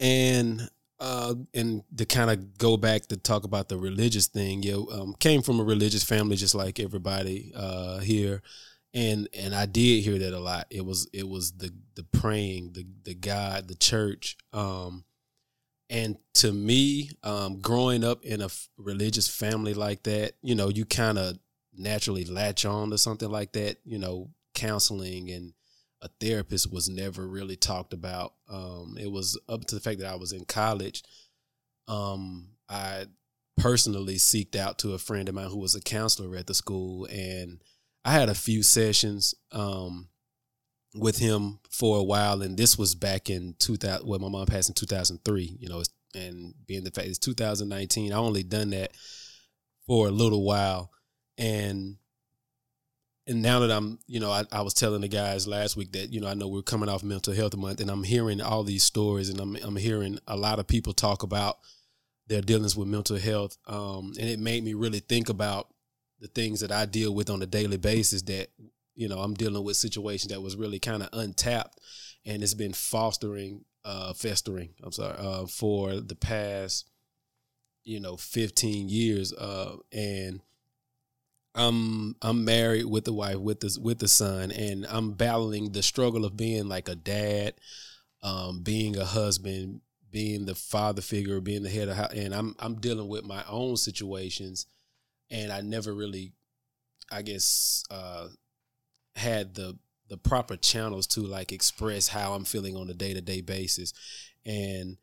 and 0.00 0.68
uh, 1.00 1.34
and 1.54 1.82
to 1.96 2.04
kind 2.04 2.30
of 2.30 2.58
go 2.58 2.76
back 2.76 3.06
to 3.06 3.16
talk 3.16 3.44
about 3.44 3.68
the 3.68 3.76
religious 3.76 4.26
thing, 4.26 4.62
you 4.62 4.72
know, 4.72 5.00
um, 5.00 5.14
came 5.18 5.42
from 5.42 5.60
a 5.60 5.64
religious 5.64 6.04
family, 6.04 6.36
just 6.36 6.54
like 6.54 6.78
everybody 6.78 7.52
uh, 7.54 7.98
here 7.98 8.42
and 8.94 9.28
and 9.32 9.54
I 9.54 9.66
did 9.66 10.02
hear 10.02 10.18
that 10.18 10.32
a 10.32 10.38
lot. 10.38 10.66
It 10.70 10.84
was 10.84 11.08
it 11.12 11.28
was 11.28 11.52
the 11.52 11.72
the 11.94 12.04
praying, 12.04 12.72
the 12.72 12.86
the 13.04 13.14
God, 13.14 13.68
the 13.68 13.74
church. 13.74 14.36
Um, 14.52 15.04
and 15.88 16.16
to 16.34 16.52
me, 16.52 17.10
um, 17.22 17.60
growing 17.60 18.02
up 18.04 18.24
in 18.24 18.40
a 18.40 18.46
f- 18.46 18.68
religious 18.78 19.28
family 19.28 19.74
like 19.74 20.04
that, 20.04 20.32
you 20.42 20.54
know, 20.54 20.68
you 20.68 20.86
kind 20.86 21.18
of 21.18 21.38
naturally 21.76 22.24
latch 22.24 22.64
on 22.64 22.90
to 22.90 22.98
something 22.98 23.30
like 23.30 23.52
that. 23.52 23.78
You 23.84 23.98
know, 23.98 24.30
counseling 24.66 25.30
and 25.30 25.52
a 26.00 26.08
therapist 26.20 26.72
was 26.72 26.88
never 26.88 27.26
really 27.26 27.56
talked 27.56 27.92
about. 27.92 28.34
Um, 28.48 28.96
it 29.00 29.10
was 29.10 29.38
up 29.48 29.64
to 29.66 29.74
the 29.74 29.80
fact 29.80 30.00
that 30.00 30.12
I 30.12 30.16
was 30.16 30.32
in 30.32 30.44
college. 30.44 31.02
Um, 31.86 32.48
I 32.68 33.06
personally 33.56 34.16
seeked 34.16 34.56
out 34.56 34.78
to 34.78 34.94
a 34.94 34.98
friend 34.98 35.28
of 35.28 35.34
mine 35.34 35.48
who 35.48 35.58
was 35.58 35.74
a 35.74 35.80
counselor 35.80 36.36
at 36.36 36.46
the 36.46 36.54
school 36.54 37.06
and 37.06 37.62
I 38.04 38.12
had 38.12 38.28
a 38.28 38.34
few 38.34 38.62
sessions 38.62 39.34
um, 39.52 40.08
with 40.94 41.18
him 41.18 41.60
for 41.70 41.98
a 41.98 42.02
while, 42.02 42.42
and 42.42 42.56
this 42.56 42.76
was 42.76 42.94
back 42.94 43.30
in 43.30 43.54
2000. 43.58 44.06
Well, 44.06 44.18
my 44.18 44.28
mom 44.28 44.46
passed 44.46 44.68
in 44.68 44.74
2003. 44.74 45.56
You 45.60 45.68
know, 45.68 45.82
and 46.14 46.54
being 46.66 46.84
the 46.84 46.90
fact 46.90 47.08
it's 47.08 47.18
2019, 47.18 48.12
I 48.12 48.16
only 48.16 48.42
done 48.42 48.70
that 48.70 48.92
for 49.86 50.08
a 50.08 50.10
little 50.10 50.44
while, 50.44 50.90
and 51.38 51.96
and 53.26 53.42
now 53.42 53.60
that 53.60 53.70
I'm, 53.70 53.98
you 54.06 54.20
know, 54.20 54.30
I, 54.30 54.44
I 54.50 54.62
was 54.62 54.74
telling 54.74 55.00
the 55.02 55.08
guys 55.08 55.46
last 55.46 55.76
week 55.76 55.92
that 55.92 56.12
you 56.12 56.20
know 56.20 56.28
I 56.28 56.34
know 56.34 56.48
we're 56.48 56.62
coming 56.62 56.88
off 56.88 57.02
Mental 57.02 57.34
Health 57.34 57.56
Month, 57.56 57.80
and 57.80 57.90
I'm 57.90 58.04
hearing 58.04 58.40
all 58.40 58.64
these 58.64 58.84
stories, 58.84 59.28
and 59.28 59.40
I'm 59.40 59.56
I'm 59.56 59.76
hearing 59.76 60.18
a 60.26 60.36
lot 60.36 60.58
of 60.58 60.66
people 60.66 60.92
talk 60.92 61.22
about 61.22 61.58
their 62.28 62.42
dealings 62.42 62.76
with 62.76 62.88
mental 62.88 63.18
health, 63.18 63.56
um, 63.66 64.12
and 64.18 64.28
it 64.28 64.38
made 64.38 64.64
me 64.64 64.74
really 64.74 65.00
think 65.00 65.28
about 65.28 65.68
the 66.22 66.28
things 66.28 66.60
that 66.60 66.72
I 66.72 66.86
deal 66.86 67.14
with 67.14 67.28
on 67.28 67.42
a 67.42 67.46
daily 67.46 67.76
basis 67.76 68.22
that 68.22 68.48
you 68.94 69.08
know 69.08 69.18
I'm 69.18 69.34
dealing 69.34 69.64
with 69.64 69.76
situations 69.76 70.32
that 70.32 70.40
was 70.40 70.56
really 70.56 70.78
kind 70.78 71.02
of 71.02 71.08
untapped 71.12 71.80
and 72.24 72.42
it's 72.42 72.54
been 72.54 72.72
fostering 72.72 73.64
uh 73.84 74.12
festering 74.12 74.70
I'm 74.82 74.92
sorry 74.92 75.16
uh 75.18 75.46
for 75.46 76.00
the 76.00 76.14
past 76.14 76.88
you 77.84 78.00
know 78.00 78.16
15 78.16 78.88
years 78.88 79.32
uh 79.32 79.76
and 79.92 80.40
I'm 81.54 82.16
I'm 82.22 82.44
married 82.44 82.86
with 82.86 83.04
the 83.04 83.12
wife 83.12 83.36
with 83.36 83.60
the 83.60 83.78
with 83.80 83.98
the 83.98 84.08
son 84.08 84.50
and 84.50 84.86
I'm 84.86 85.12
battling 85.12 85.72
the 85.72 85.82
struggle 85.82 86.24
of 86.24 86.36
being 86.36 86.68
like 86.68 86.88
a 86.88 86.94
dad 86.94 87.54
um 88.22 88.62
being 88.62 88.96
a 88.96 89.04
husband 89.04 89.80
being 90.10 90.46
the 90.46 90.54
father 90.54 91.02
figure 91.02 91.40
being 91.40 91.62
the 91.62 91.70
head 91.70 91.88
of 91.88 91.96
house 91.96 92.12
and 92.14 92.34
I'm 92.34 92.54
I'm 92.58 92.76
dealing 92.76 93.08
with 93.08 93.24
my 93.24 93.44
own 93.48 93.76
situations 93.76 94.66
and 95.32 95.50
I 95.50 95.62
never 95.62 95.92
really, 95.94 96.32
I 97.10 97.22
guess, 97.22 97.84
uh, 97.90 98.28
had 99.16 99.54
the 99.54 99.78
the 100.08 100.18
proper 100.18 100.56
channels 100.56 101.06
to 101.06 101.22
like 101.22 101.52
express 101.52 102.08
how 102.08 102.34
I'm 102.34 102.44
feeling 102.44 102.76
on 102.76 102.90
a 102.90 102.94
day 102.94 103.14
to 103.14 103.20
day 103.22 103.40
basis, 103.40 103.94
and 104.44 104.98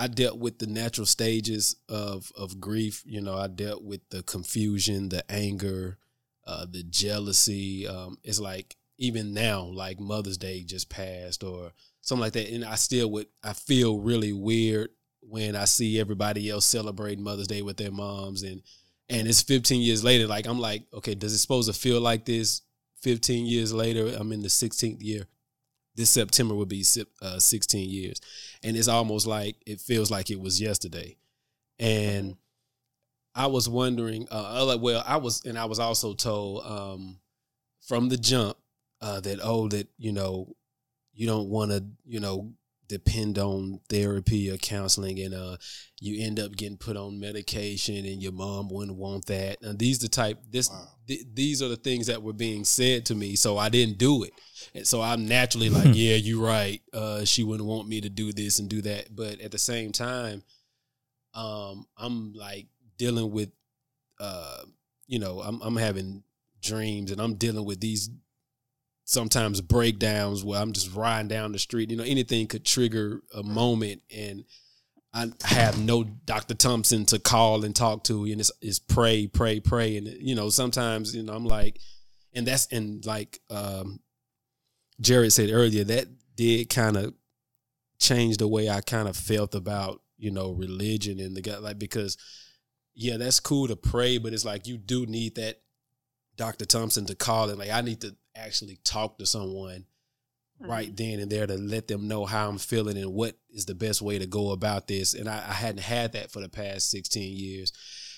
I 0.00 0.06
dealt 0.06 0.38
with 0.38 0.58
the 0.58 0.66
natural 0.66 1.06
stages 1.06 1.76
of 1.86 2.32
of 2.34 2.58
grief. 2.58 3.02
You 3.04 3.20
know, 3.20 3.36
I 3.36 3.48
dealt 3.48 3.84
with 3.84 4.00
the 4.08 4.22
confusion, 4.22 5.10
the 5.10 5.30
anger, 5.30 5.98
uh, 6.46 6.64
the 6.64 6.82
jealousy. 6.82 7.86
Um, 7.86 8.16
it's 8.24 8.40
like 8.40 8.76
even 8.96 9.34
now, 9.34 9.60
like 9.60 10.00
Mother's 10.00 10.38
Day 10.38 10.64
just 10.64 10.88
passed 10.88 11.44
or 11.44 11.72
something 12.00 12.22
like 12.22 12.32
that, 12.32 12.48
and 12.48 12.64
I 12.64 12.76
still 12.76 13.10
would 13.10 13.26
I 13.44 13.52
feel 13.52 14.00
really 14.00 14.32
weird 14.32 14.88
when 15.20 15.54
I 15.54 15.66
see 15.66 16.00
everybody 16.00 16.48
else 16.48 16.64
celebrating 16.64 17.22
Mother's 17.22 17.48
Day 17.48 17.60
with 17.60 17.76
their 17.76 17.92
moms. 17.92 18.42
And 18.42 18.62
and 19.10 19.28
it's 19.28 19.42
15 19.42 19.82
years 19.82 20.02
later 20.02 20.26
like 20.26 20.46
I'm 20.46 20.60
like 20.60 20.84
okay 20.94 21.14
does 21.14 21.34
it 21.34 21.38
supposed 21.38 21.70
to 21.70 21.78
feel 21.78 22.00
like 22.00 22.24
this 22.24 22.62
15 23.02 23.44
years 23.44 23.70
later? 23.72 24.06
I'm 24.18 24.32
in 24.32 24.40
the 24.40 24.48
16th 24.48 25.02
year. 25.02 25.26
This 25.94 26.08
September 26.08 26.54
would 26.54 26.68
be 26.68 26.84
uh, 27.20 27.38
16 27.38 27.90
years 27.90 28.20
and 28.62 28.76
it's 28.76 28.88
almost 28.88 29.26
like 29.26 29.56
it 29.66 29.80
feels 29.80 30.10
like 30.10 30.30
it 30.30 30.40
was 30.40 30.60
yesterday. 30.60 31.16
And 31.78 32.36
I 33.34 33.46
was 33.46 33.68
wondering 33.68 34.26
uh 34.30 34.76
well 34.80 35.02
I 35.06 35.16
was 35.16 35.44
and 35.44 35.58
I 35.58 35.64
was 35.64 35.78
also 35.78 36.14
told 36.14 36.64
um 36.66 37.18
from 37.80 38.08
the 38.08 38.16
jump 38.16 38.56
uh 39.00 39.20
that 39.20 39.38
oh 39.42 39.68
that 39.68 39.88
you 39.98 40.12
know 40.12 40.54
you 41.12 41.26
don't 41.26 41.48
want 41.48 41.70
to 41.70 41.84
you 42.04 42.20
know 42.20 42.52
depend 42.90 43.38
on 43.38 43.80
therapy 43.88 44.50
or 44.50 44.56
counseling 44.56 45.20
and 45.20 45.32
uh 45.32 45.56
you 46.00 46.24
end 46.26 46.40
up 46.40 46.50
getting 46.56 46.76
put 46.76 46.96
on 46.96 47.20
medication 47.20 47.94
and 48.04 48.20
your 48.22 48.32
mom 48.32 48.68
wouldn't 48.68 48.96
want 48.98 49.26
that. 49.26 49.62
And 49.62 49.78
these 49.78 50.00
the 50.00 50.08
type 50.08 50.38
this 50.50 50.68
Wow. 50.68 50.88
th- 51.06 51.24
these 51.32 51.62
are 51.62 51.68
the 51.68 51.76
things 51.76 52.08
that 52.08 52.22
were 52.22 52.32
being 52.32 52.64
said 52.64 53.06
to 53.06 53.14
me 53.14 53.36
so 53.36 53.56
i 53.56 53.68
didn't 53.68 53.98
do 53.98 54.24
it. 54.24 54.32
And 54.74 54.86
so 54.86 55.00
i'm 55.00 55.26
naturally 55.26 55.70
like 55.70 55.94
yeah 55.94 56.16
you're 56.16 56.44
right. 56.44 56.80
Uh 56.92 57.24
she 57.24 57.44
wouldn't 57.44 57.68
want 57.68 57.88
me 57.88 58.00
to 58.00 58.08
do 58.10 58.32
this 58.32 58.58
and 58.58 58.68
do 58.68 58.82
that. 58.82 59.14
But 59.14 59.40
at 59.40 59.52
the 59.52 59.58
same 59.58 59.92
time 59.92 60.42
um 61.34 61.86
i'm 61.96 62.32
like 62.32 62.66
dealing 62.98 63.30
with 63.30 63.50
uh 64.18 64.62
you 65.06 65.18
know 65.20 65.40
i'm 65.40 65.60
i'm 65.62 65.76
having 65.76 66.24
dreams 66.60 67.12
and 67.12 67.20
i'm 67.20 67.34
dealing 67.36 67.64
with 67.64 67.80
these 67.80 68.10
sometimes 69.10 69.60
breakdowns 69.60 70.44
where 70.44 70.60
I'm 70.60 70.72
just 70.72 70.94
riding 70.94 71.26
down 71.26 71.50
the 71.50 71.58
street. 71.58 71.90
You 71.90 71.96
know, 71.96 72.04
anything 72.04 72.46
could 72.46 72.64
trigger 72.64 73.20
a 73.34 73.42
moment, 73.42 74.02
and 74.14 74.44
I 75.12 75.26
have 75.42 75.80
no 75.80 76.04
Dr. 76.04 76.54
Thompson 76.54 77.04
to 77.06 77.18
call 77.18 77.64
and 77.64 77.74
talk 77.74 78.04
to, 78.04 78.24
and 78.24 78.40
it's, 78.40 78.52
it's 78.62 78.78
pray, 78.78 79.26
pray, 79.26 79.58
pray, 79.58 79.96
and 79.96 80.06
you 80.06 80.36
know, 80.36 80.48
sometimes 80.48 81.14
you 81.14 81.24
know 81.24 81.32
I'm 81.32 81.44
like, 81.44 81.80
and 82.34 82.46
that's 82.46 82.68
and 82.68 83.04
like 83.04 83.40
um, 83.50 83.98
Jared 85.00 85.32
said 85.32 85.50
earlier, 85.50 85.82
that 85.84 86.06
did 86.36 86.70
kind 86.70 86.96
of 86.96 87.12
change 87.98 88.36
the 88.36 88.46
way 88.46 88.70
I 88.70 88.80
kind 88.80 89.08
of 89.08 89.16
felt 89.16 89.56
about 89.56 90.02
you 90.18 90.30
know 90.30 90.52
religion 90.52 91.18
and 91.18 91.36
the 91.36 91.42
guy 91.42 91.58
like 91.58 91.80
because 91.80 92.16
yeah, 92.94 93.16
that's 93.16 93.40
cool 93.40 93.66
to 93.66 93.74
pray, 93.74 94.18
but 94.18 94.32
it's 94.32 94.44
like 94.44 94.68
you 94.68 94.78
do 94.78 95.04
need 95.06 95.34
that 95.34 95.56
Dr. 96.36 96.64
Thompson 96.64 97.06
to 97.06 97.16
call 97.16 97.50
and 97.50 97.58
like 97.58 97.70
I 97.70 97.80
need 97.80 98.02
to 98.02 98.14
actually 98.34 98.78
talk 98.84 99.18
to 99.18 99.26
someone 99.26 99.86
right 100.60 100.94
then 100.94 101.20
and 101.20 101.32
there 101.32 101.46
to 101.46 101.56
let 101.56 101.88
them 101.88 102.06
know 102.06 102.26
how 102.26 102.48
I'm 102.48 102.58
feeling 102.58 102.98
and 102.98 103.14
what 103.14 103.34
is 103.50 103.64
the 103.64 103.74
best 103.74 104.02
way 104.02 104.18
to 104.18 104.26
go 104.26 104.50
about 104.50 104.86
this. 104.86 105.14
And 105.14 105.28
I, 105.28 105.36
I 105.36 105.52
hadn't 105.52 105.82
had 105.82 106.12
that 106.12 106.30
for 106.30 106.40
the 106.40 106.48
past 106.48 106.90
16 106.90 107.36
years. 107.36 107.72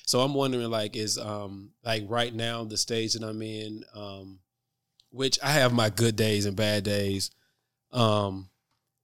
So 0.06 0.20
I'm 0.20 0.34
wondering 0.34 0.68
like 0.68 0.96
is 0.96 1.18
um 1.18 1.70
like 1.84 2.04
right 2.08 2.34
now 2.34 2.64
the 2.64 2.76
stage 2.76 3.12
that 3.14 3.22
I'm 3.22 3.40
in, 3.42 3.84
um, 3.94 4.40
which 5.10 5.38
I 5.42 5.52
have 5.52 5.72
my 5.72 5.90
good 5.90 6.16
days 6.16 6.46
and 6.46 6.56
bad 6.56 6.84
days. 6.84 7.30
Um 7.92 8.48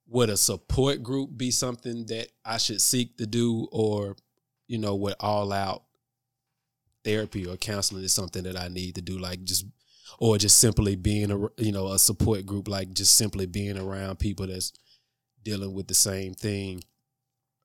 would 0.07 0.29
a 0.29 0.37
support 0.37 1.03
group 1.03 1.29
be 1.37 1.51
something 1.51 2.05
that 2.07 2.27
I 2.43 2.57
should 2.57 2.81
seek 2.81 3.17
to 3.17 3.27
do 3.27 3.67
or, 3.71 4.15
you 4.67 4.79
know, 4.79 4.95
would 4.95 5.13
all 5.19 5.53
out 5.53 5.83
therapy 7.03 7.45
or 7.45 7.55
counseling 7.57 8.03
is 8.03 8.13
something 8.13 8.43
that 8.43 8.57
I 8.57 8.69
need 8.69 8.95
to 8.95 9.01
do, 9.01 9.19
like 9.19 9.43
just 9.43 9.65
or 10.19 10.37
just 10.37 10.59
simply 10.59 10.95
being 10.95 11.31
a 11.31 11.37
you 11.57 11.71
know 11.71 11.87
a 11.87 11.99
support 11.99 12.45
group, 12.45 12.67
like 12.67 12.91
just 12.93 13.15
simply 13.15 13.45
being 13.45 13.77
around 13.77 14.19
people 14.19 14.47
that's 14.47 14.71
dealing 15.43 15.73
with 15.73 15.87
the 15.87 15.93
same 15.93 16.33
thing. 16.33 16.83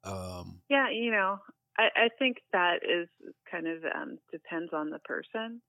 Um, 0.04 0.60
Yeah, 0.68 0.90
you 0.90 1.10
know, 1.10 1.38
I, 1.76 1.88
I 1.96 2.08
think 2.18 2.38
that 2.52 2.80
is 2.84 3.08
kind 3.50 3.66
of 3.66 3.84
um, 3.84 4.18
depends 4.30 4.72
on 4.72 4.90
the 4.90 5.00
person. 5.00 5.60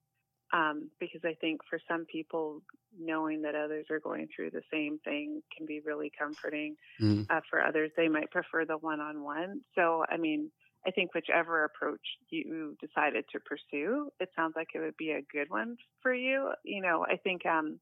Um, 0.53 0.91
because 0.99 1.21
I 1.25 1.33
think 1.41 1.61
for 1.67 1.79
some 1.87 2.05
people, 2.05 2.61
knowing 2.97 3.41
that 3.41 3.55
others 3.55 3.87
are 3.89 3.99
going 3.99 4.27
through 4.33 4.51
the 4.51 4.61
same 4.71 4.99
thing 5.03 5.41
can 5.55 5.65
be 5.65 5.81
really 5.83 6.11
comforting. 6.17 6.77
Mhm. 7.01 7.25
Uh, 7.29 7.41
for 7.49 7.65
others, 7.65 7.91
they 7.97 8.07
might 8.07 8.29
prefer 8.29 8.63
the 8.63 8.77
one 8.77 9.01
on 9.01 9.23
one. 9.23 9.61
So, 9.73 10.05
I 10.07 10.17
mean, 10.17 10.51
I 10.87 10.91
think 10.91 11.13
whichever 11.13 11.63
approach 11.63 12.01
you 12.29 12.77
decided 12.79 13.25
to 13.31 13.39
pursue, 13.39 14.11
it 14.19 14.29
sounds 14.35 14.53
like 14.55 14.69
it 14.75 14.79
would 14.79 14.97
be 14.97 15.11
a 15.11 15.25
good 15.31 15.49
one 15.49 15.77
for 16.01 16.13
you. 16.13 16.51
You 16.63 16.81
know, 16.81 17.05
I 17.09 17.17
think, 17.17 17.45
um, 17.45 17.79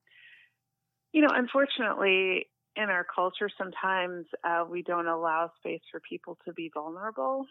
you 1.12 1.22
know, 1.22 1.30
unfortunately, 1.32 2.48
in 2.76 2.90
our 2.90 3.06
culture, 3.14 3.50
sometimes 3.58 4.26
uh, 4.44 4.64
we 4.70 4.82
don't 4.82 5.08
allow 5.08 5.52
space 5.60 5.82
for 5.92 6.00
people 6.00 6.38
to 6.46 6.54
be 6.54 6.72
vulnerable. 6.74 7.46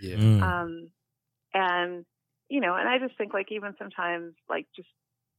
yeah, 0.00 0.16
Mm. 0.16 0.42
Um, 0.42 0.90
and, 1.54 2.04
you 2.48 2.60
know, 2.60 2.74
and 2.74 2.88
I 2.88 2.98
just 2.98 3.16
think 3.16 3.32
like 3.32 3.50
even 3.50 3.74
sometimes 3.78 4.34
like 4.48 4.66
just 4.74 4.88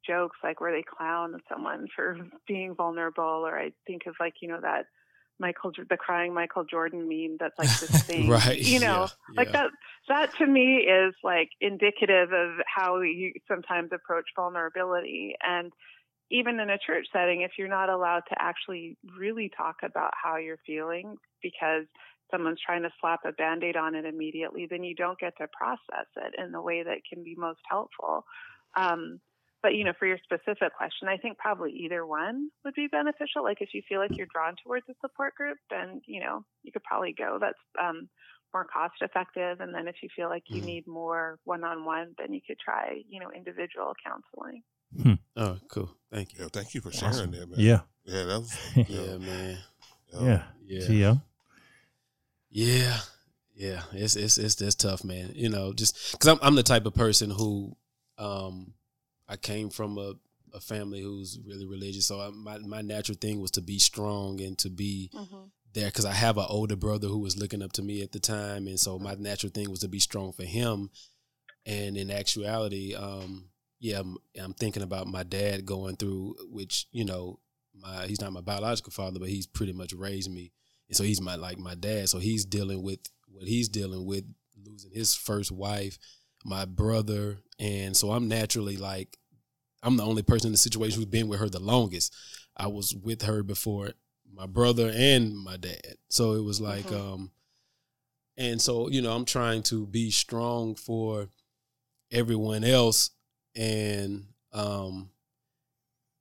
jokes 0.05 0.37
like 0.43 0.61
where 0.61 0.71
they 0.71 0.83
clown 0.83 1.39
someone 1.49 1.87
for 1.95 2.17
being 2.47 2.73
vulnerable, 2.75 3.23
or 3.45 3.57
I 3.59 3.71
think 3.85 4.03
of 4.07 4.15
like, 4.19 4.35
you 4.41 4.47
know, 4.47 4.59
that 4.61 4.85
Michael, 5.39 5.71
the 5.89 5.97
crying 5.97 6.33
Michael 6.33 6.63
Jordan 6.63 7.07
meme 7.07 7.37
that's 7.39 7.57
like 7.59 7.79
this 7.79 8.03
thing, 8.07 8.29
right. 8.29 8.59
you 8.59 8.79
know, 8.79 9.07
yeah, 9.07 9.35
like 9.35 9.47
yeah. 9.47 9.51
that 9.53 9.69
that 10.07 10.37
to 10.37 10.47
me 10.47 10.77
is 10.77 11.13
like 11.23 11.49
indicative 11.61 12.31
of 12.31 12.55
how 12.65 13.01
you 13.01 13.33
sometimes 13.47 13.89
approach 13.93 14.25
vulnerability 14.35 15.35
and 15.41 15.71
even 16.29 16.59
in 16.59 16.69
a 16.69 16.77
church 16.77 17.07
setting 17.13 17.41
if 17.41 17.51
you're 17.57 17.67
not 17.67 17.89
allowed 17.89 18.23
to 18.29 18.35
actually 18.39 18.97
really 19.17 19.49
talk 19.55 19.77
about 19.83 20.11
how 20.21 20.37
you're 20.37 20.59
feeling 20.65 21.15
because 21.41 21.85
someone's 22.31 22.59
trying 22.65 22.83
to 22.83 22.89
slap 22.99 23.21
a 23.25 23.31
band-aid 23.31 23.77
on 23.77 23.95
it 23.95 24.05
immediately 24.05 24.67
then 24.69 24.83
you 24.83 24.95
don't 24.95 25.19
get 25.19 25.33
to 25.37 25.47
process 25.57 26.07
it 26.17 26.33
in 26.37 26.51
the 26.51 26.61
way 26.61 26.83
that 26.83 26.97
can 27.11 27.23
be 27.23 27.35
most 27.37 27.59
helpful 27.69 28.25
um, 28.75 29.19
but 29.67 29.75
you 29.75 29.83
know 29.83 29.91
for 29.99 30.05
your 30.07 30.19
specific 30.23 30.71
question 30.77 31.09
i 31.09 31.17
think 31.17 31.37
probably 31.37 31.71
either 31.73 32.05
one 32.05 32.49
would 32.63 32.73
be 32.73 32.87
beneficial 32.87 33.43
like 33.43 33.57
if 33.59 33.69
you 33.73 33.81
feel 33.89 33.99
like 33.99 34.11
you're 34.17 34.33
drawn 34.33 34.55
towards 34.63 34.85
a 34.89 34.93
support 35.01 35.35
group 35.35 35.57
then 35.69 35.99
you 36.05 36.21
know 36.23 36.45
you 36.63 36.71
could 36.71 36.83
probably 36.83 37.13
go 37.17 37.37
that's 37.41 37.59
um, 37.83 38.07
more 38.53 38.63
cost 38.63 38.93
effective 39.01 39.59
and 39.59 39.75
then 39.75 39.85
if 39.89 39.95
you 40.01 40.07
feel 40.15 40.29
like 40.29 40.43
you 40.47 40.61
Mhm. 40.61 40.65
need 40.65 40.87
more 40.87 41.37
one-on-one 41.43 42.15
then 42.17 42.31
you 42.31 42.39
could 42.47 42.59
try 42.59 43.01
you 43.09 43.19
know 43.19 43.29
individual 43.35 43.93
counseling 44.05 44.63
Oh, 45.35 45.57
cool. 45.69 45.89
Thank 46.11 46.33
you. 46.33 46.39
Yeah, 46.43 46.47
thank 46.51 46.73
you 46.73 46.81
for 46.81 46.91
sharing 46.91 47.13
Awesome. 47.13 47.31
that, 47.31 47.49
man. 47.49 47.59
Yeah. 47.59 47.81
yeah, 48.05 48.23
that 48.23 48.39
was 48.39 48.57
Yeah, 48.87 49.17
man. 49.17 49.57
Yeah. 50.13 50.43
Yeah. 50.65 50.87
Gio. 50.87 51.21
Yeah, 52.49 52.99
yeah, 53.55 53.81
it's 53.91 54.15
it's 54.15 54.37
it's 54.37 54.59
it's 54.61 54.75
tough, 54.75 55.03
man. 55.03 55.31
You 55.35 55.49
know, 55.49 55.73
just 55.73 56.13
because 56.13 56.27
I'm 56.29 56.39
I'm 56.41 56.55
the 56.55 56.63
type 56.63 56.85
of 56.85 56.95
person 56.95 57.29
who, 57.29 57.75
um, 58.17 58.73
I 59.27 59.37
came 59.37 59.69
from 59.69 59.97
a, 59.97 60.13
a 60.53 60.59
family 60.59 61.01
who's 61.01 61.39
really 61.45 61.65
religious, 61.65 62.05
so 62.05 62.19
I, 62.19 62.29
my 62.29 62.57
my 62.59 62.81
natural 62.81 63.17
thing 63.19 63.41
was 63.41 63.51
to 63.51 63.61
be 63.61 63.79
strong 63.79 64.41
and 64.41 64.57
to 64.59 64.69
be 64.69 65.11
mm-hmm. 65.13 65.45
there 65.73 65.87
because 65.87 66.05
I 66.05 66.13
have 66.13 66.37
an 66.37 66.45
older 66.49 66.75
brother 66.75 67.07
who 67.07 67.19
was 67.19 67.37
looking 67.37 67.61
up 67.61 67.73
to 67.73 67.81
me 67.81 68.01
at 68.01 68.11
the 68.11 68.19
time, 68.19 68.67
and 68.67 68.79
so 68.79 68.97
my 68.99 69.15
natural 69.15 69.51
thing 69.51 69.69
was 69.69 69.81
to 69.81 69.87
be 69.87 69.99
strong 69.99 70.31
for 70.31 70.43
him. 70.43 70.89
And 71.65 71.97
in 71.97 72.09
actuality, 72.09 72.95
um, 72.95 73.49
yeah, 73.79 73.99
I'm, 73.99 74.17
I'm 74.41 74.53
thinking 74.53 74.83
about 74.83 75.07
my 75.07 75.23
dad 75.23 75.65
going 75.65 75.97
through, 75.97 76.35
which 76.49 76.87
you 76.91 77.03
know, 77.03 77.39
my 77.75 78.07
he's 78.07 78.21
not 78.21 78.33
my 78.33 78.41
biological 78.41 78.91
father, 78.91 79.19
but 79.19 79.29
he's 79.29 79.47
pretty 79.47 79.73
much 79.73 79.93
raised 79.93 80.31
me, 80.31 80.53
and 80.87 80.95
so 80.95 81.03
he's 81.03 81.21
my 81.21 81.35
like 81.35 81.59
my 81.59 81.75
dad. 81.75 82.09
So 82.09 82.19
he's 82.19 82.45
dealing 82.45 82.81
with 82.81 82.99
what 83.27 83.47
he's 83.47 83.69
dealing 83.69 84.05
with, 84.05 84.23
losing 84.65 84.91
his 84.91 85.13
first 85.13 85.51
wife, 85.51 85.97
my 86.47 86.65
brother, 86.65 87.37
and 87.59 87.95
so 87.95 88.11
I'm 88.11 88.27
naturally 88.27 88.77
like, 88.77 89.17
I'm 89.83 89.97
the 89.97 90.05
only 90.05 90.23
person 90.23 90.47
in 90.47 90.51
the 90.53 90.57
situation 90.57 90.95
who's 90.97 91.05
been 91.05 91.27
with 91.27 91.39
her 91.39 91.49
the 91.49 91.59
longest. 91.59 92.15
I 92.55 92.67
was 92.67 92.95
with 92.95 93.21
her 93.23 93.43
before 93.43 93.91
my 94.33 94.45
brother 94.47 94.91
and 94.93 95.37
my 95.37 95.57
dad. 95.57 95.97
So 96.09 96.33
it 96.33 96.41
was 96.41 96.59
like, 96.59 96.87
Mhm. 96.87 96.99
um, 96.99 97.31
and 98.37 98.61
so 98.61 98.89
you 98.89 99.01
know, 99.01 99.13
I'm 99.13 99.25
trying 99.25 99.63
to 99.63 99.85
be 99.85 100.09
strong 100.09 100.75
for 100.75 101.29
everyone 102.11 102.63
else, 102.63 103.11
and 103.55 104.27
um, 104.53 105.09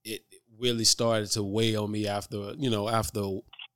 it 0.05 0.23
really 0.59 0.85
started 0.85 1.31
to 1.33 1.43
weigh 1.43 1.77
on 1.77 1.91
me 1.91 2.07
after 2.07 2.55
you 2.59 2.71
know 2.71 2.89
after 2.89 3.21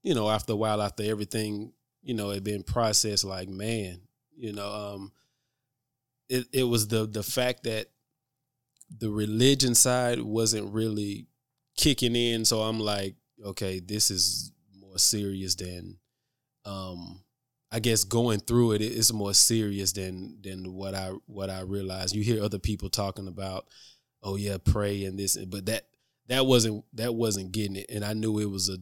you 0.03 0.15
know 0.15 0.31
after 0.31 0.53
a 0.55 0.57
while 0.57 0.81
after 0.81 1.03
everything 1.03 1.73
you 2.03 2.15
know 2.15 2.31
had 2.31 2.45
been 2.45 2.63
processed. 2.63 3.25
Like 3.25 3.49
man, 3.49 4.01
you 4.37 4.53
know, 4.53 4.69
um, 4.73 5.13
it 6.31 6.47
it 6.53 6.65
was 6.65 6.89
the 6.89 7.07
the 7.07 7.23
fact 7.23 7.65
that 7.65 7.89
the 8.99 9.11
religion 9.11 9.75
side 9.75 10.21
wasn't 10.21 10.73
really 10.73 11.27
kicking 11.77 12.17
in. 12.17 12.45
So 12.45 12.61
I'm 12.61 12.81
like, 12.81 13.17
okay, 13.45 13.81
this 13.81 14.11
is 14.11 14.53
more 14.79 14.99
serious 14.99 15.55
than, 15.55 15.99
um, 16.65 17.23
I 17.71 17.79
guess 17.79 18.03
going 18.05 18.41
through 18.41 18.73
it, 18.73 18.83
it's 18.83 19.13
more 19.13 19.35
serious 19.35 19.93
than 19.93 20.39
than 20.43 20.73
what 20.75 20.95
I 20.95 21.13
what 21.27 21.51
I 21.51 21.61
realized. 21.61 22.15
You 22.15 22.23
hear 22.23 22.43
other 22.43 22.59
people 22.59 22.91
talking 22.91 23.29
about, 23.29 23.67
oh 24.23 24.37
yeah, 24.37 24.57
pray 24.63 25.05
and 25.05 25.19
this, 25.19 25.37
but 25.37 25.67
that 25.67 25.87
that 26.29 26.47
wasn't 26.47 26.85
that 26.95 27.15
wasn't 27.15 27.53
getting 27.53 27.77
it, 27.77 27.87
and 27.91 28.05
I 28.05 28.13
knew 28.13 28.39
it 28.39 28.51
was 28.51 28.69
a 28.69 28.79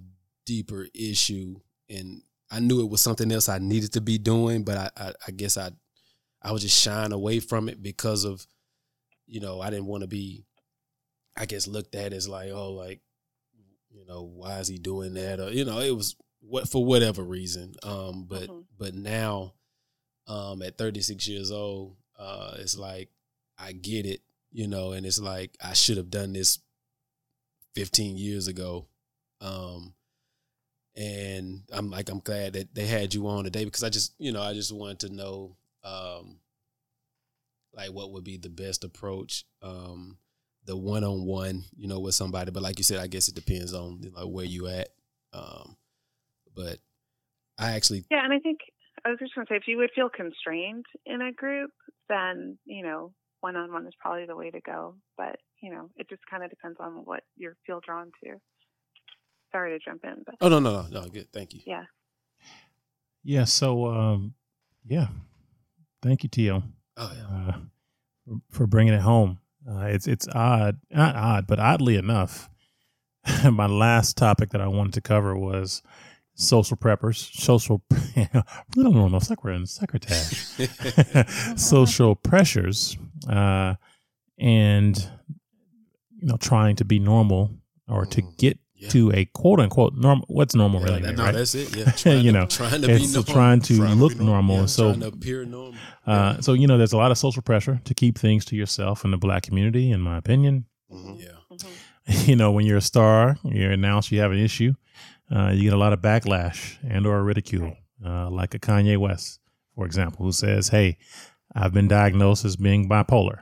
deeper 0.46 0.86
issue, 0.94 1.60
and 1.88 2.22
I 2.50 2.60
knew 2.60 2.80
it 2.80 2.90
was 2.90 3.02
something 3.02 3.30
else 3.30 3.48
I 3.48 3.58
needed 3.58 3.92
to 3.92 4.00
be 4.00 4.16
doing, 4.18 4.64
but 4.64 4.76
I, 4.76 4.90
I, 4.96 5.12
I 5.28 5.30
guess 5.32 5.58
I, 5.58 5.70
I 6.43 6.52
was 6.52 6.62
just 6.62 6.81
shying 6.81 7.12
away 7.12 7.40
from 7.40 7.69
it 7.69 7.82
because 7.82 8.24
of, 8.24 8.47
you 9.27 9.40
know, 9.40 9.60
I 9.60 9.70
didn't 9.70 9.86
want 9.86 10.02
to 10.02 10.06
be, 10.09 10.44
I 11.36 11.47
guess, 11.47 11.66
looked 11.66 11.94
at 11.94 12.12
as 12.12 12.28
like, 12.28 12.51
oh, 12.51 12.73
like, 12.73 13.01
you 13.90 14.05
know, 14.06 14.23
why 14.23 14.59
is 14.59 14.69
he 14.69 14.78
doing 14.78 15.15
that? 15.15 15.40
Or 15.40 15.51
you 15.51 15.65
know, 15.65 15.81
it 15.81 15.97
was 15.97 16.15
what 16.40 16.69
for 16.69 16.85
whatever 16.85 17.23
reason. 17.23 17.74
Um, 17.82 18.24
but 18.24 18.48
Mhm. 18.48 18.65
but 18.77 18.94
now, 18.94 19.55
um, 20.27 20.62
at 20.62 20.78
36 20.78 21.27
years 21.27 21.51
old, 21.51 21.97
uh, 22.19 22.55
it's 22.59 22.77
like 22.77 23.10
I 23.56 23.73
get 23.73 24.06
it, 24.06 24.23
you 24.52 24.69
know, 24.69 24.93
and 24.93 25.05
it's 25.05 25.19
like 25.19 25.56
I 25.60 25.73
should 25.73 25.97
have 25.97 26.10
done 26.10 26.32
this 26.32 26.60
15 27.74 28.16
years 28.16 28.47
ago. 28.47 28.86
Um, 29.40 29.94
and 30.97 31.62
I'm 31.73 31.90
like, 31.90 32.09
I'm 32.09 32.20
glad 32.20 32.55
that 32.55 32.74
they 32.74 32.86
had 32.86 33.15
you 33.15 33.27
on 33.28 33.44
today 33.44 33.65
because 33.65 33.85
I 33.85 33.89
just, 33.89 34.15
you 34.19 34.32
know, 34.32 34.43
I 34.43 34.52
just 34.52 34.73
wanted 34.73 35.01
to 35.01 35.15
know, 35.15 35.56
um, 35.84 36.38
like 37.74 37.90
what 37.92 38.12
would 38.12 38.24
be 38.24 38.36
the 38.36 38.48
best 38.48 38.84
approach, 38.84 39.44
um, 39.62 40.18
the 40.64 40.76
one 40.76 41.05
on 41.05 41.24
one, 41.24 41.64
you 41.76 41.88
know, 41.88 42.00
with 42.00 42.14
somebody. 42.14 42.50
But 42.50 42.62
like 42.62 42.78
you 42.78 42.84
said, 42.84 42.98
I 42.98 43.06
guess 43.06 43.28
it 43.28 43.34
depends 43.34 43.72
on 43.74 44.00
like 44.14 44.26
where 44.26 44.44
you 44.44 44.66
at. 44.68 44.88
Um, 45.32 45.76
but 46.55 46.78
I 47.59 47.72
actually, 47.72 48.05
Yeah, 48.10 48.24
and 48.24 48.32
I 48.32 48.38
think 48.38 48.59
I 49.05 49.10
was 49.10 49.18
just 49.18 49.34
going 49.34 49.46
to 49.46 49.52
say 49.52 49.56
if 49.56 49.68
you 49.68 49.76
would 49.78 49.90
feel 49.94 50.09
constrained 50.09 50.86
in 51.06 51.22
a 51.22 51.32
group, 51.32 51.70
then 52.09 52.59
you 52.64 52.82
know 52.82 53.12
one 53.40 53.56
on 53.56 53.72
one 53.72 53.86
is 53.86 53.94
probably 54.00 54.26
the 54.26 54.36
way 54.36 54.50
to 54.50 54.60
go. 54.60 54.96
But 55.16 55.36
you 55.62 55.70
know, 55.70 55.90
it 55.96 56.09
just 56.09 56.22
kind 56.30 56.42
of 56.42 56.50
depends 56.50 56.78
on 56.80 56.92
what 57.05 57.22
you 57.36 57.52
feel 57.66 57.80
drawn 57.84 58.10
to. 58.24 58.34
Sorry 59.52 59.78
to 59.78 59.84
jump 59.84 60.05
in, 60.05 60.24
but 60.26 60.34
oh 60.40 60.48
no, 60.48 60.59
no, 60.59 60.82
no, 60.90 61.00
no, 61.02 61.09
good, 61.09 61.32
thank 61.32 61.55
you. 61.55 61.60
yeah. 61.66 61.84
Yeah. 63.24 63.44
So, 63.44 63.86
um, 63.86 64.34
yeah. 64.86 65.09
Thank 66.02 66.22
you, 66.22 66.28
Tio, 66.28 66.62
Oh 66.96 67.12
yeah, 67.16 67.52
uh, 68.32 68.36
for, 68.50 68.66
bringing 68.66 68.94
it 68.94 69.00
home. 69.00 69.38
Uh, 69.68 69.86
it's 69.86 70.06
it's 70.06 70.26
odd, 70.28 70.78
not 70.90 71.14
odd, 71.16 71.46
but 71.46 71.58
oddly 71.58 71.96
enough, 71.96 72.48
my 73.50 73.66
last 73.66 74.16
topic 74.16 74.50
that 74.50 74.60
I 74.60 74.68
wanted 74.68 74.94
to 74.94 75.00
cover 75.00 75.36
was 75.36 75.82
social 76.34 76.76
preppers, 76.76 77.16
social. 77.34 77.82
we 78.16 78.82
don't 78.82 78.94
know, 79.12 79.18
secretary, 79.18 79.64
secretary, 79.66 81.26
social 81.56 82.14
pressures, 82.14 82.96
uh, 83.28 83.74
and 84.38 84.96
you 86.20 86.26
know, 86.28 86.36
trying 86.36 86.76
to 86.76 86.84
be 86.84 86.98
normal 86.98 87.50
or 87.88 88.04
to 88.06 88.22
Mhm. 88.22 88.36
get 88.38 88.58
Yeah. 88.78 88.88
to 88.90 89.10
a 89.12 89.24
quote 89.26 89.59
unquote 89.60 89.94
normal. 89.96 90.24
What's 90.28 90.55
normal 90.55 90.80
Yeah, 90.80 90.86
really? 90.86 91.02
that- 91.02 91.16
no, 91.16 91.24
right? 91.24 91.34
that's 91.34 91.55
it. 91.55 91.76
Yeah, 91.76 91.90
trying 91.96 92.24
you 92.24 92.32
to- 92.32 92.38
know, 92.38 92.46
trying 92.60 92.80
to 92.82 92.86
be 92.86 92.98
normal. 93.06 93.22
trying 93.24 93.60
to 93.62 93.76
Trying 93.76 93.88
to 93.96 94.02
look 94.02 94.12
be 94.18 94.24
normal. 94.24 94.55
normal. 94.56 94.68
So 94.68 94.90
trying 94.90 95.00
to 95.00 95.06
appear 95.09 95.44
normal. 95.44 95.74
uh, 96.06 96.40
so 96.40 96.52
you 96.52 96.66
know, 96.66 96.78
there's 96.78 96.92
a 96.92 96.96
lot 96.96 97.10
of 97.10 97.18
social 97.18 97.42
pressure 97.42 97.80
to 97.84 97.94
keep 97.94 98.18
things 98.18 98.44
to 98.46 98.56
yourself 98.56 99.05
in 99.05 99.10
the 99.10 99.18
black 99.18 99.42
community, 99.42 99.90
in 99.90 100.00
my 100.00 100.16
opinion. 100.16 100.66
Mhm. 100.92 101.20
yeah. 101.20 101.56
Mhm. 101.56 102.26
you 102.28 102.36
know, 102.36 102.52
when 102.52 102.64
you're 102.66 102.78
a 102.78 102.80
star, 102.80 103.36
you're 103.44 103.72
announced 103.72 104.10
you 104.12 104.20
have 104.20 104.32
an 104.32 104.38
issue, 104.38 104.72
uh, 105.34 105.50
you 105.55 105.64
get 105.64 105.72
a 105.74 105.76
lot 105.76 105.92
of 105.92 106.00
backlash 106.00 106.78
and 106.88 107.06
or 107.06 107.22
ridicule, 107.22 107.76
uh, 108.06 108.30
like 108.30 108.55
a 108.55 108.59
Kanye 108.59 108.96
West, 108.96 109.40
for 109.74 109.84
example, 109.84 110.24
who 110.24 110.32
says, 110.32 110.68
"Hey, 110.68 110.96
I've 111.55 111.72
been 111.74 111.88
diagnosed 111.88 112.44
as 112.44 112.56
being 112.56 112.88
bipolar." 112.88 113.40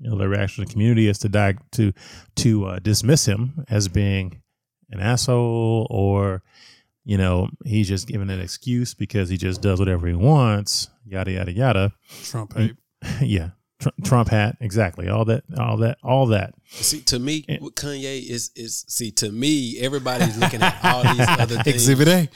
You 0.00 0.10
know, 0.10 0.16
the 0.18 0.28
reaction 0.28 0.62
of 0.62 0.68
the 0.68 0.72
community 0.72 1.08
is 1.08 1.18
to 1.18 1.28
di- 1.28 1.58
to 1.72 1.92
to 2.36 2.64
uh, 2.66 2.78
dismiss 2.80 3.26
him 3.26 3.64
as 3.68 3.86
being 3.88 4.40
an 4.90 5.00
asshole 5.00 5.86
or 5.90 6.42
you 7.04 7.16
know 7.18 7.48
he's 7.64 7.88
just 7.88 8.06
giving 8.06 8.30
an 8.30 8.40
excuse 8.40 8.94
because 8.94 9.28
he 9.28 9.36
just 9.36 9.60
does 9.62 9.78
whatever 9.78 10.06
he 10.06 10.14
wants 10.14 10.88
yada 11.06 11.30
yada 11.32 11.52
yada 11.52 11.92
Trump 12.24 12.54
hate. 12.56 12.76
yeah 13.22 13.50
Tr- 13.80 13.88
trump 14.04 14.28
hat 14.28 14.56
exactly 14.60 15.08
all 15.08 15.24
that 15.26 15.44
all 15.58 15.76
that 15.78 15.98
all 16.02 16.26
that 16.26 16.54
See, 16.70 17.00
to 17.02 17.18
me, 17.18 17.46
Yeah. 17.48 17.58
with 17.62 17.76
Kanye 17.76 18.28
is 18.28 18.50
is 18.54 18.84
see 18.88 19.10
to 19.12 19.32
me, 19.32 19.78
everybody's 19.80 20.36
looking 20.36 20.60
at 20.60 20.78
all 20.84 21.02
these 21.14 21.26
other 21.26 21.62
things. 21.62 21.88
Exhibit 21.88 22.08
A. 22.08 22.28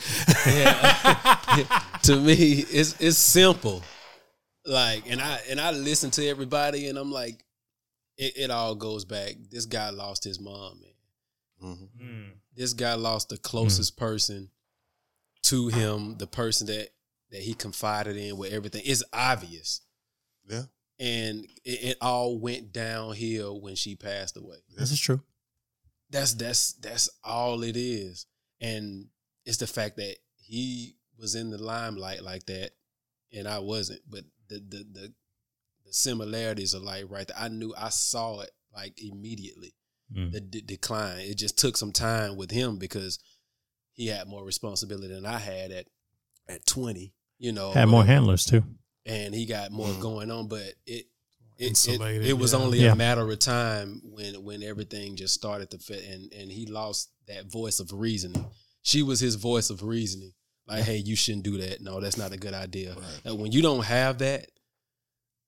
Yeah. 0.47 1.83
to 2.05 2.17
me, 2.19 2.65
it's 2.71 2.99
it's 2.99 3.19
simple. 3.19 3.83
Like, 4.65 5.11
and 5.11 5.21
I 5.21 5.39
and 5.51 5.61
I 5.61 5.73
listen 5.73 6.11
to 6.13 6.27
everybody, 6.27 6.89
and 6.89 6.97
I'm 6.97 7.13
like, 7.13 7.45
it, 8.17 8.33
it 8.37 8.51
all 8.51 8.75
goes 8.75 9.05
back. 9.05 9.35
This 9.51 9.67
guy 9.67 9.91
lost 9.91 10.25
his 10.25 10.41
mom, 10.41 10.81
man. 10.81 11.77
Mhm. 12.01 12.31
This 12.55 12.73
guy 12.73 12.95
lost 12.95 13.29
the 13.29 13.37
hmm. 13.37 13.43
closest 13.43 13.97
person 13.97 14.51
to 15.45 15.69
him, 15.69 16.17
the 16.19 16.27
person 16.27 16.67
that 16.69 16.89
that 17.31 17.41
he 17.41 17.55
confided 17.55 18.17
in 18.17 18.37
with 18.37 18.53
everything. 18.53 18.83
It's 18.85 19.03
obvious, 19.13 19.81
Yeah. 20.49 20.65
and 20.99 21.47
it, 21.65 21.83
it 21.83 21.97
all 22.01 22.39
went 22.39 22.73
downhill 22.73 23.61
when 23.61 23.75
she 23.75 23.97
passed 23.97 24.37
away. 24.37 24.59
this 24.77 24.93
is 24.93 25.01
true 25.01 25.23
That's 26.11 26.35
that's 26.35 26.75
that's 26.75 27.09
all 27.25 27.63
it 27.63 27.77
is. 27.77 28.27
And 28.61 29.09
it's 29.45 29.57
the 29.57 29.67
fact 29.67 29.97
that 29.97 30.17
he 30.37 30.97
was 31.19 31.35
in 31.35 31.51
the 31.51 31.59
limelight 31.59 32.23
like 32.23 32.47
that 32.47 32.73
and 33.33 33.49
I 33.49 33.59
wasn't. 33.61 34.03
But 34.09 34.25
the 34.49 34.57
the 34.57 34.87
the, 34.93 35.15
the 35.87 35.93
similarities 35.93 36.75
are 36.75 36.81
like 36.81 37.07
right 37.09 37.27
there. 37.27 37.37
I 37.39 37.49
knew 37.49 37.75
I 37.77 37.89
saw 37.89 38.41
it 38.41 38.51
like 38.75 39.01
immediately. 39.03 39.75
Mm. 40.15 40.33
The 40.33 40.41
d- 40.41 40.61
decline. 40.63 41.21
It 41.21 41.39
just 41.39 41.59
took 41.59 41.77
some 41.77 41.93
time 41.93 42.37
with 42.37 42.51
him 42.51 42.79
because 42.79 43.19
he 43.93 44.07
had 44.09 44.29
more 44.29 44.45
responsibility 44.45 45.13
than 45.15 45.27
I 45.27 45.39
had 45.39 45.71
at 45.71 45.87
at 46.49 46.67
20, 46.67 47.13
you 47.39 47.53
know. 47.53 47.71
had 47.73 47.89
more 47.89 48.05
handlers 48.05 48.45
too 48.45 48.63
and 49.07 49.35
he 49.35 49.47
got 49.47 49.71
more 49.73 49.89
Mhm. 49.89 50.01
going 50.01 50.31
on, 50.31 50.49
but 50.49 50.75
it 50.87 51.07
it, 51.59 51.89
it, 51.89 52.01
it 52.27 52.33
was 52.33 52.53
yeah. 52.53 52.59
only 52.59 52.79
Yeah. 52.81 52.93
a 52.93 52.97
matter 52.97 53.31
of 53.31 53.39
time 53.39 54.01
when 54.05 54.43
when 54.43 54.63
everything 54.63 55.17
just 55.17 55.35
started 55.35 55.71
to 55.71 55.79
fit 55.79 56.05
and 56.05 56.33
and 56.33 56.51
he 56.51 56.67
lost 56.67 57.11
that 57.29 57.47
voice 57.51 57.79
of 57.81 57.93
reasoning. 57.93 58.45
She 58.83 59.03
was 59.03 59.21
his 59.21 59.37
voice 59.37 59.71
of 59.71 59.83
reasoning. 59.83 60.33
Like, 60.67 60.85
hey, 60.85 60.97
you 60.97 61.15
shouldn't 61.17 61.45
do 61.45 61.59
that. 61.59 61.81
No, 61.81 62.01
that's 62.01 62.17
not 62.17 62.33
a 62.33 62.37
good 62.37 62.55
idea. 62.55 62.95
Right. 62.95 63.21
And 63.25 63.39
when 63.39 63.53
you 63.53 63.63
don't 63.63 63.85
have 63.85 64.19
that, 64.19 64.49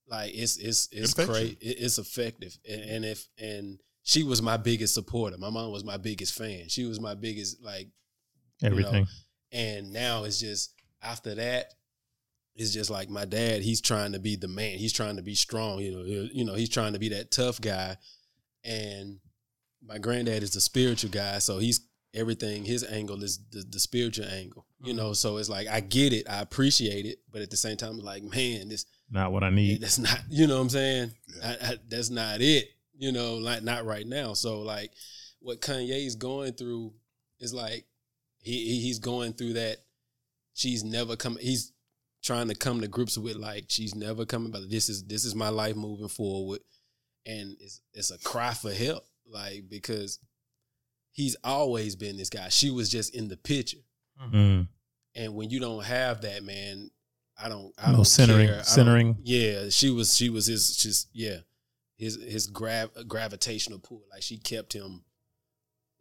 like 0.07 0.33
it's 0.35 0.57
it's 0.59 0.89
it's 0.93 1.15
great 1.15 1.59
It's 1.61 1.99
effective. 1.99 2.57
And, 2.69 2.83
and 2.83 3.05
if 3.05 3.27
and 3.39 3.79
she 4.05 4.23
was 4.23 4.43
my 4.43 4.59
biggest 4.59 4.95
supporter. 4.95 5.39
My 5.39 5.51
mom 5.51 5.73
was 5.73 5.83
my 5.83 5.97
biggest 5.97 6.35
fan. 6.35 6.69
She 6.69 6.85
was 6.85 7.01
my 7.01 7.15
biggest 7.15 7.63
like 7.63 7.89
everything. 8.63 9.07
And 9.51 9.93
now 9.93 10.25
it's 10.25 10.39
just 10.39 10.75
after 11.03 11.35
that 11.35 11.73
it's 12.57 12.73
just 12.73 12.89
like 12.89 13.11
my 13.11 13.25
dad 13.25 13.63
he's 13.63 13.81
trying 13.81 14.13
to 14.13 14.19
be 14.19 14.37
the 14.37 14.47
man. 14.47 14.79
He's 14.79 14.93
trying 14.93 15.17
to 15.17 15.23
be 15.23 15.35
strong 15.35 15.81
you 15.81 15.91
know 15.91 16.29
you 16.33 16.45
know 16.45 16.55
he's 16.55 16.69
trying 16.69 16.93
to 16.93 16.99
be 16.99 17.09
that 17.09 17.31
tough 17.31 17.61
guy. 17.61 17.97
And 18.63 19.21
my 19.83 19.99
granddad 19.99 20.43
is 20.43 20.53
the 20.53 20.61
spiritual 20.61 21.11
guy 21.11 21.39
so 21.39 21.59
he's 21.59 21.81
everything 22.15 22.65
his 22.65 22.85
angle 22.85 23.23
is 23.23 23.41
the, 23.51 23.65
the 23.69 23.81
spiritual 23.81 24.25
angle 24.27 24.67
you 24.81 24.93
mm-hmm. 24.93 24.99
know? 24.99 25.13
So 25.15 25.39
it's 25.39 25.49
like 25.49 25.69
i 25.69 25.81
get 25.81 26.13
it 26.13 26.29
i 26.31 26.41
appreciate 26.41 27.05
it 27.05 27.19
but 27.31 27.43
at 27.43 27.51
the 27.51 27.57
same 27.57 27.77
time 27.77 27.99
like 27.99 28.23
man 28.23 28.69
this 28.69 28.87
not 29.11 29.33
what 29.33 29.45
i 29.45 29.51
need. 29.51 29.83
That's 29.83 29.99
not 29.99 30.21
you 30.31 30.47
know 30.47 30.57
what 30.57 30.63
i'm 30.63 30.69
saying? 30.71 31.11
Yeah. 31.37 31.57
I, 31.63 31.67
I, 31.67 31.77
that's 31.89 32.11
not 32.11 32.41
it 32.41 32.69
you 32.97 33.13
know 33.13 33.35
like 33.37 33.63
not 33.63 33.85
right 33.85 34.07
now 34.07 34.33
so 34.35 34.61
like 34.61 34.93
what 35.41 35.61
kanye's 35.61 36.15
going 36.17 36.53
through 36.53 36.93
is 37.41 37.53
like 37.53 37.85
he 38.43 38.53
he- 38.67 38.81
he's 38.81 38.99
going 38.99 39.33
through 39.33 39.55
that 39.55 39.79
she's 40.55 40.85
never 40.85 41.17
come 41.17 41.37
he's 41.41 41.73
trying 42.23 42.49
to 42.49 42.55
come 42.55 42.81
to 42.81 42.89
grips 42.89 43.19
with 43.19 43.37
like 43.37 43.65
she's 43.69 43.95
never 43.95 44.25
coming 44.25 44.51
but 44.51 44.71
this 44.71 44.89
is 44.89 45.05
this 45.05 45.25
is 45.25 45.35
my 45.35 45.49
life 45.49 45.77
moving 45.77 46.09
forward 46.09 46.61
and 47.27 47.57
it's 47.61 47.81
it's 47.93 48.11
a 48.11 48.19
cry 48.21 48.53
for 48.55 48.73
help 48.73 49.05
like 49.27 49.65
because 49.69 50.19
he's 51.13 51.37
always 51.45 51.97
been 51.97 52.17
this 52.17 52.31
guy 52.31 52.49
she 52.49 52.71
was 52.71 52.89
just 52.89 53.15
in 53.15 53.29
the 53.29 53.37
picture 53.37 53.79
Mm. 54.33 54.69
and 55.17 55.35
when 55.35 55.51
you 55.51 55.59
don't 55.59 55.83
have 55.85 56.21
that, 56.21 56.45
man, 56.45 56.89
I 57.37 57.49
don't. 57.49 57.73
I 57.77 57.91
No 57.91 57.97
don't 57.97 58.05
centering- 58.05 58.47
care. 58.47 58.55
I 58.55 58.59
don't- 58.59 58.67
centering. 58.67 59.19
Yeah, 59.25 59.69
she 59.71 59.91
was. 59.91 60.17
She 60.17 60.29
was 60.31 60.47
his. 60.47 60.77
Just 60.77 61.09
yeah, 61.13 61.39
his 62.05 62.17
his 62.23 62.47
grav 62.47 62.91
gravitational 63.09 63.79
pull. 63.79 64.03
Like 64.13 64.23
she 64.23 64.37
kept 64.39 64.73
him 64.73 65.03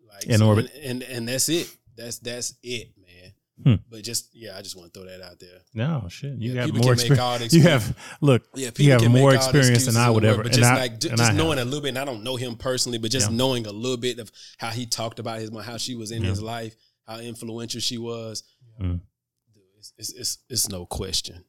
like 0.07 0.25
In 0.25 0.41
orbit. 0.41 0.71
and, 0.75 1.01
and 1.01 1.03
and 1.03 1.27
that's 1.27 1.49
it. 1.49 1.67
That's 1.95 2.19
that's 2.19 2.53
it, 2.63 2.89
man. 2.97 3.34
Hmm. 3.63 3.84
But 3.89 4.03
just 4.03 4.30
yeah, 4.34 4.57
I 4.57 4.61
just 4.63 4.75
want 4.75 4.91
to 4.93 4.99
throw 4.99 5.07
that 5.07 5.21
out 5.21 5.39
there. 5.39 5.59
no 5.75 6.07
shit 6.09 6.34
you 6.39 6.53
Yeah, 6.53 6.65
got 6.67 6.73
more 6.75 6.95
can 6.95 7.09
make 7.09 7.19
all 7.19 7.35
experience 7.35 7.53
you 7.53 7.61
have 7.61 7.97
look 8.19 8.41
Yeah, 8.55 8.71
you 8.77 8.91
have 8.91 9.11
more 9.11 9.35
experience 9.35 9.85
than 9.85 9.95
i 9.95 10.09
would 10.09 10.25
ever 10.25 10.41
But 10.41 10.53
just 10.53 10.63
I- 10.71 10.75
like 10.75 10.99
ju- 10.99 11.09
and 11.09 11.17
just 11.19 11.34
knowing 11.35 11.59
have. 11.59 11.67
a 11.67 11.69
little 11.69 11.84
bit, 11.84 11.89
and 11.89 11.99
I 11.99 12.05
don't 12.05 12.23
know 12.23 12.35
him 12.35 12.55
personally, 12.55 12.97
but 12.97 13.11
just 13.11 13.30
Yeah. 13.30 13.38
knowing 13.38 13.67
a 13.67 13.71
little 13.71 13.97
bit 13.97 14.17
of 14.17 14.31
how 14.57 14.69
he 14.71 14.88
talked 14.88 15.19
about 15.19 15.38
his 15.39 15.51
mom, 15.51 15.61
how 15.63 15.77
she 15.77 15.93
was 15.93 16.09
in 16.11 16.23
Yeah. 16.23 16.30
his 16.31 16.41
life, 16.41 16.75
how 17.05 17.19
influential 17.19 17.80
she 17.80 17.99
was. 17.99 18.41
Mm. 18.81 19.01
It's, 19.77 19.93
it's 19.99 20.13
it's 20.13 20.38
it's 20.49 20.69
no 20.69 20.85
question. 20.88 21.43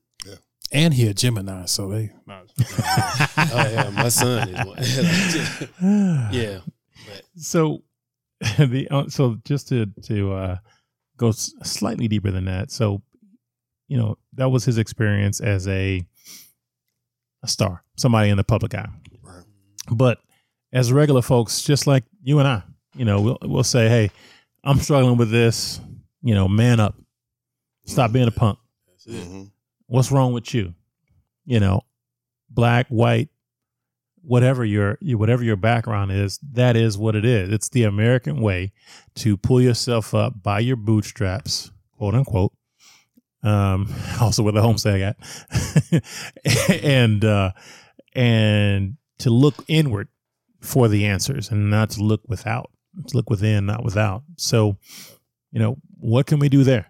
And 0.74 0.92
he 0.92 1.06
a 1.08 1.14
Gemini, 1.14 1.64
so 1.66 1.88
they. 1.88 2.10
Oh 2.26 3.68
yeah, 3.70 3.90
my 3.94 4.08
son 4.08 4.48
is 4.48 4.66
one. 5.80 6.28
yeah, 6.32 6.58
but 7.06 7.22
so 7.36 7.82
the 8.58 8.88
uh, 8.90 9.08
so 9.08 9.36
just 9.44 9.68
to 9.68 9.86
to 10.04 10.32
uh, 10.32 10.56
go 11.16 11.28
s- 11.28 11.52
slightly 11.62 12.08
deeper 12.08 12.30
than 12.30 12.46
that. 12.46 12.70
So 12.72 13.02
you 13.88 13.96
know, 13.98 14.18
that 14.34 14.48
was 14.50 14.64
his 14.64 14.78
experience 14.78 15.40
as 15.40 15.68
a 15.68 16.04
a 17.42 17.48
star, 17.48 17.84
somebody 17.96 18.30
in 18.30 18.36
the 18.36 18.44
public 18.44 18.74
eye. 18.74 18.88
Right. 19.22 19.44
But 19.90 20.18
as 20.72 20.92
regular 20.92 21.22
folks, 21.22 21.62
just 21.62 21.86
like 21.86 22.04
you 22.22 22.38
and 22.40 22.48
I, 22.48 22.62
you 22.96 23.04
know, 23.04 23.20
we'll 23.20 23.38
we'll 23.42 23.62
say, 23.64 23.88
"Hey, 23.88 24.10
I'm 24.64 24.80
struggling 24.80 25.18
with 25.18 25.30
this. 25.30 25.80
You 26.22 26.34
know, 26.34 26.48
man 26.48 26.80
up. 26.80 26.96
Stop 27.86 28.12
being 28.12 28.26
a 28.28 28.32
punk. 28.32 28.58
Mhm. 29.08 29.50
What's 29.86 30.10
wrong 30.10 30.32
with 30.32 30.54
you? 30.54 30.74
You 31.44 31.60
know, 31.60 31.82
black, 32.50 32.86
white, 32.88 33.28
whatever 34.22 34.64
your 34.64 34.98
whatever 35.02 35.44
your 35.44 35.56
background 35.56 36.12
is, 36.12 36.38
that 36.52 36.76
is 36.76 36.96
what 36.96 37.14
it 37.14 37.24
is. 37.24 37.50
It's 37.50 37.68
the 37.68 37.84
American 37.84 38.40
way 38.40 38.72
to 39.16 39.36
pull 39.36 39.60
yourself 39.60 40.14
up 40.14 40.42
by 40.42 40.60
your 40.60 40.76
bootstraps, 40.76 41.70
quote 41.92 42.14
unquote. 42.14 42.52
Um, 43.42 43.92
also 44.20 44.42
with 44.42 44.56
a 44.56 44.62
homestead 44.62 45.00
hat, 45.00 46.02
and 46.82 47.24
uh, 47.24 47.52
and 48.14 48.96
to 49.18 49.30
look 49.30 49.64
inward 49.68 50.08
for 50.60 50.88
the 50.88 51.04
answers 51.04 51.50
and 51.50 51.70
not 51.70 51.90
to 51.90 52.02
look 52.02 52.22
without. 52.26 52.70
Look 53.12 53.28
within, 53.28 53.66
not 53.66 53.84
without. 53.84 54.22
So, 54.36 54.76
you 55.50 55.58
know, 55.58 55.78
what 55.98 56.26
can 56.26 56.38
we 56.38 56.48
do 56.48 56.64
there? 56.64 56.86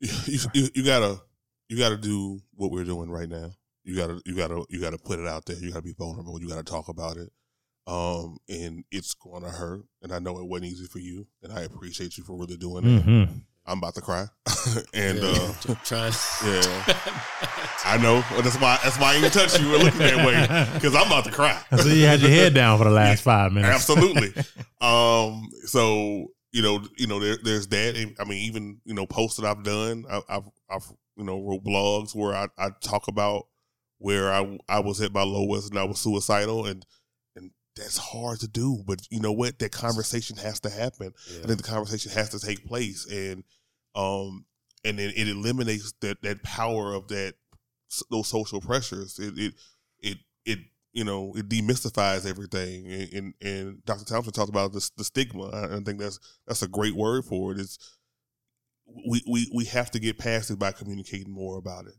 You, 0.00 0.38
you, 0.52 0.68
you 0.74 0.84
gotta 0.84 1.20
you 1.68 1.78
gotta 1.78 1.96
do 1.96 2.40
what 2.54 2.70
we're 2.70 2.84
doing 2.84 3.10
right 3.10 3.28
now. 3.28 3.50
You 3.84 3.96
gotta 3.96 4.20
you 4.24 4.34
gotta 4.36 4.64
you 4.70 4.80
gotta 4.80 4.98
put 4.98 5.18
it 5.18 5.26
out 5.26 5.44
there. 5.46 5.56
You 5.56 5.70
gotta 5.70 5.82
be 5.82 5.92
vulnerable. 5.92 6.40
You 6.40 6.48
gotta 6.48 6.62
talk 6.64 6.88
about 6.88 7.16
it. 7.16 7.30
Um, 7.86 8.38
and 8.48 8.84
it's 8.90 9.12
gonna 9.14 9.50
hurt. 9.50 9.82
And 10.02 10.12
I 10.12 10.18
know 10.18 10.38
it 10.38 10.46
wasn't 10.46 10.70
easy 10.72 10.86
for 10.86 10.98
you. 11.00 11.26
And 11.42 11.52
I 11.52 11.62
appreciate 11.62 12.16
you 12.16 12.24
for 12.24 12.36
really 12.38 12.56
doing 12.56 12.84
it. 12.84 13.04
Mm-hmm. 13.06 13.32
I'm 13.66 13.78
about 13.78 13.94
to 13.94 14.00
cry. 14.02 14.26
and 14.94 15.18
Yeah, 15.18 15.28
uh, 15.68 15.74
trying. 15.84 16.12
yeah, 16.44 16.84
I 17.86 17.98
know. 18.00 18.22
That's 18.42 18.58
why 18.60 18.78
that's 18.82 18.98
why 18.98 19.14
I 19.14 19.18
even 19.18 19.30
touch 19.30 19.58
you 19.60 19.74
and 19.74 19.84
looking 19.84 20.00
that 20.00 20.16
way 20.26 20.74
because 20.74 20.94
I'm 20.94 21.06
about 21.06 21.24
to 21.24 21.30
cry. 21.30 21.58
So 21.78 21.88
you 21.88 22.04
had 22.06 22.20
your 22.20 22.30
head 22.30 22.52
down 22.54 22.76
for 22.78 22.84
the 22.84 22.90
last 22.90 23.22
five 23.22 23.52
minutes. 23.52 23.74
Absolutely. 23.74 24.32
um. 24.80 25.48
So 25.66 26.28
you 26.54 26.62
know, 26.62 26.86
you 26.96 27.08
know, 27.08 27.18
there, 27.18 27.36
there's 27.42 27.66
that. 27.66 27.96
And, 27.96 28.16
I 28.20 28.24
mean, 28.24 28.38
even 28.44 28.80
you 28.84 28.94
know, 28.94 29.06
posts 29.06 29.40
that 29.40 29.46
I've 29.46 29.64
done, 29.64 30.04
I, 30.08 30.20
I've, 30.28 30.48
I've, 30.70 30.86
you 31.16 31.24
know, 31.24 31.42
wrote 31.42 31.64
blogs 31.64 32.14
where 32.14 32.32
I, 32.32 32.46
I 32.56 32.70
talk 32.80 33.08
about 33.08 33.48
where 33.98 34.32
I, 34.32 34.58
I 34.68 34.78
was 34.78 35.00
at 35.00 35.12
my 35.12 35.24
lowest 35.24 35.70
and 35.70 35.78
I 35.80 35.82
was 35.82 35.98
suicidal, 35.98 36.64
and 36.66 36.86
and 37.34 37.50
that's 37.74 37.98
hard 37.98 38.38
to 38.40 38.48
do. 38.48 38.84
But 38.86 39.00
you 39.10 39.18
know 39.18 39.32
what? 39.32 39.58
That 39.58 39.72
conversation 39.72 40.36
has 40.36 40.60
to 40.60 40.70
happen. 40.70 41.12
I 41.42 41.46
think 41.48 41.60
the 41.60 41.68
conversation 41.68 42.12
has 42.12 42.28
to 42.30 42.38
take 42.38 42.64
place, 42.64 43.04
and 43.10 43.42
um, 43.96 44.46
and 44.84 44.96
then 44.96 45.12
it 45.16 45.26
eliminates 45.26 45.92
that 46.02 46.22
that 46.22 46.44
power 46.44 46.94
of 46.94 47.08
that 47.08 47.34
those 48.12 48.28
social 48.28 48.60
pressures. 48.60 49.18
It 49.18 49.34
it 49.36 49.54
it 49.98 50.18
you 50.94 51.04
know 51.04 51.32
it 51.36 51.48
demystifies 51.48 52.28
everything. 52.28 52.86
And 52.86 53.12
and, 53.12 53.34
and 53.42 53.84
Dr. 53.84 54.04
Thompson 54.04 54.32
talked 54.32 54.48
about 54.50 54.72
the 54.72 54.88
the 54.96 55.04
stigma. 55.04 55.48
I, 55.50 55.76
I 55.76 55.80
think 55.80 55.98
that's 56.00 56.18
that's 56.46 56.62
a 56.62 56.68
great 56.68 56.94
word 56.96 57.24
for 57.24 57.52
it. 57.52 57.58
It's 57.60 57.78
we 59.08 59.22
we 59.30 59.50
we 59.54 59.64
have 59.66 59.90
to 59.92 59.98
get 59.98 60.18
past 60.18 60.50
it 60.50 60.58
by 60.58 60.72
communicating 60.72 61.32
more 61.32 61.58
about 61.58 61.86
it. 61.86 61.94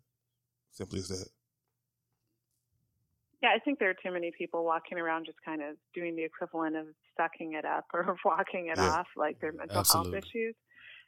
Simply 0.71 0.99
as 0.99 1.09
that. 1.09 1.27
Yeah, 3.43 3.49
I 3.55 3.59
think 3.59 3.79
there 3.79 3.89
are 3.89 3.95
too 4.03 4.11
many 4.11 4.31
people 4.37 4.65
walking 4.65 4.97
around 4.97 5.25
just 5.25 5.37
kind 5.43 5.61
of 5.61 5.75
doing 5.93 6.15
the 6.15 6.23
equivalent 6.23 6.75
of 6.75 6.87
sucking 7.17 7.53
it 7.53 7.65
up 7.65 7.85
or 7.93 8.15
walking 8.25 8.67
it 8.67 8.77
Yeah. 8.77 8.89
off 8.99 9.07
like 9.15 9.39
their 9.39 9.51
mental 9.51 9.79
Absolutely. 9.79 10.13
health 10.13 10.23
issues. 10.25 10.55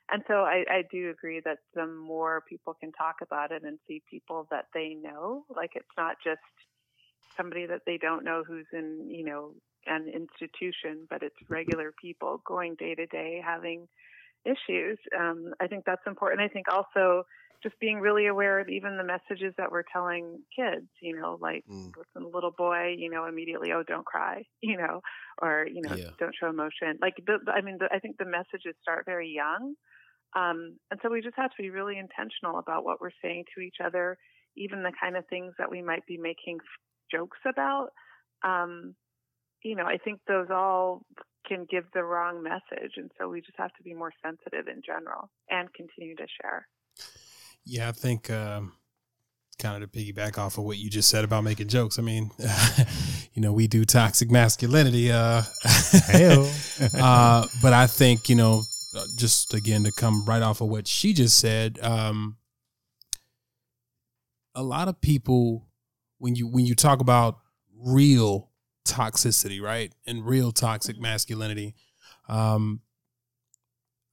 And 0.10 0.24
so 0.28 0.36
I, 0.36 0.64
I 0.70 0.84
do 0.90 1.10
agree 1.10 1.42
that 1.44 1.58
the 1.74 1.86
more 1.86 2.44
people 2.48 2.74
can 2.74 2.92
talk 2.94 3.18
about 3.22 3.52
it 3.52 3.64
and 3.64 3.78
see 3.88 4.02
people 4.10 4.48
that 4.52 4.66
they 4.74 4.96
know, 5.02 5.46
like 5.54 5.72
it's 5.76 5.86
not 5.98 6.16
just 6.24 6.40
somebody 7.38 7.66
that 7.68 7.84
they 7.86 7.98
don't 7.98 8.24
know 8.26 8.44
who's 8.46 8.68
in, 8.74 9.10
you 9.10 9.24
know, 9.26 9.56
an 9.86 10.10
institution, 10.10 11.08
but 11.10 11.24
it's 11.24 11.36
regular 11.50 11.94
people 12.02 12.42
going 12.46 12.76
day 12.76 12.96
to 12.96 13.06
day 13.08 13.42
having 13.46 13.88
issues. 14.46 15.00
Um, 15.18 15.54
I 15.60 15.68
think 15.68 15.86
that's 15.86 16.02
important. 16.08 16.42
I 16.42 16.48
think 16.52 16.68
also 16.72 17.24
just 17.64 17.80
being 17.80 18.00
really 18.00 18.28
aware 18.28 18.60
of 18.60 18.70
even 18.70 18.98
the 18.98 19.04
messages 19.04 19.54
that 19.58 19.72
we're 19.72 19.84
telling 19.92 20.44
kids, 20.56 20.88
you 21.02 21.16
know, 21.20 21.38
like 21.42 21.66
Mm. 21.68 21.94
listen, 21.98 22.24
a 22.28 22.36
little 22.36 22.52
boy, 22.58 22.96
you 22.98 23.10
know, 23.10 23.26
immediately, 23.26 23.72
oh, 23.74 23.84
don't 23.84 24.06
cry, 24.06 24.44
you 24.62 24.78
know, 24.78 25.02
or, 25.42 25.68
you 25.72 25.82
know, 25.82 25.98
Yeah. 25.98 26.12
don't 26.20 26.36
show 26.40 26.50
emotion. 26.50 26.98
Like, 27.02 27.16
the, 27.26 27.40
I 27.52 27.62
mean, 27.62 27.78
the, 27.80 27.90
I 27.94 28.00
think 28.00 28.18
the 28.18 28.26
messages 28.26 28.76
start 28.82 29.06
very 29.06 29.30
young. 29.30 29.76
Um, 30.36 30.80
and 30.92 31.00
so 31.02 31.10
we 31.10 31.22
just 31.22 31.38
have 31.38 31.52
to 31.52 31.62
be 31.64 31.70
really 31.70 31.98
intentional 31.98 32.60
about 32.60 32.84
what 32.84 33.02
we're 33.02 33.12
saying 33.22 33.46
to 33.56 33.62
each 33.62 33.78
other, 33.84 34.18
even 34.56 34.84
the 34.84 34.94
kind 35.00 35.18
of 35.18 35.26
things 35.30 35.54
that 35.58 35.72
we 35.72 35.82
might 35.82 36.06
be 36.06 36.18
making 36.18 36.60
jokes 37.12 37.40
about. 37.46 37.90
Um, 38.44 38.96
you 39.64 39.76
know, 39.76 39.86
I 39.86 39.98
think 39.98 40.20
those 40.28 40.48
all 40.52 41.02
can 41.48 41.66
give 41.70 41.86
the 41.94 42.04
wrong 42.04 42.44
message. 42.44 42.94
And 42.98 43.10
so 43.18 43.30
we 43.30 43.42
just 43.42 43.58
have 43.58 43.74
to 43.78 43.84
be 43.84 43.94
more 43.94 44.12
sensitive 44.24 44.68
in 44.68 44.82
general 44.86 45.30
and 45.50 45.74
continue 45.74 46.16
to 46.16 46.26
share. 46.42 46.68
Yeah, 47.66 47.90
I 47.90 47.92
think 47.92 48.30
um, 48.30 48.74
kind 49.60 49.82
of 49.82 49.92
to 49.92 49.98
piggyback 50.00 50.38
off 50.38 50.58
of 50.58 50.64
what 50.64 50.78
you 50.78 50.90
just 50.90 51.10
said 51.10 51.24
about 51.24 51.44
making 51.44 51.68
jokes. 51.68 52.00
I 52.00 52.02
mean, 52.02 52.32
you 53.34 53.42
know, 53.42 53.52
we 53.52 53.68
do 53.68 53.86
toxic 53.86 54.32
masculinity. 54.32 55.12
Uh, 55.12 55.44
Hell. 56.08 56.52
uh, 56.94 57.48
but 57.62 57.74
I 57.74 57.88
think 57.88 58.30
you 58.30 58.36
know, 58.36 58.64
uh, 58.96 59.06
just 59.18 59.54
again 59.54 59.84
to 59.84 59.92
come 59.92 60.26
right 60.26 60.42
off 60.42 60.62
of 60.62 60.70
what 60.70 60.88
she 60.88 61.14
just 61.14 61.40
said, 61.40 61.80
um, 61.82 62.38
a 64.56 64.64
lot 64.64 64.88
of 64.88 65.02
people 65.02 65.68
when 66.18 66.35
you 66.35 66.48
when 66.48 66.65
you 66.65 66.76
talk 66.76 66.99
about 67.02 67.39
real 67.76 68.49
toxicity, 68.85 69.61
right, 69.61 69.94
and 70.06 70.26
real 70.26 70.52
toxic 70.52 70.99
masculinity, 70.99 71.76
um, 72.27 72.81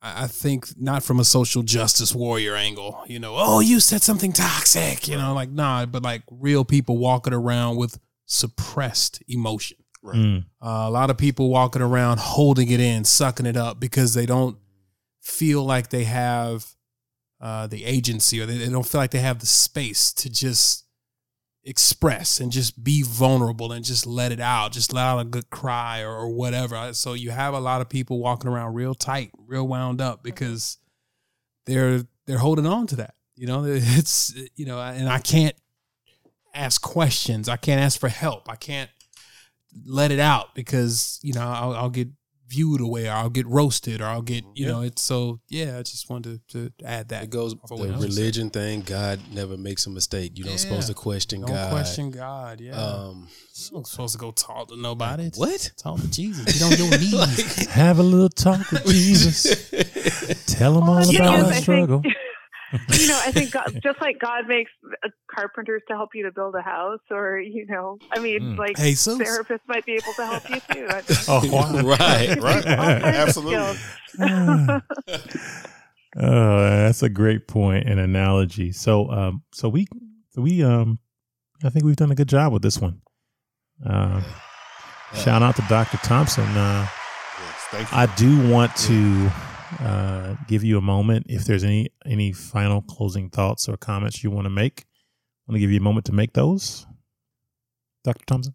I 0.02 0.24
I 0.24 0.26
think 0.26 0.68
not 0.76 1.02
from 1.02 1.20
a 1.20 1.24
social 1.24 1.62
justice 1.62 2.14
warrior 2.14 2.54
angle, 2.54 3.02
you 3.06 3.18
know, 3.18 3.34
oh, 3.36 3.60
you 3.60 3.80
said 3.80 4.02
something 4.02 4.32
toxic, 4.32 5.08
you 5.08 5.16
know, 5.16 5.34
like, 5.34 5.50
nah, 5.50 5.86
but 5.86 6.02
like 6.02 6.22
real 6.30 6.64
people 6.64 6.98
walking 6.98 7.32
around 7.32 7.76
with 7.76 7.98
suppressed 8.26 9.22
emotion. 9.28 9.78
Right. 10.02 10.16
Mm. 10.16 10.44
Uh, 10.60 10.84
a 10.86 10.90
lot 10.90 11.08
of 11.08 11.16
people 11.16 11.48
walking 11.48 11.80
around 11.80 12.20
holding 12.20 12.70
it 12.70 12.78
in, 12.78 13.04
sucking 13.04 13.46
it 13.46 13.56
up 13.56 13.80
because 13.80 14.12
they 14.12 14.26
don't 14.26 14.58
feel 15.22 15.64
like 15.64 15.88
they 15.88 16.04
have 16.04 16.74
uh, 17.40 17.66
the 17.66 17.84
agency 17.86 18.40
or 18.40 18.46
they, 18.46 18.58
they 18.58 18.68
don't 18.68 18.86
feel 18.86 19.00
like 19.00 19.12
they 19.12 19.20
have 19.20 19.38
the 19.38 19.46
space 19.46 20.12
to 20.12 20.28
just 20.28 20.83
express 21.64 22.40
and 22.40 22.52
just 22.52 22.82
be 22.84 23.02
vulnerable 23.02 23.72
and 23.72 23.84
just 23.84 24.06
let 24.06 24.32
it 24.32 24.40
out, 24.40 24.72
just 24.72 24.92
let 24.92 25.02
out 25.02 25.18
a 25.18 25.24
good 25.24 25.50
cry 25.50 26.02
or, 26.02 26.14
or 26.14 26.28
whatever. 26.28 26.92
So 26.92 27.14
you 27.14 27.30
have 27.30 27.54
a 27.54 27.60
lot 27.60 27.80
of 27.80 27.88
people 27.88 28.18
walking 28.18 28.50
around 28.50 28.74
real 28.74 28.94
tight, 28.94 29.30
real 29.46 29.66
wound 29.66 30.00
up 30.00 30.18
mm-hmm. 30.18 30.24
because 30.24 30.78
they're 31.66 32.02
they're 32.26 32.38
holding 32.38 32.66
on 32.66 32.86
to 32.88 32.96
that. 32.96 33.14
You 33.36 33.46
know, 33.46 33.64
it's 33.66 34.34
you 34.56 34.66
know, 34.66 34.80
and 34.80 35.08
I 35.08 35.18
can't 35.18 35.56
ask 36.54 36.80
questions. 36.80 37.48
I 37.48 37.56
can't 37.56 37.80
ask 37.80 37.98
for 37.98 38.08
help. 38.08 38.50
I 38.50 38.56
can't 38.56 38.90
let 39.86 40.12
it 40.12 40.20
out 40.20 40.54
because 40.54 41.18
you 41.22 41.32
know 41.32 41.42
I'll, 41.42 41.72
I'll 41.72 41.90
get 41.90 42.08
viewed 42.46 42.80
away 42.80 43.08
or 43.08 43.12
I'll 43.12 43.30
get 43.30 43.46
roasted 43.46 44.00
or 44.00 44.04
I'll 44.06 44.22
get 44.22 44.44
you 44.54 44.66
know 44.66 44.82
it's 44.82 45.02
so 45.02 45.40
yeah 45.48 45.78
I 45.78 45.82
just 45.82 46.10
wanted 46.10 46.40
to, 46.48 46.70
to 46.78 46.84
add 46.86 47.08
that 47.08 47.24
It 47.24 47.30
goes 47.30 47.54
for 47.66 47.76
the 47.78 47.84
what 47.84 47.90
else 47.94 48.04
you 48.04 48.10
said. 48.10 48.18
religion 48.20 48.50
thing. 48.50 48.80
God 48.82 49.18
never 49.32 49.56
makes 49.56 49.86
a 49.86 49.90
mistake. 49.90 50.36
You 50.36 50.44
don't 50.44 50.52
Yeah. 50.52 50.58
supposed 50.58 50.88
to 50.88 50.94
question 50.94 51.40
don't 51.40 51.50
God. 51.50 51.70
question 51.70 52.10
God 52.10 52.60
yeah 52.60 52.74
Um, 52.76 53.28
you 53.54 53.70
don't 53.72 53.86
supposed 53.86 54.12
to 54.14 54.18
go 54.18 54.30
talk 54.30 54.68
to 54.68 54.76
nobody 54.76 55.30
what? 55.36 55.70
talk 55.76 56.00
to 56.00 56.10
Jesus 56.10 56.44
get 56.44 56.62
on 56.62 56.78
your 56.78 56.98
knees 56.98 57.14
Like- 57.14 57.68
Have 57.70 57.98
a 57.98 58.02
little 58.02 58.28
talk 58.28 58.70
with 58.72 58.86
Jesus. 58.88 59.70
Tell 60.46 60.76
him 60.78 60.84
all 60.88 60.98
about 61.02 61.12
know, 61.12 61.46
our 61.46 61.52
I 61.52 61.60
struggle. 61.60 62.02
Think, 62.88 63.00
you 63.02 63.08
know, 63.08 63.20
I 63.24 63.30
think 63.32 63.50
God, 63.52 63.80
just 63.82 64.00
like 64.00 64.18
God 64.18 64.46
makes 64.48 64.70
uh, 65.04 65.08
carpenters 65.34 65.82
to 65.88 65.94
help 65.94 66.10
you 66.14 66.24
to 66.24 66.32
build 66.32 66.54
a 66.54 66.62
house, 66.62 67.00
or 67.10 67.38
you 67.38 67.66
know, 67.66 67.98
I 68.12 68.18
mean, 68.18 68.40
Mm. 68.40 68.58
like 68.58 68.76
hey 68.78 68.94
so 68.94 69.18
therapists 69.18 69.60
might 69.68 69.84
be 69.86 69.92
able 69.94 70.12
to 70.16 70.26
help 70.26 70.48
you 70.50 70.60
too. 70.72 70.86
I 70.88 70.94
mean, 71.08 71.18
Oh, 71.28 71.50
wow. 71.52 71.80
right. 71.98 72.40
Right. 72.40 72.66
all 72.66 72.76
kinds 72.76 73.04
of 73.04 73.46
Absolutely. 73.46 74.80
Oh, 76.16 76.60
that's 76.60 77.02
a 77.02 77.08
great 77.08 77.48
point 77.48 77.88
and 77.88 77.98
analogy. 77.98 78.70
So, 78.70 79.10
um, 79.10 79.42
so 79.52 79.68
we, 79.68 79.88
so 80.30 80.42
we, 80.42 80.62
um, 80.62 81.00
I 81.64 81.70
think 81.70 81.84
we've 81.84 81.96
done 81.96 82.12
a 82.12 82.14
good 82.14 82.28
job 82.28 82.52
with 82.52 82.62
this 82.62 82.80
one. 82.80 83.00
Um, 83.84 84.24
shout 85.14 85.42
out 85.42 85.56
to 85.56 85.62
Dr. 85.68 85.96
Thompson. 85.98 86.44
Uh, 86.56 86.86
Yes. 87.36 87.66
Thank 87.72 87.90
you. 87.90 87.98
I 87.98 88.06
do 88.14 88.48
want 88.48 88.76
to 88.76 89.28
uh, 89.80 90.36
give 90.48 90.64
you 90.64 90.78
a 90.78 90.82
moment. 90.82 91.26
If 91.28 91.44
there's 91.44 91.64
any 91.64 91.90
any 92.04 92.32
final 92.32 92.82
closing 92.82 93.30
thoughts 93.30 93.68
or 93.68 93.76
comments 93.76 94.22
you 94.22 94.30
want 94.30 94.46
to 94.46 94.50
make, 94.50 94.84
I 95.46 95.52
want 95.52 95.56
to 95.56 95.60
give 95.60 95.70
you 95.70 95.78
a 95.78 95.82
moment 95.82 96.06
to 96.06 96.12
make 96.12 96.32
those. 96.32 96.86
Dr. 98.04 98.24
Thompson. 98.26 98.54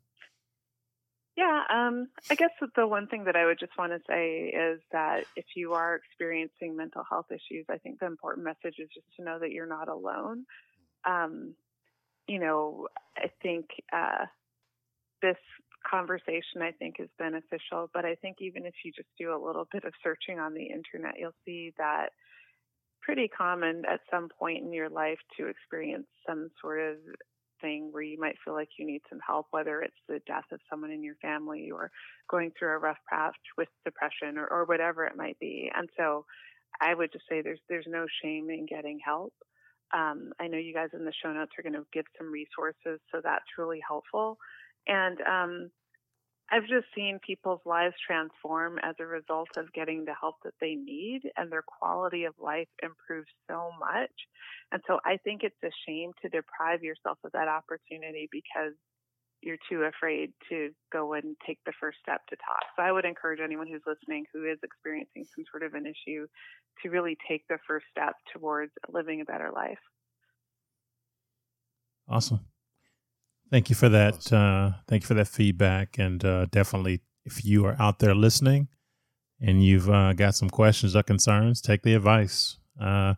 Yeah, 1.35 1.63
um, 1.69 2.09
I 2.29 2.35
guess 2.35 2.49
the 2.75 2.85
one 2.85 3.07
thing 3.07 3.23
that 3.23 3.37
I 3.37 3.45
would 3.45 3.59
just 3.59 3.77
want 3.77 3.93
to 3.93 3.99
say 4.07 4.53
is 4.53 4.81
that 4.91 5.23
if 5.37 5.45
you 5.55 5.73
are 5.73 5.95
experiencing 5.95 6.75
mental 6.75 7.03
health 7.09 7.27
issues, 7.31 7.65
I 7.69 7.77
think 7.77 7.99
the 7.99 8.07
important 8.07 8.45
message 8.45 8.75
is 8.77 8.89
just 8.93 9.07
to 9.17 9.23
know 9.23 9.39
that 9.39 9.51
you're 9.51 9.65
not 9.65 9.87
alone. 9.87 10.45
Um, 11.05 11.55
you 12.27 12.39
know, 12.39 12.89
I 13.17 13.31
think 13.41 13.67
uh, 13.93 14.25
this 15.21 15.37
conversation 15.89 16.61
I 16.61 16.71
think 16.71 16.95
is 16.99 17.09
beneficial, 17.17 17.89
but 17.93 18.05
I 18.05 18.15
think 18.15 18.37
even 18.39 18.65
if 18.65 18.73
you 18.83 18.91
just 18.91 19.09
do 19.17 19.33
a 19.33 19.43
little 19.43 19.67
bit 19.71 19.83
of 19.83 19.93
searching 20.03 20.39
on 20.39 20.53
the 20.53 20.65
internet, 20.65 21.15
you'll 21.17 21.31
see 21.45 21.73
that 21.77 22.09
pretty 23.01 23.27
common 23.27 23.83
at 23.89 24.01
some 24.11 24.29
point 24.37 24.63
in 24.63 24.73
your 24.73 24.89
life 24.89 25.19
to 25.37 25.47
experience 25.47 26.07
some 26.27 26.49
sort 26.61 26.79
of 26.81 26.97
thing 27.61 27.89
where 27.91 28.03
you 28.03 28.19
might 28.19 28.35
feel 28.43 28.53
like 28.53 28.69
you 28.77 28.85
need 28.85 29.01
some 29.09 29.19
help, 29.25 29.47
whether 29.51 29.81
it's 29.81 29.93
the 30.07 30.19
death 30.27 30.45
of 30.51 30.59
someone 30.69 30.91
in 30.91 31.03
your 31.03 31.15
family 31.21 31.71
or 31.71 31.91
going 32.29 32.51
through 32.57 32.69
a 32.69 32.77
rough 32.77 32.97
patch 33.09 33.35
with 33.57 33.67
depression 33.85 34.37
or, 34.37 34.47
or 34.47 34.65
whatever 34.65 35.05
it 35.05 35.17
might 35.17 35.37
be. 35.39 35.71
And 35.75 35.89
so 35.97 36.25
I 36.81 36.93
would 36.93 37.11
just 37.11 37.25
say 37.29 37.41
there's 37.41 37.59
there's 37.67 37.87
no 37.87 38.05
shame 38.23 38.49
in 38.49 38.65
getting 38.65 38.99
help. 39.03 39.33
Um, 39.93 40.31
I 40.39 40.47
know 40.47 40.57
you 40.57 40.73
guys 40.73 40.89
in 40.93 41.03
the 41.03 41.13
show 41.23 41.33
notes 41.33 41.51
are 41.57 41.63
going 41.63 41.73
to 41.73 41.85
give 41.91 42.05
some 42.17 42.31
resources, 42.31 42.99
so 43.11 43.21
that's 43.23 43.57
really 43.57 43.81
helpful. 43.85 44.37
And 44.87 45.21
um, 45.21 45.71
I've 46.51 46.67
just 46.67 46.87
seen 46.95 47.19
people's 47.25 47.61
lives 47.65 47.95
transform 48.05 48.79
as 48.81 48.95
a 48.99 49.05
result 49.05 49.49
of 49.57 49.71
getting 49.73 50.05
the 50.05 50.15
help 50.19 50.35
that 50.43 50.55
they 50.59 50.75
need, 50.75 51.21
and 51.37 51.51
their 51.51 51.63
quality 51.63 52.23
of 52.23 52.33
life 52.39 52.67
improves 52.81 53.29
so 53.49 53.71
much. 53.79 54.11
And 54.71 54.81
so 54.87 54.99
I 55.05 55.17
think 55.17 55.43
it's 55.43 55.63
a 55.63 55.69
shame 55.87 56.11
to 56.21 56.29
deprive 56.29 56.81
yourself 56.81 57.19
of 57.23 57.31
that 57.33 57.47
opportunity 57.47 58.27
because 58.31 58.73
you're 59.41 59.57
too 59.69 59.83
afraid 59.83 60.33
to 60.49 60.69
go 60.91 61.13
and 61.13 61.35
take 61.45 61.59
the 61.65 61.73
first 61.79 61.97
step 62.01 62.21
to 62.29 62.35
talk. 62.35 62.63
So 62.75 62.83
I 62.83 62.91
would 62.91 63.05
encourage 63.05 63.39
anyone 63.39 63.67
who's 63.67 63.85
listening 63.87 64.25
who 64.33 64.45
is 64.45 64.57
experiencing 64.63 65.25
some 65.35 65.45
sort 65.51 65.63
of 65.63 65.75
an 65.75 65.85
issue 65.85 66.27
to 66.83 66.89
really 66.89 67.17
take 67.27 67.47
the 67.47 67.57
first 67.67 67.85
step 67.91 68.15
towards 68.33 68.71
living 68.91 69.21
a 69.21 69.25
better 69.25 69.51
life. 69.53 69.79
Awesome. 72.07 72.48
Thank 73.51 73.69
you 73.69 73.75
for 73.75 73.89
that. 73.89 74.31
Uh, 74.31 74.71
thank 74.87 75.03
you 75.03 75.07
for 75.07 75.15
that 75.15 75.27
feedback. 75.27 75.97
And 75.97 76.23
uh, 76.23 76.45
definitely, 76.51 77.01
if 77.25 77.43
you 77.43 77.65
are 77.65 77.75
out 77.79 77.99
there 77.99 78.13
listening 78.13 78.67
and 79.41 79.63
you've 79.63 79.89
uh, 79.89 80.13
got 80.13 80.35
some 80.35 80.49
questions 80.49 80.95
or 80.95 81.03
concerns, 81.03 81.61
take 81.61 81.81
the 81.81 81.95
advice. 81.95 82.57
Uh, 82.79 83.15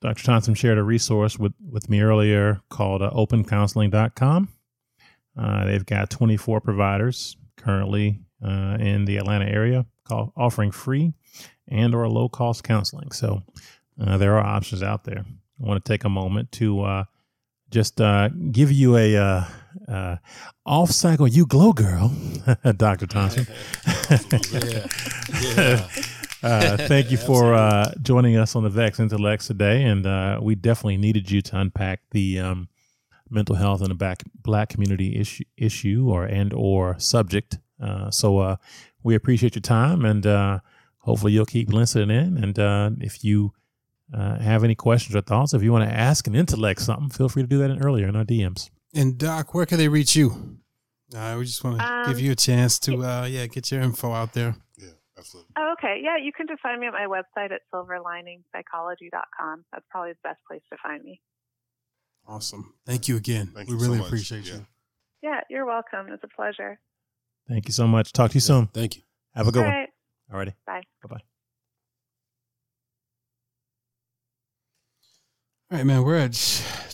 Dr. 0.00 0.24
Thompson 0.24 0.54
shared 0.54 0.78
a 0.78 0.82
resource 0.82 1.38
with, 1.38 1.52
with 1.60 1.88
me 1.88 2.00
earlier 2.00 2.60
called 2.68 3.02
uh, 3.02 3.10
opencounseling.com. 3.10 4.48
Uh, 5.36 5.64
they've 5.64 5.86
got 5.86 6.10
24 6.10 6.60
providers 6.60 7.36
currently 7.56 8.20
uh, 8.44 8.76
in 8.78 9.04
the 9.04 9.16
Atlanta 9.16 9.46
area 9.46 9.86
call, 10.04 10.32
offering 10.36 10.70
free 10.70 11.12
and 11.68 11.94
or 11.94 12.08
low 12.08 12.28
cost 12.28 12.64
counseling. 12.64 13.12
So 13.12 13.42
uh, 14.00 14.18
there 14.18 14.36
are 14.36 14.44
options 14.44 14.82
out 14.82 15.04
there. 15.04 15.24
I 15.24 15.66
want 15.66 15.82
to 15.82 15.88
take 15.92 16.04
a 16.04 16.08
moment 16.08 16.52
to 16.52 16.82
uh, 16.82 17.04
just 17.72 18.00
uh, 18.00 18.28
give 18.28 18.70
you 18.70 18.96
a 18.96 19.16
uh, 19.16 19.44
uh, 19.88 20.16
off 20.64 20.90
cycle 20.90 21.26
you 21.26 21.46
glow 21.46 21.72
girl, 21.72 22.12
Dr. 22.76 23.06
Thompson. 23.06 23.46
Yeah. 24.52 24.86
Yeah. 25.40 25.88
Uh, 26.42 26.76
thank 26.76 27.12
you 27.12 27.16
for 27.16 27.54
uh, 27.54 27.92
joining 28.02 28.36
us 28.36 28.56
on 28.56 28.64
the 28.64 28.68
Vexed 28.68 28.98
Intellects 28.98 29.46
today, 29.46 29.84
and 29.84 30.04
uh, 30.04 30.40
we 30.42 30.56
definitely 30.56 30.96
needed 30.96 31.30
you 31.30 31.40
to 31.40 31.56
unpack 31.56 32.00
the 32.10 32.40
um, 32.40 32.68
mental 33.30 33.54
health 33.54 33.80
in 33.80 33.90
the 33.90 33.94
back, 33.94 34.24
black 34.34 34.68
community 34.68 35.16
issue, 35.16 35.44
issue 35.56 36.08
or 36.10 36.24
and 36.24 36.52
or 36.52 36.98
subject. 36.98 37.58
Uh, 37.80 38.10
so 38.10 38.38
uh, 38.38 38.56
we 39.04 39.14
appreciate 39.14 39.54
your 39.54 39.62
time, 39.62 40.04
and 40.04 40.26
uh, 40.26 40.58
hopefully 40.98 41.32
you'll 41.32 41.46
keep 41.46 41.72
listening 41.72 42.10
in. 42.10 42.42
And 42.42 42.58
uh, 42.58 42.90
if 43.00 43.22
you 43.22 43.52
uh, 44.12 44.38
have 44.38 44.64
any 44.64 44.74
questions 44.74 45.14
or 45.16 45.20
thoughts, 45.22 45.54
if 45.54 45.62
you 45.62 45.72
want 45.72 45.88
to 45.88 45.94
ask 45.94 46.26
an 46.26 46.34
intellect 46.34 46.80
something, 46.82 47.08
feel 47.08 47.28
free 47.28 47.42
to 47.42 47.48
do 47.48 47.58
that 47.58 47.70
in 47.70 47.82
earlier 47.82 48.08
in 48.08 48.16
our 48.16 48.24
DMs. 48.24 48.70
And 48.94 49.16
Doc, 49.18 49.54
where 49.54 49.64
can 49.66 49.78
they 49.78 49.88
reach 49.88 50.14
you? 50.16 50.58
Uh, 51.14 51.36
we 51.38 51.44
just 51.44 51.62
want 51.64 51.78
to 51.78 51.84
Um, 51.84 52.06
give 52.10 52.20
you 52.20 52.32
a 52.32 52.34
chance 52.36 52.78
to, 52.80 53.04
uh, 53.04 53.24
yeah, 53.26 53.46
get 53.46 53.70
your 53.70 53.80
info 53.82 54.12
out 54.12 54.32
there. 54.32 54.54
Yeah, 54.78 54.88
absolutely. 55.18 55.52
Oh, 55.56 55.72
okay. 55.78 56.00
Yeah, 56.02 56.16
you 56.16 56.32
can 56.32 56.46
just 56.46 56.60
find 56.62 56.80
me 56.80 56.86
at 56.86 56.92
my 56.94 57.06
website 57.06 57.52
at 57.52 57.60
silverliningpsychology.com. 57.74 59.64
That's 59.72 59.84
probably 59.90 60.12
the 60.12 60.18
best 60.22 60.40
place 60.48 60.62
to 60.70 60.78
find 60.82 61.02
me. 61.04 61.20
Awesome. 62.26 62.74
Thank 62.86 63.08
you 63.08 63.16
again. 63.16 63.48
Thank 63.54 63.68
we 63.68 63.74
you 63.74 63.80
really 63.80 63.98
much. 63.98 64.06
appreciate 64.06 64.46
Yeah. 64.46 64.54
you. 64.54 64.66
Yeah, 65.22 65.40
you're 65.50 65.66
welcome. 65.66 66.08
It's 66.12 66.24
a 66.24 66.28
pleasure. 66.28 66.80
Thank 67.48 67.66
you 67.68 67.72
so 67.72 67.86
much. 67.86 68.12
Talk 68.12 68.30
to 68.30 68.34
you 68.34 68.40
soon. 68.40 68.68
Thank 68.68 68.96
you. 68.96 69.02
Have 69.34 69.48
a 69.48 69.52
good 69.52 69.64
All 69.64 69.70
one. 69.70 69.86
All 70.32 70.38
righty. 70.38 70.54
Bye. 70.66 70.82
Bye 71.02 71.08
bye. 71.16 71.22
All 75.72 75.78
right, 75.78 75.86
man. 75.86 76.02
We're 76.04 76.16
at 76.18 76.34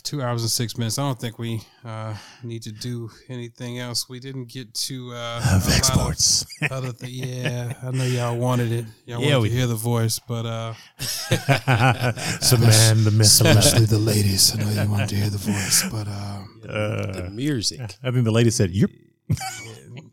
two 0.03 0.21
hours 0.21 0.41
and 0.41 0.49
six 0.49 0.77
minutes. 0.77 0.97
I 0.97 1.01
don't 1.01 1.19
think 1.19 1.37
we 1.37 1.59
uh, 1.83 2.15
need 2.43 2.63
to 2.63 2.71
do 2.71 3.11
anything 3.27 3.77
else. 3.77 4.07
We 4.07 4.21
didn't 4.21 4.45
get 4.45 4.73
to 4.73 5.11
uh, 5.13 5.41
a 5.43 5.59
Vex 5.59 5.89
of 5.89 5.95
Sports. 5.95 6.45
Other 6.71 6.93
th- 6.93 7.11
yeah, 7.11 7.73
I 7.83 7.91
know 7.91 8.05
y'all 8.05 8.37
wanted 8.37 8.71
it. 8.71 8.85
Y'all 9.05 9.19
Yeah, 9.19 9.31
wanted 9.35 9.39
we 9.41 9.49
to 9.49 9.55
hear 9.55 9.67
the 9.67 9.75
voice, 9.75 10.19
but 10.19 10.45
uh, 10.45 10.73
the 11.29 12.57
man, 12.61 13.03
the 13.03 13.11
myth, 13.11 13.27
especially 13.27 13.85
the 13.85 13.97
ladies. 13.99 14.55
I 14.57 14.63
know 14.63 14.69
you 14.83 14.89
wanted 14.89 15.09
to 15.09 15.15
hear 15.15 15.29
the 15.29 15.37
voice, 15.37 15.83
but 15.91 16.07
uh, 16.07 16.39
The 16.61 17.25
Uh, 17.27 17.29
music. 17.31 17.81
I 18.01 18.11
think 18.11 18.23
the 18.23 18.31
lady 18.31 18.49
said, 18.51 18.71
"Yep." 18.71 18.91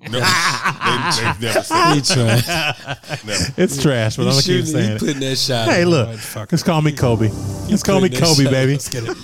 No, 0.08 0.20
they, 0.20 0.22
they've 1.24 1.40
never 1.40 1.62
said 1.62 1.92
He 1.94 1.98
it. 1.98 2.04
tried. 2.04 2.44
Never. 3.26 3.44
It's 3.56 3.82
trash, 3.82 4.16
but 4.16 4.28
I'm 4.28 4.28
He 4.28 4.34
gonna 4.34 4.42
keep 4.42 4.64
saying 4.66 4.88
he 4.90 4.94
it. 4.94 4.98
putting 5.00 5.20
that 5.20 5.36
shot. 5.36 5.68
Hey, 5.68 5.84
look, 5.84 6.08
Motherfucker. 6.10 6.52
let's 6.52 6.62
call 6.62 6.80
me 6.82 6.92
Kobe. 6.92 7.28
Let's 7.68 7.82
call 7.82 8.00
me 8.00 8.08
Kobe, 8.08 8.44
baby. 8.44 8.72
let's 8.72 8.88
get 8.88 9.02
it. 9.04 9.16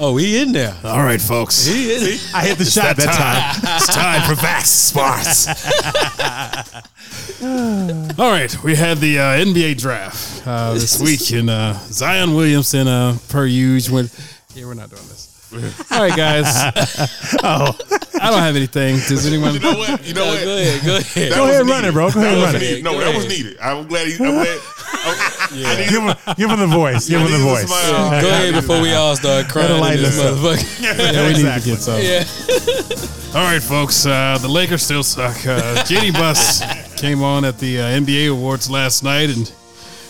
Oh, 0.00 0.16
he 0.16 0.40
in 0.40 0.52
there. 0.52 0.76
All 0.84 1.02
right, 1.02 1.20
folks. 1.20 1.66
He 1.66 1.90
is. 1.90 2.32
I 2.34 2.44
hit 2.46 2.56
the 2.58 2.64
shot 2.64 2.96
that 2.98 3.12
time. 3.14 3.60
it's 3.76 3.86
time 3.88 4.22
for 4.28 4.34
Vexed 4.40 4.88
Sports. 4.88 5.48
All 8.18 8.30
right, 8.30 8.56
we 8.62 8.74
had 8.76 8.98
the 8.98 9.18
uh, 9.18 9.22
NBA 9.44 9.78
draft 9.78 10.46
uh, 10.46 10.74
this 10.74 11.00
week, 11.02 11.30
and 11.32 11.48
uh, 11.50 11.72
Zion 11.90 12.34
Williamson, 12.34 12.86
uh, 12.88 13.16
per 13.28 13.44
usual, 13.46 13.96
went. 13.96 14.12
Yeah, 14.54 14.66
we're 14.66 14.74
not 14.74 14.90
doing 14.90 15.02
this. 15.08 15.27
All 15.90 16.00
right, 16.00 16.16
guys. 16.16 16.46
Oh, 17.42 17.76
I 18.20 18.30
don't 18.30 18.40
have 18.40 18.56
anything. 18.56 18.96
Does 18.96 19.26
anyone? 19.26 19.54
You 19.54 19.60
know 19.60 19.74
what? 19.78 20.04
You 20.04 20.12
know 20.14 20.24
No, 20.24 20.30
what? 20.34 20.44
go 20.44 20.56
ahead. 20.56 20.84
Go 20.84 20.96
ahead. 20.96 21.30
That 21.32 21.36
Go 21.36 21.44
ahead, 21.44 21.64
needed. 21.66 21.70
run 21.70 21.84
it, 21.84 21.92
bro. 21.92 22.10
Go 22.10 22.20
That 22.20 22.26
ahead, 22.26 22.36
was 22.38 22.46
run 22.46 22.56
it. 22.56 22.60
needed. 22.64 22.84
No, 22.84 22.92
Go 22.92 22.98
that 23.00 23.14
was 23.16 23.28
needed. 23.28 23.58
I'm 23.60 23.86
glad. 23.86 24.06
He, 24.08 24.14
I'm 24.14 24.18
glad. 24.32 24.60
I, 24.90 25.46
I 25.52 25.76
need 25.76 25.88
give 25.90 26.02
him, 26.02 26.16
give 26.36 26.50
him 26.50 26.58
the 26.60 26.66
voice. 26.66 27.08
Give 27.08 27.20
him 27.20 27.30
the 27.30 27.38
voice. 27.38 27.62
this 27.68 27.84
is 27.84 27.92
my, 27.92 28.16
uh, 28.16 28.20
Go 28.22 28.28
ahead 28.28 28.54
before 28.54 28.80
we 28.82 28.92
all 28.94 29.14
start 29.16 29.48
crying 29.48 29.80
lighten 29.80 29.98
in 29.98 30.04
this 30.04 30.18
us 30.18 30.32
up. 30.32 30.38
motherfucker. 30.38 30.82
Yeah, 30.82 31.26
we 31.26 31.42
need 31.42 31.60
to 31.62 31.68
get 31.68 31.78
some. 31.78 32.00
Yeah. 32.02 33.38
All 33.38 33.44
right, 33.46 33.62
folks. 33.62 34.04
Uh, 34.06 34.38
the 34.40 34.48
Lakers 34.48 34.82
still 34.82 35.02
suck. 35.02 35.36
Uh, 35.46 35.84
Jeanie 35.84 36.10
Buss 36.10 36.62
came 36.96 37.22
on 37.22 37.44
at 37.44 37.58
the 37.58 37.80
uh, 37.80 37.84
NBA 37.84 38.30
awards 38.32 38.68
last 38.70 39.04
night, 39.04 39.28
and 39.30 39.52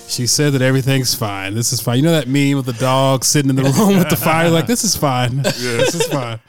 she 0.08 0.26
said 0.26 0.52
that 0.54 0.62
everything's 0.62 1.14
fine. 1.14 1.54
This 1.54 1.72
is 1.72 1.80
fine. 1.80 1.98
You 1.98 2.02
know 2.04 2.12
that 2.12 2.28
meme 2.28 2.56
with 2.56 2.66
the 2.66 2.72
dog 2.72 3.24
sitting 3.24 3.50
in 3.50 3.56
the 3.56 3.62
room 3.64 3.98
with 3.98 4.08
the 4.08 4.16
fire? 4.30 4.48
Like 4.50 4.66
this 4.66 4.84
is 4.84 4.96
fine. 4.96 5.42
This 5.42 5.94
is 5.94 6.06
fine. 6.06 6.40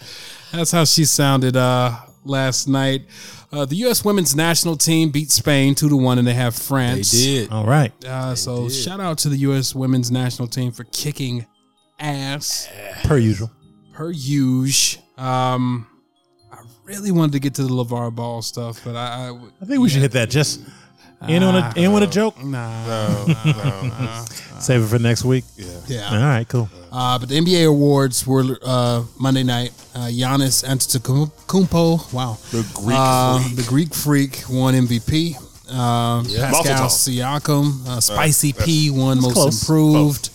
That's 0.52 0.72
how 0.72 0.86
she 0.86 1.06
sounded 1.06 1.56
uh, 1.56 1.95
last 2.23 2.68
night. 2.68 3.03
Uh, 3.52 3.65
the 3.65 3.76
U.S. 3.77 4.06
women's 4.06 4.36
national 4.36 4.77
team 4.77 5.10
beat 5.10 5.31
Spain 5.31 5.76
two 5.76 5.90
to 5.90 5.95
one, 5.98 6.18
and 6.19 6.27
they 6.27 6.34
have 6.34 6.56
They 6.56 6.64
France. 6.64 7.11
did. 7.11 7.52
All 7.52 7.65
right. 7.65 7.91
Uh, 8.06 8.36
so 8.36 8.69
shout 8.69 8.99
out 8.99 9.18
to 9.19 9.30
the 9.30 9.38
U.S. 9.38 9.73
women's 9.76 10.10
national 10.11 10.48
team 10.48 10.72
for 10.72 10.84
kicking 10.86 11.45
ass 11.99 12.69
Per 13.03 13.18
usual. 13.18 13.52
per 13.94 14.11
usual. 14.11 15.03
Um, 15.18 15.88
I 16.52 16.60
really 16.86 17.11
wanted 17.11 17.34
to 17.34 17.40
get 17.40 17.56
to 17.56 17.64
the 17.64 17.69
LeVar 17.69 18.15
Ball 18.15 18.41
stuff, 18.41 18.81
but 18.86 18.95
I, 18.95 19.30
I 19.30 19.40
I 19.61 19.65
think 19.65 19.81
we 19.81 19.90
should 19.90 20.02
hit 20.02 20.11
that. 20.14 20.30
Just 20.30 20.61
in 21.28 21.44
on 21.44 21.56
a 21.56 21.74
in 21.76 21.91
with 21.91 22.04
a 22.04 22.08
joke. 22.08 22.41
nah. 22.44 22.86
no, 22.88 23.26
no. 23.46 24.26
Save 24.60 24.84
it 24.84 24.88
for 24.88 25.00
next 25.00 25.24
week. 25.26 25.46
Yeah. 25.88 26.10
All 26.12 26.18
right. 26.20 26.48
Cool. 26.48 26.70
Uh, 26.91 27.18
but 27.20 27.30
the 27.30 27.36
NBA 27.40 27.68
awards 27.68 28.26
were 28.28 28.58
uh, 28.64 29.04
Monday 29.20 29.44
night. 29.44 29.72
Uh, 29.96 30.08
Giannis 30.08 30.64
Antetokounmpo, 30.66 32.14
wow, 32.14 32.38
The 32.52 32.64
Greek 32.74 32.98
uh, 33.00 33.40
freak. 33.40 33.56
the 33.56 33.64
Greek 33.64 33.94
freak 33.94 34.44
won 34.50 34.74
MVP. 34.74 35.36
Uh, 35.72 36.24
Pascal 36.24 36.88
Siakam, 36.88 37.86
uh, 37.88 38.00
Spicy 38.00 38.52
that's- 38.52 38.66
P 38.66 38.90
won 38.90 39.22
Most 39.22 39.34
close. 39.34 39.62
Improved. 39.62 40.30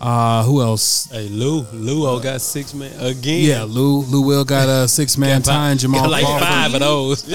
Uh, 0.00 0.44
who 0.44 0.62
else? 0.62 1.08
Hey, 1.10 1.28
Lou. 1.28 1.62
Lou 1.72 2.20
got 2.20 2.40
six 2.40 2.72
man 2.72 2.92
again. 3.00 3.44
Yeah, 3.44 3.64
Lou 3.64 4.02
Lou 4.02 4.20
Will 4.22 4.44
got 4.44 4.68
a 4.68 4.86
six 4.86 5.18
man 5.18 5.42
tying 5.42 5.78
Jamal 5.78 6.02
Got 6.02 6.10
like 6.10 6.24
Crawford. 6.24 6.46
five 6.48 6.74
of 6.74 6.80
those. 6.80 7.26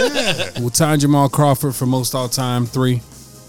Well, 0.60 0.70
tying 0.70 1.00
Jamal 1.02 1.28
Crawford 1.30 1.76
for 1.76 1.86
most 1.86 2.16
all 2.16 2.30
time 2.30 2.66
three. 2.66 3.02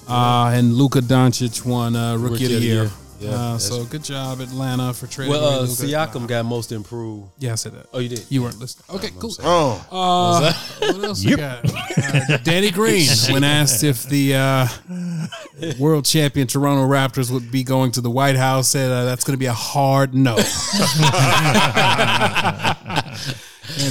Uh, 0.08 0.52
and 0.54 0.74
Luka 0.74 1.00
Doncic 1.00 1.64
won 1.64 1.96
uh, 1.96 2.16
Rookie, 2.16 2.44
of 2.44 2.50
the 2.50 2.58
Year. 2.60 2.90
Yeah, 3.24 3.30
uh, 3.30 3.52
that's 3.52 3.68
so 3.68 3.84
good 3.84 4.04
job, 4.04 4.40
Atlanta, 4.40 4.92
for 4.92 5.06
trading. 5.06 5.32
Well, 5.32 5.44
away 5.44 5.56
uh, 5.56 5.60
Luka. 5.62 5.82
Siakam 5.82 6.28
got 6.28 6.44
most 6.44 6.72
improved. 6.72 7.30
Yeah, 7.38 7.52
I 7.52 7.54
said 7.54 7.72
that. 7.72 7.86
Oh, 7.92 8.00
you 8.00 8.10
did. 8.10 8.24
You 8.28 8.42
weren't 8.42 8.58
listening. 8.58 8.84
Okay, 8.96 9.10
cool. 9.18 9.32
Oh, 9.42 9.86
Uh, 9.90 10.52
what 10.80 11.04
else 11.04 11.24
we 11.24 11.36
got? 11.36 11.64
Uh, 11.64 12.36
Danny 12.38 12.70
Green, 12.70 13.08
when 13.30 13.44
asked 13.44 13.82
if 13.82 14.04
the 14.04 14.34
uh, 14.34 14.68
world 15.78 16.04
champion 16.04 16.46
Toronto 16.46 16.86
Raptors 16.86 17.30
would 17.30 17.50
be 17.50 17.64
going 17.64 17.92
to 17.92 18.00
the 18.00 18.10
White 18.10 18.36
House, 18.36 18.68
said 18.68 18.90
uh, 18.90 19.04
that's 19.04 19.24
going 19.24 19.34
to 19.34 19.38
be 19.38 19.46
a 19.46 19.54
hard 19.54 20.14
no. 20.14 20.36
and 20.36 20.46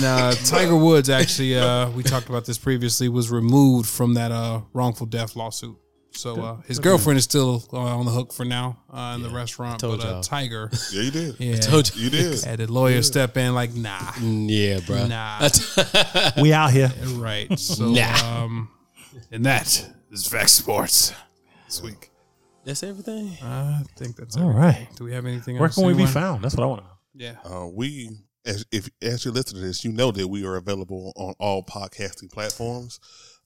uh, 0.05 0.33
Tiger 0.45 0.77
Woods, 0.77 1.09
actually, 1.09 1.57
uh, 1.57 1.89
we 1.91 2.03
talked 2.03 2.29
about 2.29 2.45
this 2.45 2.57
previously, 2.57 3.09
was 3.09 3.31
removed 3.31 3.89
from 3.89 4.13
that 4.13 4.31
uh, 4.31 4.61
wrongful 4.73 5.07
death 5.07 5.35
lawsuit. 5.35 5.77
So 6.15 6.41
uh, 6.41 6.57
his 6.67 6.79
girlfriend 6.79 7.17
is 7.17 7.23
still 7.23 7.63
uh, 7.73 7.77
on 7.77 8.05
the 8.05 8.11
hook 8.11 8.33
for 8.33 8.45
now 8.45 8.77
uh, 8.93 9.13
in 9.15 9.23
the 9.23 9.29
restaurant, 9.29 9.79
told 9.79 9.99
but 9.99 10.05
uh, 10.07 10.11
y'all. 10.11 10.21
Tiger, 10.21 10.69
yeah, 10.91 11.01
you 11.01 11.11
did. 11.11 11.35
yeah, 11.39 11.55
Told 11.57 11.93
you. 11.95 12.03
You 12.03 12.09
did. 12.09 12.43
had 12.43 12.59
the 12.59 12.71
lawyer 12.71 13.01
step 13.01 13.35
in 13.37 13.53
like, 13.55 13.73
nah, 13.73 13.97
Mm, 13.97 14.47
Yeah, 14.49 14.79
bro. 14.85 15.07
nah. 15.07 15.49
We 16.41 16.53
out 16.53 16.71
here. 16.71 16.91
Right. 17.15 17.57
So, 17.59 17.89
Nah. 17.91 18.43
um, 18.43 18.69
and 19.31 19.45
that 19.45 19.89
is 20.11 20.27
Vex 20.27 20.51
Sports 20.53 21.13
this 21.65 21.81
week. 21.81 22.09
That's 22.63 22.83
everything. 22.83 23.35
I 23.41 23.81
think 23.97 24.15
that's 24.15 24.37
All 24.37 24.43
everything. 24.49 24.61
right. 24.61 24.87
Do 24.95 25.03
we 25.05 25.13
have 25.13 25.25
anything 25.25 25.57
else? 25.57 25.59
Where 25.59 25.67
else? 25.67 25.75
can 25.75 25.85
we 25.85 25.93
be 25.93 26.03
anyone? 26.03 26.13
found? 26.13 26.43
That's 26.43 26.55
what 26.55 26.63
I 26.63 26.67
want 26.67 26.81
to 26.81 26.87
know. 26.87 26.93
Yeah. 27.15 27.35
Uh, 27.43 27.67
we, 27.67 28.09
as, 28.45 28.65
if 28.71 28.89
as 29.01 29.25
you 29.25 29.31
listen 29.31 29.55
to 29.55 29.61
this, 29.65 29.83
you 29.83 29.91
know 29.91 30.11
that 30.11 30.27
we 30.27 30.45
are 30.45 30.55
available 30.55 31.11
on 31.17 31.33
all 31.39 31.63
podcasting 31.63 32.31
platforms. 32.31 32.99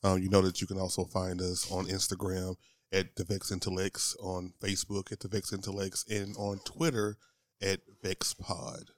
Um, 0.04 0.22
you 0.22 0.30
know 0.30 0.42
that 0.42 0.62
you 0.62 0.68
can 0.68 0.78
also 0.80 1.04
find 1.06 1.42
us 1.42 1.70
on 1.72 1.88
Instagram 1.88 2.56
at 2.94 3.16
the 3.16 3.24
Vexed 3.24 3.52
Intellects, 3.52 4.16
on 4.22 4.54
Facebook 4.62 5.12
at 5.12 5.20
the 5.20 5.28
Vexed 5.28 5.54
Intellects, 5.54 6.06
and 6.10 6.36
on 6.38 6.60
Twitter 6.60 7.18
at 7.62 7.80
Vex 8.04 8.34
Pod. 8.34 8.92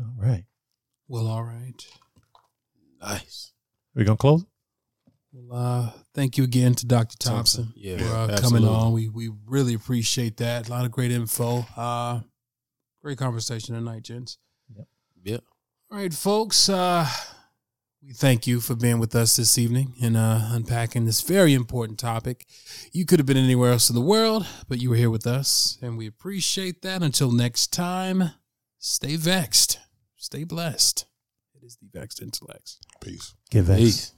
All 0.00 0.14
right. 0.16 0.44
Well, 1.08 1.26
all 1.26 1.42
right. 1.42 1.86
Nice. 3.00 3.52
We 3.94 4.04
gonna 4.04 4.16
close? 4.16 4.44
Well, 5.32 5.58
uh, 5.58 5.90
thank 6.14 6.38
you 6.38 6.44
again 6.44 6.74
to 6.76 6.86
Dr. 6.86 7.16
Thompson, 7.18 7.72
Yeah, 7.76 7.98
for 7.98 8.32
uh, 8.32 8.38
coming 8.40 8.66
on. 8.66 8.92
We 8.92 9.08
we 9.08 9.30
really 9.46 9.74
appreciate 9.74 10.36
that. 10.38 10.68
A 10.68 10.70
lot 10.70 10.84
of 10.84 10.92
great 10.92 11.10
info. 11.10 11.66
Uh, 11.76 12.20
great 13.02 13.18
conversation 13.18 13.74
tonight, 13.74 14.04
gents. 14.04 14.38
Yep. 14.76 14.86
Yeah. 15.24 15.38
All 15.90 15.98
right, 15.98 16.14
folks. 16.14 16.68
Uh, 16.68 17.06
we 18.06 18.12
thank 18.12 18.46
you 18.46 18.60
for 18.60 18.74
being 18.74 18.98
with 18.98 19.14
us 19.14 19.36
this 19.36 19.56
evening 19.56 19.94
and 20.02 20.16
uh, 20.16 20.48
unpacking 20.50 21.06
this 21.06 21.20
very 21.22 21.54
important 21.54 21.98
topic. 21.98 22.46
You 22.92 23.06
could 23.06 23.18
have 23.18 23.26
been 23.26 23.36
anywhere 23.36 23.72
else 23.72 23.88
in 23.88 23.94
the 23.96 24.02
world, 24.02 24.46
but 24.68 24.78
you 24.78 24.90
were 24.90 24.96
here 24.96 25.10
with 25.10 25.26
us, 25.26 25.78
and 25.80 25.96
we 25.96 26.06
appreciate 26.06 26.82
that. 26.82 27.02
Until 27.02 27.32
next 27.32 27.72
time, 27.72 28.32
stay 28.78 29.16
vexed, 29.16 29.78
stay 30.16 30.44
blessed. 30.44 31.06
It 31.54 31.64
is 31.64 31.76
the 31.76 31.98
Vexed 31.98 32.20
Intellects. 32.20 32.78
Peace. 33.00 33.34
Give 33.50 33.66
Peace. 33.68 34.13